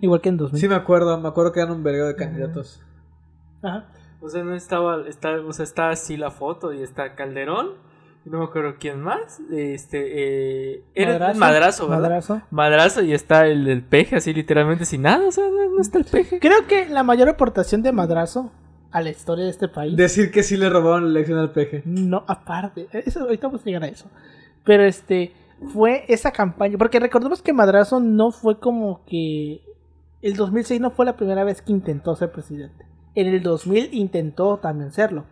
Igual 0.00 0.20
que 0.20 0.30
en 0.30 0.36
2000. 0.36 0.60
Sí, 0.60 0.68
me 0.68 0.74
acuerdo, 0.74 1.18
me 1.20 1.28
acuerdo 1.28 1.52
que 1.52 1.60
eran 1.60 1.72
un 1.72 1.82
vergo 1.82 2.06
de 2.06 2.16
candidatos. 2.16 2.82
Ajá. 3.62 3.86
O 4.20 4.28
sea, 4.28 4.42
no 4.44 4.54
estaba... 4.54 5.06
Está, 5.08 5.40
o 5.40 5.52
sea, 5.52 5.64
está 5.64 5.90
así 5.90 6.16
la 6.16 6.30
foto 6.30 6.72
y 6.72 6.82
está 6.82 7.14
Calderón. 7.14 7.74
No 8.24 8.38
me 8.38 8.44
acuerdo 8.44 8.74
quién 8.78 9.00
más. 9.00 9.40
Este... 9.50 10.74
Eh, 10.74 10.84
era 10.94 11.32
un 11.32 11.38
madrazo, 11.38 11.88
¿verdad? 11.88 12.02
Madrazo. 12.02 12.42
Madrazo 12.50 13.02
y 13.02 13.12
está 13.12 13.46
el 13.46 13.64
del 13.64 13.82
peje 13.82 14.16
así 14.16 14.32
literalmente 14.34 14.84
sin 14.84 15.02
nada, 15.02 15.26
o 15.28 15.32
sea, 15.32 15.44
no, 15.44 15.74
no 15.74 15.80
está 15.80 15.98
el 15.98 16.04
peje. 16.04 16.38
Creo 16.38 16.66
que 16.66 16.86
la 16.88 17.02
mayor 17.02 17.28
aportación 17.28 17.82
de 17.82 17.92
Madrazo 17.92 18.52
a 18.90 19.00
la 19.02 19.10
historia 19.10 19.44
de 19.44 19.50
este 19.50 19.68
país. 19.68 19.96
Decir 19.96 20.30
que 20.30 20.42
sí 20.42 20.56
le 20.56 20.68
robaron 20.68 21.04
la 21.04 21.10
elección 21.10 21.38
al 21.38 21.52
peje. 21.52 21.82
No, 21.84 22.24
aparte. 22.26 22.88
Eso, 22.92 23.20
ahorita 23.20 23.46
vamos 23.46 23.62
a 23.62 23.64
llegar 23.64 23.84
a 23.84 23.88
eso. 23.88 24.06
Pero 24.64 24.84
este. 24.84 25.34
Fue 25.72 26.04
esa 26.08 26.32
campaña. 26.32 26.78
Porque 26.78 26.98
recordemos 26.98 27.42
que 27.42 27.52
Madrazo 27.52 28.00
no 28.00 28.32
fue 28.32 28.58
como 28.58 29.04
que. 29.04 29.60
El 30.22 30.36
2006 30.36 30.80
no 30.80 30.90
fue 30.90 31.06
la 31.06 31.16
primera 31.16 31.44
vez 31.44 31.62
que 31.62 31.72
intentó 31.72 32.14
ser 32.16 32.30
presidente. 32.30 32.84
En 33.14 33.26
el 33.26 33.42
2000 33.42 33.90
intentó 33.92 34.58
también 34.58 34.92
serlo. 34.92 35.24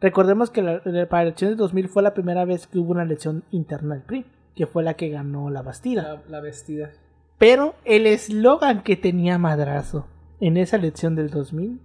Recordemos 0.00 0.50
que 0.50 0.62
la, 0.62 0.80
para 0.82 1.22
la 1.22 1.22
elección 1.22 1.50
del 1.50 1.56
2000 1.58 1.88
fue 1.88 2.02
la 2.02 2.12
primera 2.14 2.44
vez 2.44 2.66
que 2.66 2.78
hubo 2.78 2.90
una 2.92 3.02
elección 3.04 3.44
interna 3.50 3.94
del 3.94 4.02
PRI. 4.04 4.26
Que 4.54 4.66
fue 4.66 4.82
la 4.82 4.94
que 4.94 5.08
ganó 5.10 5.50
la 5.50 5.62
Bastida. 5.62 6.02
La, 6.02 6.22
la 6.28 6.40
vestida. 6.40 6.90
Pero 7.38 7.74
el 7.84 8.06
eslogan 8.06 8.82
que 8.82 8.96
tenía 8.96 9.36
Madrazo 9.38 10.06
en 10.40 10.56
esa 10.56 10.76
elección 10.76 11.14
del 11.14 11.30
2000 11.30 11.80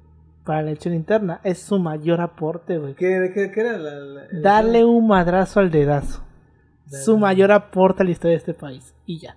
para 0.45 0.61
la 0.61 0.69
elección 0.69 0.93
interna 0.93 1.39
es 1.43 1.59
su 1.59 1.79
mayor 1.79 2.21
aporte, 2.21 2.77
güey. 2.77 2.95
¿Qué, 2.95 3.31
qué, 3.33 3.51
qué 3.51 3.59
era 3.59 3.77
la, 3.77 3.91
la- 3.95 4.25
el- 4.25 4.41
Darle 4.41 4.85
un 4.85 5.07
madrazo 5.07 5.59
al 5.59 5.69
dedazo. 5.69 6.23
Su 6.87 7.17
mayor 7.17 7.51
aporte 7.51 8.03
a 8.03 8.05
la 8.05 8.11
historia 8.11 8.31
de 8.31 8.37
este 8.37 8.53
país. 8.53 8.93
Y 9.05 9.19
ya. 9.19 9.35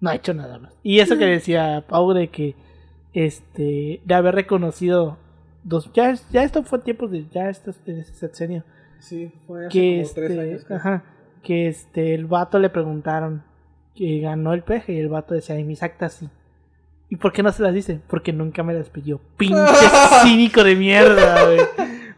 No 0.00 0.10
ha 0.10 0.14
hecho 0.14 0.32
nada 0.34 0.58
más. 0.58 0.72
Y 0.82 1.00
eso 1.00 1.18
que 1.18 1.26
decía 1.26 1.84
Pau 1.88 2.12
de 2.12 2.28
que 2.28 2.54
este 3.12 4.00
de 4.04 4.14
haber 4.14 4.34
reconocido 4.34 5.18
dos 5.64 5.90
ya, 5.92 6.14
ya 6.30 6.42
esto 6.42 6.62
fue 6.62 6.78
tiempo 6.78 7.06
de 7.08 7.26
ya 7.30 7.48
esto 7.50 7.70
es- 7.70 7.80
en 7.86 7.98
ese 8.00 8.14
sexenio 8.14 8.64
Sí, 8.98 9.32
fue 9.46 9.66
hace 9.66 9.72
que 9.78 10.02
como 10.02 10.14
tres 10.14 10.30
este 10.30 10.40
años. 10.42 10.64
creo. 10.64 10.78
ajá, 10.78 11.04
que 11.42 11.68
este 11.68 12.14
el 12.14 12.26
vato 12.26 12.58
le 12.58 12.68
preguntaron 12.70 13.42
que 13.94 14.20
ganó 14.20 14.52
el 14.52 14.62
peje 14.62 14.92
y 14.94 14.98
el 15.00 15.08
vato 15.08 15.34
decía, 15.34 15.58
y 15.58 15.64
mis 15.64 15.82
actas 15.82 16.14
sí. 16.14 16.28
¿Y 17.08 17.16
por 17.16 17.32
qué 17.32 17.42
no 17.42 17.50
se 17.50 17.62
las 17.62 17.74
dice? 17.74 18.00
Porque 18.08 18.32
nunca 18.32 18.62
me 18.62 18.72
las 18.72 18.88
pidió. 18.88 19.20
Pinche 19.36 19.64
cínico 20.22 20.62
de 20.62 20.76
mierda, 20.76 21.44
güey. 21.44 21.60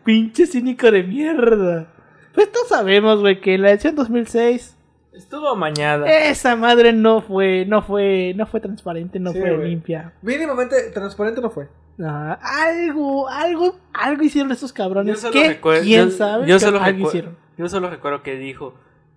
Pinche 0.04 0.46
cínico 0.46 0.90
de 0.90 1.02
mierda. 1.02 1.86
Pues 2.34 2.52
todos 2.52 2.68
sabemos, 2.68 3.20
güey, 3.20 3.40
que 3.40 3.54
en 3.54 3.62
la 3.62 3.68
elección 3.70 3.94
2006 3.94 4.71
Estuvo 5.12 5.48
amañada. 5.48 6.06
esa 6.10 6.56
madre 6.56 6.92
no 6.92 7.20
fue, 7.20 7.64
no 7.66 7.82
fue, 7.82 8.32
no 8.36 8.46
fue 8.46 8.60
transparente, 8.60 9.18
no 9.20 9.32
Sí, 9.32 9.40
fue 9.40 9.56
limpia. 9.68 10.12
Mínimamente 10.22 10.90
transparente 10.92 11.40
no 11.40 11.50
fue. 11.50 11.68
No, 11.98 12.38
algo, 12.40 13.28
algo, 13.28 13.76
algo 13.92 14.22
hicieron 14.22 14.50
esos 14.52 14.72
cabrones. 14.72 15.16
Yo 15.16 15.20
solo 15.28 15.32
¿Qué? 15.34 15.48
recuerdo- 15.48 15.82
¿Quién 15.82 16.06
yo- 16.06 16.10
sabe? 16.16 16.46
yo 16.46 16.58
solo 16.58 16.80
algo 16.80 17.06
hicieron. 17.08 17.36
Yo 17.58 17.68
solo 17.68 17.90
recuerdo 17.90 18.22
que 18.22 18.36
dijo, 18.36 18.74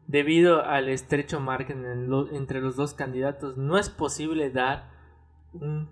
debido 0.07 0.65
al 0.65 0.89
estrecho 0.89 1.39
margen 1.39 1.85
en 1.85 2.09
lo- 2.09 2.29
entre 2.33 2.59
los 2.59 2.75
dos 2.75 2.93
candidatos, 2.93 3.55
no 3.57 3.77
es 3.77 3.89
posible 3.89 4.49
dar 4.49 4.89
un, 5.53 5.87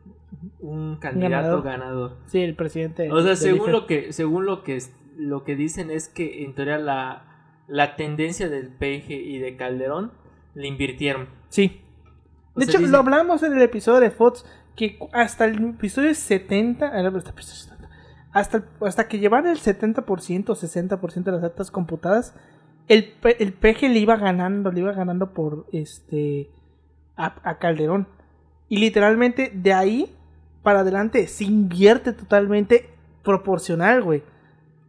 un 0.60 0.98
candidato 0.98 1.62
Ganador. 1.62 1.64
ganador. 1.64 2.18
Sí, 2.28 2.42
el 2.42 2.56
presidente. 2.56 3.10
O 3.10 3.22
sea, 3.24 3.38
según 3.38 3.72
lo 3.72 3.88
que, 3.88 4.12
según 4.12 4.46
lo 4.46 4.64
que 4.64 4.82
lo 5.16 5.44
que 5.46 5.56
dicen 5.56 5.90
es 5.92 6.10
que 6.10 6.44
en 6.44 6.54
teoría 6.56 6.78
la, 6.80 7.33
la 7.74 7.96
tendencia 7.96 8.50
del 8.50 8.68
PG 8.68 9.10
y 9.10 9.40
de 9.40 9.58
Calderón 9.58 10.12
le 10.54 10.68
invirtieron. 10.68 11.28
Sí. 11.50 11.82
O 12.54 12.60
De 12.60 12.68
sea, 12.68 12.80
hecho, 12.80 12.88
lo 12.88 13.00
hablamos 13.00 13.42
en 13.42 13.54
el 13.54 13.64
episodio 13.64 14.00
de 14.00 14.12
Fox 14.12 14.46
que 14.76 15.00
hasta 15.12 15.46
el 15.46 15.70
episodio 15.70 16.14
70, 16.14 16.86
ah, 16.86 16.90
hasta 16.90 17.00
el 17.00 17.16
episodio 17.16 17.56
70, 17.56 17.90
hasta, 18.32 19.08
que 19.08 19.18
llevan 19.18 19.48
el 19.48 19.58
70% 19.58 20.50
o 20.50 20.56
60% 20.56 21.24
de 21.24 21.32
las 21.32 21.44
actas 21.44 21.72
computadas, 21.72 22.36
el, 22.88 23.16
el 23.40 23.54
PG 23.54 23.90
le 23.90 23.98
iba 23.98 24.18
ganando, 24.18 24.72
le 24.72 24.82
iba 24.82 24.92
ganando 24.92 25.34
por 25.34 25.66
este 25.72 26.52
a, 27.18 27.34
a 27.44 27.58
Calderón. 27.58 28.08
Y 28.70 28.78
literalmente 28.78 29.52
de 29.52 29.74
ahí 29.74 30.16
para 30.62 30.82
adelante 30.82 31.26
se 31.26 31.46
invierte 31.46 32.14
totalmente 32.14 32.92
proporcional, 33.24 34.04
güey. 34.04 34.22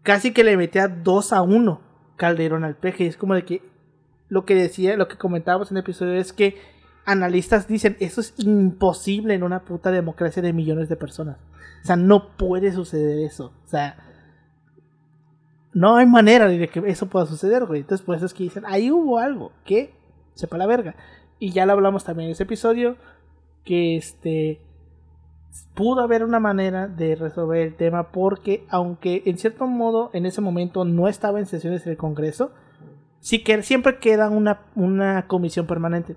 Casi 0.02 0.34
que 0.34 0.44
le 0.44 0.58
metía 0.58 0.88
2 0.88 1.32
a 1.32 1.40
1 1.40 1.93
Calderón 2.16 2.64
al. 2.64 2.76
Y 2.98 3.04
es 3.04 3.16
como 3.16 3.34
de 3.34 3.44
que 3.44 3.62
lo 4.28 4.44
que 4.44 4.54
decía, 4.54 4.96
lo 4.96 5.08
que 5.08 5.16
comentábamos 5.16 5.70
en 5.70 5.76
el 5.76 5.82
episodio 5.82 6.14
es 6.14 6.32
que 6.32 6.56
analistas 7.04 7.68
dicen 7.68 7.96
eso 8.00 8.20
es 8.20 8.34
imposible 8.38 9.34
en 9.34 9.42
una 9.42 9.64
puta 9.64 9.90
democracia 9.90 10.42
de 10.42 10.52
millones 10.52 10.88
de 10.88 10.96
personas. 10.96 11.36
O 11.82 11.86
sea, 11.86 11.96
no 11.96 12.36
puede 12.36 12.72
suceder 12.72 13.18
eso. 13.18 13.52
O 13.64 13.68
sea, 13.68 13.96
no 15.74 15.96
hay 15.96 16.06
manera 16.06 16.48
de 16.48 16.68
que 16.68 16.82
eso 16.86 17.08
pueda 17.08 17.26
suceder, 17.26 17.66
güey. 17.66 17.80
Entonces, 17.80 18.04
por 18.04 18.16
eso 18.16 18.26
es 18.26 18.32
que 18.32 18.44
dicen, 18.44 18.64
ahí 18.66 18.90
hubo 18.90 19.18
algo 19.18 19.52
que 19.64 19.92
sepa 20.34 20.56
la 20.56 20.66
verga. 20.66 20.94
Y 21.38 21.50
ya 21.50 21.66
lo 21.66 21.72
hablamos 21.72 22.04
también 22.04 22.28
en 22.28 22.32
ese 22.32 22.44
episodio, 22.44 22.96
que 23.64 23.96
este 23.96 24.60
pudo 25.74 26.02
haber 26.02 26.24
una 26.24 26.40
manera 26.40 26.88
de 26.88 27.14
resolver 27.14 27.60
el 27.60 27.74
tema 27.74 28.10
porque 28.10 28.64
aunque 28.68 29.22
en 29.26 29.38
cierto 29.38 29.66
modo 29.66 30.10
en 30.12 30.26
ese 30.26 30.40
momento 30.40 30.84
no 30.84 31.08
estaba 31.08 31.38
en 31.38 31.46
sesiones 31.46 31.84
del 31.84 31.96
Congreso, 31.96 32.52
sí 33.20 33.42
que 33.42 33.62
siempre 33.62 33.98
queda 33.98 34.30
una, 34.30 34.62
una 34.74 35.26
comisión 35.26 35.66
permanente 35.66 36.16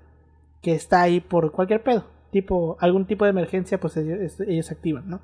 que 0.62 0.72
está 0.72 1.02
ahí 1.02 1.20
por 1.20 1.52
cualquier 1.52 1.82
pedo, 1.82 2.04
tipo 2.30 2.76
algún 2.80 3.06
tipo 3.06 3.24
de 3.24 3.30
emergencia, 3.30 3.78
pues 3.78 3.96
ellos, 3.96 4.40
ellos 4.40 4.70
activan, 4.70 5.08
¿no? 5.08 5.20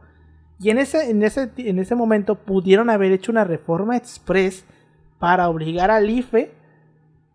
Y 0.60 0.70
en 0.70 0.78
ese, 0.78 1.10
en 1.10 1.22
ese, 1.22 1.50
en 1.56 1.78
ese 1.78 1.94
momento 1.96 2.36
pudieron 2.36 2.88
haber 2.90 3.12
hecho 3.12 3.32
una 3.32 3.44
reforma 3.44 3.96
express 3.96 4.64
para 5.18 5.48
obligar 5.48 5.90
al 5.90 6.08
IFE 6.08 6.52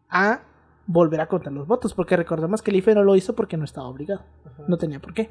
a 0.09 0.41
volver 0.87 1.21
a 1.21 1.27
contar 1.27 1.51
los 1.53 1.67
votos, 1.67 1.93
porque 1.93 2.15
recordemos 2.15 2.61
que 2.61 2.71
el 2.71 2.77
IFE 2.77 2.95
no 2.95 3.03
lo 3.03 3.15
hizo 3.15 3.35
porque 3.35 3.57
no 3.57 3.65
estaba 3.65 3.87
obligado, 3.87 4.23
no 4.67 4.77
tenía 4.77 4.99
por 4.99 5.13
qué. 5.13 5.29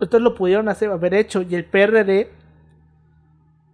Entonces 0.00 0.22
lo 0.22 0.34
pudieron 0.34 0.68
hacer, 0.68 0.90
haber 0.90 1.14
hecho 1.14 1.42
y 1.42 1.54
el 1.54 1.64
PRD 1.64 2.30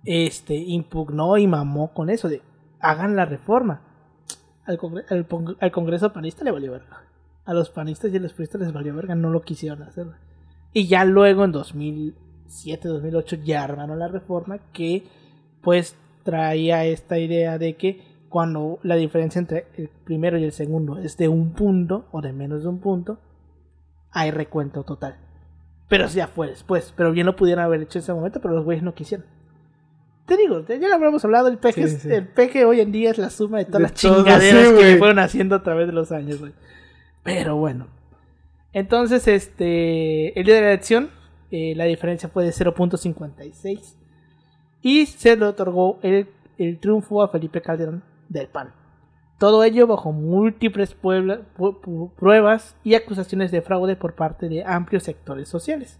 este, 0.05 0.55
impugnó 0.55 1.36
y 1.36 1.47
mamó 1.47 1.93
con 1.93 2.11
eso 2.11 2.28
de 2.28 2.43
hagan 2.81 3.16
la 3.16 3.24
reforma. 3.24 3.82
Al, 4.65 5.70
Congreso 5.70 6.12
panista 6.12 6.44
le 6.44 6.51
valió 6.51 6.73
verga. 6.73 7.03
A 7.44 7.55
los 7.55 7.70
panistas 7.70 8.12
y 8.12 8.16
a 8.16 8.20
los 8.20 8.32
priistas 8.32 8.61
les 8.61 8.73
valió 8.73 8.94
verga, 8.94 9.15
no 9.15 9.31
lo 9.31 9.43
quisieron 9.43 9.82
hacer. 9.82 10.07
Y 10.73 10.89
ya 10.89 11.05
luego 11.05 11.44
en 11.44 11.53
2007, 11.53 12.89
2008 12.89 13.36
ya 13.44 13.62
armaron 13.62 13.98
la 13.98 14.09
reforma 14.09 14.59
que 14.73 15.05
pues 15.62 15.97
traía 16.24 16.85
esta 16.85 17.19
idea 17.19 17.59
de 17.59 17.77
que 17.77 18.03
cuando 18.28 18.81
la 18.82 18.97
diferencia 18.97 19.39
entre 19.39 19.69
el 19.77 19.89
primero 19.89 20.39
y 20.39 20.44
el 20.44 20.53
segundo 20.53 20.98
es 20.98 21.16
de 21.16 21.28
un 21.28 21.53
punto 21.53 22.07
o 22.11 22.20
de 22.20 22.32
menos 22.32 22.65
de 22.65 22.69
un 22.69 22.81
punto, 22.81 23.20
hay 24.11 24.32
recuento 24.32 24.82
total. 24.82 25.26
Pero 25.88 26.06
ya 26.08 26.26
fue 26.26 26.48
después. 26.48 26.92
Pero 26.96 27.12
bien 27.12 27.26
lo 27.26 27.36
pudieron 27.36 27.64
haber 27.64 27.82
hecho 27.82 27.98
en 27.98 28.02
ese 28.02 28.12
momento, 28.12 28.40
pero 28.40 28.54
los 28.54 28.64
güeyes 28.64 28.82
no 28.82 28.94
quisieron. 28.94 29.24
Te 30.26 30.36
digo, 30.36 30.64
ya 30.66 30.88
lo 30.88 30.94
habremos 30.94 31.24
hablado, 31.24 31.46
el 31.46 31.58
peje, 31.58 31.86
Sí, 31.88 31.94
es- 31.94 32.02
sí. 32.02 32.08
el 32.12 32.26
peje 32.26 32.64
hoy 32.64 32.80
en 32.80 32.90
día 32.90 33.10
es 33.12 33.18
la 33.18 33.30
suma 33.30 33.58
de 33.58 33.66
todas 33.66 33.78
De 33.78 33.82
las 33.84 33.94
todo, 33.94 34.16
chingaderas 34.24 34.68
sí, 34.68 34.74
que 34.74 34.96
fueron 34.96 35.18
haciendo 35.20 35.54
a 35.54 35.62
través 35.62 35.86
de 35.86 35.92
los 35.92 36.10
años, 36.10 36.40
güey. 36.40 36.52
Pero 37.22 37.56
bueno. 37.56 37.86
Entonces, 38.72 39.28
este, 39.28 40.38
el 40.38 40.44
día 40.44 40.56
de 40.56 40.60
la 40.62 40.68
elección, 40.72 41.10
eh, 41.52 41.74
la 41.76 41.84
diferencia 41.84 42.28
fue 42.28 42.44
de 42.44 42.50
0.56. 42.52 43.94
Y 44.82 45.06
se 45.06 45.36
le 45.36 45.44
otorgó 45.46 45.98
el, 46.02 46.28
el 46.58 46.78
triunfo 46.78 47.22
a 47.22 47.28
Felipe 47.28 47.62
Calderón 47.62 48.02
del 48.28 48.48
PAN. 48.48 48.72
Todo 49.38 49.64
ello 49.64 49.86
bajo 49.86 50.12
múltiples 50.12 50.96
pruebas 52.16 52.76
y 52.82 52.94
acusaciones 52.94 53.50
de 53.50 53.60
fraude 53.60 53.94
por 53.94 54.14
parte 54.14 54.48
de 54.48 54.64
amplios 54.64 55.02
sectores 55.02 55.46
sociales, 55.48 55.98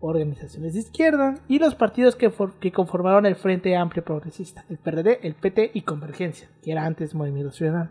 organizaciones 0.00 0.74
de 0.74 0.80
izquierda 0.80 1.36
y 1.46 1.60
los 1.60 1.76
partidos 1.76 2.16
que 2.16 2.72
conformaron 2.72 3.26
el 3.26 3.36
Frente 3.36 3.76
Amplio 3.76 4.04
Progresista, 4.04 4.64
el 4.68 4.78
PRD, 4.78 5.20
el 5.22 5.34
PT 5.34 5.70
y 5.72 5.82
Convergencia, 5.82 6.48
que 6.62 6.72
era 6.72 6.84
antes 6.84 7.14
Movimiento 7.14 7.52
Ciudadano, 7.52 7.90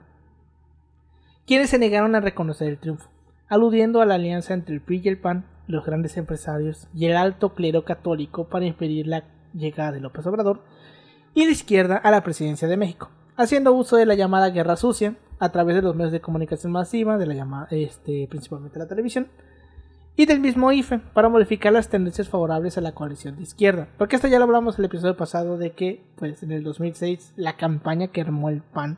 quienes 1.48 1.70
se 1.70 1.80
negaron 1.80 2.14
a 2.16 2.20
reconocer 2.20 2.68
el 2.68 2.78
triunfo, 2.78 3.10
aludiendo 3.48 4.02
a 4.02 4.06
la 4.06 4.16
alianza 4.16 4.54
entre 4.54 4.76
el 4.76 4.82
PRI 4.82 5.02
y 5.06 5.08
el 5.08 5.18
PAN, 5.18 5.46
los 5.66 5.86
grandes 5.86 6.18
empresarios 6.18 6.90
y 6.94 7.06
el 7.06 7.16
alto 7.16 7.54
clero 7.54 7.86
católico 7.86 8.50
para 8.50 8.66
impedir 8.66 9.08
la 9.08 9.24
llegada 9.54 9.94
de 9.94 10.02
López 10.02 10.28
Obrador 10.28 10.62
y 11.34 11.46
la 11.46 11.52
izquierda 11.52 11.96
a 11.96 12.12
la 12.12 12.22
presidencia 12.22 12.68
de 12.68 12.76
México, 12.76 13.10
haciendo 13.38 13.74
uso 13.74 13.96
de 13.98 14.06
la 14.06 14.16
llamada 14.16 14.50
guerra 14.50 14.76
sucia 14.76 15.16
a 15.40 15.52
través 15.52 15.76
de 15.76 15.82
los 15.82 15.96
medios 15.96 16.12
de 16.12 16.22
comunicación 16.22 16.72
masiva, 16.72 17.18
de 17.18 17.26
la 17.26 17.34
llamada, 17.34 17.68
este, 17.72 18.28
principalmente 18.30 18.80
la 18.80 18.88
televisión, 18.88 19.28
y 20.16 20.26
del 20.28 20.40
mismo 20.40 20.72
IFE 20.72 21.00
para 21.00 21.28
modificar 21.30 21.74
las 21.74 21.90
tendencias 21.90 22.30
favorables 22.30 22.78
a 22.78 22.82
la 22.82 22.94
coalición 22.94 23.36
de 23.36 23.44
izquierda. 23.44 23.88
Porque 23.98 24.16
esto 24.16 24.28
ya 24.28 24.38
lo 24.38 24.46
hablamos 24.46 24.76
en 24.76 24.82
el 24.82 24.86
episodio 24.86 25.18
pasado 25.18 25.58
de 25.58 25.72
que, 25.72 26.04
pues 26.18 26.44
en 26.44 26.52
el 26.52 26.64
2006, 26.64 27.34
la 27.36 27.58
campaña 27.58 28.08
que 28.08 28.22
armó 28.22 28.50
el 28.50 28.62
PAN 28.62 28.98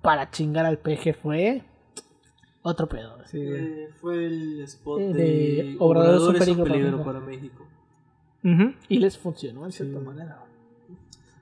para 0.00 0.30
chingar 0.30 0.64
al 0.64 0.78
PG 0.78 1.16
fue 1.20 1.64
otro 2.62 2.88
pedo. 2.88 3.18
Sí. 3.26 3.40
Eh, 3.42 3.88
fue 4.00 4.26
el 4.26 4.60
spot 4.62 5.00
Eh, 5.00 5.12
de, 5.12 5.22
de 5.22 5.76
Obrador 5.80 6.36
es 6.36 6.48
un 6.48 6.64
peligro 6.64 7.02
para 7.02 7.20
México. 7.20 7.66
para 8.42 8.60
México. 8.60 8.78
Y 8.88 8.98
les 8.98 9.18
funcionó 9.18 9.66
en 9.66 9.72
cierta 9.72 9.98
manera. 9.98 10.38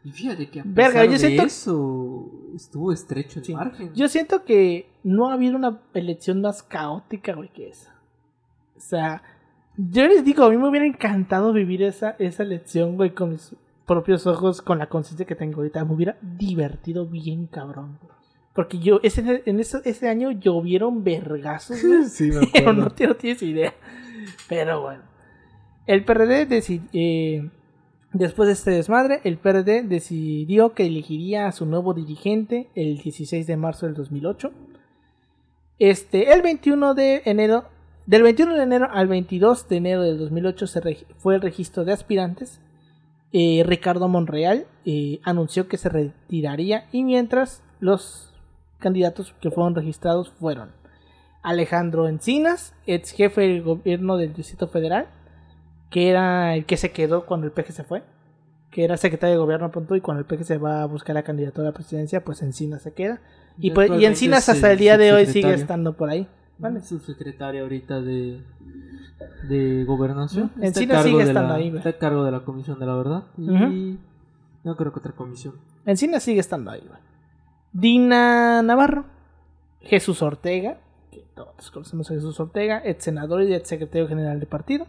Y 0.09 0.13
fíjate 0.13 0.49
que 0.49 0.61
a 0.61 0.63
Verga, 0.65 1.01
pesar 1.03 1.05
yo 1.07 1.13
de 1.13 1.19
siento- 1.19 1.43
eso 1.45 2.31
estuvo 2.55 2.93
estrecho 2.93 3.41
el 3.41 3.45
Sí. 3.45 3.53
margen. 3.55 3.93
Yo 3.95 4.09
siento 4.09 4.45
que 4.45 4.89
no 5.05 5.29
ha 5.29 5.35
habido 5.35 5.57
una 5.57 5.81
elección 5.95 6.41
más 6.41 6.63
caótica, 6.63 7.35
güey, 7.35 7.51
que 7.51 7.69
esa. 7.69 7.95
O 8.77 8.81
sea, 8.81 9.23
yo 9.77 10.07
les 10.09 10.25
digo, 10.25 10.45
a 10.45 10.51
mí 10.51 10.57
me 10.57 10.69
hubiera 10.69 10.87
encantado 10.87 11.53
vivir 11.53 11.83
esa, 11.83 12.17
esa 12.19 12.43
elección, 12.43 12.97
güey, 12.97 13.11
con 13.15 13.31
mis 13.31 13.55
propios 13.87 14.27
ojos, 14.27 14.63
con 14.63 14.79
la 14.79 14.89
conciencia 14.89 15.27
que 15.27 15.35
tengo 15.35 15.57
ahorita. 15.59 15.85
Me 15.85 15.95
hubiera 15.95 16.17
divertido 16.23 17.07
bien, 17.07 17.47
cabrón. 17.47 17.99
güey. 18.01 18.13
Porque 18.55 18.79
yo, 18.79 18.99
ese, 19.03 19.43
en 19.47 19.61
ese, 19.61 19.79
ese 19.85 20.09
año 20.09 20.31
llovieron 20.33 21.05
vergazos, 21.05 21.85
güey. 21.85 22.05
Sí, 22.09 22.31
me 22.31 22.47
Pero 22.53 22.71
acuerdo. 22.71 22.73
no, 22.73 23.09
no 23.09 23.17
tienes 23.17 23.43
idea. 23.43 23.75
Pero 24.49 24.81
bueno. 24.83 25.03
El 25.87 26.05
PRD 26.05 26.45
decidió. 26.47 27.51
Después 28.19 28.47
de 28.49 28.53
este 28.53 28.71
desmadre, 28.73 29.21
el 29.25 29.39
PRD 29.39 29.83
decidió 29.83 30.75
que 30.75 30.87
elegiría 30.87 31.47
a 31.47 31.53
su 31.53 31.67
nuevo 31.67 31.95
dirigente 31.95 32.69
el 32.75 32.99
16 32.99 33.47
de 33.47 33.57
marzo 33.57 33.87
del 33.87 33.95
2008. 33.95 34.53
Este, 35.79 36.33
el 36.33 36.43
21 36.43 36.95
de 36.95 37.23
enero. 37.25 37.65
Del 38.07 38.23
21 38.23 38.55
de 38.55 38.63
enero 38.63 38.89
al 38.91 39.07
22 39.07 39.69
de 39.69 39.77
enero 39.77 40.03
del 40.03 40.19
2008 40.19 40.67
se 40.67 41.07
fue 41.19 41.35
el 41.35 41.43
registro 41.43 41.85
de 41.85 41.93
aspirantes. 41.93 42.61
Eh, 43.33 43.63
Ricardo 43.67 44.09
Monreal 44.09 44.67
eh, 44.87 45.21
anunció 45.23 45.69
que 45.69 45.77
se 45.77 45.91
retiraría 45.91 46.87
y 46.91 47.05
mientras 47.05 47.63
los 47.81 48.33
candidatos 48.79 49.35
que 49.41 49.51
fueron 49.51 49.75
registrados 49.75 50.31
fueron 50.31 50.71
Alejandro 51.43 52.09
Encinas, 52.09 52.75
ex 52.87 53.11
jefe 53.13 53.43
del 53.43 53.63
gobierno 53.63 54.17
del 54.17 54.33
Distrito 54.33 54.69
Federal, 54.69 55.09
que 55.91 56.09
era 56.11 56.55
el 56.55 56.65
que 56.67 56.77
se 56.77 56.93
quedó 56.93 57.25
cuando 57.27 57.47
el 57.47 57.53
PG 57.53 57.73
se 57.73 57.85
fue. 57.85 58.03
que 58.71 58.85
era 58.85 58.97
secretario 58.99 59.35
de 59.37 59.39
gobierno 59.41 59.71
punto 59.71 59.97
y 59.97 60.01
cuando 60.03 60.21
el 60.21 60.27
PG 60.27 60.45
se 60.45 60.59
va 60.59 60.83
a 60.83 60.87
buscar 60.87 61.15
la 61.15 61.23
candidatura 61.23 61.69
a 61.69 61.71
la 61.71 61.75
presidencia, 61.75 62.23
pues 62.25 62.43
Encinas 62.43 62.83
se 62.83 62.93
queda. 62.93 63.21
Y, 63.59 63.71
pues, 63.71 63.91
y 63.99 64.05
Encinas 64.05 64.49
hasta 64.51 64.71
el 64.71 64.79
día 64.79 64.99
de 64.99 65.13
hoy 65.13 65.21
sigue 65.21 65.33
subsecretario. 65.33 65.63
estando 65.63 65.93
por 65.97 66.11
ahí. 66.11 66.29
¿vale? 66.59 66.81
Subsecretaria 66.83 67.63
ahorita 67.63 68.01
de, 68.03 68.43
de 69.49 69.85
gobernación. 69.85 70.51
Ujú. 70.55 70.65
Encina 70.65 71.03
sigue 71.03 71.23
estando 71.23 71.49
la, 71.49 71.55
ahí, 71.55 71.69
güey. 71.71 71.79
Está 71.79 71.91
a 71.91 71.99
cargo 71.99 72.25
de 72.25 72.31
la 72.33 72.41
comisión 72.41 72.79
de 72.79 72.87
la 72.87 72.95
verdad. 72.95 73.23
Y 73.39 73.49
Ujú. 73.51 73.99
no 74.65 74.77
creo 74.77 74.93
que 74.93 74.99
otra 74.99 75.13
comisión. 75.13 75.55
Encinas 75.87 76.23
sigue 76.23 76.41
estando 76.41 76.71
ahí. 76.71 76.83
Dina 77.73 78.63
Navarro, 78.63 79.05
Jesús 79.81 80.23
Ortega, 80.23 80.79
que 81.11 81.25
todos 81.35 81.71
conocemos 81.71 82.11
a 82.11 82.15
Jesús 82.15 82.39
Ortega, 82.41 82.83
ex 82.85 83.05
senador 83.05 83.43
y 83.43 83.55
ex 83.55 83.69
secretario 83.69 84.09
general 84.09 84.39
del 84.41 84.49
partido, 84.49 84.87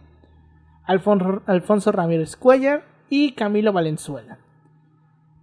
Alfonso, 0.84 1.92
Ramírez 1.92 2.36
Cuellar 2.36 2.84
y 3.08 3.32
Camilo 3.32 3.72
Valenzuela. 3.72 4.38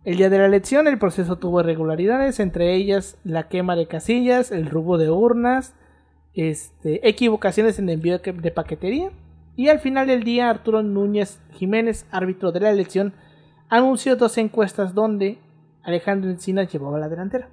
El 0.04 0.18
día 0.18 0.30
de 0.30 0.38
la 0.38 0.46
elección 0.46 0.88
el 0.88 1.00
proceso 1.00 1.38
tuvo 1.38 1.62
irregularidades, 1.62 2.40
entre 2.40 2.76
ellas 2.76 3.18
la 3.24 3.50
quema 3.50 3.76
de 3.76 3.88
casillas, 3.88 4.52
el 4.52 4.70
robo 4.70 4.98
de 4.98 5.10
urnas, 5.10 5.76
este, 6.34 7.08
equivocaciones 7.08 7.80
en 7.80 7.90
el 7.90 7.96
envío 7.96 8.20
de 8.20 8.32
de 8.32 8.52
paquetería 8.52 9.12
y 9.58 9.70
al 9.70 9.80
final 9.80 10.08
del 10.08 10.24
día 10.24 10.50
Arturo 10.50 10.84
Núñez 10.84 11.40
Jiménez, 11.54 12.06
árbitro 12.12 12.52
de 12.52 12.60
la 12.60 12.70
elección, 12.70 13.14
anunció 13.70 14.16
dos 14.16 14.38
encuestas 14.38 14.94
donde 14.94 15.40
Alejandro 15.84 16.30
Encinas 16.30 16.72
llevaba 16.72 17.00
la 17.00 17.10
delantera, 17.10 17.50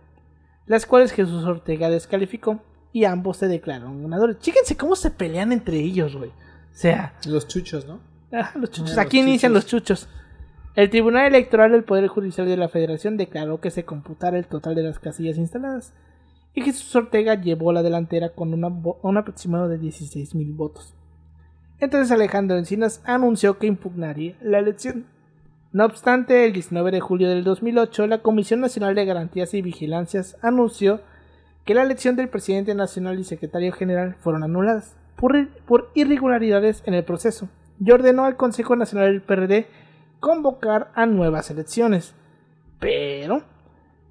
las 0.67 0.87
cuales 0.87 1.13
Jesús 1.13 1.45
Ortega 1.45 1.89
descalificó 1.89 2.61
y 2.93 3.07
ambos 3.07 3.39
se 3.39 3.49
declararon 3.49 4.03
ganadores. 4.03 4.39
Chíquense 4.39 4.77
cómo 4.77 4.97
se 4.97 5.11
pelean 5.11 5.51
entre 5.51 5.79
ellos, 5.79 6.15
güey. 6.15 6.31
Sea, 6.75 7.15
Los 7.27 7.49
chuchos, 7.49 7.87
¿no? 7.87 8.01
Ah, 8.33 8.53
los 8.57 8.71
chuchos. 8.71 8.99
Aquí 8.99 9.19
los 9.19 9.29
inician 9.29 9.53
chuchos. 9.53 9.65
los 9.65 9.67
chuchos. 9.67 10.09
El 10.75 10.91
Tribunal 10.91 11.27
Electoral 11.27 11.71
del 11.71 11.85
Poder 11.85 12.09
Judicial 12.09 12.49
de 12.49 12.57
la 12.57 12.69
Federación 12.69 13.17
declaró 13.17 13.61
que 13.61 13.71
se 13.71 13.85
computara 13.85 14.37
el 14.37 14.47
total 14.47 14.75
de 14.75 14.83
las 14.83 14.99
casillas 14.99 15.39
instaladas 15.39 15.95
y 16.53 16.63
Jesús 16.63 16.95
Ortega 16.97 17.41
llevó 17.41 17.73
la 17.73 17.85
delantera 17.85 18.31
con 18.31 18.53
una 18.53 18.69
un 18.69 19.17
aproximado 19.17 19.69
de 19.69 19.79
16.000 19.79 20.57
votos. 20.57 20.95
Entonces 21.79 22.11
Alejandro 22.11 22.57
Encinas 22.57 23.01
anunció 23.05 23.59
que 23.59 23.69
impugnaría 23.69 24.35
la 24.43 24.59
elección. 24.59 25.07
No 25.71 25.85
obstante, 25.85 26.45
el 26.45 26.53
19 26.53 26.91
de 26.91 27.01
julio 27.01 27.29
del 27.29 27.45
2008, 27.45 28.09
la 28.09 28.19
Comisión 28.23 28.61
Nacional 28.61 28.97
de 28.97 29.05
Garantías 29.05 29.55
y 29.55 29.63
Vigilancias 29.63 30.37
anunció 30.43 31.03
que 31.65 31.75
la 31.75 31.83
elección 31.83 32.17
del 32.17 32.29
presidente 32.29 32.75
nacional 32.75 33.19
y 33.19 33.25
secretario 33.25 33.73
general 33.73 34.17
fueron 34.19 34.43
anuladas 34.43 34.97
por, 35.17 35.91
irregularidades 35.95 36.83
en 36.87 36.95
el 36.95 37.05
proceso 37.05 37.49
y 37.85 37.91
ordenó 37.91 38.25
al 38.25 38.37
Consejo 38.37 38.77
Nacional 38.77 39.13
del 39.13 39.23
PRD 39.23 39.67
convocar 40.21 40.91
a 40.95 41.07
nuevas 41.07 41.51
elecciones. 41.51 42.15
Pero, 42.79 43.43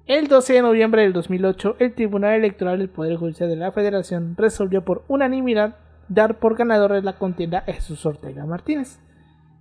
el 0.06 0.28
12 0.28 0.54
de 0.54 0.62
noviembre 0.62 1.02
del 1.02 1.12
2008, 1.12 1.76
el 1.78 1.94
Tribunal 1.94 2.34
Electoral 2.34 2.78
del 2.78 2.88
Poder 2.88 3.16
Judicial 3.16 3.48
de 3.48 3.56
la 3.56 3.72
Federación 3.72 4.34
resolvió 4.36 4.84
por 4.84 5.04
unanimidad 5.08 5.76
dar 6.08 6.38
por 6.38 6.56
ganador 6.56 6.92
de 6.92 7.02
la 7.02 7.14
contienda 7.14 7.64
a 7.66 7.72
Jesús 7.72 8.04
Ortega 8.04 8.44
Martínez. 8.44 9.00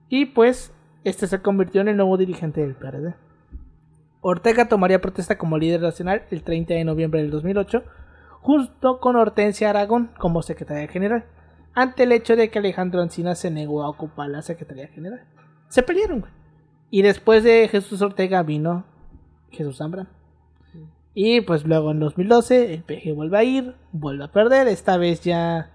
Y 0.10 0.26
pues, 0.26 0.74
este 1.04 1.28
se 1.28 1.42
convirtió 1.42 1.82
en 1.82 1.88
el 1.88 1.98
nuevo 1.98 2.18
dirigente 2.18 2.62
del 2.62 2.76
PRD. 2.76 3.16
Ortega 4.22 4.70
tomaría 4.70 5.02
protesta 5.02 5.38
como 5.38 5.58
líder 5.58 5.82
nacional 5.82 6.24
el 6.32 6.44
30 6.44 6.74
de 6.74 6.86
noviembre 6.86 7.22
del 7.22 7.32
2008, 7.32 7.84
junto 8.44 9.00
con 9.00 9.16
Hortensia 9.16 9.70
Aragón 9.70 10.12
como 10.20 10.42
secretaria 10.42 10.88
general, 10.90 11.24
ante 11.74 12.04
el 12.04 12.12
hecho 12.12 12.36
de 12.36 12.50
que 12.50 12.60
Alejandro 12.60 13.02
Encinas 13.02 13.40
se 13.40 13.50
negó 13.50 13.84
a 13.84 13.90
ocupar 13.90 14.30
la 14.30 14.42
secretaría 14.42 14.90
general. 14.90 15.24
Se 15.70 15.82
pelearon, 15.82 16.20
güey. 16.20 16.32
Y 16.92 17.02
después 17.02 17.44
de 17.44 17.70
Jesús 17.70 18.02
Ortega 18.02 18.44
vino 18.44 18.86
Jesús 19.50 19.78
Zambrano. 19.78 20.10
Y 21.16 21.42
pues 21.42 21.66
luego 21.66 21.92
en 21.92 22.00
2012 22.02 22.74
el 22.74 22.84
PG 22.84 23.16
vuelve 23.16 23.38
a 23.38 23.44
ir, 23.44 23.76
vuelve 23.94 24.26
a 24.26 24.32
perder, 24.32 24.68
esta 24.68 24.98
vez 24.98 25.22
ya... 25.22 25.70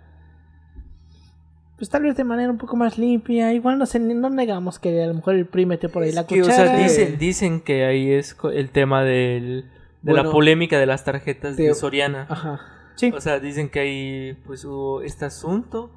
Pues 1.79 1.89
tal 1.89 2.03
vez 2.03 2.17
de 2.17 2.25
manera 2.25 2.51
un 2.51 2.59
poco 2.59 2.77
más 2.77 2.99
limpia. 2.99 3.53
Igual 3.55 3.79
no, 3.79 3.87
sé, 3.87 3.99
no 3.99 4.31
negamos 4.31 4.79
que 4.79 5.03
a 5.03 5.07
lo 5.07 5.15
mejor 5.15 5.37
el 5.37 5.47
PRI 5.47 5.65
metió 5.65 5.91
por 5.91 6.03
ahí 6.03 6.13
la 6.13 6.27
Que, 6.27 6.43
o 6.43 6.45
cuchara. 6.45 6.77
sea, 6.77 6.77
dicen, 6.77 7.19
dicen 7.19 7.61
que 7.61 7.85
ahí 7.85 8.11
es 8.11 8.37
el 8.53 8.71
tema 8.71 9.05
del, 9.05 9.71
de 10.03 10.13
la 10.13 10.31
polémica 10.31 10.79
de 10.79 10.87
las 10.87 11.05
tarjetas 11.05 11.57
de 11.57 11.75
Soriana. 11.75 12.27
Ajá. 12.29 12.61
Sí. 12.97 13.13
O 13.15 13.21
sea, 13.21 13.39
dicen 13.41 13.69
que 13.69 13.81
ahí 13.81 14.39
pues 14.47 14.65
hubo 14.65 15.03
este 15.03 15.25
asunto. 15.25 15.91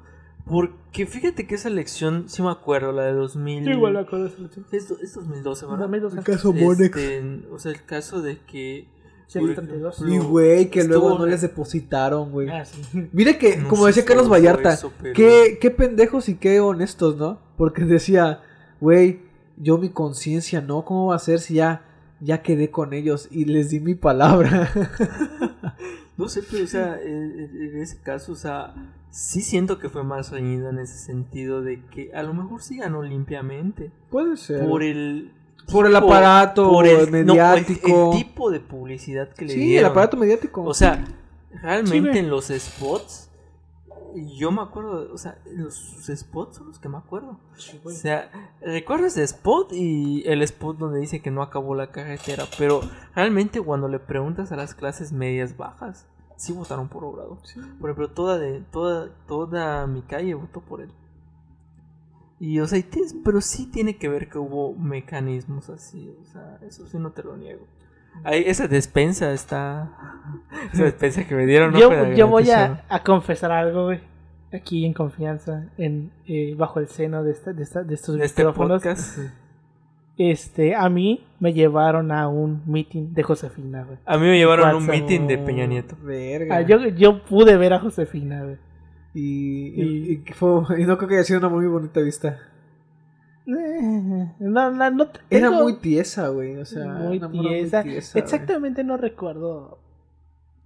Porque 0.44 1.06
fíjate 1.06 1.46
que 1.46 1.54
esa 1.54 1.68
elección, 1.68 2.28
sí 2.28 2.42
me 2.42 2.50
acuerdo, 2.50 2.90
la 2.90 3.04
de 3.04 3.12
2000. 3.12 3.68
Igual 3.70 3.94
la 3.94 4.06
cosa 4.06 4.26
es- 4.26 4.72
Es, 4.72 4.88
do- 4.88 4.98
es 5.00 5.14
2012, 5.14 5.66
¿verdad? 5.66 5.78
2012. 5.88 6.18
El 6.18 6.24
caso 6.24 6.52
Monex. 6.52 6.96
Este, 6.96 7.46
o 7.52 7.58
sea, 7.60 7.70
el 7.72 7.84
caso 7.84 8.22
de 8.22 8.38
que. 8.38 8.88
Sí, 9.28 9.38
por 9.38 9.48
72. 9.50 9.94
ejemplo, 9.94 10.14
Y 10.14 10.18
güey, 10.18 10.68
que 10.70 10.80
estuvo- 10.80 10.98
luego 10.98 11.18
no 11.20 11.26
les 11.26 11.40
depositaron, 11.42 12.32
güey. 12.32 12.48
Ah, 12.50 12.64
sí. 12.64 12.82
Mira 13.12 13.38
que, 13.38 13.56
No 13.56 13.68
como 13.68 13.86
decía 13.86 14.04
Carlos 14.04 14.28
Vallarta, 14.28 14.74
eso, 14.74 14.92
pero- 15.00 15.14
qué, 15.14 15.58
qué 15.60 15.70
pendejos 15.70 16.28
y 16.28 16.34
qué 16.34 16.58
honestos, 16.60 17.16
¿no? 17.16 17.38
Porque 17.56 17.84
decía, 17.84 18.40
güey, 18.80 19.20
yo 19.56 19.78
mi 19.78 19.90
conciencia, 19.90 20.60
¿no? 20.60 20.84
¿Cómo 20.84 21.06
va 21.06 21.16
a 21.16 21.20
ser 21.20 21.38
si 21.38 21.54
ya, 21.54 21.82
ya 22.22 22.42
quedé 22.42 22.70
con 22.70 22.92
ellos 22.92 23.28
y 23.30 23.44
les 23.44 23.70
di 23.70 23.80
mi 23.80 23.94
palabra? 23.94 24.70
No 26.16 26.28
sé, 26.28 26.42
pero 26.48 26.64
o 26.64 26.66
sea, 26.66 27.00
en, 27.02 27.80
ese 27.80 27.98
caso, 28.00 28.32
o 28.32 28.36
sea, 28.36 28.74
sí 29.10 29.40
siento 29.40 29.78
que 29.78 29.88
fue 29.88 30.04
más 30.04 30.30
reñido 30.30 30.68
en 30.68 30.78
ese 30.78 30.98
sentido 30.98 31.62
de 31.62 31.82
que 31.86 32.12
a 32.14 32.22
lo 32.22 32.34
mejor 32.34 32.62
sí 32.62 32.76
ganó 32.76 33.02
limpiamente. 33.02 33.90
Puede 34.10 34.36
ser. 34.36 34.68
Por 34.68 34.82
el. 34.82 35.32
Por 35.70 35.86
el 35.86 35.96
aparato 35.96 36.70
no, 36.70 36.82
el- 36.82 37.10
mediático. 37.10 38.12
el, 38.12 38.18
tipo 38.18 38.50
de 38.50 38.60
publicidad 38.60 39.30
que 39.30 39.46
le 39.46 39.54
sí, 39.54 39.60
el 39.60 39.68
dieron. 39.68 39.90
aparato 39.90 40.16
mediático. 40.16 40.62
O 40.62 40.74
sea, 40.74 41.04
realmente 41.62 42.18
en 42.18 42.28
los 42.28 42.48
spots, 42.48 43.30
yo 44.14 44.50
me 44.50 44.62
acuerdo, 44.62 45.12
o 45.12 45.18
sea, 45.18 45.38
los 45.46 45.74
spots 46.06 46.56
son 46.56 46.68
los 46.68 46.78
que 46.78 46.88
me 46.88 46.98
acuerdo. 46.98 47.38
O 47.84 47.90
sea, 47.90 48.30
recuerdo 48.60 49.06
ese 49.06 49.22
spot 49.22 49.72
y 49.72 50.22
el 50.26 50.42
spot 50.42 50.78
donde 50.78 51.00
dice 51.00 51.20
que 51.20 51.30
no 51.30 51.42
acabó 51.42 51.74
la 51.74 51.90
carretera, 51.90 52.44
pero 52.58 52.80
realmente 53.14 53.60
cuando 53.60 53.88
le 53.88 53.98
preguntas 53.98 54.52
a 54.52 54.56
las 54.56 54.74
clases 54.74 55.12
medias 55.12 55.56
bajas, 55.56 56.06
sí 56.36 56.52
votaron 56.52 56.88
por 56.88 57.04
Obrador. 57.04 57.38
Por 57.80 57.90
ejemplo, 57.90 58.10
toda 58.10 58.38
de 58.38 58.60
toda 58.60 59.10
toda 59.26 59.86
mi 59.86 60.02
calle 60.02 60.34
votó 60.34 60.60
por 60.60 60.80
él. 60.80 60.90
Y 62.40 62.58
o 62.58 62.66
sea, 62.66 62.82
pero 63.24 63.40
sí 63.40 63.66
tiene 63.66 63.98
que 63.98 64.08
ver 64.08 64.28
que 64.28 64.38
hubo 64.38 64.74
mecanismos 64.74 65.70
así, 65.70 66.12
o 66.20 66.24
sea, 66.24 66.58
eso 66.62 66.88
sí 66.88 66.98
no 66.98 67.12
te 67.12 67.22
lo 67.22 67.36
niego. 67.36 67.66
Ahí, 68.24 68.44
esa 68.46 68.68
despensa 68.68 69.32
está 69.32 69.90
esa 70.72 70.84
despensa 70.84 71.24
que 71.26 71.34
me 71.34 71.46
dieron 71.46 71.72
no 71.72 71.78
yo, 72.14 72.28
voy 72.28 72.50
a, 72.50 72.84
a 72.88 73.02
confesar 73.02 73.50
algo, 73.52 73.84
güey. 73.86 74.00
Aquí 74.52 74.84
en 74.84 74.92
confianza, 74.92 75.66
en 75.78 76.10
eh, 76.26 76.54
bajo 76.56 76.78
el 76.78 76.88
seno 76.88 77.24
de, 77.24 77.32
esta, 77.32 77.52
de, 77.54 77.62
esta- 77.62 77.82
de 77.82 77.94
estos 77.94 78.18
de 78.18 78.24
este 78.26 78.44
podcast. 78.44 79.18
Este, 80.18 80.74
a 80.74 80.88
mí 80.90 81.24
me 81.40 81.54
llevaron 81.54 82.12
a 82.12 82.28
un 82.28 82.62
meeting 82.66 83.14
de 83.14 83.22
Josefina, 83.22 83.82
güey. 83.84 83.98
A 84.04 84.18
mí 84.18 84.26
me 84.26 84.36
llevaron 84.36 84.68
a 84.68 84.76
un 84.76 84.86
meeting 84.86 85.26
de 85.26 85.38
Peña 85.38 85.66
Nieto. 85.66 85.96
Verga. 86.02 86.56
Ah, 86.56 86.60
yo, 86.60 86.86
yo 86.88 87.24
pude 87.24 87.56
ver 87.56 87.72
a 87.72 87.80
Josefina, 87.80 88.42
güey. 88.44 88.56
y, 89.14 89.68
y, 89.68 89.82
y- 89.82 90.12
y 90.12 90.16
que 90.18 90.34
fue- 90.34 90.80
y 90.80 90.84
no 90.84 90.96
creo 90.98 91.08
que 91.08 91.14
haya 91.16 91.24
sido 91.24 91.38
una 91.38 91.48
muy 91.48 91.66
bonita 91.66 92.00
vista. 92.00 92.38
Eh, 93.46 94.28
No, 94.38 94.70
no, 94.70 94.90
no 94.90 95.08
Era 95.30 95.50
muy 95.50 95.76
tiesa, 95.76 96.28
güey. 96.28 96.56
O 96.56 96.64
sea, 96.64 96.86
muy 96.86 97.20
tiesa. 97.20 97.80
Exactamente 97.80 98.84
no 98.84 98.96
recuerdo 98.96 99.78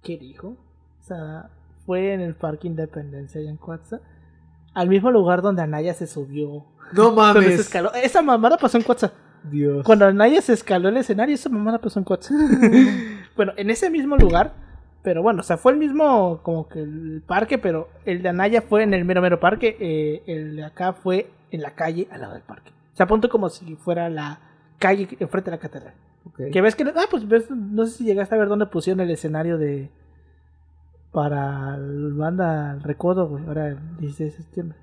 qué 0.03 0.17
dijo. 0.17 0.49
O 0.49 1.03
sea, 1.03 1.49
fue 1.85 2.13
en 2.13 2.21
el 2.21 2.35
Parque 2.35 2.67
Independencia 2.67 3.39
allá 3.41 3.49
en 3.49 3.57
Cuatza. 3.57 3.99
Al 4.73 4.89
mismo 4.89 5.09
lugar 5.11 5.41
donde 5.41 5.61
Anaya 5.61 5.93
se 5.93 6.07
subió. 6.07 6.65
No 6.93 7.11
Donde 7.11 7.21
se 7.33 7.39
mames. 7.49 7.59
escaló. 7.59 7.93
Esa 7.93 8.21
mamada 8.21 8.57
pasó 8.57 8.77
en 8.77 8.83
Cuatza. 8.83 9.11
Dios. 9.43 9.85
Cuando 9.85 10.05
Anaya 10.05 10.41
se 10.41 10.53
escaló 10.53 10.89
el 10.89 10.97
escenario, 10.97 11.33
esa 11.35 11.49
mamada 11.49 11.79
pasó 11.79 11.99
en 11.99 12.05
Cuatza. 12.05 12.33
bueno, 13.35 13.53
en 13.57 13.69
ese 13.69 13.89
mismo 13.89 14.17
lugar. 14.17 14.53
Pero 15.03 15.21
bueno, 15.21 15.39
o 15.39 15.43
sea, 15.43 15.55
fue 15.57 15.71
el 15.71 15.77
mismo 15.77 16.41
como 16.43 16.67
que 16.67 16.81
el 16.81 17.23
parque, 17.25 17.57
pero 17.57 17.87
el 18.03 18.21
de 18.21 18.29
Anaya 18.29 18.61
fue 18.61 18.83
en 18.83 18.93
el 18.93 19.05
mero 19.05 19.21
mero 19.21 19.39
parque. 19.39 19.77
eh, 19.79 20.23
el 20.27 20.57
de 20.57 20.65
acá 20.65 20.91
fue 20.91 21.31
en 21.51 21.61
la 21.61 21.75
calle 21.75 22.07
al 22.11 22.21
lado 22.21 22.33
del 22.33 22.43
parque. 22.43 22.71
O 22.93 22.97
sea, 22.97 23.07
punto 23.07 23.29
como 23.29 23.49
si 23.49 23.75
fuera 23.75 24.09
la 24.09 24.39
calle 24.79 25.07
enfrente 25.19 25.51
de 25.51 25.57
la 25.57 25.61
catedral. 25.61 25.93
Que 26.35 26.61
ves 26.61 26.75
que. 26.75 26.83
Ah, 26.83 27.05
pues 27.09 27.27
ves, 27.27 27.49
no 27.49 27.85
sé 27.85 27.97
si 27.97 28.03
llegaste 28.03 28.35
a 28.35 28.37
ver 28.37 28.47
dónde 28.47 28.65
pusieron 28.65 29.01
el 29.01 29.11
escenario 29.11 29.57
de. 29.57 29.89
Para 31.11 31.75
el 31.75 32.13
banda 32.13 32.73
El 32.73 32.83
Recodo, 32.83 33.27
güey. 33.27 33.45
Ahora 33.45 33.69
el 33.69 33.97
16 33.97 34.31
de 34.31 34.43
septiembre. 34.43 34.77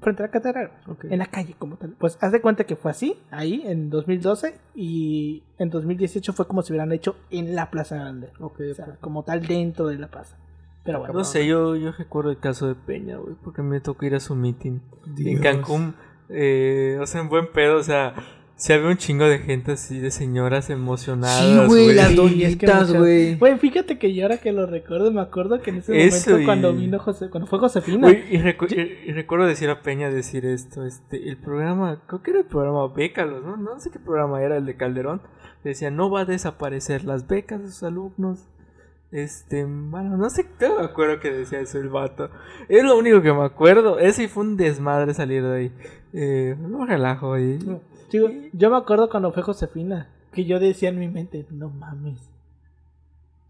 Frente 0.00 0.22
a 0.22 0.26
la 0.26 0.32
catedral. 0.32 0.70
Ok. 0.86 1.04
En 1.04 1.18
la 1.18 1.26
calle, 1.26 1.54
como 1.58 1.76
tal. 1.76 1.90
Pues 1.98 2.16
haz 2.20 2.32
de 2.32 2.40
cuenta 2.40 2.64
que 2.64 2.76
fue 2.76 2.90
así, 2.90 3.16
ahí, 3.30 3.62
en 3.66 3.90
2012. 3.90 4.58
Y 4.74 5.42
en 5.58 5.68
2018 5.68 6.32
fue 6.32 6.46
como 6.46 6.62
si 6.62 6.72
hubieran 6.72 6.92
hecho 6.92 7.16
en 7.30 7.54
la 7.54 7.70
Plaza 7.70 7.96
Grande. 7.96 8.30
Ok, 8.40 8.60
O 8.70 8.74
sea, 8.74 8.96
como 9.00 9.22
tal 9.22 9.46
dentro 9.46 9.86
de 9.86 9.98
la 9.98 10.08
plaza. 10.08 10.36
Pero 10.84 11.00
bueno. 11.00 11.14
No 11.14 11.24
sé, 11.24 11.46
yo, 11.46 11.76
yo 11.76 11.92
recuerdo 11.92 12.30
el 12.30 12.38
caso 12.38 12.66
de 12.66 12.74
Peña, 12.74 13.16
güey, 13.18 13.34
porque 13.44 13.62
me 13.62 13.80
tocó 13.80 14.06
ir 14.06 14.14
a 14.14 14.20
su 14.20 14.34
meeting 14.34 14.80
en 15.06 15.14
Dios. 15.14 15.40
Cancún. 15.40 15.94
eh, 16.28 16.98
o 17.00 17.06
sea, 17.06 17.20
en 17.20 17.28
buen 17.28 17.50
pedo, 17.52 17.76
o 17.78 17.82
sea, 17.82 18.14
Se 18.56 18.74
había 18.74 18.88
un 18.88 18.98
chingo 18.98 19.24
de 19.24 19.38
gente 19.38 19.72
así, 19.72 20.00
de 20.00 20.10
señoras 20.10 20.68
emocionadas. 20.68 21.38
Sí, 21.40 21.66
güey, 21.66 21.94
las 21.94 22.08
Sí, 22.08 22.44
es 22.44 22.56
que 22.56 22.66
doñitas, 22.66 22.92
güey. 22.92 23.36
Güey, 23.38 23.58
fíjate 23.58 23.98
que 23.98 24.12
yo 24.14 24.24
ahora 24.24 24.36
que 24.36 24.52
lo 24.52 24.66
recuerdo, 24.66 25.10
me 25.10 25.22
acuerdo 25.22 25.62
que 25.62 25.70
en 25.70 25.76
ese 25.78 26.04
Eso 26.06 26.28
momento 26.30 26.42
y- 26.42 26.44
cuando 26.44 26.72
vino 26.74 26.98
José, 26.98 27.30
cuando 27.30 27.46
fue 27.46 27.58
Josefina, 27.58 28.06
Güey, 28.08 28.22
y, 28.30 28.38
recu- 28.38 28.70
y- 28.70 29.08
y 29.08 29.12
recuerdo 29.14 29.46
decir 29.46 29.70
a 29.70 29.80
Peña 29.80 30.10
decir 30.10 30.44
esto, 30.44 30.84
este, 30.84 31.26
el 31.30 31.38
programa, 31.38 32.02
creo 32.06 32.22
que 32.22 32.32
era 32.32 32.40
el 32.40 32.44
programa 32.46 32.86
Bécalos, 32.88 33.42
¿no? 33.42 33.56
No 33.56 33.80
sé 33.80 33.90
qué 33.90 33.98
programa 33.98 34.42
era 34.42 34.58
el 34.58 34.66
de 34.66 34.76
Calderón. 34.76 35.22
Decía, 35.64 35.90
no 35.90 36.10
va 36.10 36.20
a 36.20 36.24
desaparecer 36.26 37.04
las 37.04 37.26
becas 37.26 37.62
de 37.62 37.68
sus 37.68 37.82
alumnos. 37.82 38.46
Este, 39.12 39.64
bueno, 39.64 40.16
no 40.16 40.30
sé, 40.30 40.46
no 40.60 40.78
me 40.78 40.84
acuerdo 40.84 41.18
que 41.18 41.30
decía 41.30 41.60
eso 41.60 41.78
el 41.78 41.88
vato. 41.88 42.30
Es 42.68 42.84
lo 42.84 42.96
único 42.96 43.20
que 43.22 43.32
me 43.32 43.44
acuerdo. 43.44 43.98
Ese 43.98 44.28
fue 44.28 44.44
un 44.44 44.56
desmadre 44.56 45.14
salir 45.14 45.42
de 45.42 45.56
ahí. 45.56 45.72
Eh, 46.12 46.56
no 46.58 46.86
relajo 46.86 47.32
ahí. 47.32 47.58
Digo, 48.10 48.30
yo 48.52 48.70
me 48.70 48.76
acuerdo 48.76 49.10
cuando 49.10 49.32
fue 49.32 49.42
Josefina, 49.42 50.08
que 50.32 50.44
yo 50.44 50.60
decía 50.60 50.90
en 50.90 50.98
mi 50.98 51.08
mente, 51.08 51.46
no 51.50 51.70
mames, 51.70 52.20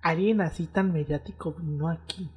alguien 0.03 0.41
así 0.41 0.67
tan 0.67 0.93
mediático 0.93 1.55
vino 1.59 1.89
aquí. 1.89 2.31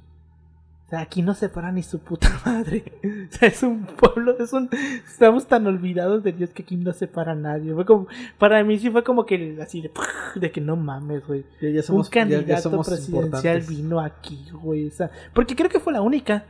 O 0.86 0.90
sea, 0.90 1.00
aquí 1.00 1.22
no 1.22 1.32
se 1.32 1.48
para 1.48 1.72
ni 1.72 1.82
su 1.82 2.00
puta 2.00 2.28
madre. 2.44 2.84
O 3.02 3.32
sea, 3.32 3.48
es 3.48 3.62
un 3.62 3.84
pueblo, 3.86 4.36
es 4.38 4.52
un... 4.52 4.68
Estamos 5.06 5.46
tan 5.46 5.66
olvidados 5.66 6.22
de 6.22 6.32
Dios 6.32 6.50
que 6.50 6.62
aquí 6.62 6.76
no 6.76 6.92
se 6.92 7.06
para 7.06 7.34
nadie. 7.34 7.72
Fue 7.72 7.86
como, 7.86 8.06
para 8.38 8.62
mí 8.62 8.78
sí 8.78 8.90
fue 8.90 9.02
como 9.02 9.24
que 9.24 9.58
así 9.62 9.80
de, 9.80 9.90
de 10.40 10.50
que 10.52 10.60
no 10.60 10.76
mames, 10.76 11.26
güey. 11.26 11.44
Ya, 11.60 11.70
ya 11.70 11.82
somos, 11.82 12.08
un 12.08 12.12
ya 12.12 12.20
candidato 12.20 12.70
somos 12.70 12.86
presidencial 12.86 13.62
vino 13.62 14.00
aquí, 14.00 14.46
güey. 14.52 14.88
O 14.88 14.90
sea, 14.90 15.10
porque 15.32 15.56
creo 15.56 15.70
que 15.70 15.80
fue 15.80 15.92
la 15.92 16.02
única. 16.02 16.44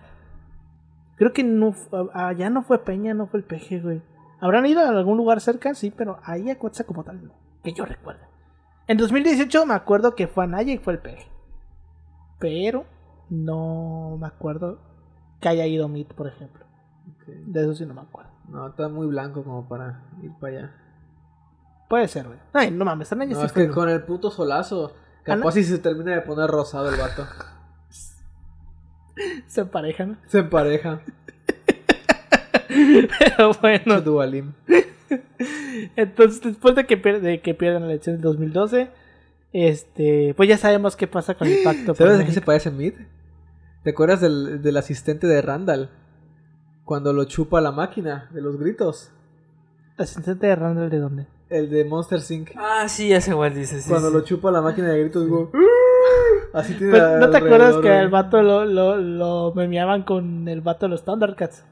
Creo 1.16 1.32
que 1.32 1.44
no 1.44 1.72
allá 2.12 2.50
no 2.50 2.62
fue 2.62 2.84
Peña, 2.84 3.14
no 3.14 3.28
fue 3.28 3.38
el 3.38 3.46
peje, 3.46 3.78
güey. 3.78 4.02
Habrán 4.40 4.66
ido 4.66 4.80
a 4.80 4.88
algún 4.88 5.16
lugar 5.16 5.40
cerca, 5.40 5.74
sí, 5.74 5.92
pero 5.96 6.18
ahí 6.24 6.50
a 6.50 6.58
Cuetza 6.58 6.84
como 6.84 7.04
tal, 7.04 7.24
no. 7.24 7.32
Que 7.62 7.72
yo 7.72 7.84
recuerdo. 7.84 8.22
En 8.88 8.98
2018 8.98 9.64
me 9.64 9.74
acuerdo 9.74 10.16
que 10.16 10.26
fue 10.26 10.44
Anaya 10.44 10.72
y 10.72 10.78
fue 10.78 10.94
el 10.94 10.98
peje. 10.98 11.26
Pero 12.40 12.84
no 13.30 14.16
me 14.20 14.26
acuerdo 14.26 14.78
que 15.40 15.48
haya 15.48 15.66
ido 15.66 15.88
Meet, 15.88 16.12
por 16.14 16.26
ejemplo. 16.28 16.64
De 17.26 17.62
eso 17.62 17.74
sí 17.74 17.86
no 17.86 17.94
me 17.94 18.00
acuerdo. 18.02 18.30
No, 18.48 18.68
está 18.68 18.88
muy 18.88 19.06
blanco 19.06 19.42
como 19.44 19.68
para 19.68 20.02
ir 20.22 20.30
para 20.40 20.56
allá. 20.58 20.74
Puede 21.88 22.08
ser, 22.08 22.26
güey. 22.26 22.38
Ay, 22.52 22.70
no 22.70 22.84
mames, 22.84 23.12
Anaya 23.12 23.34
No, 23.34 23.42
es 23.42 23.52
que 23.52 23.68
con 23.68 23.88
el 23.88 24.02
puto 24.02 24.30
solazo. 24.30 24.92
Capaz 25.22 25.52
si 25.52 25.64
se 25.64 25.78
termina 25.78 26.12
de 26.12 26.20
poner 26.22 26.50
rosado 26.50 26.88
el 26.90 27.00
vato. 27.00 27.26
Se 29.46 29.60
emparejan. 29.60 30.12
¿no? 30.12 30.16
Se 30.26 30.40
empareja. 30.40 31.00
Pero 32.68 33.52
bueno. 33.60 34.00
Dualim. 34.00 34.52
Entonces, 35.96 36.40
después 36.42 36.74
de 36.74 36.86
que, 36.86 37.00
pier- 37.00 37.20
de 37.20 37.40
que 37.40 37.54
pierdan 37.54 37.82
la 37.82 37.88
elección 37.90 38.16
del 38.16 38.22
2012, 38.22 38.90
este, 39.54 40.34
pues 40.36 40.48
ya 40.48 40.58
sabemos 40.58 40.96
qué 40.96 41.06
pasa 41.06 41.34
con 41.34 41.46
el 41.46 41.62
pacto. 41.62 41.94
¿Sabes 41.94 42.18
de 42.18 42.26
qué 42.26 42.32
se 42.32 42.40
parece 42.40 42.72
Mid? 42.72 42.92
¿Te 43.84 43.90
acuerdas 43.90 44.20
del, 44.20 44.60
del 44.60 44.76
asistente 44.76 45.28
de 45.28 45.40
Randall? 45.40 45.90
Cuando 46.84 47.12
lo 47.12 47.24
chupa 47.24 47.60
la 47.60 47.70
máquina 47.70 48.28
de 48.32 48.42
los 48.42 48.58
gritos. 48.58 49.10
¿Asistente 49.96 50.48
de 50.48 50.56
Randall 50.56 50.90
de 50.90 50.98
dónde? 50.98 51.26
El 51.50 51.70
de 51.70 51.84
Monster 51.84 52.20
Inc. 52.30 52.50
Ah, 52.56 52.88
sí, 52.88 53.10
ya 53.10 53.20
sé 53.20 53.30
igual 53.30 53.54
dice. 53.54 53.80
Sí, 53.80 53.88
Cuando 53.88 54.08
sí. 54.08 54.14
lo 54.14 54.20
chupa 54.22 54.50
la 54.50 54.60
máquina 54.60 54.88
de 54.88 55.00
gritos, 55.00 55.28
güey. 55.28 55.46
Así 56.52 56.74
tiene 56.74 56.90
Pues, 56.90 57.02
¿No 57.20 57.30
te 57.30 57.36
acuerdas 57.36 57.76
que 57.76 57.90
al 57.92 58.08
vato 58.08 58.42
lo, 58.42 58.64
lo, 58.64 58.96
lo 58.96 59.52
memeaban 59.54 60.02
con 60.02 60.48
el 60.48 60.62
vato 60.62 60.86
de 60.86 60.90
los 60.90 61.04
Thundercats? 61.04 61.64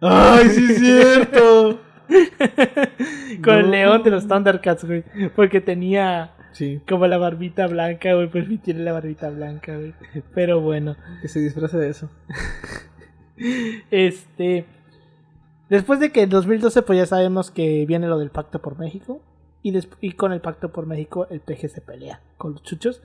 ¡Ay, 0.00 0.48
sí 0.48 0.66
es 0.70 0.78
cierto! 0.78 1.80
con 3.44 3.54
el 3.54 3.70
león 3.70 4.02
de 4.02 4.10
los 4.10 4.26
Thundercats, 4.26 4.84
güey. 4.84 5.04
Porque 5.36 5.60
tenía 5.60 6.32
Sí, 6.52 6.80
como 6.88 7.06
la 7.06 7.18
barbita 7.18 7.66
blanca, 7.66 8.14
güey. 8.14 8.28
Pues 8.28 8.46
sí 8.48 8.58
tiene 8.58 8.80
la 8.80 8.92
barbita 8.92 9.30
blanca, 9.30 9.76
güey. 9.76 9.94
Pero 10.34 10.60
bueno. 10.60 10.96
que 11.22 11.28
se 11.28 11.40
disfrace 11.40 11.78
de 11.78 11.88
eso. 11.88 12.10
Este. 13.90 14.66
Después 15.70 15.98
de 15.98 16.12
que 16.12 16.22
en 16.22 16.30
2012, 16.30 16.82
pues 16.82 16.98
ya 16.98 17.06
sabemos 17.06 17.50
que 17.50 17.86
viene 17.86 18.06
lo 18.06 18.18
del 18.18 18.30
Pacto 18.30 18.60
por 18.60 18.78
México. 18.78 19.22
Y, 19.62 19.78
y 20.00 20.12
con 20.12 20.32
el 20.32 20.40
Pacto 20.40 20.72
por 20.72 20.86
México, 20.86 21.26
el 21.30 21.40
PG 21.40 21.68
se 21.70 21.80
pelea 21.80 22.20
con 22.36 22.52
los 22.52 22.62
chuchos. 22.62 23.02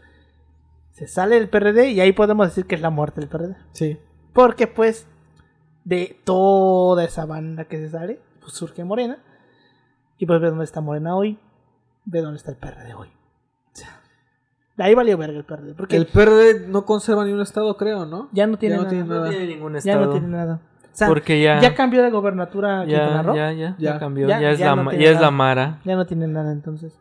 Se 0.92 1.08
sale 1.08 1.38
el 1.38 1.48
PRD 1.48 1.92
y 1.92 2.02
ahí 2.02 2.12
podemos 2.12 2.48
decir 2.48 2.66
que 2.66 2.76
es 2.76 2.82
la 2.82 2.90
muerte 2.90 3.22
del 3.22 3.30
PRD. 3.30 3.56
Sí. 3.72 3.98
Porque, 4.34 4.68
pues, 4.68 5.08
de 5.86 6.20
toda 6.24 7.04
esa 7.06 7.26
banda 7.26 7.66
que 7.66 7.78
se 7.78 7.90
sale, 7.90 8.20
pues 8.42 8.54
surge 8.54 8.84
Morena. 8.84 9.20
Y 10.18 10.26
pues 10.26 10.42
ve 10.42 10.50
dónde 10.50 10.66
está 10.66 10.82
Morena 10.82 11.16
hoy. 11.16 11.40
Ve 12.06 12.22
dónde 12.22 12.38
está 12.38 12.52
el 12.52 12.58
PRD 12.58 12.94
hoy. 12.94 13.10
De 14.78 14.84
ahí 14.84 14.94
valió 14.94 15.18
verga 15.18 15.38
el 15.38 15.46
PRD. 15.46 15.74
Porque 15.74 15.96
El 15.96 16.06
PRD 16.08 16.68
no 16.68 16.86
conserva 16.86 17.24
ni 17.26 17.32
un 17.32 17.42
estado, 17.42 17.78
creo, 17.78 18.06
¿no? 18.06 18.28
ya 18.34 18.46
no 18.48 18.58
tiene 18.58 18.76
ya 18.76 18.78
no 18.78 18.84
nada. 18.84 18.90
tiene 18.90 19.06
No 19.08 19.16
nada. 19.16 19.30
tiene 19.30 19.48
ningún 19.48 19.74
Ya 19.74 19.78
estado. 19.80 20.06
no 20.06 20.12
tiene 20.12 20.28
nada. 20.28 20.60
O 20.84 20.98
sea, 20.98 21.08
porque 21.08 21.42
ya. 21.42 21.60
ya 21.62 21.76
cambió 21.76 22.02
de 22.04 22.10
gobernatura 22.10 22.86
Quintana 22.86 23.16
ya, 23.18 23.22
Roo. 23.24 23.36
ya, 23.36 23.52
ya, 23.52 23.76
Ya. 23.78 23.94
ya 23.94 24.00
cambió. 24.00 24.28
Ya- 24.28 24.40
Ya, 24.42 24.52
es, 24.52 24.60
ya 24.60 24.76
la, 24.76 24.84
no 24.84 24.92
ya 24.94 25.10
es 25.12 25.20
la 25.20 25.32
Mara. 25.32 25.80
Ya 25.86 25.96
no 25.96 26.06
tiene 26.06 26.28
nada 26.28 26.52
entonces. 26.52 26.98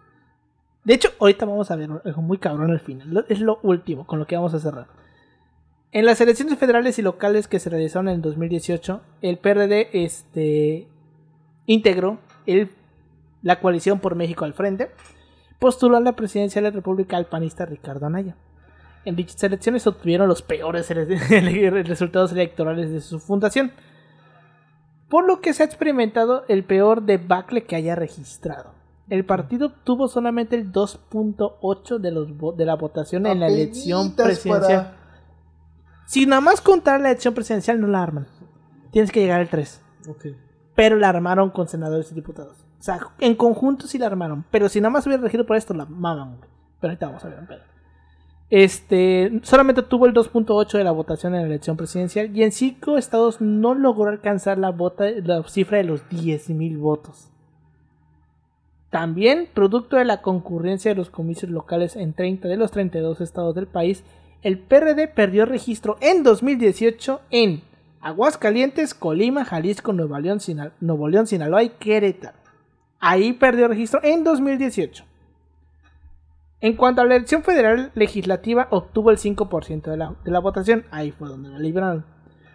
De 0.84 0.94
hecho, 0.94 1.09
ahorita 1.20 1.46
vamos 1.46 1.70
a 1.70 1.76
ver 1.76 1.90
algo 2.05 2.22
muy 2.22 2.38
cabrón 2.38 2.70
al 2.70 2.80
final. 2.80 3.24
Es 3.28 3.40
lo 3.40 3.59
último 3.62 4.06
con 4.06 4.18
lo 4.18 4.26
que 4.26 4.36
vamos 4.36 4.52
a 4.55 4.59
cerrar. 4.60 4.86
En 5.92 6.06
las 6.06 6.20
elecciones 6.20 6.59
federales 6.59 6.98
y 6.98 7.02
locales 7.02 7.46
que 7.48 7.60
se 7.60 7.70
realizaron 7.70 8.09
en 8.09 8.20
2018, 8.20 9.01
el 9.22 9.38
PRD 9.38 9.88
este, 9.92 10.88
integró 11.66 12.18
el- 12.46 12.70
la 13.42 13.60
coalición 13.60 14.01
por 14.01 14.14
México 14.16 14.44
al 14.44 14.55
frente, 14.55 14.90
postuló 15.59 15.97
a 15.97 16.01
la 16.01 16.16
presidencia 16.16 16.60
de 16.60 16.68
la 16.68 16.74
República 16.74 17.16
al 17.16 17.26
panista 17.26 17.66
Ricardo 17.66 18.06
Anaya. 18.06 18.36
En 19.05 19.16
dichas 19.16 19.43
elecciones 19.43 19.86
obtuvieron 19.86 20.28
los 20.28 20.43
peores 20.43 20.89
resultados 21.86 22.32
electorales 22.32 22.90
de 22.90 23.01
su 23.01 23.20
fundación, 23.20 23.72
por 25.09 25.26
lo 25.26 25.40
que 25.40 25.52
se 25.52 25.62
ha 25.62 25.66
experimentado 25.66 26.44
el 26.48 26.64
peor 26.64 27.02
debacle 27.02 27.64
que 27.64 27.76
haya 27.76 27.94
registrado. 27.94 28.72
El 29.09 29.26
partido 29.26 29.66
obtuvo 29.66 30.09
solamente 30.09 30.56
el 30.56 30.72
2.8 30.72 31.98
de, 31.98 32.10
los 32.10 32.56
de 32.56 32.64
la 32.64 32.74
votación 32.74 33.26
en 33.26 33.40
la 33.40 33.48
elección 33.48 34.16
presidencial. 34.16 34.97
Si 36.06 36.26
nada 36.26 36.40
más 36.40 36.60
contar 36.60 37.01
la 37.01 37.10
elección 37.10 37.35
presidencial, 37.35 37.81
no 37.81 37.86
la 37.86 38.02
arman. 38.02 38.26
Tienes 38.90 39.10
que 39.12 39.20
llegar 39.20 39.40
al 39.40 39.48
3. 39.48 39.82
Ok. 40.09 40.26
Pero 40.74 40.97
la 40.97 41.10
armaron 41.10 41.51
con 41.51 41.68
senadores 41.68 42.10
y 42.12 42.14
diputados. 42.14 42.64
O 42.85 42.86
sea, 42.86 43.01
en 43.19 43.35
conjunto 43.35 43.86
sí 43.86 43.97
la 43.97 44.05
armaron. 44.05 44.44
Pero 44.51 44.69
si 44.69 44.78
nada 44.78 44.90
más 44.90 45.06
hubiera 45.06 45.23
regido 45.23 45.47
por 45.47 45.56
esto, 45.56 45.73
la 45.73 45.86
maman, 45.86 46.36
güey. 46.36 46.51
Pero 46.82 46.90
ahorita 46.90 47.06
vamos 47.06 47.24
a 47.24 47.28
ver 47.31 47.39
un 47.39 47.47
pedo. 47.47 47.61
Este, 48.51 49.40
solamente 49.43 49.81
tuvo 49.81 50.05
el 50.05 50.12
2.8 50.12 50.77
de 50.77 50.85
la 50.85 50.90
votación 50.90 51.35
en 51.35 51.40
la 51.40 51.47
elección 51.47 51.78
presidencial 51.78 52.36
y 52.36 52.43
en 52.43 52.52
cinco 52.52 52.98
estados 52.98 53.40
no 53.40 53.73
logró 53.73 54.11
alcanzar 54.11 54.59
la, 54.59 54.74
cifra 55.48 55.78
de 55.78 55.85
los 55.85 56.02
10.000 56.11 56.78
votos. 56.78 57.31
También, 58.90 59.48
producto 59.55 59.97
de 59.97 60.05
la 60.05 60.20
concurrencia 60.20 60.90
de 60.90 60.97
los 60.97 61.09
comicios 61.09 61.51
locales 61.51 61.97
en 61.97 62.12
30 62.12 62.48
de 62.48 62.56
los 62.59 62.70
32 62.70 63.23
estados 63.23 63.55
del 63.55 63.66
país, 63.66 64.05
el 64.43 64.59
PRD 64.59 65.09
perdió 65.09 65.47
registro 65.47 65.97
en 66.02 66.23
2018 66.23 67.23
en 67.31 67.62
Aguascalientes, 68.02 68.93
Colima, 68.93 69.47
Jalisco, 69.47 69.94
Nuevo 69.94 70.19
León, 70.19 70.39
Nuevo 70.81 71.09
León, 71.09 71.27
Sinaloa 71.27 71.62
y 71.62 71.70
Querétaro. 71.70 72.44
Ahí 73.06 73.32
perdió 73.35 73.68
registro 73.68 74.01
en 74.02 74.24
2018. 74.24 75.05
En 76.60 76.76
cuanto 76.76 77.02
a 77.02 77.05
la 77.05 77.16
elección 77.16 77.43
federal 77.43 77.90
legislativa, 77.94 78.68
obtuvo 78.70 79.10
el 79.10 79.18
5% 79.18 79.82
de 79.90 79.97
la, 79.97 80.14
de 80.24 80.31
la 80.31 80.39
votación. 80.39 80.85
Ahí 80.90 81.10
fue 81.10 81.28
donde 81.28 81.51
la 81.51 81.59
libraron. 81.59 82.06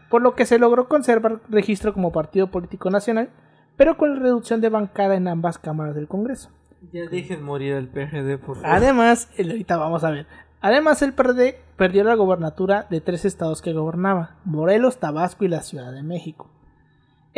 Por 0.10 0.24
lo 0.24 0.34
que 0.34 0.46
se 0.48 0.58
logró 0.58 0.88
conservar 0.88 1.42
registro 1.50 1.94
como 1.94 2.12
partido 2.12 2.50
político 2.50 2.90
nacional, 2.90 3.30
pero 3.78 3.98
con 3.98 4.16
la 4.16 4.20
reducción 4.20 4.62
de 4.62 4.70
bancada 4.70 5.16
en 5.16 5.28
ambas 5.28 5.60
cámaras 5.60 5.94
del 5.94 6.08
Congreso. 6.08 6.50
Ya 6.92 7.06
dejen 7.08 7.44
morir 7.44 7.76
al 7.76 7.88
PGD, 7.88 8.38
por 8.40 8.56
favor. 8.56 8.66
Además, 8.66 9.30
el- 9.38 9.52
ahorita 9.52 9.78
vamos 9.78 10.04
a 10.04 10.10
ver. 10.12 10.26
Además, 10.62 11.02
el 11.04 11.14
PRD 11.14 11.58
perdió 11.78 12.04
la 12.04 12.16
gobernatura 12.16 12.88
de 12.90 13.02
tres 13.02 13.26
estados 13.26 13.62
que 13.62 13.74
gobernaba: 13.74 14.38
Morelos, 14.46 14.98
Tabasco 14.98 15.46
y 15.46 15.50
la 15.50 15.62
Ciudad 15.62 15.92
de 15.94 16.04
México. 16.04 16.50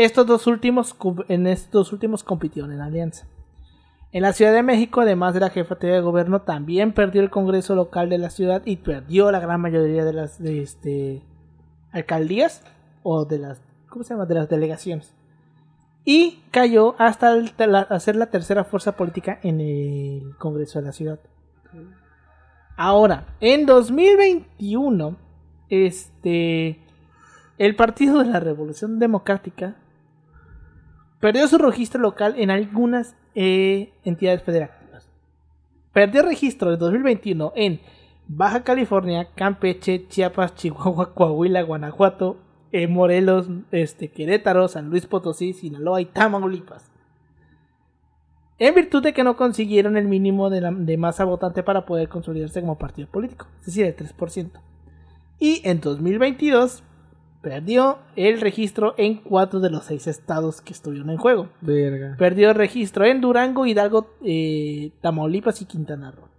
Estos 0.03 0.25
dos 0.25 0.47
últimos, 0.47 0.95
en 1.27 1.47
estos 1.47 1.93
últimos 1.93 2.23
compitieron 2.23 2.71
en 2.71 2.81
alianza. 2.81 3.27
En 4.11 4.23
la 4.23 4.33
Ciudad 4.33 4.51
de 4.51 4.63
México, 4.63 5.01
además 5.01 5.33
de 5.33 5.39
la 5.41 5.49
jefatura 5.51 5.93
de 5.93 6.01
gobierno, 6.01 6.41
también 6.41 6.91
perdió 6.93 7.21
el 7.21 7.29
Congreso 7.29 7.75
local 7.75 8.09
de 8.09 8.17
la 8.17 8.29
ciudad 8.29 8.61
y 8.65 8.77
perdió 8.77 9.31
la 9.31 9.39
gran 9.39 9.61
mayoría 9.61 10.03
de 10.03 10.13
las 10.13 10.39
este, 10.41 11.21
alcaldías 11.91 12.63
o 13.03 13.25
de 13.25 13.39
las 13.39 13.61
¿cómo 13.89 14.03
se 14.03 14.13
llama? 14.13 14.25
de 14.25 14.35
las 14.35 14.49
delegaciones. 14.49 15.13
Y 16.03 16.41
cayó 16.51 16.95
hasta 16.97 17.33
el- 17.33 17.53
la- 17.57 17.87
la 17.89 18.25
tercera 18.31 18.63
fuerza 18.63 18.93
política 18.97 19.39
en 19.43 19.61
el 19.61 20.35
Congreso 20.39 20.79
de 20.79 20.85
la 20.85 20.91
ciudad. 20.93 21.19
Ahora, 22.75 23.25
en 23.39 23.65
2021, 23.67 25.15
este, 25.69 26.79
el 27.59 27.75
Partido 27.75 28.19
de 28.23 28.25
la 28.31 28.39
Revolución 28.39 28.97
Democrática 28.97 29.75
perdió 31.21 31.47
su 31.47 31.57
registro 31.57 32.01
local 32.01 32.35
en 32.37 32.51
algunas 32.51 33.15
eh, 33.35 33.93
entidades 34.03 34.43
federativas. 34.43 35.07
Perdió 35.93 36.23
registro 36.23 36.73
en 36.73 36.79
2021 36.79 37.53
en 37.55 37.79
Baja 38.27 38.63
California, 38.63 39.29
Campeche, 39.35 40.07
Chiapas, 40.07 40.55
Chihuahua, 40.55 41.13
Coahuila, 41.15 41.61
Guanajuato, 41.63 42.37
eh, 42.73 42.87
Morelos, 42.87 43.47
este, 43.71 44.09
Querétaro, 44.09 44.67
San 44.67 44.89
Luis 44.89 45.05
Potosí, 45.05 45.53
Sinaloa 45.53 46.01
y 46.01 46.05
Tamaulipas. 46.05 46.89
En 48.57 48.75
virtud 48.75 49.01
de 49.01 49.13
que 49.13 49.23
no 49.23 49.35
consiguieron 49.37 49.97
el 49.97 50.07
mínimo 50.07 50.49
de, 50.49 50.61
la- 50.61 50.71
masa 50.97 51.25
votante 51.25 51.63
para 51.63 51.85
poder 51.85 52.09
consolidarse 52.09 52.61
como 52.61 52.77
partido 52.77 53.07
político, 53.09 53.47
es 53.61 53.65
decir, 53.67 53.85
el 53.85 53.95
3%. 53.95 54.51
Y 55.39 55.61
en 55.67 55.81
2022 55.81 56.83
perdió 57.41 57.99
el 58.15 58.39
registro 58.39 58.93
en 58.97 59.15
cuatro 59.15 59.59
de 59.59 59.69
los 59.69 59.85
seis 59.85 60.07
estados 60.07 60.61
que 60.61 60.73
estuvieron 60.73 61.09
en 61.09 61.17
juego. 61.17 61.49
Verga. 61.61 62.15
Perdió 62.17 62.49
el 62.49 62.55
registro 62.55 63.05
en 63.05 63.21
Durango, 63.21 63.65
Hidalgo, 63.65 64.15
eh, 64.23 64.91
Tamaulipas 65.01 65.61
y 65.61 65.65
Quintana 65.65 66.11
Roo. 66.11 66.29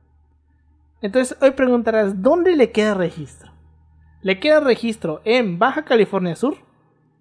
Entonces 1.00 1.36
hoy 1.42 1.50
preguntarás, 1.50 2.22
¿dónde 2.22 2.56
le 2.56 2.70
queda 2.70 2.94
registro? 2.94 3.50
Le 4.22 4.38
queda 4.38 4.60
registro 4.60 5.20
en 5.24 5.58
Baja 5.58 5.84
California 5.84 6.36
Sur, 6.36 6.56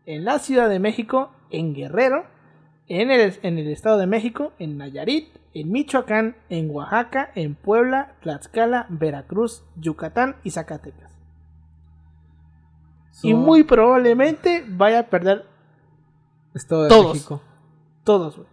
en 0.06 0.24
la 0.24 0.38
Ciudad 0.38 0.70
de 0.70 0.80
México, 0.80 1.32
en 1.50 1.74
Guerrero, 1.74 2.26
en 2.88 3.10
el, 3.10 3.34
en 3.42 3.58
el 3.58 3.68
Estado 3.70 3.98
de 3.98 4.06
México, 4.06 4.54
en 4.60 4.78
Nayarit, 4.78 5.30
en 5.54 5.72
Michoacán, 5.72 6.36
en 6.50 6.70
Oaxaca, 6.70 7.32
en 7.34 7.56
Puebla, 7.56 8.14
Tlaxcala, 8.22 8.86
Veracruz, 8.90 9.64
Yucatán 9.78 10.36
y 10.44 10.52
Zacatecas. 10.52 11.11
Y 13.24 13.34
muy 13.34 13.64
probablemente 13.64 14.66
vaya 14.68 15.00
a 15.00 15.04
perder 15.04 15.46
Estado 16.54 16.84
de 16.84 16.90
todos. 16.90 17.14
México. 17.14 17.42
todos, 18.04 18.36
güey. 18.38 18.48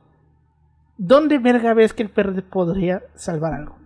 ¿Dónde 0.99 1.39
verga 1.39 1.75
ves 1.75 1.93
que 1.93 2.03
el 2.03 2.11
PRD 2.11 2.43
podría 2.43 3.03
salvar 3.15 3.55
algo? 3.55 3.77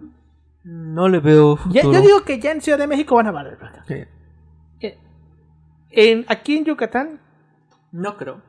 No 0.65 1.09
le 1.09 1.19
veo 1.20 1.59
Ya, 1.70 1.82
yo 1.82 2.01
digo 2.01 2.23
que 2.24 2.39
ya 2.40 2.53
en 2.53 2.61
Ciudad 2.62 2.78
de 2.78 2.86
México 2.86 3.15
van 3.16 3.27
a 3.27 3.32
valer 3.32 3.57
verga. 3.59 3.85
Sí. 3.86 4.05
Eh, 4.81 4.99
En, 5.90 6.24
aquí 6.28 6.57
en 6.57 6.65
Yucatán, 6.65 7.20
No 7.90 8.16
creo. 8.16 8.40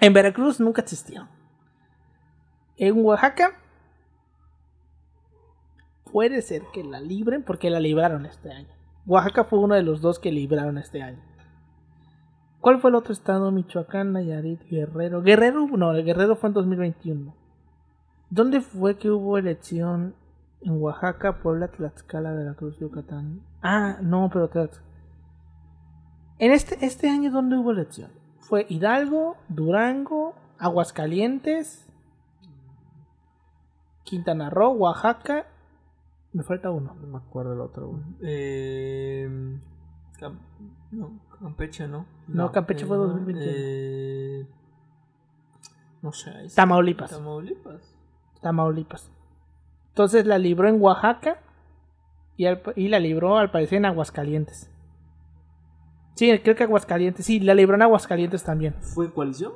en 0.00 0.12
Veracruz 0.12 0.60
nunca 0.60 0.82
existió. 0.82 1.26
En 2.76 3.04
Oaxaca 3.04 3.58
puede 6.12 6.42
ser 6.42 6.62
que 6.72 6.82
la 6.84 7.00
libren 7.00 7.42
porque 7.42 7.70
la 7.70 7.80
libraron 7.80 8.26
este 8.26 8.50
año. 8.52 8.68
Oaxaca 9.06 9.44
fue 9.44 9.58
uno 9.58 9.74
de 9.74 9.82
los 9.82 10.00
dos 10.00 10.18
que 10.18 10.30
libraron 10.32 10.78
este 10.78 11.02
año. 11.02 11.20
¿Cuál 12.60 12.78
fue 12.78 12.90
el 12.90 12.96
otro 12.96 13.12
estado? 13.12 13.50
Michoacán, 13.50 14.12
Nayarit, 14.12 14.62
Guerrero. 14.68 15.22
Guerrero, 15.22 15.66
no, 15.66 15.92
el 15.92 16.04
Guerrero 16.04 16.36
fue 16.36 16.48
en 16.48 16.54
2021. 16.54 17.34
¿Dónde 18.28 18.60
fue 18.60 18.96
que 18.96 19.10
hubo 19.10 19.38
elección? 19.38 20.14
En 20.62 20.80
Oaxaca, 20.80 21.38
Puebla, 21.38 21.68
Tlaxcala, 21.68 22.32
Veracruz, 22.32 22.78
Yucatán. 22.78 23.40
Ah, 23.62 23.96
no, 24.02 24.28
pero 24.30 24.50
En 26.38 26.52
este, 26.52 26.84
este 26.84 27.08
año, 27.08 27.30
¿dónde 27.30 27.56
hubo 27.56 27.70
elección? 27.70 28.10
Fue 28.40 28.66
Hidalgo, 28.68 29.36
Durango, 29.48 30.34
Aguascalientes, 30.58 31.90
Quintana 34.04 34.50
Roo, 34.50 34.72
Oaxaca. 34.72 35.46
Me 36.34 36.42
falta 36.42 36.70
uno. 36.70 36.94
No 37.00 37.06
me 37.06 37.16
acuerdo 37.16 37.54
el 37.54 37.60
otro. 37.60 38.00
Eh, 38.20 39.58
no, 40.90 41.20
Campeche 41.40 41.86
no. 41.88 42.06
No, 42.28 42.50
Campeche 42.52 42.86
fue 42.86 42.96
no, 42.96 43.06
2021. 43.08 43.52
eh, 43.54 44.46
no 46.02 46.12
sé. 46.12 46.30
ahí. 46.30 46.48
Tamaulipas. 46.48 47.10
Tamaulipas. 47.10 47.94
Tamaulipas. 48.40 49.10
Entonces 49.88 50.26
la 50.26 50.38
libró 50.38 50.68
en 50.68 50.80
Oaxaca 50.80 51.38
y, 52.36 52.46
al- 52.46 52.62
y 52.76 52.88
la 52.88 52.98
libró 52.98 53.36
al 53.38 53.50
parecer 53.50 53.78
en 53.78 53.86
Aguascalientes. 53.86 54.70
Sí, 56.14 56.38
creo 56.42 56.54
que 56.56 56.64
Aguascalientes. 56.64 57.24
Sí, 57.26 57.40
la 57.40 57.54
libró 57.54 57.74
en 57.76 57.82
Aguascalientes 57.82 58.42
también. 58.44 58.74
¿Fue 58.80 59.12
coalición? 59.12 59.52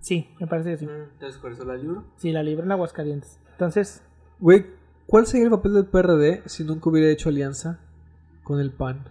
Sí, 0.00 0.28
me 0.40 0.46
parece 0.46 0.70
que 0.72 0.76
sí. 0.78 0.86
Mm, 0.86 1.10
Entonces, 1.14 1.40
por 1.40 1.52
eso 1.52 1.64
la 1.64 1.74
libro. 1.76 2.04
Sí, 2.16 2.32
la 2.32 2.42
libró 2.42 2.64
en 2.64 2.72
Aguascalientes. 2.72 3.38
Entonces, 3.52 4.02
Güey, 4.40 4.66
¿cuál 5.06 5.26
sería 5.26 5.44
el 5.46 5.50
papel 5.52 5.74
del 5.74 5.86
PRD 5.86 6.42
si 6.46 6.64
nunca 6.64 6.90
hubiera 6.90 7.08
hecho 7.10 7.28
alianza 7.28 7.78
con 8.42 8.58
el 8.58 8.72
PAN? 8.72 9.04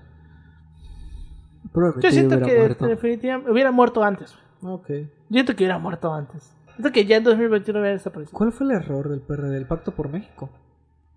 Probablemente 1.71 2.07
yo 2.07 2.11
siento 2.13 2.39
que 2.45 2.57
muerto. 2.57 2.87
definitivamente 2.87 3.51
hubiera 3.51 3.71
muerto 3.71 4.03
antes. 4.03 4.35
Ok. 4.61 4.89
Yo 4.89 5.05
siento 5.29 5.55
que 5.55 5.63
hubiera 5.63 5.79
muerto 5.79 6.13
antes. 6.13 6.53
Siento 6.75 6.91
que 6.91 7.05
ya 7.05 7.17
en 7.17 7.23
2021 7.23 7.79
hubiera 7.79 7.95
desaparecido. 7.95 8.37
¿Cuál 8.37 8.51
fue 8.51 8.65
el 8.67 8.71
error 8.73 9.09
del 9.09 9.21
PRD? 9.21 9.57
El 9.57 9.65
pacto 9.67 9.91
por 9.93 10.09
México. 10.09 10.49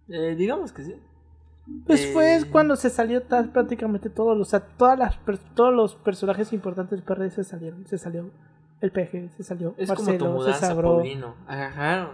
Eh, 0.09 0.35
digamos 0.37 0.73
que 0.73 0.83
sí. 0.85 0.95
Pues 1.87 2.12
fue 2.12 2.37
Eh, 2.37 2.45
cuando 2.53 2.77
se 2.77 2.91
salió 2.91 3.23
tal- 3.23 3.51
prácticamente 3.51 4.11
todos 4.11 4.37
los, 4.37 4.49
o 4.49 4.51
sea, 4.51 4.61
todas 4.61 4.99
las, 4.99 5.19
todos 5.55 5.73
los 5.73 5.95
personajes 5.97 6.53
importantes 6.53 6.91
del 6.91 7.03
PRD 7.03 7.31
se 7.31 7.45
salieron. 7.45 7.87
Se 7.87 7.97
salió 7.97 8.31
el 8.83 8.91
PG, 8.93 9.31
se 9.37 9.43
salió 9.45 9.75
Es 9.79 9.89
como 9.91 10.05
tu 10.19 10.27
Marcelo, 10.27 10.27
se 10.27 10.35
mudanza. 10.35 11.35
Agarraron. 11.47 12.11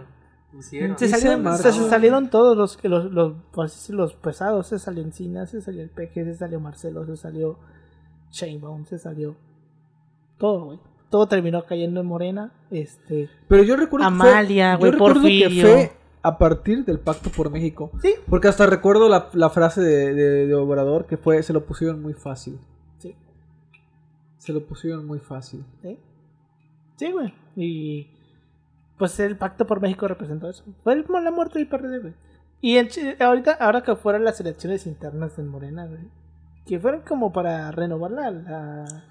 Pusieron. 0.53 0.97
Se 0.97 1.07
salieron, 1.09 1.57
se 1.57 1.63
se 1.63 1.69
amarró. 1.69 1.89
salieron 1.89 2.29
todos 2.29 2.57
los, 2.57 2.77
que 2.77 2.87
los, 2.89 3.11
los, 3.11 3.33
pues, 3.51 3.89
los 3.89 4.13
pesados. 4.15 4.67
Se 4.67 4.79
salió 4.79 5.03
Encina, 5.03 5.45
se 5.45 5.61
salió 5.61 5.81
el 5.83 5.89
PG, 5.89 6.13
se 6.25 6.35
salió 6.35 6.59
Marcelo, 6.61 7.05
se 7.05 7.17
salió 7.17 7.57
Sheinbaum, 8.31 8.85
se 8.85 8.97
salió 8.97 9.35
todo, 10.37 10.65
güey. 10.65 10.79
Todo 11.09 11.27
terminó 11.27 11.65
cayendo 11.65 11.99
en 12.01 12.07
Morena. 12.07 12.51
Este, 12.71 13.29
Pero 13.47 13.63
yo 13.63 13.75
recuerdo 13.75 14.05
Amalia, 14.07 14.75
güey, 14.77 14.91
recuerdo 14.91 15.15
que 15.21 15.41
Porfirio. 15.43 15.67
fue 15.67 15.91
a 16.23 16.37
partir 16.37 16.85
del 16.85 16.99
pacto 16.99 17.29
por 17.29 17.49
México. 17.49 17.91
sí, 18.01 18.13
Porque 18.29 18.47
hasta 18.47 18.65
recuerdo 18.65 19.09
la, 19.09 19.29
la 19.33 19.49
frase 19.49 19.81
de, 19.81 20.13
de- 20.13 20.47
de 20.47 20.53
Obrador 20.55 21.05
que 21.07 21.17
fue, 21.17 21.41
se 21.43 21.51
lo 21.53 21.65
pusieron 21.65 22.01
muy 22.01 22.13
fácil. 22.13 22.59
sí, 22.99 23.15
Se 24.37 24.53
lo 24.53 24.63
pusieron 24.65 25.05
muy 25.05 25.19
fácil. 25.19 25.65
sí. 25.81 25.99
Sí, 26.95 27.11
güey. 27.11 27.33
Y 27.55 28.07
pues 28.97 29.19
el 29.19 29.35
pacto 29.35 29.65
por 29.65 29.81
México 29.81 30.07
representó 30.07 30.47
eso. 30.49 30.63
Fue 30.83 30.93
el- 30.93 31.05
la 31.23 31.31
muerte 31.31 31.57
del 31.59 31.67
PRD, 31.67 31.99
güey. 31.99 32.13
Y 32.61 32.87
Chi- 32.87 33.15
ahorita, 33.19 33.53
ahora 33.53 33.81
que 33.81 33.95
fueron 33.95 34.23
las 34.23 34.39
elecciones 34.39 34.85
internas 34.85 35.37
en 35.39 35.47
Morena, 35.47 35.87
güey. 35.87 36.01
Que 36.65 36.79
fueron 36.79 37.01
como 37.01 37.31
para 37.33 37.71
renovar 37.71 38.11
la, 38.11 38.31
la- 38.31 39.03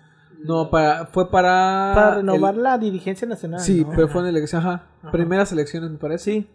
No, 0.44 0.70
para, 0.70 1.06
fue 1.06 1.30
para... 1.30 1.92
para 1.94 2.14
renovar 2.16 2.54
el- 2.54 2.62
la 2.62 2.78
dirigencia 2.78 3.26
nacional. 3.28 3.60
Sí, 3.60 3.82
¿no? 3.84 3.90
pero 3.94 4.08
fue 4.08 4.22
en 4.22 4.28
elección, 4.28 4.60
ajá. 4.62 4.84
Ajá. 5.02 5.10
Primeras 5.10 5.52
elecciones, 5.52 5.90
me 5.90 5.98
parece. 5.98 6.24
Sí. 6.32 6.46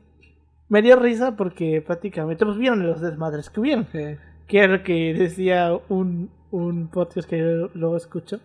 Me 0.68 0.82
dio 0.82 0.96
risa 0.96 1.36
porque 1.36 1.82
prácticamente 1.86 2.44
pues 2.46 2.58
vieron 2.58 2.86
los 2.88 3.00
desmadres 3.02 3.50
que 3.50 3.60
hubieron. 3.60 3.86
Sí. 3.92 4.18
Que 4.48 4.60
era 4.60 4.78
lo 4.78 4.84
que 4.84 5.14
decía 5.14 5.78
un, 5.90 6.32
un 6.52 6.88
podcast 6.88 7.30
que 7.30 7.38
yo 7.40 7.70
luego 7.76 7.98
escucho. 7.98 8.40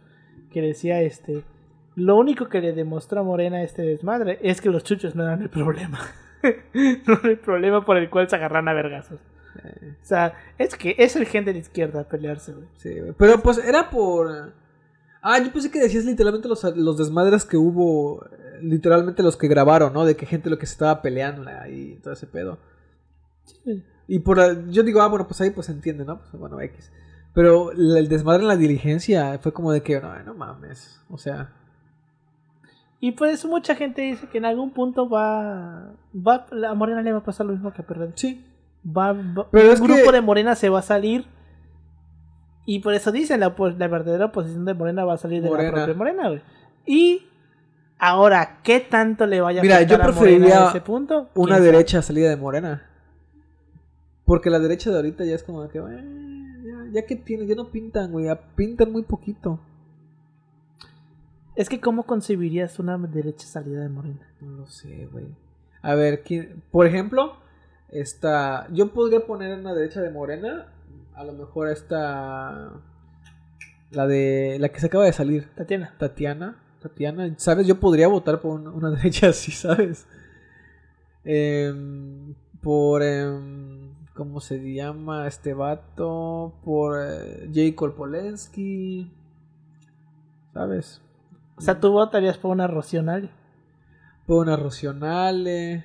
Que 0.52 0.60
decía 0.60 1.00
este. 1.00 1.44
Lo 1.94 2.16
único 2.16 2.48
que 2.48 2.60
le 2.60 2.72
demostró 2.72 3.20
a 3.20 3.24
Morena 3.24 3.58
a 3.58 3.62
este 3.62 3.82
desmadre 3.82 4.38
es 4.42 4.60
que 4.60 4.68
los 4.70 4.84
chuchos 4.84 5.14
no 5.14 5.22
eran 5.22 5.42
el 5.42 5.48
problema. 5.50 5.98
no 6.42 7.14
era 7.14 7.28
el 7.30 7.38
problema 7.38 7.84
por 7.84 7.96
el 7.96 8.10
cual 8.10 8.28
se 8.28 8.36
agarran 8.36 8.68
a 8.68 8.72
vergazos. 8.74 9.20
O 9.68 10.04
sea, 10.04 10.34
es 10.58 10.74
que 10.76 10.94
es 10.98 11.16
el 11.16 11.26
gen 11.26 11.44
de 11.44 11.52
la 11.52 11.58
izquierda 11.58 12.04
pelearse, 12.04 12.52
güey. 12.52 12.66
Sí, 12.76 12.98
güey. 12.98 13.12
Pero 13.16 13.40
pues 13.40 13.58
era 13.58 13.90
por... 13.90 14.52
Ah, 15.22 15.38
yo 15.38 15.52
pensé 15.52 15.70
que 15.70 15.80
decías 15.80 16.04
literalmente 16.04 16.48
los, 16.48 16.64
los 16.76 16.96
desmadres 16.96 17.44
que 17.44 17.56
hubo, 17.56 18.24
eh, 18.24 18.60
literalmente 18.62 19.22
los 19.22 19.36
que 19.36 19.48
grabaron, 19.48 19.92
¿no? 19.92 20.04
De 20.06 20.16
que 20.16 20.24
gente 20.24 20.48
lo 20.48 20.58
que 20.58 20.66
se 20.66 20.72
estaba 20.72 21.02
peleando 21.02 21.48
ahí, 21.48 21.98
todo 22.02 22.14
ese 22.14 22.26
pedo. 22.26 22.58
Sí. 23.44 23.84
Y 24.08 24.18
por 24.20 24.70
yo 24.70 24.82
digo, 24.82 25.02
ah, 25.02 25.08
bueno, 25.08 25.26
pues 25.26 25.40
ahí 25.40 25.50
pues 25.50 25.66
se 25.66 25.72
entiende, 25.72 26.04
¿no? 26.04 26.20
Pues 26.20 26.32
bueno, 26.32 26.60
X. 26.60 26.90
Pero 27.32 27.70
el 27.72 28.08
desmadre 28.08 28.42
en 28.42 28.48
la 28.48 28.56
diligencia 28.56 29.38
fue 29.38 29.52
como 29.52 29.72
de 29.72 29.82
que, 29.82 30.00
no, 30.00 30.20
no 30.24 30.34
mames. 30.34 31.00
O 31.08 31.16
sea, 31.16 31.52
Y 32.98 33.12
por 33.12 33.28
eso 33.28 33.48
mucha 33.48 33.74
gente 33.74 34.02
dice 34.02 34.26
que 34.28 34.38
en 34.38 34.44
algún 34.44 34.72
punto 34.72 35.08
va. 35.08 35.94
va 36.14 36.46
a 36.68 36.74
Morena 36.74 37.02
le 37.02 37.12
va 37.12 37.18
a 37.18 37.24
pasar 37.24 37.46
lo 37.46 37.52
mismo 37.52 37.72
que 37.72 37.82
a 37.82 37.86
PRD. 37.86 38.12
sí. 38.14 38.44
Va, 38.86 39.12
va- 39.12 39.48
Pero 39.50 39.66
un 39.68 39.72
es 39.74 39.80
grupo 39.80 40.04
que- 40.06 40.12
de 40.12 40.20
Morena 40.20 40.54
se 40.54 40.68
va 40.68 40.78
a 40.78 40.82
salir. 40.82 41.26
Y 42.66 42.80
por 42.80 42.94
eso 42.94 43.10
dicen, 43.12 43.40
la, 43.40 43.54
la 43.78 43.88
verdadera 43.88 44.26
oposición 44.26 44.64
de 44.64 44.74
Morena 44.74 45.04
va 45.04 45.14
a 45.14 45.18
salir 45.18 45.42
de 45.42 45.50
la 45.50 45.70
propia 45.70 45.94
Morena, 45.94 46.28
güey. 46.28 46.42
Y 46.86 47.26
ahora, 47.98 48.60
¿qué 48.62 48.80
tanto 48.80 49.26
le 49.26 49.40
vaya 49.40 49.60
a 49.60 49.62
Mira, 49.62 49.82
yo 49.82 49.98
preferiría 49.98 50.66
a 50.66 50.70
ese 50.70 50.80
punto? 50.80 51.30
Una 51.34 51.56
¿Quién 51.58 51.72
derecha 51.72 52.00
salida 52.02 52.28
de 52.30 52.36
Morena. 52.36 52.86
Porque 54.24 54.50
la 54.50 54.60
derecha 54.60 54.90
de 54.90 54.96
ahorita 54.96 55.24
ya 55.24 55.34
es 55.34 55.42
como 55.42 55.62
de 55.62 55.68
que, 55.70 55.78
"Eh, 55.78 56.62
ya, 56.64 57.00
ya 57.00 57.06
que 57.06 57.16
tiene, 57.16 57.46
ya 57.46 57.56
no 57.56 57.70
pintan, 57.70 58.12
güey, 58.12 58.26
ya 58.26 58.36
pintan 58.54 58.92
muy 58.92 59.02
poquito. 59.02 59.58
Es 61.56 61.68
que, 61.68 61.80
¿cómo 61.80 62.04
concebirías 62.04 62.78
una 62.78 62.96
derecha 62.96 63.46
salida 63.46 63.80
de 63.82 63.88
Morena? 63.88 64.26
No 64.40 64.58
lo 64.58 64.66
sé, 64.66 65.08
güey. 65.10 65.26
A 65.82 65.94
ver, 65.94 66.22
¿quién? 66.22 66.62
por 66.70 66.86
ejemplo, 66.86 67.36
esta, 67.90 68.68
yo 68.72 68.92
podría 68.92 69.26
poner 69.26 69.50
en 69.52 69.64
la 69.64 69.74
derecha 69.74 70.00
de 70.00 70.10
Morena, 70.10 70.66
a 71.14 71.24
lo 71.24 71.32
mejor 71.32 71.68
esta, 71.68 72.72
la 73.90 74.06
de, 74.06 74.58
la 74.60 74.68
que 74.68 74.80
se 74.80 74.86
acaba 74.86 75.04
de 75.04 75.12
salir, 75.12 75.48
Tatiana. 75.54 75.94
Tatiana, 75.98 76.56
Tatiana, 76.80 77.34
¿sabes? 77.36 77.66
Yo 77.66 77.80
podría 77.80 78.08
votar 78.08 78.40
por 78.40 78.60
una, 78.60 78.90
derecha 78.96 79.28
así, 79.28 79.50
¿sabes? 79.52 80.06
em, 81.24 82.34
por, 82.62 83.02
em, 83.02 83.92
¿cómo 84.14 84.40
se 84.40 84.58
llama 84.72 85.26
este 85.26 85.52
vato? 85.54 86.54
Por 86.64 86.98
eh, 87.00 87.50
J. 87.52 87.96
Polensky, 87.96 89.10
¿sabes? 90.54 91.02
O 91.56 91.60
sea, 91.60 91.78
tú 91.80 91.92
votarías 91.92 92.38
por 92.38 92.52
una 92.52 92.66
Rocionale. 92.66 93.30
Por 94.26 94.46
una 94.46 94.56
Rocionale. 94.56 95.84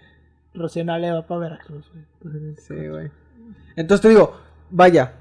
Rocionale 0.56 1.12
va 1.12 1.26
para 1.28 1.42
Veracruz, 1.42 1.92
güey. 1.92 2.56
Sí, 2.58 2.88
güey. 2.88 3.12
Entonces 3.76 4.02
te 4.02 4.10
digo, 4.10 4.36
vaya, 4.70 5.14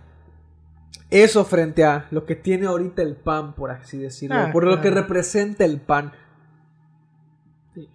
eso 1.10 1.44
frente 1.44 1.84
a 1.84 2.06
lo 2.10 2.24
que 2.24 2.36
tiene 2.36 2.66
ahorita 2.66 3.02
el 3.02 3.16
PAN, 3.16 3.54
por 3.54 3.70
así 3.70 3.98
decirlo, 3.98 4.36
Ah, 4.36 4.50
por 4.52 4.64
lo 4.64 4.80
que 4.80 4.90
representa 4.90 5.64
el 5.64 5.80
PAN. 5.80 6.12
Sí. 7.74 7.88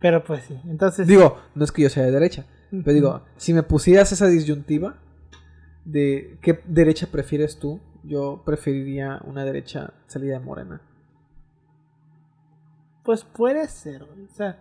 Pero 0.00 0.24
pues 0.24 0.44
sí, 0.44 0.60
entonces... 0.66 1.06
Digo, 1.06 1.38
no 1.54 1.64
es 1.64 1.72
que 1.72 1.82
yo 1.82 1.90
sea 1.90 2.04
de 2.04 2.10
derecha, 2.10 2.44
pero 2.70 2.92
digo, 2.92 3.24
si 3.36 3.54
me 3.54 3.62
pusieras 3.62 4.12
esa 4.12 4.26
disyuntiva 4.26 4.96
de 5.84 6.38
qué 6.42 6.60
derecha 6.66 7.06
prefieres 7.06 7.58
tú, 7.58 7.80
yo 8.02 8.42
preferiría 8.44 9.20
una 9.24 9.44
derecha 9.44 9.94
salida 10.06 10.38
de 10.38 10.44
Morena. 10.44 10.80
Pues 13.06 13.24
puede 13.24 13.66
ser. 13.68 14.02
O 14.02 14.34
sea, 14.34 14.58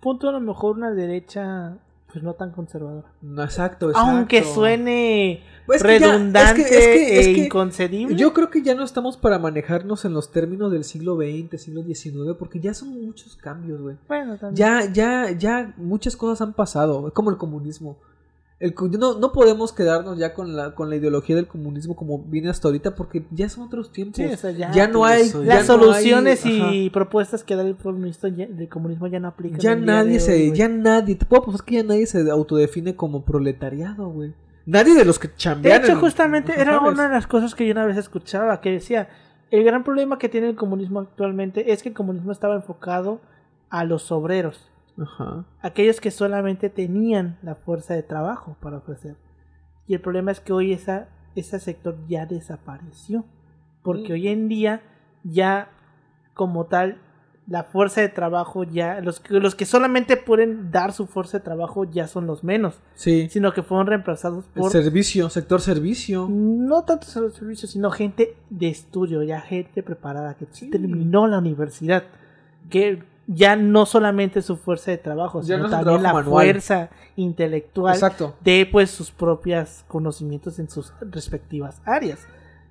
punto 0.00 0.28
a 0.28 0.32
lo 0.32 0.40
mejor 0.40 0.76
una 0.76 0.90
derecha, 0.90 1.76
pues 2.10 2.24
no 2.24 2.32
tan 2.34 2.50
conservadora. 2.52 3.06
No, 3.20 3.42
exacto, 3.44 3.90
exacto. 3.90 4.10
Aunque 4.10 4.42
suene 4.44 5.42
Pues 5.66 5.80
es 5.82 5.86
que 5.86 6.00
ya- 6.00 6.12
redundante 6.12 6.62
es 6.62 6.68
que- 6.68 6.78
es 6.78 6.84
que- 6.86 7.20
es 7.20 7.26
e 7.26 7.30
inconcebible. 7.46 8.16
Yo 8.16 8.32
creo 8.32 8.50
que 8.50 8.62
ya 8.62 8.74
no 8.74 8.82
estamos 8.82 9.16
para 9.16 9.38
manejarnos 9.38 10.04
en 10.04 10.14
los 10.14 10.32
términos 10.32 10.72
del 10.72 10.84
siglo 10.84 11.16
XX, 11.16 11.58
siglo 11.60 11.82
XIX, 11.82 12.34
porque 12.38 12.60
ya 12.60 12.74
son 12.74 12.88
muchos 13.04 13.36
cambios, 13.36 13.80
güey. 13.80 13.96
Bueno, 14.08 14.36
también. 14.38 14.56
Ya, 14.56 14.90
ya, 14.92 15.30
ya 15.30 15.74
muchas 15.76 16.16
cosas 16.16 16.40
han 16.40 16.54
pasado, 16.54 17.06
es 17.08 17.12
como 17.14 17.30
el 17.30 17.36
comunismo. 17.36 17.98
El, 18.62 18.74
no, 18.98 19.18
no 19.18 19.32
podemos 19.32 19.72
quedarnos 19.72 20.16
ya 20.18 20.34
con 20.34 20.54
la, 20.54 20.74
con 20.74 20.88
la 20.88 20.94
ideología 20.96 21.34
del 21.34 21.48
comunismo 21.48 21.96
como 21.96 22.20
viene 22.20 22.48
hasta 22.48 22.68
ahorita, 22.68 22.94
porque 22.94 23.26
ya 23.32 23.48
son 23.48 23.64
otros 23.64 23.90
tiempos. 23.90 24.16
Sí, 24.16 24.24
o 24.24 24.36
sea, 24.36 24.52
ya, 24.52 24.70
ya 24.72 24.86
no 24.86 25.04
hay. 25.04 25.24
Las 25.24 25.32
ya 25.32 25.38
Las 25.40 25.46
no 25.68 25.74
hay- 25.74 25.80
soluciones 25.80 26.46
ajá. 26.46 26.72
y 26.72 26.88
propuestas 26.90 27.42
que 27.42 27.56
da 27.56 27.62
el 27.62 27.76
comunismo 27.76 28.28
ya, 28.28 28.44
el 28.44 28.68
comunismo 28.68 29.08
ya 29.08 29.18
no 29.18 29.28
aplican. 29.28 29.58
Ya 29.58 29.74
nadie 29.74 30.12
de 30.14 30.20
se. 30.20 30.32
hoy, 30.34 30.52
ya 30.56 30.68
nadie. 30.68 31.16
Te 31.16 31.26
puedo 31.26 31.42
apostar 31.42 31.64
que 31.66 31.74
ya 31.74 31.82
nadie 31.82 32.06
se 32.06 32.30
autodefine 32.30 32.94
como 32.94 33.24
proletariado, 33.24 34.08
güey. 34.08 34.32
Nadie 34.64 34.94
de 34.94 35.04
los 35.04 35.18
que 35.18 35.26
De 35.28 35.34
chambean. 35.36 35.82
hecho, 35.82 35.92
en- 35.92 36.00
justamente 36.00 36.52
era 36.60 36.76
¿sabes? 36.78 36.92
una 36.92 37.08
de 37.08 37.14
las 37.14 37.26
cosas 37.26 37.54
que 37.56 37.66
yo 37.66 37.72
una 37.72 37.84
vez 37.84 37.96
escuchaba, 37.96 38.60
que 38.60 38.70
decía, 38.70 39.08
el 39.50 39.64
gran 39.64 39.82
problema 39.82 40.18
que 40.18 40.28
tiene 40.28 40.48
el 40.48 40.54
comunismo 40.54 41.00
actualmente 41.00 41.72
es 41.72 41.82
que 41.82 41.88
el 41.88 41.94
comunismo 41.96 42.30
estaba 42.30 42.54
enfocado 42.54 43.20
a 43.70 43.84
los 43.84 44.12
obreros, 44.12 44.70
Ajá. 45.00 45.44
aquellos 45.62 46.00
que 46.00 46.10
solamente 46.10 46.68
tenían 46.70 47.38
la 47.42 47.54
fuerza 47.54 47.94
de 47.94 48.02
trabajo 48.02 48.56
para 48.60 48.76
ofrecer. 48.78 49.16
Y 49.86 49.94
el 49.94 50.00
problema 50.00 50.30
es 50.30 50.40
que 50.40 50.52
hoy 50.52 50.72
esa, 50.72 51.08
ese 51.34 51.58
sector 51.60 51.96
ya 52.08 52.26
desapareció, 52.26 53.24
porque 53.82 54.08
Mm. 54.10 54.12
hoy 54.12 54.28
en 54.28 54.48
día 54.48 54.82
ya 55.24 55.70
como 56.34 56.66
tal 56.66 56.98
la 57.48 57.64
fuerza 57.64 58.00
de 58.00 58.08
trabajo 58.08 58.62
ya 58.62 59.00
los 59.00 59.18
que 59.18 59.34
los 59.40 59.56
que 59.56 59.64
solamente 59.64 60.16
pueden 60.16 60.70
dar 60.70 60.92
su 60.92 61.06
fuerza 61.08 61.38
de 61.38 61.44
trabajo 61.44 61.84
ya 61.84 62.06
son 62.06 62.26
los 62.26 62.44
menos, 62.44 62.80
Sí. 62.94 63.28
sino 63.30 63.52
que 63.52 63.62
fueron 63.64 63.88
reemplazados 63.88 64.44
El 64.54 64.60
por 64.62 64.70
servicio, 64.70 65.28
sector 65.28 65.60
servicio. 65.60 66.28
no 66.30 66.84
tanto 66.84 67.06
los 67.20 67.34
servicios, 67.34 67.72
sino 67.72 67.90
gente 67.90 68.36
de 68.50 68.68
estudio, 68.68 69.22
ya 69.24 69.40
gente 69.40 69.82
preparada, 69.82 70.34
que 70.34 70.46
terminó 70.70 71.26
la 71.26 71.38
universidad, 71.38 72.04
que 72.70 73.02
ya 73.34 73.56
no 73.56 73.86
solamente 73.86 74.42
su 74.42 74.56
fuerza 74.56 74.90
de 74.90 74.98
trabajo, 74.98 75.42
sino 75.42 75.58
no 75.58 75.70
también 75.70 76.02
la 76.02 76.12
manual. 76.12 76.44
fuerza 76.46 76.90
intelectual 77.16 77.94
Exacto. 77.94 78.34
de 78.40 78.68
pues 78.70 78.90
sus 78.90 79.10
propios 79.10 79.84
conocimientos 79.88 80.58
en 80.58 80.68
sus 80.68 80.92
respectivas 81.00 81.80
áreas. 81.84 82.26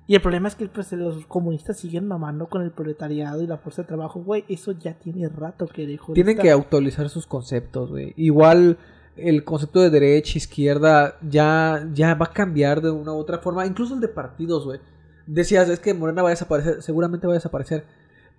Y 0.06 0.14
el 0.14 0.20
problema 0.20 0.48
es 0.48 0.56
que 0.56 0.66
pues, 0.66 0.92
los 0.92 1.24
comunistas 1.26 1.78
siguen 1.78 2.06
mamando 2.06 2.48
con 2.48 2.62
el 2.62 2.72
proletariado 2.72 3.42
y 3.42 3.46
la 3.46 3.56
fuerza 3.58 3.82
de 3.82 3.88
trabajo, 3.88 4.20
güey, 4.20 4.44
eso 4.48 4.72
ya 4.72 4.94
tiene 4.94 5.28
rato 5.28 5.66
que 5.66 5.86
dejó. 5.86 6.12
de 6.12 6.14
Tienen 6.14 6.38
que 6.38 6.50
actualizar 6.50 7.08
sus 7.08 7.26
conceptos, 7.26 7.90
güey. 7.90 8.12
Igual 8.16 8.78
el 9.16 9.44
concepto 9.44 9.80
de 9.80 9.90
derecha, 9.90 10.38
izquierda, 10.38 11.16
ya, 11.22 11.88
ya 11.92 12.14
va 12.14 12.26
a 12.26 12.32
cambiar 12.32 12.80
de 12.80 12.90
una 12.90 13.12
u 13.12 13.16
otra 13.16 13.38
forma. 13.38 13.64
Incluso 13.64 13.94
el 13.94 14.00
de 14.00 14.08
partidos, 14.08 14.64
güey. 14.64 14.80
Decías, 15.26 15.68
es 15.68 15.78
que 15.78 15.94
Morena 15.94 16.22
va 16.22 16.28
a 16.28 16.30
desaparecer, 16.30 16.82
seguramente 16.82 17.26
va 17.26 17.34
a 17.34 17.36
desaparecer. 17.36 17.84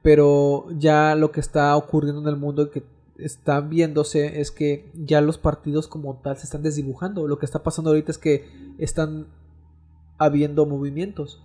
Pero 0.04 0.68
ya 0.78 1.16
lo 1.16 1.32
que 1.32 1.40
está 1.40 1.76
ocurriendo 1.76 2.22
en 2.22 2.28
el 2.28 2.38
mundo 2.38 2.70
que 2.70 2.84
está 3.18 3.62
viéndose 3.62 4.42
es 4.42 4.52
que 4.52 4.92
ya 4.94 5.22
los 5.22 5.38
partidos 5.38 5.88
como 5.88 6.16
tal 6.18 6.38
se 6.38 6.44
están 6.44 6.62
desdibujando. 6.62 7.28
Lo 7.28 7.40
que 7.40 7.46
está 7.46 7.64
pasando 7.64 7.90
ahorita 7.90 8.12
es 8.12 8.18
que 8.18 8.46
están 8.78 9.28
habiendo 10.18 10.66
movimientos. 10.66 11.42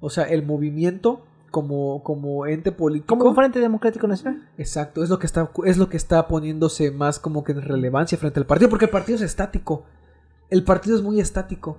O 0.00 0.10
sea, 0.10 0.24
el 0.24 0.44
movimiento 0.44 1.22
como, 1.50 2.02
como 2.02 2.46
ente 2.46 2.72
político. 2.72 3.16
como 3.16 3.28
un 3.28 3.36
Frente 3.36 3.60
Democrático 3.60 4.06
Nacional. 4.06 4.48
Exacto, 4.56 5.02
es 5.02 5.10
lo 5.10 5.18
que 5.18 5.26
está 5.26 5.50
es 5.64 5.76
lo 5.76 5.88
que 5.88 5.96
está 5.96 6.26
poniéndose 6.28 6.90
más 6.90 7.18
como 7.18 7.44
que 7.44 7.52
en 7.52 7.62
relevancia 7.62 8.16
frente 8.16 8.40
al 8.40 8.46
partido, 8.46 8.70
porque 8.70 8.86
el 8.86 8.90
partido 8.90 9.16
es 9.16 9.22
estático. 9.22 9.84
El 10.48 10.64
partido 10.64 10.96
es 10.96 11.02
muy 11.02 11.20
estático. 11.20 11.78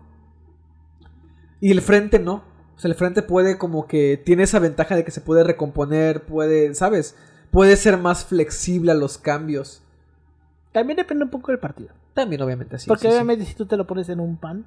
Y 1.60 1.72
el 1.72 1.82
frente 1.82 2.20
no. 2.20 2.44
O 2.82 2.84
sea, 2.84 2.90
el 2.90 2.96
frente 2.96 3.22
puede 3.22 3.60
como 3.60 3.86
que 3.86 4.18
tiene 4.18 4.42
esa 4.42 4.58
ventaja 4.58 4.96
de 4.96 5.04
que 5.04 5.12
se 5.12 5.22
puede 5.22 5.44
recomponer, 5.44 6.24
puede, 6.24 6.74
¿sabes? 6.74 7.16
Puede 7.52 7.76
ser 7.76 8.00
más 8.00 8.26
flexible 8.26 8.92
a 8.92 8.96
los 8.96 9.20
cambios. 9.20 9.84
También 10.72 10.98
depende 10.98 11.24
un 11.26 11.30
poco 11.30 11.52
del 11.52 11.60
partido. 11.60 11.90
También 12.16 12.42
obviamente. 12.42 12.78
Porque 12.88 13.04
sí, 13.04 13.08
sí. 13.10 13.14
obviamente 13.14 13.46
si 13.46 13.54
tú 13.54 13.68
te 13.68 13.78
lo 13.78 13.86
pones 13.86 14.10
en 14.10 14.20
un 14.20 14.36
pan, 14.36 14.66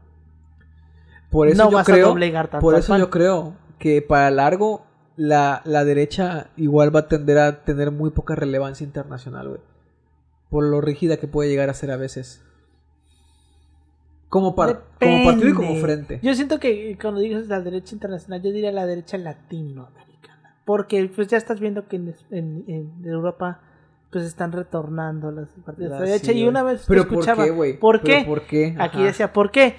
Por 1.28 1.48
eso 1.48 1.64
no 1.64 1.70
yo 1.72 1.76
vas 1.76 1.88
a 1.88 1.92
creo, 1.92 2.08
doblegar 2.10 2.46
tanto 2.46 2.62
por 2.64 2.76
eso 2.76 2.92
pan. 2.92 3.00
yo 3.00 3.10
creo 3.10 3.56
que 3.80 4.00
para 4.00 4.30
largo 4.30 4.86
la, 5.16 5.60
la 5.64 5.84
derecha 5.84 6.50
igual 6.56 6.94
va 6.94 7.00
a 7.00 7.08
tender 7.08 7.38
a 7.38 7.64
tener 7.64 7.90
muy 7.90 8.10
poca 8.10 8.36
relevancia 8.36 8.84
internacional, 8.84 9.48
güey. 9.48 9.60
Por 10.50 10.62
lo 10.62 10.80
rígida 10.80 11.16
que 11.16 11.26
puede 11.26 11.48
llegar 11.50 11.68
a 11.68 11.74
ser 11.74 11.90
a 11.90 11.96
veces. 11.96 12.44
Como, 14.34 14.56
par- 14.56 14.82
como 15.00 15.24
partido 15.26 15.48
y 15.48 15.52
como 15.54 15.76
frente. 15.76 16.18
Yo 16.20 16.34
siento 16.34 16.58
que 16.58 16.98
cuando 17.00 17.20
dices 17.20 17.46
la 17.46 17.60
derecha 17.60 17.94
internacional, 17.94 18.42
yo 18.42 18.50
diría 18.50 18.72
la 18.72 18.84
derecha 18.84 19.16
latinoamericana. 19.16 20.56
Porque 20.64 21.08
pues 21.14 21.28
ya 21.28 21.36
estás 21.36 21.60
viendo 21.60 21.86
que 21.86 21.96
en, 21.96 22.14
en- 22.32 22.64
en 22.66 22.90
Europa 23.04 23.60
pues 24.10 24.24
están 24.24 24.50
retornando 24.50 25.30
las 25.30 25.48
partidos 25.64 25.92
de 25.92 25.96
Ah, 25.96 26.00
derecha. 26.00 26.32
sí, 26.32 26.38
y 26.38 26.48
una 26.48 26.64
vez 26.64 26.84
Pero 26.88 27.02
escuchaba, 27.02 27.36
¿por 27.36 27.44
qué, 27.44 27.50
güey? 27.52 27.78
¿por 27.78 28.00
qué? 28.02 28.24
¿Por 28.26 28.42
qué? 28.42 28.74
Aquí 28.78 29.02
decía, 29.04 29.32
¿por 29.32 29.52
qué? 29.52 29.76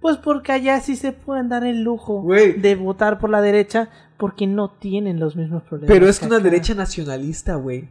Pues 0.00 0.16
porque 0.16 0.50
allá 0.50 0.80
sí 0.80 0.96
se 0.96 1.12
pueden 1.12 1.48
dar 1.48 1.62
el 1.64 1.82
lujo 1.84 2.22
Güey. 2.22 2.54
de 2.54 2.74
votar 2.74 3.20
por 3.20 3.30
la 3.30 3.40
derecha 3.40 3.88
porque 4.16 4.48
no 4.48 4.68
tienen 4.70 5.20
los 5.20 5.36
mismos 5.36 5.62
problemas. 5.62 5.92
Pero 5.94 6.08
es 6.08 6.18
que 6.18 6.26
una 6.26 6.36
acá. 6.38 6.44
derecha 6.44 6.74
nacionalista, 6.74 7.54
güey. 7.54 7.88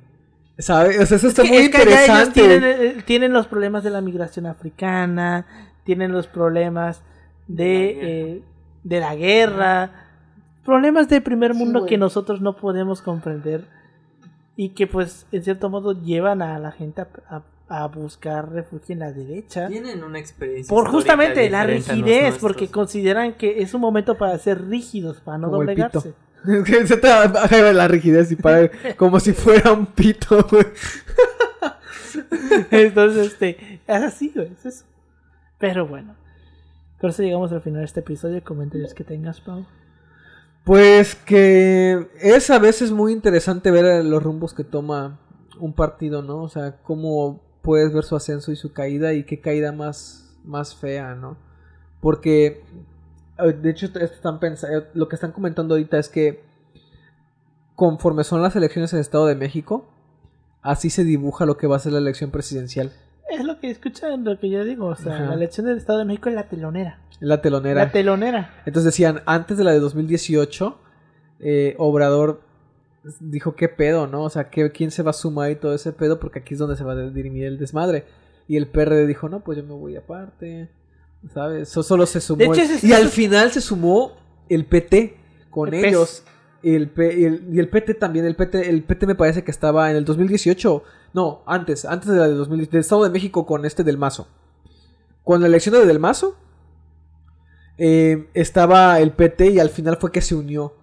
¿Sabes? 0.58 1.00
O 1.00 1.06
sea, 1.06 1.16
eso 1.18 1.28
está 1.30 1.44
que- 1.44 1.48
muy 1.50 1.58
es 1.60 1.70
que 1.70 1.78
allá 1.78 2.04
ellos 2.04 2.28
interesante. 2.28 2.42
tienen, 2.42 2.64
eh, 3.00 3.04
tienen 3.06 3.32
los 3.34 3.48
problemas 3.48 3.84
de 3.86 3.90
la 3.92 4.02
migración 4.02 4.46
africana, 4.46 5.46
tienen 5.92 6.14
los 6.14 6.28
problemas 6.28 7.02
de, 7.48 7.98
eh, 8.02 8.42
de 8.84 9.00
la 9.02 9.14
guerra, 9.16 9.90
problemas 10.64 11.10
de 11.10 11.20
primer 11.20 11.52
Sí, 11.52 11.58
mundo 11.60 11.86
que 11.86 11.98
nosotros 11.98 12.40
no 12.40 12.56
podemos 12.56 13.02
comprender 13.02 13.66
y 14.56 14.70
que 14.70 14.88
pues 14.88 15.26
en 15.34 15.44
cierto 15.44 15.70
modo 15.70 15.92
llevan 16.02 16.42
a 16.42 16.60
la 16.60 16.72
gente 16.72 17.02
a, 17.02 17.08
a- 17.30 17.44
a 17.84 17.88
buscar 17.88 18.52
refugio 18.52 18.94
en 18.94 19.00
la 19.00 19.12
derecha. 19.12 19.68
Tienen 19.68 20.02
una 20.04 20.20
experiencia. 20.20 20.74
Por 20.74 20.90
justamente 20.90 21.50
la 21.50 21.66
rigidez, 21.66 22.38
porque 22.40 22.68
consideran 22.70 23.34
que 23.34 23.62
es 23.62 23.74
un 23.74 23.82
momento 23.82 24.18
para 24.18 24.38
ser 24.38 24.68
rígidos, 24.68 25.20
para 25.22 25.38
no 25.38 25.48
Como 25.50 25.60
doblegarse. 25.60 26.14
Se 26.86 26.98
te 26.98 27.08
baja 27.08 27.72
la 27.74 27.88
rigidez 27.90 28.32
y 28.32 28.36
para 28.38 28.70
como 28.98 29.20
si 29.20 29.32
fuera 29.34 29.72
un 29.74 29.86
pito, 29.88 30.46
güey. 30.50 30.66
Entonces, 32.72 33.28
este, 33.28 33.80
es 33.88 34.02
así, 34.04 34.32
güey, 34.36 34.50
es 34.60 34.66
eso. 34.66 34.86
Pero 35.62 35.88
bueno, 35.88 36.16
con 37.00 37.12
eso 37.12 37.24
llegamos 37.24 37.54
al 37.54 37.62
final 37.62 37.80
de 37.80 37.86
este 37.86 38.02
episodio. 38.02 38.44
Comentarios 38.44 38.94
que 38.94 39.06
tengas, 39.06 39.40
Pau. 39.40 39.66
Pues 40.66 41.16
que 41.16 42.10
es 42.20 42.50
a 42.50 42.60
veces 42.60 42.92
muy 42.92 43.14
interesante 43.14 43.72
ver 43.72 44.04
los 44.04 44.22
rumbos 44.22 44.54
que 44.54 44.64
toma 44.66 45.20
un 45.60 45.74
partido, 45.74 46.22
¿no? 46.22 46.42
O 46.44 46.50
sea, 46.50 46.78
cómo 46.84 47.42
puedes 47.62 47.94
ver 47.94 48.04
su 48.04 48.16
ascenso 48.16 48.52
y 48.52 48.56
su 48.56 48.74
caída 48.74 49.14
y 49.14 49.24
qué 49.24 49.40
caída 49.40 49.72
más, 49.72 50.36
más 50.44 50.76
fea, 50.76 51.16
¿no? 51.16 51.38
Porque, 52.00 52.64
eh, 53.38 53.54
de 53.54 53.70
hecho, 53.70 53.86
están 53.86 54.40
pens- 54.40 54.68
eh, 54.68 54.88
lo 54.96 55.08
que 55.08 55.16
están 55.16 55.32
comentando 55.32 55.76
ahorita 55.76 55.98
es 56.00 56.10
que 56.10 56.44
conforme 57.76 58.24
son 58.24 58.42
las 58.42 58.56
elecciones 58.56 58.94
en 58.94 58.98
el 58.98 59.02
Estado 59.02 59.28
de 59.28 59.36
México, 59.36 59.88
así 60.62 60.90
se 60.90 61.04
dibuja 61.04 61.46
lo 61.46 61.58
que 61.58 61.68
va 61.68 61.76
a 61.76 61.80
ser 61.80 61.94
la 61.94 62.00
elección 62.00 62.30
presidencial. 62.32 62.92
Es 63.32 63.44
lo 63.46 63.60
que 63.60 63.70
escuchan, 63.72 64.24
lo 64.24 64.40
que 64.40 64.50
yo 64.50 64.64
digo. 64.66 64.88
O 64.88 64.96
sea, 64.96 65.16
Ajá. 65.16 65.26
la 65.28 65.34
elección 65.36 65.66
del 65.66 65.78
Estado 65.78 66.00
de 66.00 66.06
México 66.06 66.30
es 66.30 66.36
la 66.36 66.48
telonera. 66.50 67.00
La 67.20 67.42
telonera. 67.42 67.86
La 67.86 67.92
telonera. 67.92 68.54
Entonces 68.66 68.86
decían, 68.92 69.22
antes 69.26 69.58
de 69.58 69.64
la 69.64 69.72
de 69.72 69.80
2018, 69.80 70.78
eh, 71.40 71.76
Obrador 71.78 72.42
dijo, 73.20 73.56
¿qué 73.56 73.68
pedo, 73.70 74.08
no? 74.08 74.24
O 74.24 74.30
sea, 74.30 74.50
¿qué, 74.50 74.72
¿quién 74.72 74.92
se 74.92 75.02
va 75.04 75.12
a 75.12 75.14
sumar 75.14 75.50
y 75.52 75.56
todo 75.56 75.74
ese 75.74 75.92
pedo? 75.92 76.20
Porque 76.20 76.40
aquí 76.40 76.54
es 76.54 76.60
donde 76.60 76.76
se 76.76 76.84
va 76.84 76.94
a 76.94 77.10
dirimir 77.10 77.46
el 77.46 77.58
desmadre. 77.58 78.06
Y 78.48 78.58
el 78.58 78.68
PRD 78.68 79.08
dijo, 79.08 79.30
no, 79.30 79.40
pues 79.44 79.58
yo 79.58 79.64
me 79.64 79.74
voy 79.74 79.96
aparte. 79.96 80.70
¿Sabes? 81.34 81.70
Eso 81.70 81.84
solo 81.84 82.06
se 82.06 82.20
sumó. 82.20 82.40
De 82.40 82.46
hecho, 82.46 82.62
el- 82.62 82.72
ese- 82.78 82.88
y 82.88 82.94
al 82.94 83.08
final 83.10 83.52
se 83.52 83.62
sumó 83.62 84.14
el 84.50 84.66
PT 84.66 85.16
con 85.50 85.74
El 85.74 85.82
PES. 85.82 85.90
ellos. 85.90 86.24
El 86.64 86.90
P- 86.90 87.26
el, 87.26 87.48
y 87.52 87.60
el 87.60 87.70
PT 87.70 87.94
también. 87.96 88.26
El 88.26 88.36
PT, 88.36 88.70
el 88.70 88.84
PT 88.84 89.08
me 89.08 89.16
parece 89.16 89.44
que 89.44 89.52
estaba 89.52 89.90
en 89.90 89.98
el 89.98 90.06
2018. 90.06 90.84
No, 91.14 91.42
antes. 91.46 91.86
Antes 91.86 92.10
de 92.10 92.18
la 92.18 92.28
de 92.28 92.36
2018. 92.36 92.72
Del 92.72 92.82
Estado 92.82 93.04
de 93.04 93.10
México 93.10 93.46
con 93.46 93.66
este 93.66 93.84
del 93.84 93.98
Mazo. 93.98 94.28
Con 95.24 95.42
la 95.42 95.48
elección 95.48 95.76
de 95.76 95.86
Del 95.86 96.00
Mazo. 96.00 96.36
eh, 97.78 98.28
estaba 98.34 99.00
el 99.00 99.12
PT 99.12 99.52
y 99.52 99.60
al 99.60 99.70
final 99.70 99.98
fue 99.98 100.12
que 100.12 100.22
se 100.22 100.36
unió 100.36 100.74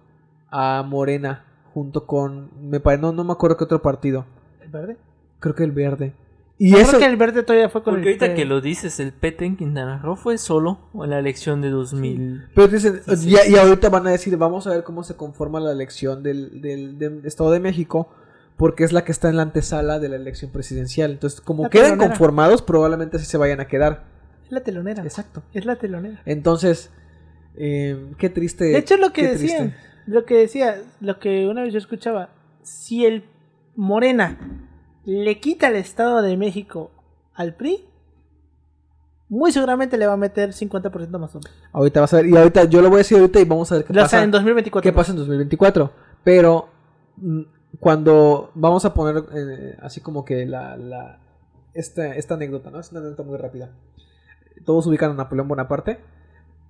a 0.49 0.83
Morena. 0.85 1.45
Junto 1.73 2.05
con. 2.07 2.49
Me 2.69 2.79
pare- 2.79 2.97
no, 2.97 3.11
no 3.11 3.23
me 3.23 3.31
acuerdo 3.31 3.55
qué 3.57 3.63
otro 3.63 3.81
partido. 3.81 4.25
¿El 4.61 4.69
verde? 4.69 4.97
Creo 5.39 5.55
que 5.55 5.63
el 5.63 5.71
verde. 5.71 6.13
Y 6.57 6.71
Yo 6.71 6.77
eso. 6.79 6.89
creo 6.89 6.99
que 7.01 7.05
el 7.05 7.15
verde 7.15 7.43
todavía 7.43 7.69
fue 7.69 7.83
con 7.83 7.93
Porque 7.93 8.09
el 8.11 8.19
ahorita 8.21 8.35
que 8.35 8.43
lo 8.43 8.59
dices, 8.59 8.99
el 8.99 9.13
PT 9.13 9.45
en 9.45 9.55
Quintana 9.55 9.99
Roo 9.99 10.17
fue 10.17 10.37
solo 10.37 10.79
en 10.95 11.11
la 11.11 11.19
elección 11.19 11.61
de 11.61 11.69
2000. 11.69 12.49
Pero 12.53 12.67
dicen, 12.67 13.01
Sí, 13.05 13.15
sí, 13.15 13.29
y, 13.29 13.35
sí. 13.37 13.51
y 13.53 13.55
ahorita 13.55 13.87
van 13.89 14.07
a 14.07 14.09
decir, 14.11 14.35
vamos 14.35 14.67
a 14.67 14.71
ver 14.71 14.83
cómo 14.83 15.03
se 15.03 15.15
conforma 15.15 15.61
la 15.61 15.71
elección 15.71 16.21
del, 16.21 16.59
del, 16.61 16.97
del 16.99 17.25
Estado 17.25 17.51
de 17.51 17.61
México, 17.61 18.09
porque 18.59 18.83
es 18.83 18.91
la 18.91 19.05
que 19.05 19.13
está 19.13 19.29
en 19.29 19.37
la 19.37 19.43
antesala 19.43 19.99
de 19.99 20.09
la 20.09 20.17
elección 20.17 20.51
presidencial. 20.51 21.11
Entonces, 21.11 21.39
como 21.39 21.63
La 21.63 21.69
quedan 21.69 21.91
telonera. 21.91 22.09
conformados, 22.09 22.61
probablemente 22.61 23.15
así 23.15 23.25
se 23.25 23.37
vayan 23.37 23.61
a 23.61 23.67
quedar. 23.69 24.03
Es 24.45 24.51
la 24.51 24.59
telonera. 24.59 25.01
Exacto. 25.01 25.43
Es 25.53 25.63
la 25.63 25.77
telonera. 25.77 26.21
Entonces, 26.25 26.91
eh, 27.55 28.11
qué 28.17 28.29
triste. 28.29 28.65
De 28.65 28.77
hecho, 28.77 28.97
lo 28.97 29.13
que 29.13 29.29
decían, 29.29 29.69
triste. 29.69 30.01
lo 30.07 30.25
que 30.25 30.35
decía, 30.35 30.75
lo 30.99 31.19
que 31.19 31.47
una 31.47 31.61
vez 31.61 31.71
yo 31.71 31.79
escuchaba, 31.79 32.31
si 32.61 33.05
el 33.05 33.23
Morena 33.77 34.37
le 35.05 35.39
quita 35.39 35.69
el 35.69 35.77
Estado 35.77 36.21
de 36.21 36.35
México 36.35 36.91
al 37.35 37.55
PRI, 37.55 37.85
muy 39.29 39.53
seguramente 39.53 39.97
le 39.97 40.05
va 40.05 40.13
a 40.13 40.17
meter 40.17 40.49
50% 40.49 41.17
más 41.17 41.33
o 41.33 41.39
menos. 41.39 41.57
Ahorita 41.71 42.01
vas 42.01 42.13
a 42.13 42.17
ver, 42.17 42.25
y 42.25 42.35
ahorita 42.35 42.65
yo 42.65 42.81
lo 42.81 42.89
voy 42.89 42.97
a 42.97 42.97
decir 42.97 43.19
ahorita 43.19 43.39
y 43.39 43.45
vamos 43.45 43.71
a 43.71 43.75
ver 43.75 43.85
qué 43.85 43.93
pasa. 43.93 44.21
en 44.21 44.31
2024. 44.31 44.91
qué 44.91 44.93
pasa 44.93 45.13
en 45.13 45.17
2024. 45.19 45.93
Pero 46.25 46.67
mm, 47.15 47.41
cuando 47.79 48.51
vamos 48.55 48.85
a 48.85 48.93
poner 48.93 49.23
eh, 49.33 49.77
así 49.81 50.01
como 50.01 50.25
que 50.25 50.45
la, 50.45 50.75
la 50.77 51.19
esta, 51.73 52.15
esta 52.15 52.33
anécdota, 52.33 52.71
¿no? 52.71 52.79
Es 52.79 52.91
una 52.91 52.99
anécdota 52.99 53.23
muy 53.23 53.37
rápida. 53.37 53.69
Todos 54.65 54.87
ubican 54.87 55.11
a 55.11 55.13
Napoleón 55.13 55.47
Bonaparte. 55.47 55.99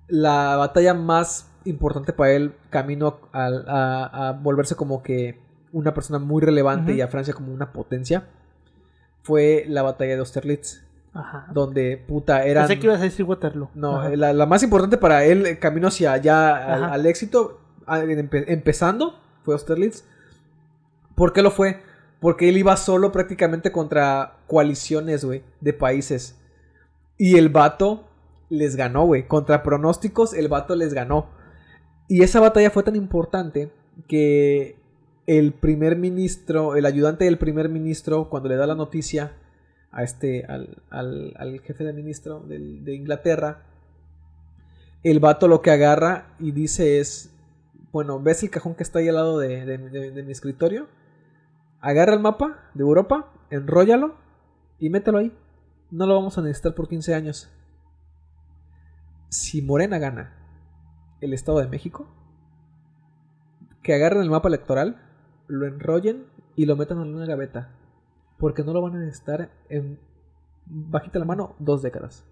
La 0.08 0.56
batalla 0.56 0.94
más 0.94 1.50
importante 1.64 2.12
para 2.12 2.32
él, 2.32 2.54
camino 2.70 3.18
a, 3.32 3.46
a- 3.46 4.28
a 4.28 4.32
volverse 4.32 4.74
como 4.74 5.02
que 5.02 5.40
una 5.72 5.94
persona 5.94 6.18
muy 6.18 6.42
relevante 6.42 6.92
y 6.94 7.00
a 7.00 7.08
Francia 7.08 7.32
como 7.34 7.52
una 7.52 7.72
potencia, 7.72 8.24
fue 9.22 9.64
la 9.68 9.82
batalla 9.82 10.14
de 10.14 10.18
Austerlitz, 10.20 10.82
Ajá. 11.12 11.46
donde 11.52 11.96
puta 12.08 12.44
eran... 12.44 12.66
Pensé 12.66 12.80
que 12.80 12.86
ibas 12.86 13.00
a 13.00 13.04
decir 13.04 13.24
Waterloo. 13.24 13.68
No, 13.74 14.00
Ajá. 14.00 14.16
la, 14.16 14.32
la 14.32 14.46
más 14.46 14.62
importante 14.64 14.96
para 14.96 15.24
él, 15.24 15.46
el 15.46 15.58
camino 15.58 15.88
hacia 15.88 16.12
allá 16.12 16.92
al, 16.92 17.06
éxito, 17.06 17.60
empe- 17.86 18.44
empezando, 18.48 19.20
fue 19.42 19.54
Austerlitz. 19.54 20.04
¿Por 21.20 21.34
qué 21.34 21.42
lo 21.42 21.50
fue? 21.50 21.82
Porque 22.18 22.48
él 22.48 22.56
iba 22.56 22.74
solo 22.78 23.12
prácticamente 23.12 23.72
contra 23.72 24.38
coaliciones, 24.46 25.22
güey, 25.22 25.42
de 25.60 25.74
países. 25.74 26.40
Y 27.18 27.36
el 27.36 27.50
vato 27.50 28.08
les 28.48 28.74
ganó, 28.74 29.04
güey. 29.04 29.28
Contra 29.28 29.62
pronósticos, 29.62 30.32
el 30.32 30.48
vato 30.48 30.74
les 30.76 30.94
ganó. 30.94 31.28
Y 32.08 32.22
esa 32.22 32.40
batalla 32.40 32.70
fue 32.70 32.84
tan 32.84 32.96
importante 32.96 33.70
que 34.08 34.78
el 35.26 35.52
primer 35.52 35.96
ministro, 35.96 36.74
el 36.74 36.86
ayudante 36.86 37.26
del 37.26 37.36
primer 37.36 37.68
ministro, 37.68 38.30
cuando 38.30 38.48
le 38.48 38.56
da 38.56 38.66
la 38.66 38.74
noticia 38.74 39.34
a 39.92 40.02
este, 40.02 40.46
al, 40.46 40.82
al- 40.88 41.60
jefe 41.60 41.84
de 41.84 41.92
ministro 41.92 42.40
de 42.46 42.94
Inglaterra, 42.94 43.66
el 45.02 45.20
vato 45.20 45.48
lo 45.48 45.60
que 45.60 45.70
agarra 45.70 46.34
y 46.38 46.52
dice 46.52 46.98
es, 46.98 47.30
bueno, 47.92 48.20
¿ves 48.20 48.42
el 48.42 48.48
cajón 48.48 48.74
que 48.74 48.84
está 48.84 49.00
ahí 49.00 49.08
al 49.10 49.16
lado 49.16 49.38
de 49.38 50.22
mi 50.24 50.32
escritorio? 50.32 50.86
Agarra 51.80 52.14
el 52.14 52.20
mapa 52.20 52.70
de 52.74 52.82
Europa, 52.82 53.32
enróllalo 53.50 54.14
y 54.78 54.90
mételo 54.90 55.18
ahí. 55.18 55.36
No 55.90 56.06
lo 56.06 56.14
vamos 56.14 56.38
a 56.38 56.42
necesitar 56.42 56.74
por 56.74 56.88
15 56.88 57.14
años. 57.14 57.50
Si 59.28 59.62
Morena 59.62 59.98
gana 59.98 60.36
el 61.20 61.32
Estado 61.32 61.58
de 61.58 61.68
México, 61.68 62.06
que 63.82 63.94
agarren 63.94 64.22
el 64.22 64.30
mapa 64.30 64.48
electoral, 64.48 65.00
lo 65.46 65.66
enrollen 65.66 66.26
y 66.56 66.66
lo 66.66 66.76
metan 66.76 66.98
en 67.00 67.14
una 67.14 67.26
gaveta. 67.26 67.70
Porque 68.38 68.62
no 68.62 68.72
lo 68.72 68.82
van 68.82 68.96
a 68.96 69.00
necesitar 69.00 69.50
en, 69.68 69.98
bajita 70.66 71.18
la 71.18 71.24
mano, 71.24 71.56
dos 71.58 71.82
décadas. 71.82 72.24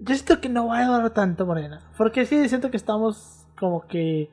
Yo 0.00 0.14
siento 0.14 0.40
que 0.40 0.48
no 0.48 0.68
va 0.68 0.78
a 0.78 0.86
durar 0.86 1.10
tanto, 1.10 1.46
Morena. 1.46 1.80
Porque 1.96 2.26
sí, 2.26 2.48
siento 2.48 2.70
que 2.70 2.76
estamos 2.76 3.46
como 3.58 3.86
que. 3.86 4.30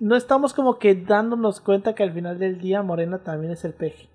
No 0.00 0.16
estamos 0.16 0.54
como 0.54 0.78
que 0.78 0.94
dándonos 0.94 1.60
cuenta 1.60 1.94
que 1.94 2.02
al 2.02 2.12
final 2.12 2.38
del 2.38 2.58
día 2.60 2.82
Morena 2.82 3.18
también 3.18 3.52
es 3.52 3.64
el 3.64 3.72
peje. 3.74 4.08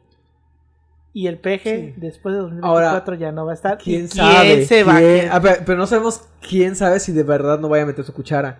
Y 1.15 1.27
el 1.27 1.37
peje 1.37 1.93
Sí. 1.93 2.01
después 2.01 2.33
de 2.35 2.41
2024 2.41 3.15
ya 3.15 3.31
no 3.31 3.45
va 3.45 3.51
a 3.51 3.55
estar. 3.55 3.77
¿Y 3.81 3.83
¿Quién 3.83 4.07
sabe? 4.09 4.65
se 4.65 4.83
va 4.83 4.97
¿Quién? 4.97 5.31
A 5.31 5.41
pero 5.41 5.77
no 5.77 5.85
sabemos 5.85 6.23
quién 6.47 6.75
sabe 6.75 6.99
si 6.99 7.11
de 7.11 7.23
verdad 7.23 7.59
no 7.59 7.69
vaya 7.69 7.83
a 7.83 7.85
meter 7.85 8.03
su 8.03 8.13
cuchara. 8.13 8.59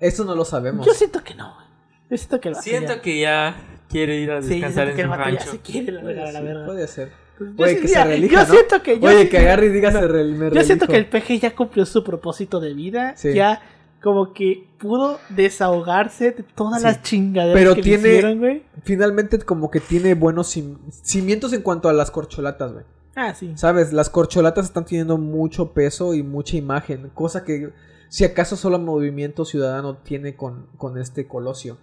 Eso 0.00 0.24
no 0.24 0.34
lo 0.34 0.44
sabemos. 0.44 0.84
Yo 0.86 0.92
siento 0.92 1.22
que 1.22 1.34
no. 1.34 1.54
güey. 1.54 1.66
Yo 2.10 2.16
siento 2.18 2.40
que 2.40 2.48
el 2.48 2.54
vato 2.54 2.64
Siento 2.64 2.94
ya- 2.96 3.00
que 3.00 3.20
ya 3.20 3.56
quiere 3.88 4.16
ir 4.16 4.30
a 4.32 4.42
Sí, 4.42 4.48
descansar 4.48 4.92
siento 4.92 4.96
que 4.96 5.02
en 5.02 5.06
el 5.08 5.12
su 5.14 5.18
ya 5.18 5.24
rancho. 5.24 5.50
se 5.50 5.58
quiere 5.60 5.92
largar 5.92 6.26
a 6.26 6.32
la 6.32 6.38
Sí, 6.40 6.44
verga. 6.44 6.66
puede 6.66 6.86
ser. 6.88 7.12
Yo 7.40 7.64
Oye, 7.64 7.74
sí- 7.76 7.80
que 7.80 7.88
se 7.88 8.04
relija, 8.04 8.42
Yo 8.42 8.48
¿no? 8.48 8.54
siento 8.54 8.82
que 8.82 9.00
yo 9.00 9.08
Oye, 9.08 9.22
sí- 9.22 9.28
que 9.28 9.38
agarre 9.38 9.66
y 9.66 9.68
diga 9.70 9.90
se 9.92 9.98
rel- 10.02 10.34
me 10.34 10.50
Yo 10.50 10.62
siento 10.62 10.86
relijo. 10.86 10.86
que 10.88 10.96
el 10.98 11.06
peje 11.06 11.38
ya 11.38 11.54
cumplió 11.56 11.86
su 11.86 12.04
propósito 12.04 12.60
de 12.60 12.74
vida. 12.74 13.14
Sí. 13.16 13.32
Ya 13.32 13.60
como 14.04 14.34
que 14.34 14.68
pudo 14.78 15.18
desahogarse 15.30 16.32
de 16.32 16.42
todas 16.42 16.82
Sí. 16.82 16.86
las 16.86 17.02
chingaderas 17.02 17.58
Pero 17.58 17.70
que 17.70 17.76
le 17.78 17.82
tiene- 17.82 18.08
hicieron, 18.10 18.38
güey. 18.38 18.62
Finalmente 18.82 19.38
como 19.40 19.70
que 19.70 19.80
tiene 19.80 20.14
buenos 20.14 20.54
cim- 20.54 20.76
cimientos 20.90 21.54
en 21.54 21.62
cuanto 21.62 21.88
a 21.88 21.94
las 21.94 22.10
corcholatas, 22.10 22.72
güey. 22.74 22.84
Ah, 23.16 23.32
sí. 23.32 23.52
¿Sabes? 23.56 23.92
Las 23.94 24.10
corcholatas 24.10 24.66
están 24.66 24.84
teniendo 24.84 25.16
mucho 25.16 25.72
peso 25.72 26.12
y 26.14 26.22
mucha 26.22 26.56
imagen. 26.58 27.10
Cosa 27.14 27.44
que 27.44 27.72
si 28.10 28.24
acaso 28.24 28.56
solo 28.56 28.78
Movimiento 28.78 29.44
Ciudadano 29.46 29.96
tiene 29.96 30.36
con, 30.36 30.66
con 30.76 30.98
este 30.98 31.26
Colosio. 31.26 31.78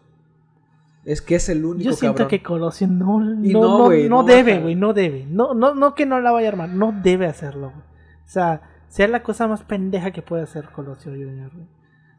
Es 1.03 1.23
que 1.23 1.33
es 1.35 1.49
el 1.49 1.65
único 1.65 1.89
Yo 1.89 1.95
siento 1.95 2.17
cabrón. 2.17 2.29
que 2.29 2.43
Colosio 2.43 2.87
no, 2.87 3.19
Y 3.43 3.51
no, 3.53 3.61
no, 3.61 3.77
no, 3.79 3.89
no 3.89 4.09
no 4.09 4.23
debe, 4.23 4.59
güey, 4.59 4.75
no 4.75 4.93
debe. 4.93 5.25
No, 5.27 5.55
no, 5.55 5.73
no 5.73 5.95
que 5.95 6.05
no 6.05 6.21
la 6.21 6.31
vaya 6.31 6.49
a 6.49 6.51
armar, 6.51 6.69
no 6.69 6.93
debe 7.01 7.25
hacerlo, 7.25 7.71
güey. 7.71 7.81
O 8.25 8.29
sea, 8.29 8.61
sea 8.89 9.07
la 9.07 9.23
cosa 9.23 9.47
más 9.47 9.63
pendeja 9.63 10.11
que 10.11 10.21
puede 10.21 10.43
hacer 10.43 10.65
Colosio 10.69 11.11
Junior, 11.11 11.49
güey. 11.51 11.65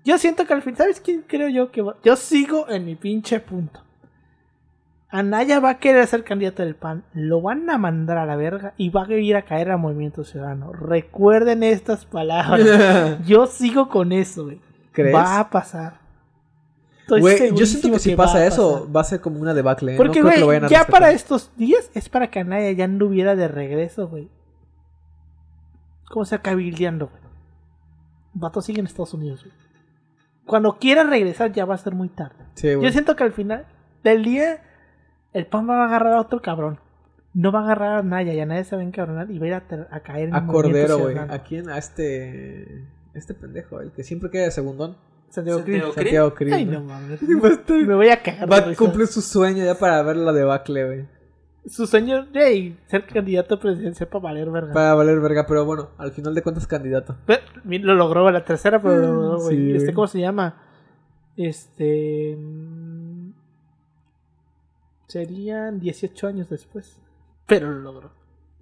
Yo 0.05 0.19
siento 0.19 0.47
que 0.47 0.55
al 0.55 0.63
fin, 0.63 0.77
¿sabes 0.77 1.01
quién 1.01 1.23
creo 1.27 1.49
yo 1.49 1.71
que 1.71 1.83
va? 1.83 1.97
Yo 2.03 2.17
sigo 2.17 2.69
en 2.69 2.85
mi 2.85 2.97
pinche 2.97 3.39
punto. 3.41 3.81
Anaya 5.13 5.61
va 5.61 5.71
a 5.71 5.79
querer 5.79 6.07
ser 6.07 6.25
candidato 6.25 6.63
del 6.63 6.75
PAN, 6.75 7.05
lo 7.13 7.43
van 7.43 7.69
a 7.69 7.77
mandar 7.77 8.17
a 8.17 8.25
la 8.25 8.35
verga 8.35 8.73
y 8.79 8.89
va 8.89 9.05
a 9.05 9.13
ir 9.13 9.37
a 9.37 9.43
caer 9.43 9.71
a 9.71 9.77
Movimiento 9.77 10.25
Ciudadano. 10.25 10.73
Recuerden 10.73 11.63
estas 11.63 12.07
palabras. 12.07 13.19
Yo 13.27 13.47
sigo 13.47 13.91
con 13.91 14.13
eso, 14.13 14.45
güey. 14.45 14.61
¿Crees? 14.93 15.15
Va 15.15 15.39
a 15.39 15.51
pasar. 15.51 16.01
Estoy 17.01 17.21
Güey, 17.21 17.55
yo 17.55 17.67
siento 17.67 17.91
que 17.91 17.99
si 17.99 18.15
pasa 18.15 18.47
eso, 18.47 18.89
va 18.95 19.01
a 19.01 19.05
ser 19.05 19.21
como 19.21 19.41
una 19.41 19.53
debacle. 19.53 19.95
¿eh? 19.95 19.97
Porque, 19.97 20.21
no 20.21 20.27
creo 20.29 20.35
que 20.35 20.41
lo 20.41 20.47
güey, 20.47 20.61
vayan 20.61 20.67
a 20.67 20.69
ya 20.71 20.79
respetar. 20.79 21.01
para 21.01 21.13
estos 21.13 21.51
días 21.57 21.91
es 21.95 22.09
para 22.09 22.31
que 22.31 22.39
Anaya 22.39 22.71
ya 22.71 22.85
anduviera 22.85 23.35
de 23.35 23.49
regreso, 23.49 24.09
güey. 24.09 24.29
Como 26.09 26.25
sea 26.25 26.39
cabildeando, 26.39 27.09
güey. 27.09 27.23
Vato 28.35 28.63
sigue 28.63 28.81
en 28.81 28.87
Estados 28.87 29.15
Unidos, 29.15 29.45
güey. 29.45 29.62
Cuando 30.47 30.79
quiera 30.79 31.05
regresar 31.05 31.53
ya 31.53 31.65
va 31.65 31.75
a 31.75 31.79
ser 31.79 31.95
muy 31.95 32.09
tarde. 32.09 32.45
Sí. 32.55 32.69
Yo 32.69 32.91
siento 32.91 33.17
que 33.17 33.25
al 33.25 33.33
final 33.33 33.67
del 34.03 34.25
día 34.25 34.63
el 35.33 35.47
pan 35.47 35.69
va 35.69 35.83
a 35.83 35.87
agarrar 35.87 36.15
a 36.15 36.21
otro 36.21 36.43
cabrón. 36.43 36.79
No 37.35 37.51
va 37.51 37.61
a 37.61 37.65
agarrar 37.65 37.99
a 37.99 38.03
Naya, 38.03 38.35
ya 38.35 38.45
nadie 38.45 38.65
se 38.65 38.77
va 38.77 38.83
a 38.83 38.85
encabronar 38.85 39.31
y 39.31 39.39
va 39.39 39.45
a 39.45 39.49
ir 39.49 39.55
a, 39.55 40.01
caer 40.01 40.29
en 40.29 40.35
A 40.35 40.47
Cordero, 40.47 40.99
güey. 40.99 41.17
¿A 41.17 41.39
quién? 41.43 41.71
A 41.71 41.79
este. 41.79 42.85
Este 43.15 43.35
pendejo, 43.35 43.81
el 43.81 43.93
que 43.93 44.05
siempre 44.05 44.31
queda 44.31 44.45
de 44.45 44.51
segundón. 44.51 44.97
Santiago. 45.29 45.63
Krill. 45.65 45.83
Santiago 45.95 46.35
Krill. 46.35 46.53
Ay, 46.53 46.65
¿no? 46.67 46.81
mames. 46.83 47.23
Estar- 47.23 47.87
Me 47.87 47.95
voy 47.95 48.09
a 48.09 48.23
cagar. 48.23 48.51
Va 48.51 48.59
a 48.59 48.75
cumplir 48.75 49.07
su 49.07 49.23
sueño 49.23 49.65
ya 49.65 49.75
para 49.75 50.03
ver 50.03 50.17
la 50.17 50.33
debacle, 50.33 50.85
güey. 50.85 51.09
Su 51.67 51.87
sueño 51.87 52.27
de 52.27 52.77
ser 52.87 53.07
candidato 53.07 53.59
presidencial 53.61 54.09
para 54.09 54.23
valer 54.25 54.51
verga. 54.51 54.73
Para 54.73 54.95
valer 54.95 55.21
verga, 55.21 55.47
pero 55.47 55.65
bueno, 55.65 55.91
al 55.97 56.11
final 56.11 56.35
de 56.35 56.43
cuentas 56.43 56.67
candidato. 56.67 57.17
Pero, 57.25 57.43
mira, 57.65 57.85
Lo 57.85 57.95
logró 57.95 58.29
la 58.31 58.45
tercera, 58.45 58.83
pero 58.83 58.97
lo 58.97 59.13
logró, 59.13 59.41
güey. 59.43 59.57
Sí, 59.57 59.77
este, 59.77 59.95
¿cómo 59.95 60.09
se 60.09 60.19
llama? 60.21 60.61
Este. 61.37 62.37
mm, 62.37 63.31
Serían 65.07 65.79
18 65.79 66.27
años 66.27 66.49
después. 66.49 67.01
Pero 67.47 67.71
lo 67.71 67.79
logró. 67.81 68.11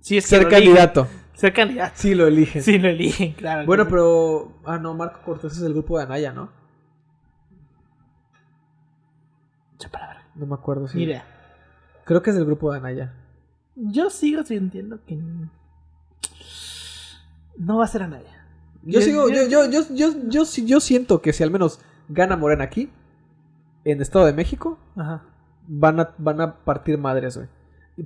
Sí, 0.01 0.17
es 0.19 0.25
que 0.25 0.37
Ser 0.37 0.43
eligen. 0.43 0.59
candidato. 0.65 1.07
Ser 1.35 1.53
candidato. 1.55 1.93
Sí, 1.97 2.15
lo 2.15 2.27
eligen. 2.27 2.63
Sí, 2.63 2.79
lo 2.79 2.89
eligen, 2.89 3.33
claro. 3.33 3.65
Bueno, 3.67 3.85
que 3.85 3.91
pero. 3.91 4.53
Ah, 4.65 4.79
no, 4.79 4.95
Marco 4.95 5.21
Cortés 5.25 5.53
es 5.53 5.63
el 5.63 5.73
grupo 5.73 5.97
de 5.97 6.05
Anaya, 6.05 6.33
¿no? 6.33 6.51
Mucha 9.73 9.89
palabra. 9.89 10.27
No 10.35 10.45
me 10.47 10.55
acuerdo 10.55 10.87
si. 10.89 11.03
Idea. 11.03 11.25
Creo 12.11 12.25
que 12.25 12.31
es 12.31 12.37
del 12.37 12.45
grupo 12.45 12.73
de 12.73 12.79
Anaya. 12.79 13.15
Yo 13.77 14.11
sigo 14.11 14.43
sintiendo 14.43 14.99
que 15.07 15.17
no 17.57 17.79
va 17.79 17.85
a 17.85 17.87
ser 17.87 18.03
a 18.03 18.09
nadie. 18.09 18.27
Yo 18.83 19.01
sigo, 19.01 19.29
yo, 19.29 19.47
yo, 19.47 19.71
yo, 19.71 19.83
yo, 19.95 20.09
yo, 20.27 20.43
yo 20.45 20.81
siento 20.81 21.23
que 21.23 21.33
si 21.33 21.45
al 21.45 21.53
menos 21.53 21.79
gana 22.09 22.37
Morena 22.37 22.65
aquí, 22.65 22.91
en 23.85 24.01
Estado 24.01 24.27
de 24.27 24.33
México, 24.33 24.77
Ajá. 24.97 25.23
van 25.69 26.01
a, 26.01 26.15
van 26.19 26.41
a 26.41 26.57
partir 26.65 26.99
madres, 26.99 27.37
güey. 27.37 27.49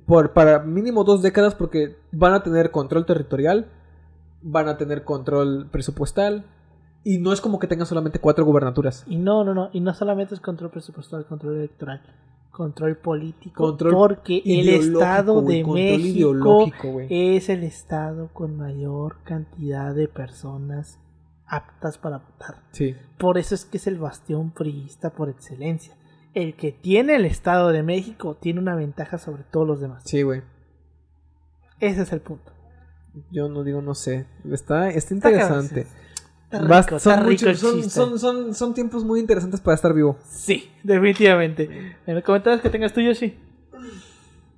Por, 0.05 0.35
para 0.35 0.59
mínimo 0.59 1.05
dos 1.05 1.23
décadas 1.23 1.55
porque 1.55 1.97
van 2.13 2.35
a 2.35 2.43
tener 2.43 2.71
control 2.73 3.07
territorial, 3.07 3.71
van 4.43 4.69
a 4.69 4.77
tener 4.77 5.05
control 5.05 5.71
presupuestal, 5.71 6.45
y 7.05 7.19
no 7.19 7.33
es 7.33 7.41
como 7.43 7.59
que 7.59 7.67
tengan 7.67 7.87
solamente 7.87 8.19
cuatro 8.19 8.47
gubernaturas. 8.47 9.05
Y 9.07 9.17
no, 9.17 9.45
no, 9.45 9.53
no. 9.53 9.69
Y 9.73 9.81
no 9.81 9.93
solamente 9.93 10.35
es 10.35 10.41
control 10.41 10.71
presupuestal, 10.71 11.27
control 11.27 11.57
electoral. 11.57 12.01
Control 12.51 12.97
político. 12.97 13.63
Control 13.63 13.93
porque 13.93 14.43
el 14.45 14.71
Estado 14.71 15.43
de 15.43 15.63
control 15.63 15.75
México 15.75 16.73
es 17.11 17.49
el 17.51 17.63
Estado 17.63 18.31
con 18.33 18.57
mayor 18.57 19.19
cantidad 19.25 19.95
de 19.95 20.09
personas 20.09 20.99
aptas 21.47 21.99
para 21.99 22.19
votar. 22.19 22.63
Sí. 22.73 22.97
Por 23.19 23.37
eso 23.37 23.55
es 23.55 23.67
que 23.67 23.77
es 23.77 23.87
el 23.87 23.99
bastión 23.99 24.53
priista 24.53 25.11
por 25.11 25.29
excelencia. 25.29 25.95
El 26.33 26.57
que 26.57 26.73
tiene 26.73 27.17
el 27.17 27.27
Estado 27.27 27.69
de 27.69 27.83
México 27.83 28.37
tiene 28.41 28.61
una 28.61 28.77
ventaja 28.77 29.19
sobre 29.19 29.43
todos 29.45 29.67
los 29.67 29.81
demás. 29.81 30.03
Sí, 30.07 30.23
güey. 30.23 30.43
Ese 31.81 32.03
es 32.03 32.13
el 32.13 32.21
punto. 32.21 32.51
Yo 33.31 33.49
no 33.49 33.63
digo, 33.63 33.83
no 33.83 33.95
sé. 33.95 34.27
Está, 34.51 34.89
está 34.89 35.13
interesante. 35.13 35.81
Está 35.81 36.04
Son, 36.51 36.71
está 36.97 37.21
rico 37.21 37.55
son, 37.55 37.91
son, 37.91 38.19
son, 38.19 38.55
son 38.55 38.75
tiempos 38.75 39.05
muy 39.05 39.19
interesantes 39.21 39.61
para 39.61 39.75
estar 39.75 39.93
vivo. 39.93 40.19
Sí, 40.29 40.71
definitivamente. 40.85 41.97
En 42.07 42.15
los 42.15 42.23
comentarios 42.23 42.61
que 42.63 42.71
tengas 42.71 42.93
tú, 42.93 43.01
Yoshi. 43.01 43.37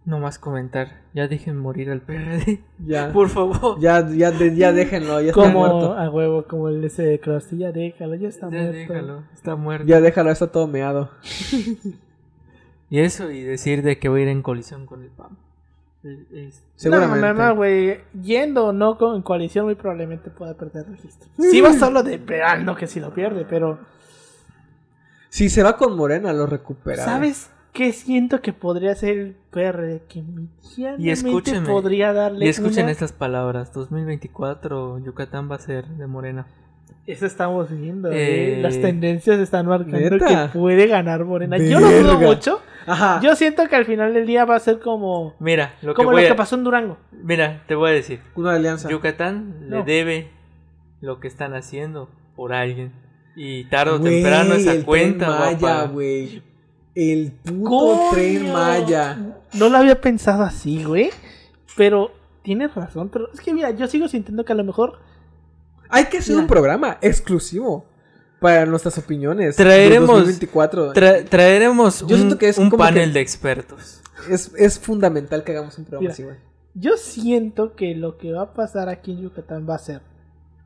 No 0.04 0.18
más 0.20 0.38
comentar. 0.38 1.00
Ya 1.14 1.26
dejen 1.26 1.56
morir 1.56 1.90
al 1.90 2.00
PRD. 2.02 2.60
Ya. 2.86 3.12
Por 3.12 3.28
favor. 3.28 3.80
Ya, 3.80 4.06
ya, 4.08 4.30
de- 4.30 4.54
ya 4.54 4.72
déjenlo, 4.72 5.20
ya 5.20 5.30
está 5.30 5.40
Como 5.42 5.58
muerto. 5.60 5.94
a 5.94 6.10
huevo, 6.10 6.44
como 6.46 6.68
el 6.68 6.84
ese 6.84 7.02
de 7.02 7.18
Krusty. 7.18 7.56
Ya 7.58 7.72
déjalo, 7.72 8.14
ya 8.14 8.28
está 8.28 8.46
Ya 8.50 8.58
muerto. 8.58 8.72
déjalo. 8.76 9.22
Está 9.34 9.56
muerto. 9.56 9.86
Ya 9.86 10.00
déjalo, 10.00 10.30
está 10.30 10.46
todo 10.52 10.66
meado. 10.66 11.10
Y 12.88 13.00
eso, 13.00 13.32
y 13.32 13.40
decir 13.42 13.82
de 13.82 13.98
que 13.98 14.08
voy 14.08 14.20
a 14.20 14.22
ir 14.24 14.28
en 14.28 14.42
colisión 14.42 14.86
con 14.86 15.02
el 15.02 15.08
PAN. 15.08 15.36
Es- 16.06 16.30
es- 16.32 16.62
Seguramente. 16.76 17.20
No, 17.20 17.34
no, 17.34 17.48
no, 17.48 17.56
güey. 17.56 18.00
Yendo 18.22 18.66
o 18.66 18.72
no 18.72 18.96
con 18.98 19.22
coalición, 19.22 19.64
muy 19.66 19.74
probablemente 19.74 20.30
pueda 20.30 20.54
perder 20.54 20.88
registro. 20.88 21.28
Sí, 21.38 21.60
va 21.60 21.72
solo 21.72 22.02
de 22.02 22.18
no 22.62 22.76
que 22.76 22.86
si 22.86 23.00
lo 23.00 23.12
pierde, 23.12 23.44
pero. 23.48 23.78
Si 25.28 25.48
se 25.50 25.62
va 25.62 25.76
con 25.76 25.96
Morena, 25.96 26.32
lo 26.32 26.46
recupera. 26.46 27.04
¿Sabes 27.04 27.50
qué 27.72 27.92
siento 27.92 28.40
que 28.40 28.52
podría 28.52 28.94
ser 28.94 29.18
el 29.18 29.36
PRD? 29.50 30.02
Que 30.08 30.22
medianamente 30.22 31.10
escúcheme, 31.12 31.66
podría 31.66 32.12
darle. 32.12 32.46
Y 32.46 32.48
escuchen 32.48 32.84
una- 32.84 32.92
estas 32.92 33.12
palabras. 33.12 33.72
2024 33.72 34.98
Yucatán 35.00 35.50
va 35.50 35.56
a 35.56 35.58
ser 35.60 35.86
de 35.86 36.06
Morena. 36.06 36.46
Eso 37.06 37.26
estamos 37.26 37.70
viendo. 37.70 38.10
Eh, 38.10 38.58
eh. 38.58 38.62
Las 38.62 38.80
tendencias 38.80 39.38
están 39.38 39.66
marcando 39.66 39.98
¿neta? 39.98 40.50
que 40.52 40.58
puede 40.58 40.86
ganar 40.86 41.24
Morena. 41.24 41.56
Yo 41.58 41.80
lo 41.80 41.90
dudo 41.90 42.18
mucho. 42.20 42.60
Ajá. 42.86 43.20
Yo 43.22 43.34
siento 43.36 43.68
que 43.68 43.76
al 43.76 43.84
final 43.84 44.14
del 44.14 44.26
día 44.26 44.44
va 44.44 44.56
a 44.56 44.60
ser 44.60 44.78
como. 44.78 45.34
Mira, 45.38 45.74
lo 45.82 45.92
que 45.92 45.96
como 45.96 46.12
voy 46.12 46.22
lo 46.22 46.28
que 46.28 46.32
a... 46.32 46.36
pasó 46.36 46.54
en 46.56 46.64
Durango. 46.64 46.98
Mira, 47.12 47.64
te 47.66 47.74
voy 47.74 47.90
a 47.90 47.92
decir. 47.92 48.20
Una 48.34 48.54
alianza. 48.54 48.88
Yucatán 48.88 49.68
le 49.68 49.82
debe 49.82 50.30
lo 51.00 51.20
que 51.20 51.28
están 51.28 51.54
haciendo 51.54 52.08
por 52.34 52.52
alguien. 52.52 52.92
Y 53.34 53.64
tarde 53.64 53.92
o 53.92 54.00
temprano 54.00 54.54
esa 54.54 54.72
el 54.72 54.84
cuenta 54.84 55.26
Tren 55.26 55.38
Maya, 55.38 55.84
güey. 55.86 56.42
El 56.94 57.32
puto 57.32 57.68
¡Coño! 57.68 58.10
tren 58.12 58.52
Maya. 58.52 59.18
No 59.52 59.68
lo 59.68 59.76
había 59.76 60.00
pensado 60.00 60.42
así, 60.42 60.84
güey. 60.84 61.10
Pero 61.76 62.12
tienes 62.42 62.74
razón. 62.74 63.10
Pero 63.10 63.30
es 63.32 63.40
que 63.40 63.52
mira, 63.52 63.70
yo 63.72 63.86
sigo 63.86 64.08
sintiendo 64.08 64.44
que 64.44 64.52
a 64.52 64.56
lo 64.56 64.64
mejor. 64.64 64.98
Hay 65.88 66.06
que 66.06 66.18
hacer 66.18 66.34
Mira. 66.34 66.42
un 66.42 66.48
programa 66.48 66.98
exclusivo 67.00 67.84
para 68.40 68.66
nuestras 68.66 68.98
opiniones. 68.98 69.56
Traeremos- 69.56 70.08
del 70.08 70.24
2024. 70.26 70.92
Tra- 70.92 71.24
traeremos 71.28 72.00
Yo 72.00 72.06
un, 72.14 72.16
siento 72.22 72.38
que 72.38 72.48
es 72.48 72.58
un 72.58 72.70
panel 72.70 73.08
que- 73.10 73.14
de 73.14 73.20
expertos. 73.20 74.02
Es, 74.30 74.52
es 74.56 74.78
fundamental 74.78 75.44
que 75.44 75.52
hagamos 75.52 75.76
un 75.78 75.84
programa 75.84 76.00
Mira. 76.02 76.12
así, 76.12 76.22
güey. 76.24 76.36
Yo 76.74 76.96
siento 76.96 77.74
que 77.74 77.94
lo 77.94 78.18
que 78.18 78.32
va 78.32 78.42
a 78.42 78.52
pasar 78.54 78.88
aquí 78.88 79.12
en 79.12 79.22
Yucatán 79.22 79.66
va 79.68 79.76
a 79.76 79.78
ser 79.78 80.02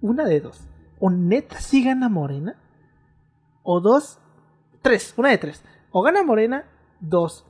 una 0.01 0.25
de 0.27 0.41
dos. 0.41 0.61
O 0.99 1.11
neta 1.11 1.61
sí 1.61 1.85
gana 1.85 2.09
Morena. 2.09 2.57
O 3.63 3.81
dos. 3.81 4.19
Tres. 4.83 5.15
Una 5.17 5.31
de 5.31 5.39
tres. 5.39 5.63
O 5.93 6.03
gana 6.03 6.23
Morena. 6.25 6.65
Dos. 7.01 7.45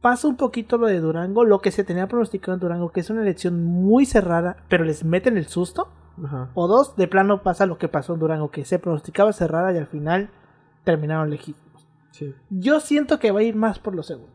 Pasa 0.00 0.26
un 0.28 0.36
poquito 0.36 0.76
lo 0.78 0.86
de 0.88 0.98
Durango. 1.00 1.44
Lo 1.44 1.60
que 1.60 1.70
se 1.70 1.84
tenía 1.84 2.08
pronosticado 2.08 2.54
en 2.54 2.60
Durango. 2.60 2.90
Que 2.92 3.00
es 3.00 3.08
una 3.10 3.22
elección 3.22 3.62
muy 3.64 4.04
cerrada. 4.06 4.56
Pero 4.68 4.84
les 4.84 5.04
meten 5.04 5.36
el 5.38 5.46
susto. 5.46 5.88
Ajá. 6.24 6.50
O 6.54 6.66
dos. 6.66 6.96
De 6.96 7.08
plano 7.08 7.42
pasa 7.42 7.66
lo 7.66 7.78
que 7.78 7.88
pasó 7.88 8.14
en 8.14 8.20
Durango. 8.20 8.50
Que 8.50 8.64
se 8.64 8.78
pronosticaba 8.78 9.32
cerrada 9.32 9.72
y 9.72 9.78
al 9.78 9.86
final 9.86 10.30
terminaron 10.84 11.30
legítimos. 11.30 11.86
Sí. 12.10 12.34
Yo 12.50 12.80
siento 12.80 13.18
que 13.18 13.30
va 13.30 13.40
a 13.40 13.44
ir 13.44 13.56
más 13.56 13.78
por 13.78 13.94
lo 13.94 14.02
segundo. 14.02 14.32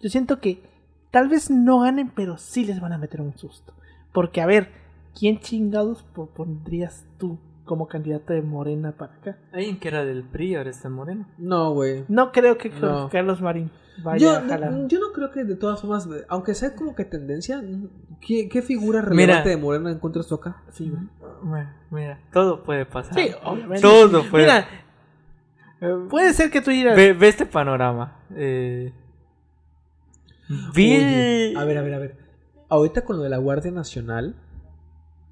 Yo 0.00 0.10
siento 0.10 0.40
que 0.40 0.62
tal 1.10 1.28
vez 1.28 1.50
no 1.50 1.80
ganen, 1.80 2.10
pero 2.10 2.36
sí 2.38 2.64
les 2.64 2.80
van 2.80 2.92
a 2.92 2.98
meter 2.98 3.20
un 3.20 3.36
susto. 3.36 3.72
Porque, 4.12 4.40
a 4.40 4.46
ver, 4.46 4.70
¿quién 5.18 5.40
chingados 5.40 6.02
po- 6.02 6.26
pondrías 6.26 7.04
tú 7.18 7.38
como 7.64 7.88
candidato 7.88 8.32
de 8.32 8.42
Morena 8.42 8.92
para 8.92 9.14
acá? 9.14 9.38
Alguien 9.52 9.78
que 9.80 9.88
era 9.88 10.04
del 10.04 10.22
PRI 10.22 10.54
ahora 10.54 10.70
está 10.70 10.88
en 10.88 10.94
Morena. 10.94 11.28
No, 11.38 11.72
güey. 11.72 12.04
No 12.08 12.30
creo 12.32 12.56
que 12.58 12.70
No. 12.70 13.08
Carlos 13.10 13.40
Marín 13.40 13.70
vaya 14.02 14.18
Yo, 14.18 14.30
a 14.36 14.40
jalar. 14.48 14.88
yo 14.88 15.00
no 15.00 15.12
creo 15.12 15.30
que 15.30 15.44
de 15.44 15.54
todas 15.56 15.80
formas, 15.80 16.08
aunque 16.28 16.54
sea 16.54 16.74
como 16.74 16.94
que 16.94 17.04
tendencia, 17.04 17.62
¿qué, 18.20 18.48
qué 18.48 18.62
figura 18.62 19.00
relevante 19.02 19.48
de 19.50 19.56
Morena 19.56 19.90
encuentras 19.90 20.26
tú 20.26 20.34
acá? 20.36 20.62
Sí. 20.72 20.92
Bueno, 21.42 21.70
mira, 21.90 22.20
todo 22.32 22.62
puede 22.62 22.86
pasar. 22.86 23.14
Sí, 23.14 23.30
obviamente. 23.44 23.80
Todo 23.82 24.22
puede 24.30 24.44
Mira, 24.44 24.68
Eh, 25.80 25.94
puede 26.08 26.32
ser 26.32 26.50
que 26.50 26.60
tú 26.62 26.70
digas. 26.70 26.96
Ve, 26.96 27.12
ve 27.12 27.28
este 27.28 27.44
panorama. 27.46 28.20
Eh, 28.34 28.92
vi 30.74 30.96
Oye, 30.96 31.50
el- 31.50 31.56
a 31.56 31.64
ver, 31.64 31.78
a 31.78 31.82
ver, 31.82 31.94
a 31.94 31.98
ver. 31.98 32.16
Ahorita 32.68 33.04
con 33.04 33.16
lo 33.18 33.22
de 33.22 33.28
la 33.28 33.38
Guardia 33.38 33.70
Nacional, 33.70 34.36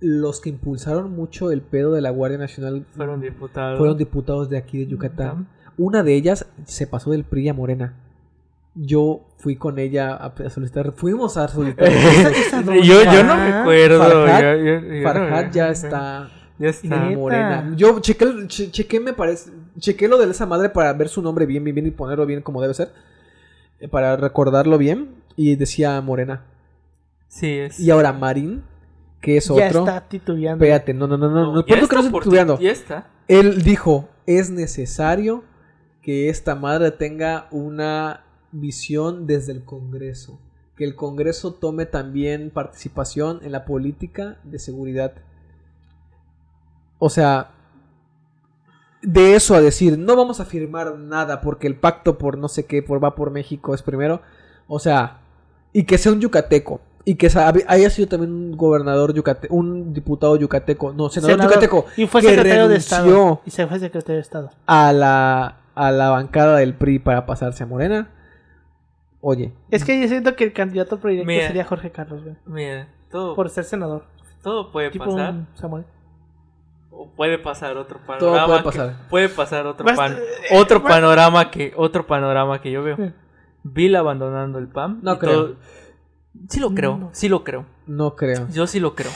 los 0.00 0.40
que 0.40 0.50
impulsaron 0.50 1.12
mucho 1.12 1.50
el 1.50 1.62
pedo 1.62 1.92
de 1.92 2.00
la 2.02 2.10
Guardia 2.10 2.38
Nacional 2.38 2.84
Fueron 2.94 3.20
diputados. 3.20 3.78
fueron 3.78 3.96
diputados 3.96 4.50
de 4.50 4.58
aquí 4.58 4.78
de 4.78 4.86
Yucatán. 4.86 5.48
Una 5.78 6.02
de 6.02 6.14
ellas 6.14 6.46
se 6.66 6.86
pasó 6.86 7.10
del 7.10 7.24
PRI 7.24 7.48
a 7.48 7.54
Morena. 7.54 7.94
Yo 8.74 9.20
fui 9.38 9.56
con 9.56 9.78
ella 9.78 10.14
a 10.14 10.26
a 10.26 10.50
solicitar, 10.50 10.92
fuimos 10.96 11.36
a 11.36 11.46
solicitar. 11.48 11.86
Esa- 11.92 12.30
esa 12.30 12.60
no- 12.62 12.74
yo, 12.74 13.04
yo 13.04 13.22
no 13.24 13.36
recuerdo. 13.36 14.00
Farhat- 14.02 14.40
yo- 14.42 14.64
yo- 14.64 14.80
yo 14.80 14.96
no- 14.96 15.02
Farhat 15.04 15.52
ya 15.52 15.68
está 15.70 16.30
Ya 16.58 16.68
está. 16.70 16.96
Morena. 16.96 17.72
Yo 17.76 18.00
chequé, 18.00 18.26
che- 18.48 18.70
chequé, 18.70 19.00
me 19.00 19.12
parece, 19.12 19.50
chequé 19.78 20.08
lo 20.08 20.18
de 20.18 20.30
esa 20.30 20.46
madre 20.46 20.68
para 20.70 20.92
ver 20.92 21.08
su 21.08 21.20
nombre 21.22 21.46
bien, 21.46 21.62
bien, 21.64 21.74
bien 21.74 21.86
y 21.86 21.90
ponerlo 21.90 22.26
bien 22.26 22.42
como 22.42 22.60
debe 22.62 22.74
ser. 22.74 22.92
eh, 23.80 23.88
Para 23.88 24.16
recordarlo 24.16 24.76
bien. 24.78 25.10
Y 25.36 25.56
decía 25.56 26.00
Morena. 26.00 26.42
Sí, 27.28 27.58
es. 27.58 27.78
Y 27.80 27.90
ahora 27.90 28.12
Marín, 28.12 28.62
que 29.20 29.36
es 29.36 29.46
ya 29.48 29.54
otro. 29.54 29.80
está 29.80 30.00
titubeando. 30.08 30.64
Espérate, 30.64 30.94
no, 30.94 31.06
no, 31.08 31.16
no, 31.18 31.28
no. 31.28 31.52
no, 31.52 31.60
ya 31.66 31.76
¿Por 31.76 31.88
qué 31.88 31.96
no 31.96 32.02
está 32.02 32.12
titubeando? 32.18 32.58
Ya 32.60 32.70
está. 32.70 33.06
Él 33.26 33.62
dijo, 33.62 34.08
es 34.26 34.50
necesario 34.50 35.42
que 36.02 36.28
esta 36.28 36.54
madre 36.54 36.90
tenga 36.92 37.46
una 37.50 38.23
visión 38.54 39.26
desde 39.26 39.52
el 39.52 39.64
Congreso. 39.64 40.38
Que 40.76 40.84
el 40.84 40.96
Congreso 40.96 41.54
tome 41.54 41.86
también 41.86 42.50
participación 42.50 43.40
en 43.42 43.52
la 43.52 43.64
política 43.64 44.38
de 44.44 44.58
seguridad. 44.58 45.12
O 46.98 47.10
sea, 47.10 47.50
de 49.02 49.34
eso 49.36 49.54
a 49.54 49.60
decir, 49.60 49.98
no 49.98 50.16
vamos 50.16 50.40
a 50.40 50.44
firmar 50.44 50.98
nada 50.98 51.40
porque 51.40 51.66
el 51.66 51.76
pacto 51.76 52.16
por 52.18 52.38
no 52.38 52.48
sé 52.48 52.64
qué, 52.66 52.82
por 52.82 53.02
va 53.02 53.14
por 53.14 53.30
México 53.30 53.74
es 53.74 53.82
primero. 53.82 54.22
O 54.66 54.78
sea, 54.78 55.20
y 55.72 55.84
que 55.84 55.98
sea 55.98 56.12
un 56.12 56.20
yucateco. 56.20 56.80
Y 57.06 57.16
que 57.16 57.28
haya 57.68 57.90
sido 57.90 58.08
también 58.08 58.32
un 58.32 58.56
gobernador 58.56 59.12
yucateco, 59.12 59.54
un 59.54 59.92
diputado 59.92 60.36
yucateco, 60.36 60.94
no, 60.94 61.10
senador, 61.10 61.32
Senador. 61.32 61.52
yucateco, 61.52 61.84
Y 61.98 62.06
fue 62.06 62.22
que 62.22 62.28
secretario 62.28 62.66
de 62.68 62.76
Estado. 62.76 63.42
Y 63.44 63.50
se 63.50 63.66
fue 63.66 63.78
secretario 63.78 64.16
de 64.16 64.22
Estado. 64.22 64.50
a 64.66 64.90
la, 64.94 65.58
a 65.74 65.90
la 65.92 66.08
bancada 66.08 66.56
del 66.56 66.74
PRI 66.74 67.00
para 67.00 67.26
pasarse 67.26 67.62
a 67.62 67.66
Morena. 67.66 68.08
Oye, 69.26 69.52
Es 69.70 69.84
que 69.84 69.98
yo 70.00 70.06
siento 70.06 70.36
que 70.36 70.44
el 70.44 70.52
candidato 70.52 71.00
proyecto 71.00 71.26
Mira. 71.26 71.46
sería 71.46 71.64
Jorge 71.64 71.90
Carlos, 71.90 72.22
güey. 72.22 72.36
Mira, 72.44 72.88
todo, 73.10 73.34
Por 73.34 73.48
ser 73.48 73.64
senador. 73.64 74.04
todo 74.42 74.70
puede 74.70 74.90
Tipo 74.90 75.06
pasar. 75.06 75.32
un 75.32 75.48
Samuel. 75.54 75.84
O 76.90 77.08
puede 77.10 77.38
pasar 77.38 77.76
otro 77.78 77.98
panorama. 78.06 78.18
Todo 78.18 78.46
puede 78.46 78.58
que- 78.58 78.64
pasar. 78.64 79.08
puede 79.08 79.28
pasar 79.30 79.66
otro, 79.66 79.86
pan- 79.86 80.12
eh, 80.12 80.56
otro 80.58 80.82
panorama 80.82 81.50
que 81.50 81.72
otro 81.74 82.06
panorama 82.06 82.60
que 82.60 82.70
yo 82.70 82.82
veo. 82.82 82.96
Bill 83.62 83.96
abandonando 83.96 84.58
el 84.58 84.68
PAM. 84.68 85.00
No 85.02 85.18
creo. 85.18 85.32
todo- 85.46 85.56
Sí 86.50 86.60
lo 86.60 86.74
creo, 86.74 86.98
No. 86.98 87.10
sí 87.12 87.28
lo 87.30 87.44
creo. 87.44 87.64
no 87.86 88.16
creo. 88.16 88.46
Yo 88.50 88.66
sí 88.66 88.78
lo 88.78 88.94
creo. 88.94 89.10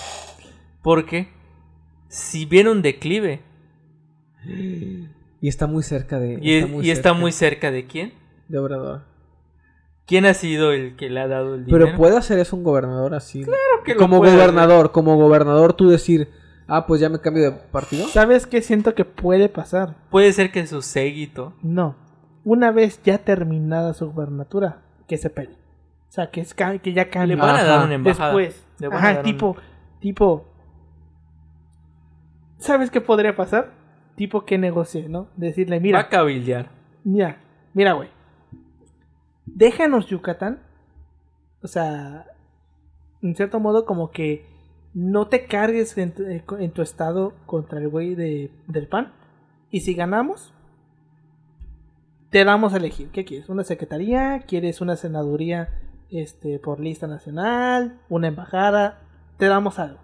Porque 0.83 1.29
si 2.09 2.47
viene 2.47 2.71
un 2.71 2.81
declive 2.81 3.43
Y 4.47 5.49
está 5.49 5.67
muy 5.67 5.83
cerca 5.83 6.19
de. 6.19 6.39
y, 6.41 6.65
muy 6.65 6.87
y 6.87 6.91
está 6.91 7.13
muy 7.13 7.31
cerca 7.33 7.71
de 7.71 7.87
quién? 7.87 8.15
de 8.49 8.59
Obrador. 8.59 9.03
¿Quién 10.09 10.25
ha 10.25 10.33
sido 10.33 10.73
el 10.73 10.97
que 10.97 11.11
le 11.11 11.21
ha 11.21 11.29
dado 11.29 11.55
el 11.55 11.67
dinero? 11.67 11.85
Pero 11.85 11.97
puede 11.99 12.17
hacer 12.17 12.39
eso 12.39 12.57
un 12.57 12.65
gobernador 12.65 13.15
así. 13.15 13.45
Claro 13.45 13.85
que 13.85 13.93
lo 13.93 14.01
como 14.01 14.19
puede 14.19 14.33
gobernador, 14.33 14.91
como 14.91 15.17
gobernador, 15.17 15.75
tú 15.75 15.91
decir, 15.91 16.31
ah, 16.67 16.87
pues 16.87 17.03
ya 17.03 17.11
me 17.11 17.21
cambio 17.21 17.45
de 17.45 17.53
partido. 17.53 18.09
¿Sabes 18.09 18.47
qué 18.47 18.63
siento 18.63 18.95
que 18.95 19.05
puede 19.05 19.51
pasar? 19.51 19.97
Puede 20.09 20.33
ser 20.33 20.51
que 20.51 20.67
su 20.67 20.81
séguito. 20.81 21.53
No. 21.63 21.95
Una 22.43 22.71
vez 22.73 23.03
ya 23.05 23.19
terminada 23.19 23.93
su 23.93 24.11
gubernatura, 24.11 24.81
que 25.07 25.19
se 25.19 25.29
pelee. 25.29 25.59
O 26.09 26.11
sea, 26.13 26.31
que, 26.31 26.41
es, 26.41 26.55
que 26.55 26.93
ya 26.95 27.11
cambie. 27.11 27.37
Le 27.37 27.43
van 27.43 27.57
a 27.57 27.65
dar 27.65 27.85
una 27.85 27.95
embajada. 27.95 28.35
Después. 28.35 28.67
Le 28.79 28.89
van 28.89 28.97
a 28.97 29.01
Ajá, 29.01 29.15
dar 29.17 29.23
tipo, 29.25 29.57
tipo. 30.01 30.47
¿Sabes 32.57 32.91
qué 32.91 33.03
podría 33.03 33.37
pasar? 33.37 33.73
Tipo 34.17 34.47
que 34.47 34.57
negocie, 34.57 35.07
¿no? 35.07 35.29
Decirle, 35.37 35.81
mira, 35.81 35.99
Va 35.99 36.05
a 36.05 36.09
cabildear. 36.09 36.71
mira, 37.05 37.37
mira, 37.75 37.93
güey. 37.93 38.09
Déjanos 39.55 40.07
Yucatán. 40.07 40.61
O 41.63 41.69
sea, 41.69 42.27
en 43.23 43.35
cierto 43.35 43.61
modo, 43.61 43.85
como 43.85 44.11
que 44.11 44.47
no 44.95 45.29
te 45.29 45.47
cargues 45.47 45.97
en 45.99 46.13
tu, 46.13 46.23
eh, 46.25 46.45
en 46.59 46.71
tu 46.73 46.83
estado 46.83 47.35
contra 47.47 47.79
el 47.79 47.89
güey 47.89 48.15
de, 48.15 48.51
del 48.67 48.89
PAN. 48.89 49.13
Y 49.71 49.81
si 49.81 49.95
ganamos, 49.95 50.53
te 52.31 52.45
damos 52.45 52.75
a 52.75 52.79
elegir. 52.79 53.11
¿Qué 53.11 53.25
quieres? 53.25 53.49
¿Una 53.49 53.65
secretaría? 53.65 54.41
¿Quieres 54.47 54.81
una 54.81 54.97
senaduría 54.97 55.69
este, 56.11 56.59
por 56.59 56.81
lista 56.81 57.07
nacional? 57.07 58.01
¿Una 58.09 58.29
embajada? 58.29 59.01
Te 59.37 59.47
damos 59.47 59.79
algo. 59.79 59.99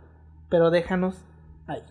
Pero 0.48 0.70
déjanos 0.70 1.24
ahí. 1.66 1.82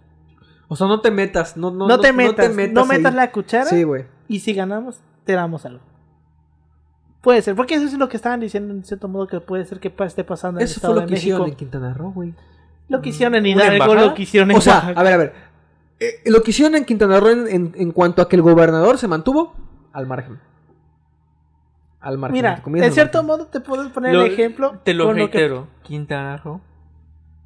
O 0.67 0.75
sea, 0.75 0.87
no 0.87 1.01
te 1.01 1.11
metas, 1.11 1.57
no, 1.57 1.71
no, 1.71 1.87
No, 1.87 1.99
te 1.99 2.13
metas, 2.13 2.49
no 2.71 2.85
metas 2.85 3.11
ahí. 3.11 3.17
la 3.17 3.31
cuchara. 3.31 3.65
Sí, 3.65 3.83
güey. 3.83 4.05
Y 4.27 4.39
si 4.39 4.53
ganamos, 4.53 5.01
te 5.25 5.33
damos 5.33 5.65
algo. 5.65 5.83
Puede 7.23 7.41
ser, 7.41 7.55
porque 7.55 7.75
eso 7.75 7.85
es 7.85 7.93
lo 7.93 8.07
que 8.09 8.17
estaban 8.17 8.39
diciendo 8.41 8.73
en 8.73 8.83
cierto 8.83 9.07
modo 9.07 9.25
que 9.27 9.39
puede 9.39 9.63
ser 9.65 9.79
que 9.79 9.91
esté 10.05 10.23
pasando 10.23 10.59
en 10.59 10.63
el 10.63 10.69
Eso 10.69 10.81
fue 10.81 10.89
Estado 10.89 10.93
lo 10.95 10.99
de 11.01 11.05
que 11.07 11.11
México. 11.13 11.27
hicieron 11.35 11.49
en 11.49 11.55
Quintana 11.55 11.93
Roo, 11.93 12.11
güey. 12.11 12.33
Lo 12.89 13.01
que 13.01 13.09
hicieron 13.09 13.33
en 13.35 13.43
¿Una 13.43 13.49
Hidalgo, 13.49 13.71
embajada? 13.85 14.05
lo 14.07 14.13
que 14.13 14.21
hicieron 14.23 14.51
en 14.51 14.57
O 14.57 14.61
sea, 14.61 14.73
Oaxaca. 14.75 14.99
a 14.99 15.03
ver, 15.03 15.13
a 15.13 15.17
ver. 15.17 15.33
Eh, 16.01 16.21
lo 16.25 16.43
que 16.43 16.51
hicieron 16.51 16.75
en 16.75 16.83
Quintana 16.85 17.19
Roo 17.21 17.29
en, 17.29 17.47
en- 17.47 17.71
en 17.75 17.91
cuanto 17.93 18.21
a 18.21 18.27
que 18.27 18.35
el 18.35 18.41
gobernador 18.41 18.97
se 18.97 19.07
mantuvo 19.07 19.55
al 19.93 20.05
margen. 20.05 20.37
Al 22.01 22.17
margen. 22.17 22.33
Mira, 22.33 22.49
entre 22.49 22.63
comillas, 22.63 22.85
en 22.87 22.89
al 22.89 22.93
cierto 22.93 23.23
margen. 23.23 23.37
modo 23.39 23.47
te 23.47 23.59
puedo 23.61 23.89
poner 23.93 24.13
Lo- 24.13 24.23
el 24.23 24.31
ejemplo. 24.33 24.79
Te 24.83 24.93
lo 24.93 25.05
con 25.05 25.15
que- 25.15 25.21
reitero. 25.21 25.67
Quintana 25.83 26.37
Roo. 26.37 26.59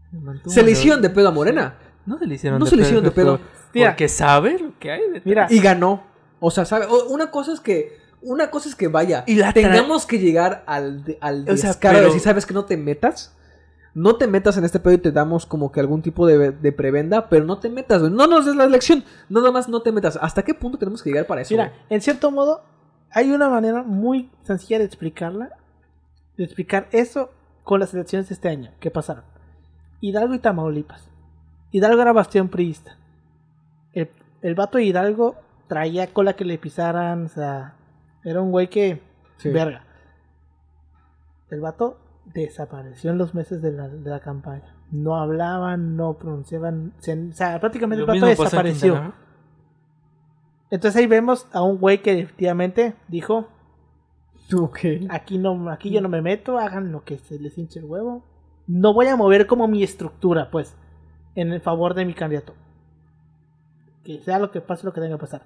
se 0.10 0.18
mantuvo 0.18 0.52
Se 0.54 0.64
le 0.64 0.72
hicieron 0.72 1.02
de 1.04 1.10
pedo 1.12 1.28
a 1.28 1.32
Morena. 1.32 1.76
No 2.08 2.18
se 2.18 2.26
le 2.26 2.34
hicieron 2.36 2.58
No 2.60 2.66
de 2.66 2.70
se 2.72 2.76
le 2.78 2.82
pedo. 2.82 2.88
hicieron 2.88 3.04
de 3.04 3.12
pedo. 3.12 3.40
Mira. 3.76 3.90
Porque 3.92 4.08
sabe 4.08 4.58
lo 4.58 4.72
que 4.80 4.92
hay 4.92 5.02
detrás. 5.02 5.26
Mira, 5.26 5.48
Y 5.52 5.60
ganó. 5.60 6.02
O 6.40 6.50
sea, 6.50 6.66
¿sabe? 6.66 6.86
O- 6.88 7.10
Una 7.10 7.30
cosa 7.30 7.54
es 7.54 7.60
que. 7.60 8.07
Una 8.22 8.50
cosa 8.50 8.68
es 8.70 8.76
que 8.76 8.88
vaya. 8.88 9.24
Y 9.28 9.36
la 9.36 9.54
tengamos 9.54 10.06
que 10.06 10.20
llegar 10.20 10.64
al, 10.66 11.04
de- 11.04 11.18
al 11.22 11.48
O 11.50 11.56
sea, 11.58 11.70
descaro 11.70 11.96
de 11.98 12.02
pero- 12.02 12.14
decir, 12.14 12.22
¿sabes 12.24 12.46
que 12.46 12.54
no 12.54 12.66
te 12.66 12.76
metas? 12.78 13.34
No 13.94 14.16
te 14.18 14.28
metas 14.28 14.56
en 14.58 14.64
este 14.66 14.80
pedo 14.80 14.94
y 14.94 14.98
te 15.00 15.12
damos 15.12 15.46
como 15.48 15.72
que 15.72 15.80
algún 15.80 16.02
tipo 16.04 16.28
de, 16.28 16.52
de 16.52 16.72
prebenda, 16.72 17.30
pero 17.30 17.46
no 17.46 17.58
te 17.60 17.70
metas, 17.70 18.02
güey. 18.02 18.12
No 18.12 18.28
nos 18.28 18.46
des 18.46 18.56
la 18.56 18.66
elección. 18.66 19.04
Nada 19.30 19.52
más 19.52 19.70
no 19.70 19.82
te 19.82 19.92
metas. 19.92 20.20
¿Hasta 20.22 20.44
qué 20.44 20.54
punto 20.54 20.78
tenemos 20.78 21.02
que 21.02 21.10
llegar 21.10 21.26
para 21.26 21.42
eso? 21.42 21.54
mira, 21.54 21.70
güey? 21.70 21.80
en 21.90 22.02
cierto 22.02 22.30
modo, 22.30 22.62
hay 23.12 23.32
una 23.32 23.50
manera 23.50 23.82
muy 23.84 24.30
sencilla 24.44 24.78
de 24.80 24.86
explicarla. 24.86 25.50
De 26.38 26.44
explicar 26.44 26.88
eso 26.92 27.32
con 27.64 27.80
las 27.80 27.92
elecciones 27.94 28.30
de 28.30 28.36
este 28.36 28.50
año 28.50 28.72
que 28.80 28.92
pasaron. 28.92 29.24
Hidalgo 30.00 30.36
y 30.36 30.40
Tamaulipas. 30.40 31.10
Hidalgo 31.72 32.00
era 32.02 32.14
bastión 32.14 32.50
priista. 32.50 32.98
El, 33.94 34.12
el 34.44 34.54
vato 34.54 34.78
de 34.78 34.84
Hidalgo 34.86 35.36
traía 35.68 36.06
cola 36.14 36.36
que 36.36 36.46
le 36.46 36.60
pisaran. 36.60 37.26
O 37.26 37.30
sea, 37.30 37.74
era 38.24 38.42
un 38.42 38.52
güey 38.52 38.70
que. 38.70 39.02
Sí. 39.38 39.50
Verga. 39.50 39.84
El 41.50 41.62
vato 41.62 42.00
desapareció 42.26 43.12
en 43.12 43.18
los 43.18 43.34
meses 43.34 43.62
de 43.62 43.72
la, 43.72 43.88
de 43.88 44.10
la 44.10 44.20
campaña. 44.20 44.76
No 44.92 45.16
hablaban, 45.16 45.96
no 45.96 46.14
pronunciaban. 46.18 46.94
se- 47.00 47.30
o 47.30 47.34
sea, 47.34 47.60
prácticamente 47.60 48.06
Lo 48.06 48.14
el 48.14 48.20
vato 48.22 48.32
en 48.32 48.38
desapareció. 48.38 49.14
Entonces 50.70 51.00
ahí 51.00 51.08
vemos 51.08 51.48
a 51.54 51.62
un 51.62 51.78
güey 51.78 52.02
que 52.02 52.20
efectivamente 52.20 52.96
dijo: 53.08 53.48
Ok. 54.54 54.80
Aquí 55.10 55.38
no, 55.38 55.70
aquí 55.70 55.90
yo 55.92 56.02
no 56.02 56.10
me 56.10 56.22
meto, 56.22 56.58
hagan 56.58 56.92
lo 56.92 57.04
que 57.04 57.18
se 57.18 57.40
les 57.40 57.58
hinche 57.58 57.80
el 57.80 57.86
huevo. 57.86 58.26
No 58.68 58.94
voy 58.94 59.08
a 59.08 59.16
mover 59.16 59.48
como 59.48 59.68
mi 59.70 59.82
estructura, 59.84 60.52
pues, 60.52 60.76
en 61.36 61.54
el 61.54 61.62
favor 61.62 61.94
de 61.94 62.04
mi 62.06 62.14
candidato. 62.14 62.54
Que 64.04 64.20
sea 64.24 64.40
lo 64.40 64.52
que 64.52 64.60
pase, 64.60 64.86
lo 64.86 64.92
que 64.92 65.00
tenga 65.00 65.16
que 65.16 65.22
pasar. 65.22 65.44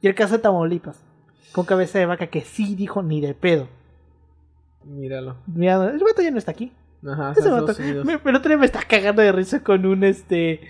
Y 0.00 0.08
el 0.08 0.14
caso 0.16 0.34
de 0.36 0.40
Tamaulipas, 0.42 1.04
con 1.52 1.66
cabeza 1.66 1.98
de 1.98 2.06
vaca, 2.06 2.28
que 2.28 2.42
sí 2.42 2.74
dijo 2.76 3.02
ni 3.02 3.20
de 3.20 3.34
pedo. 3.34 3.68
Míralo. 4.84 5.36
Mira, 5.46 5.90
el 5.90 5.98
vato 5.98 6.22
ya 6.22 6.30
no 6.30 6.38
está 6.38 6.52
aquí. 6.52 6.72
Ajá, 7.06 7.32
Ese 7.36 7.50
vato, 7.50 7.72
me, 8.04 8.18
el 8.24 8.36
otro 8.36 8.48
día 8.48 8.58
me 8.58 8.66
está 8.66 8.80
cagando 8.82 9.22
de 9.22 9.32
risa 9.32 9.62
con 9.62 9.84
un 9.86 10.04
este. 10.04 10.60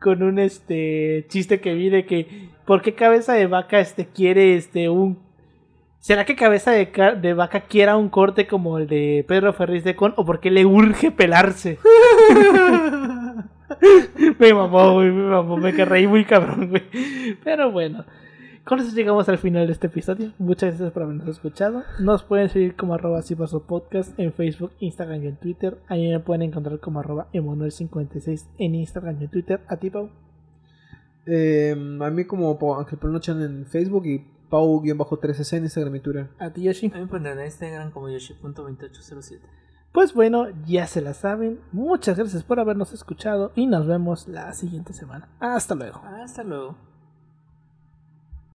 Con 0.00 0.22
un 0.22 0.38
este 0.38 1.26
chiste 1.28 1.60
que 1.60 1.74
vi 1.74 1.90
de 1.90 2.06
que. 2.06 2.48
¿Por 2.66 2.82
qué 2.82 2.94
cabeza 2.94 3.34
de 3.34 3.46
vaca 3.46 3.80
este 3.80 4.06
quiere 4.06 4.56
este 4.56 4.88
un. 4.88 5.18
¿Será 5.98 6.24
que 6.26 6.36
cabeza 6.36 6.70
de, 6.70 6.90
ca- 6.90 7.14
de 7.14 7.32
vaca 7.32 7.62
quiera 7.62 7.96
un 7.96 8.10
corte 8.10 8.46
como 8.46 8.76
el 8.78 8.86
de 8.86 9.24
Pedro 9.26 9.54
Ferriz 9.54 9.84
de 9.84 9.96
Con? 9.96 10.12
¿O 10.16 10.24
porque 10.26 10.50
le 10.50 10.66
urge 10.66 11.10
pelarse? 11.10 11.78
me 14.38 14.54
mamó, 14.54 14.94
güey, 14.94 15.10
me 15.10 15.30
mamó, 15.30 15.56
me 15.56 15.72
reí 15.72 16.06
muy 16.06 16.24
cabrón, 16.24 16.70
güey. 16.70 16.82
Pero 17.42 17.70
bueno. 17.70 18.04
Con 18.64 18.80
eso 18.80 18.96
llegamos 18.96 19.28
al 19.28 19.36
final 19.36 19.66
de 19.66 19.74
este 19.74 19.88
episodio. 19.88 20.32
Muchas 20.38 20.70
gracias 20.70 20.90
por 20.92 21.02
habernos 21.02 21.28
escuchado. 21.28 21.82
Nos 22.00 22.22
pueden 22.22 22.48
seguir 22.48 22.76
como 22.76 22.94
arroba 22.94 23.20
podcast 23.66 24.18
en 24.18 24.32
Facebook, 24.32 24.72
Instagram 24.80 25.22
y 25.22 25.26
en 25.26 25.36
Twitter. 25.36 25.78
Ahí 25.86 26.08
me 26.08 26.18
pueden 26.20 26.42
encontrar 26.42 26.80
como 26.80 27.00
arroba 27.00 27.28
Emanuel56 27.34 28.46
en 28.56 28.74
Instagram 28.74 29.20
y 29.20 29.24
en 29.24 29.30
Twitter. 29.30 29.60
A 29.68 29.76
ti, 29.76 29.90
Pau. 29.90 30.08
Eh, 31.26 31.72
a 31.72 32.10
mí 32.10 32.24
como 32.24 32.58
Pau 32.58 32.76
Ángel 32.76 32.98
Pelochan 32.98 33.42
en 33.42 33.66
Facebook 33.66 34.06
y 34.06 34.26
Pau-3cc 34.48 35.56
en 35.58 35.64
Instagram 35.64 35.96
y 35.96 36.00
Twitter. 36.00 36.28
A 36.38 36.50
ti, 36.50 36.62
Yoshi. 36.62 36.86
A 36.86 36.94
mí 36.94 37.00
me 37.02 37.06
pondrán 37.06 37.38
en 37.38 37.44
Instagram 37.44 37.90
como 37.90 38.08
yoshi.2807. 38.08 39.40
Pues 39.92 40.14
bueno, 40.14 40.46
ya 40.64 40.86
se 40.86 41.02
la 41.02 41.12
saben. 41.12 41.60
Muchas 41.70 42.16
gracias 42.16 42.42
por 42.42 42.58
habernos 42.58 42.94
escuchado 42.94 43.52
y 43.54 43.66
nos 43.66 43.86
vemos 43.86 44.26
la 44.26 44.54
siguiente 44.54 44.94
semana. 44.94 45.28
Hasta 45.38 45.74
luego. 45.74 46.00
Hasta 46.02 46.42
luego. 46.42 46.93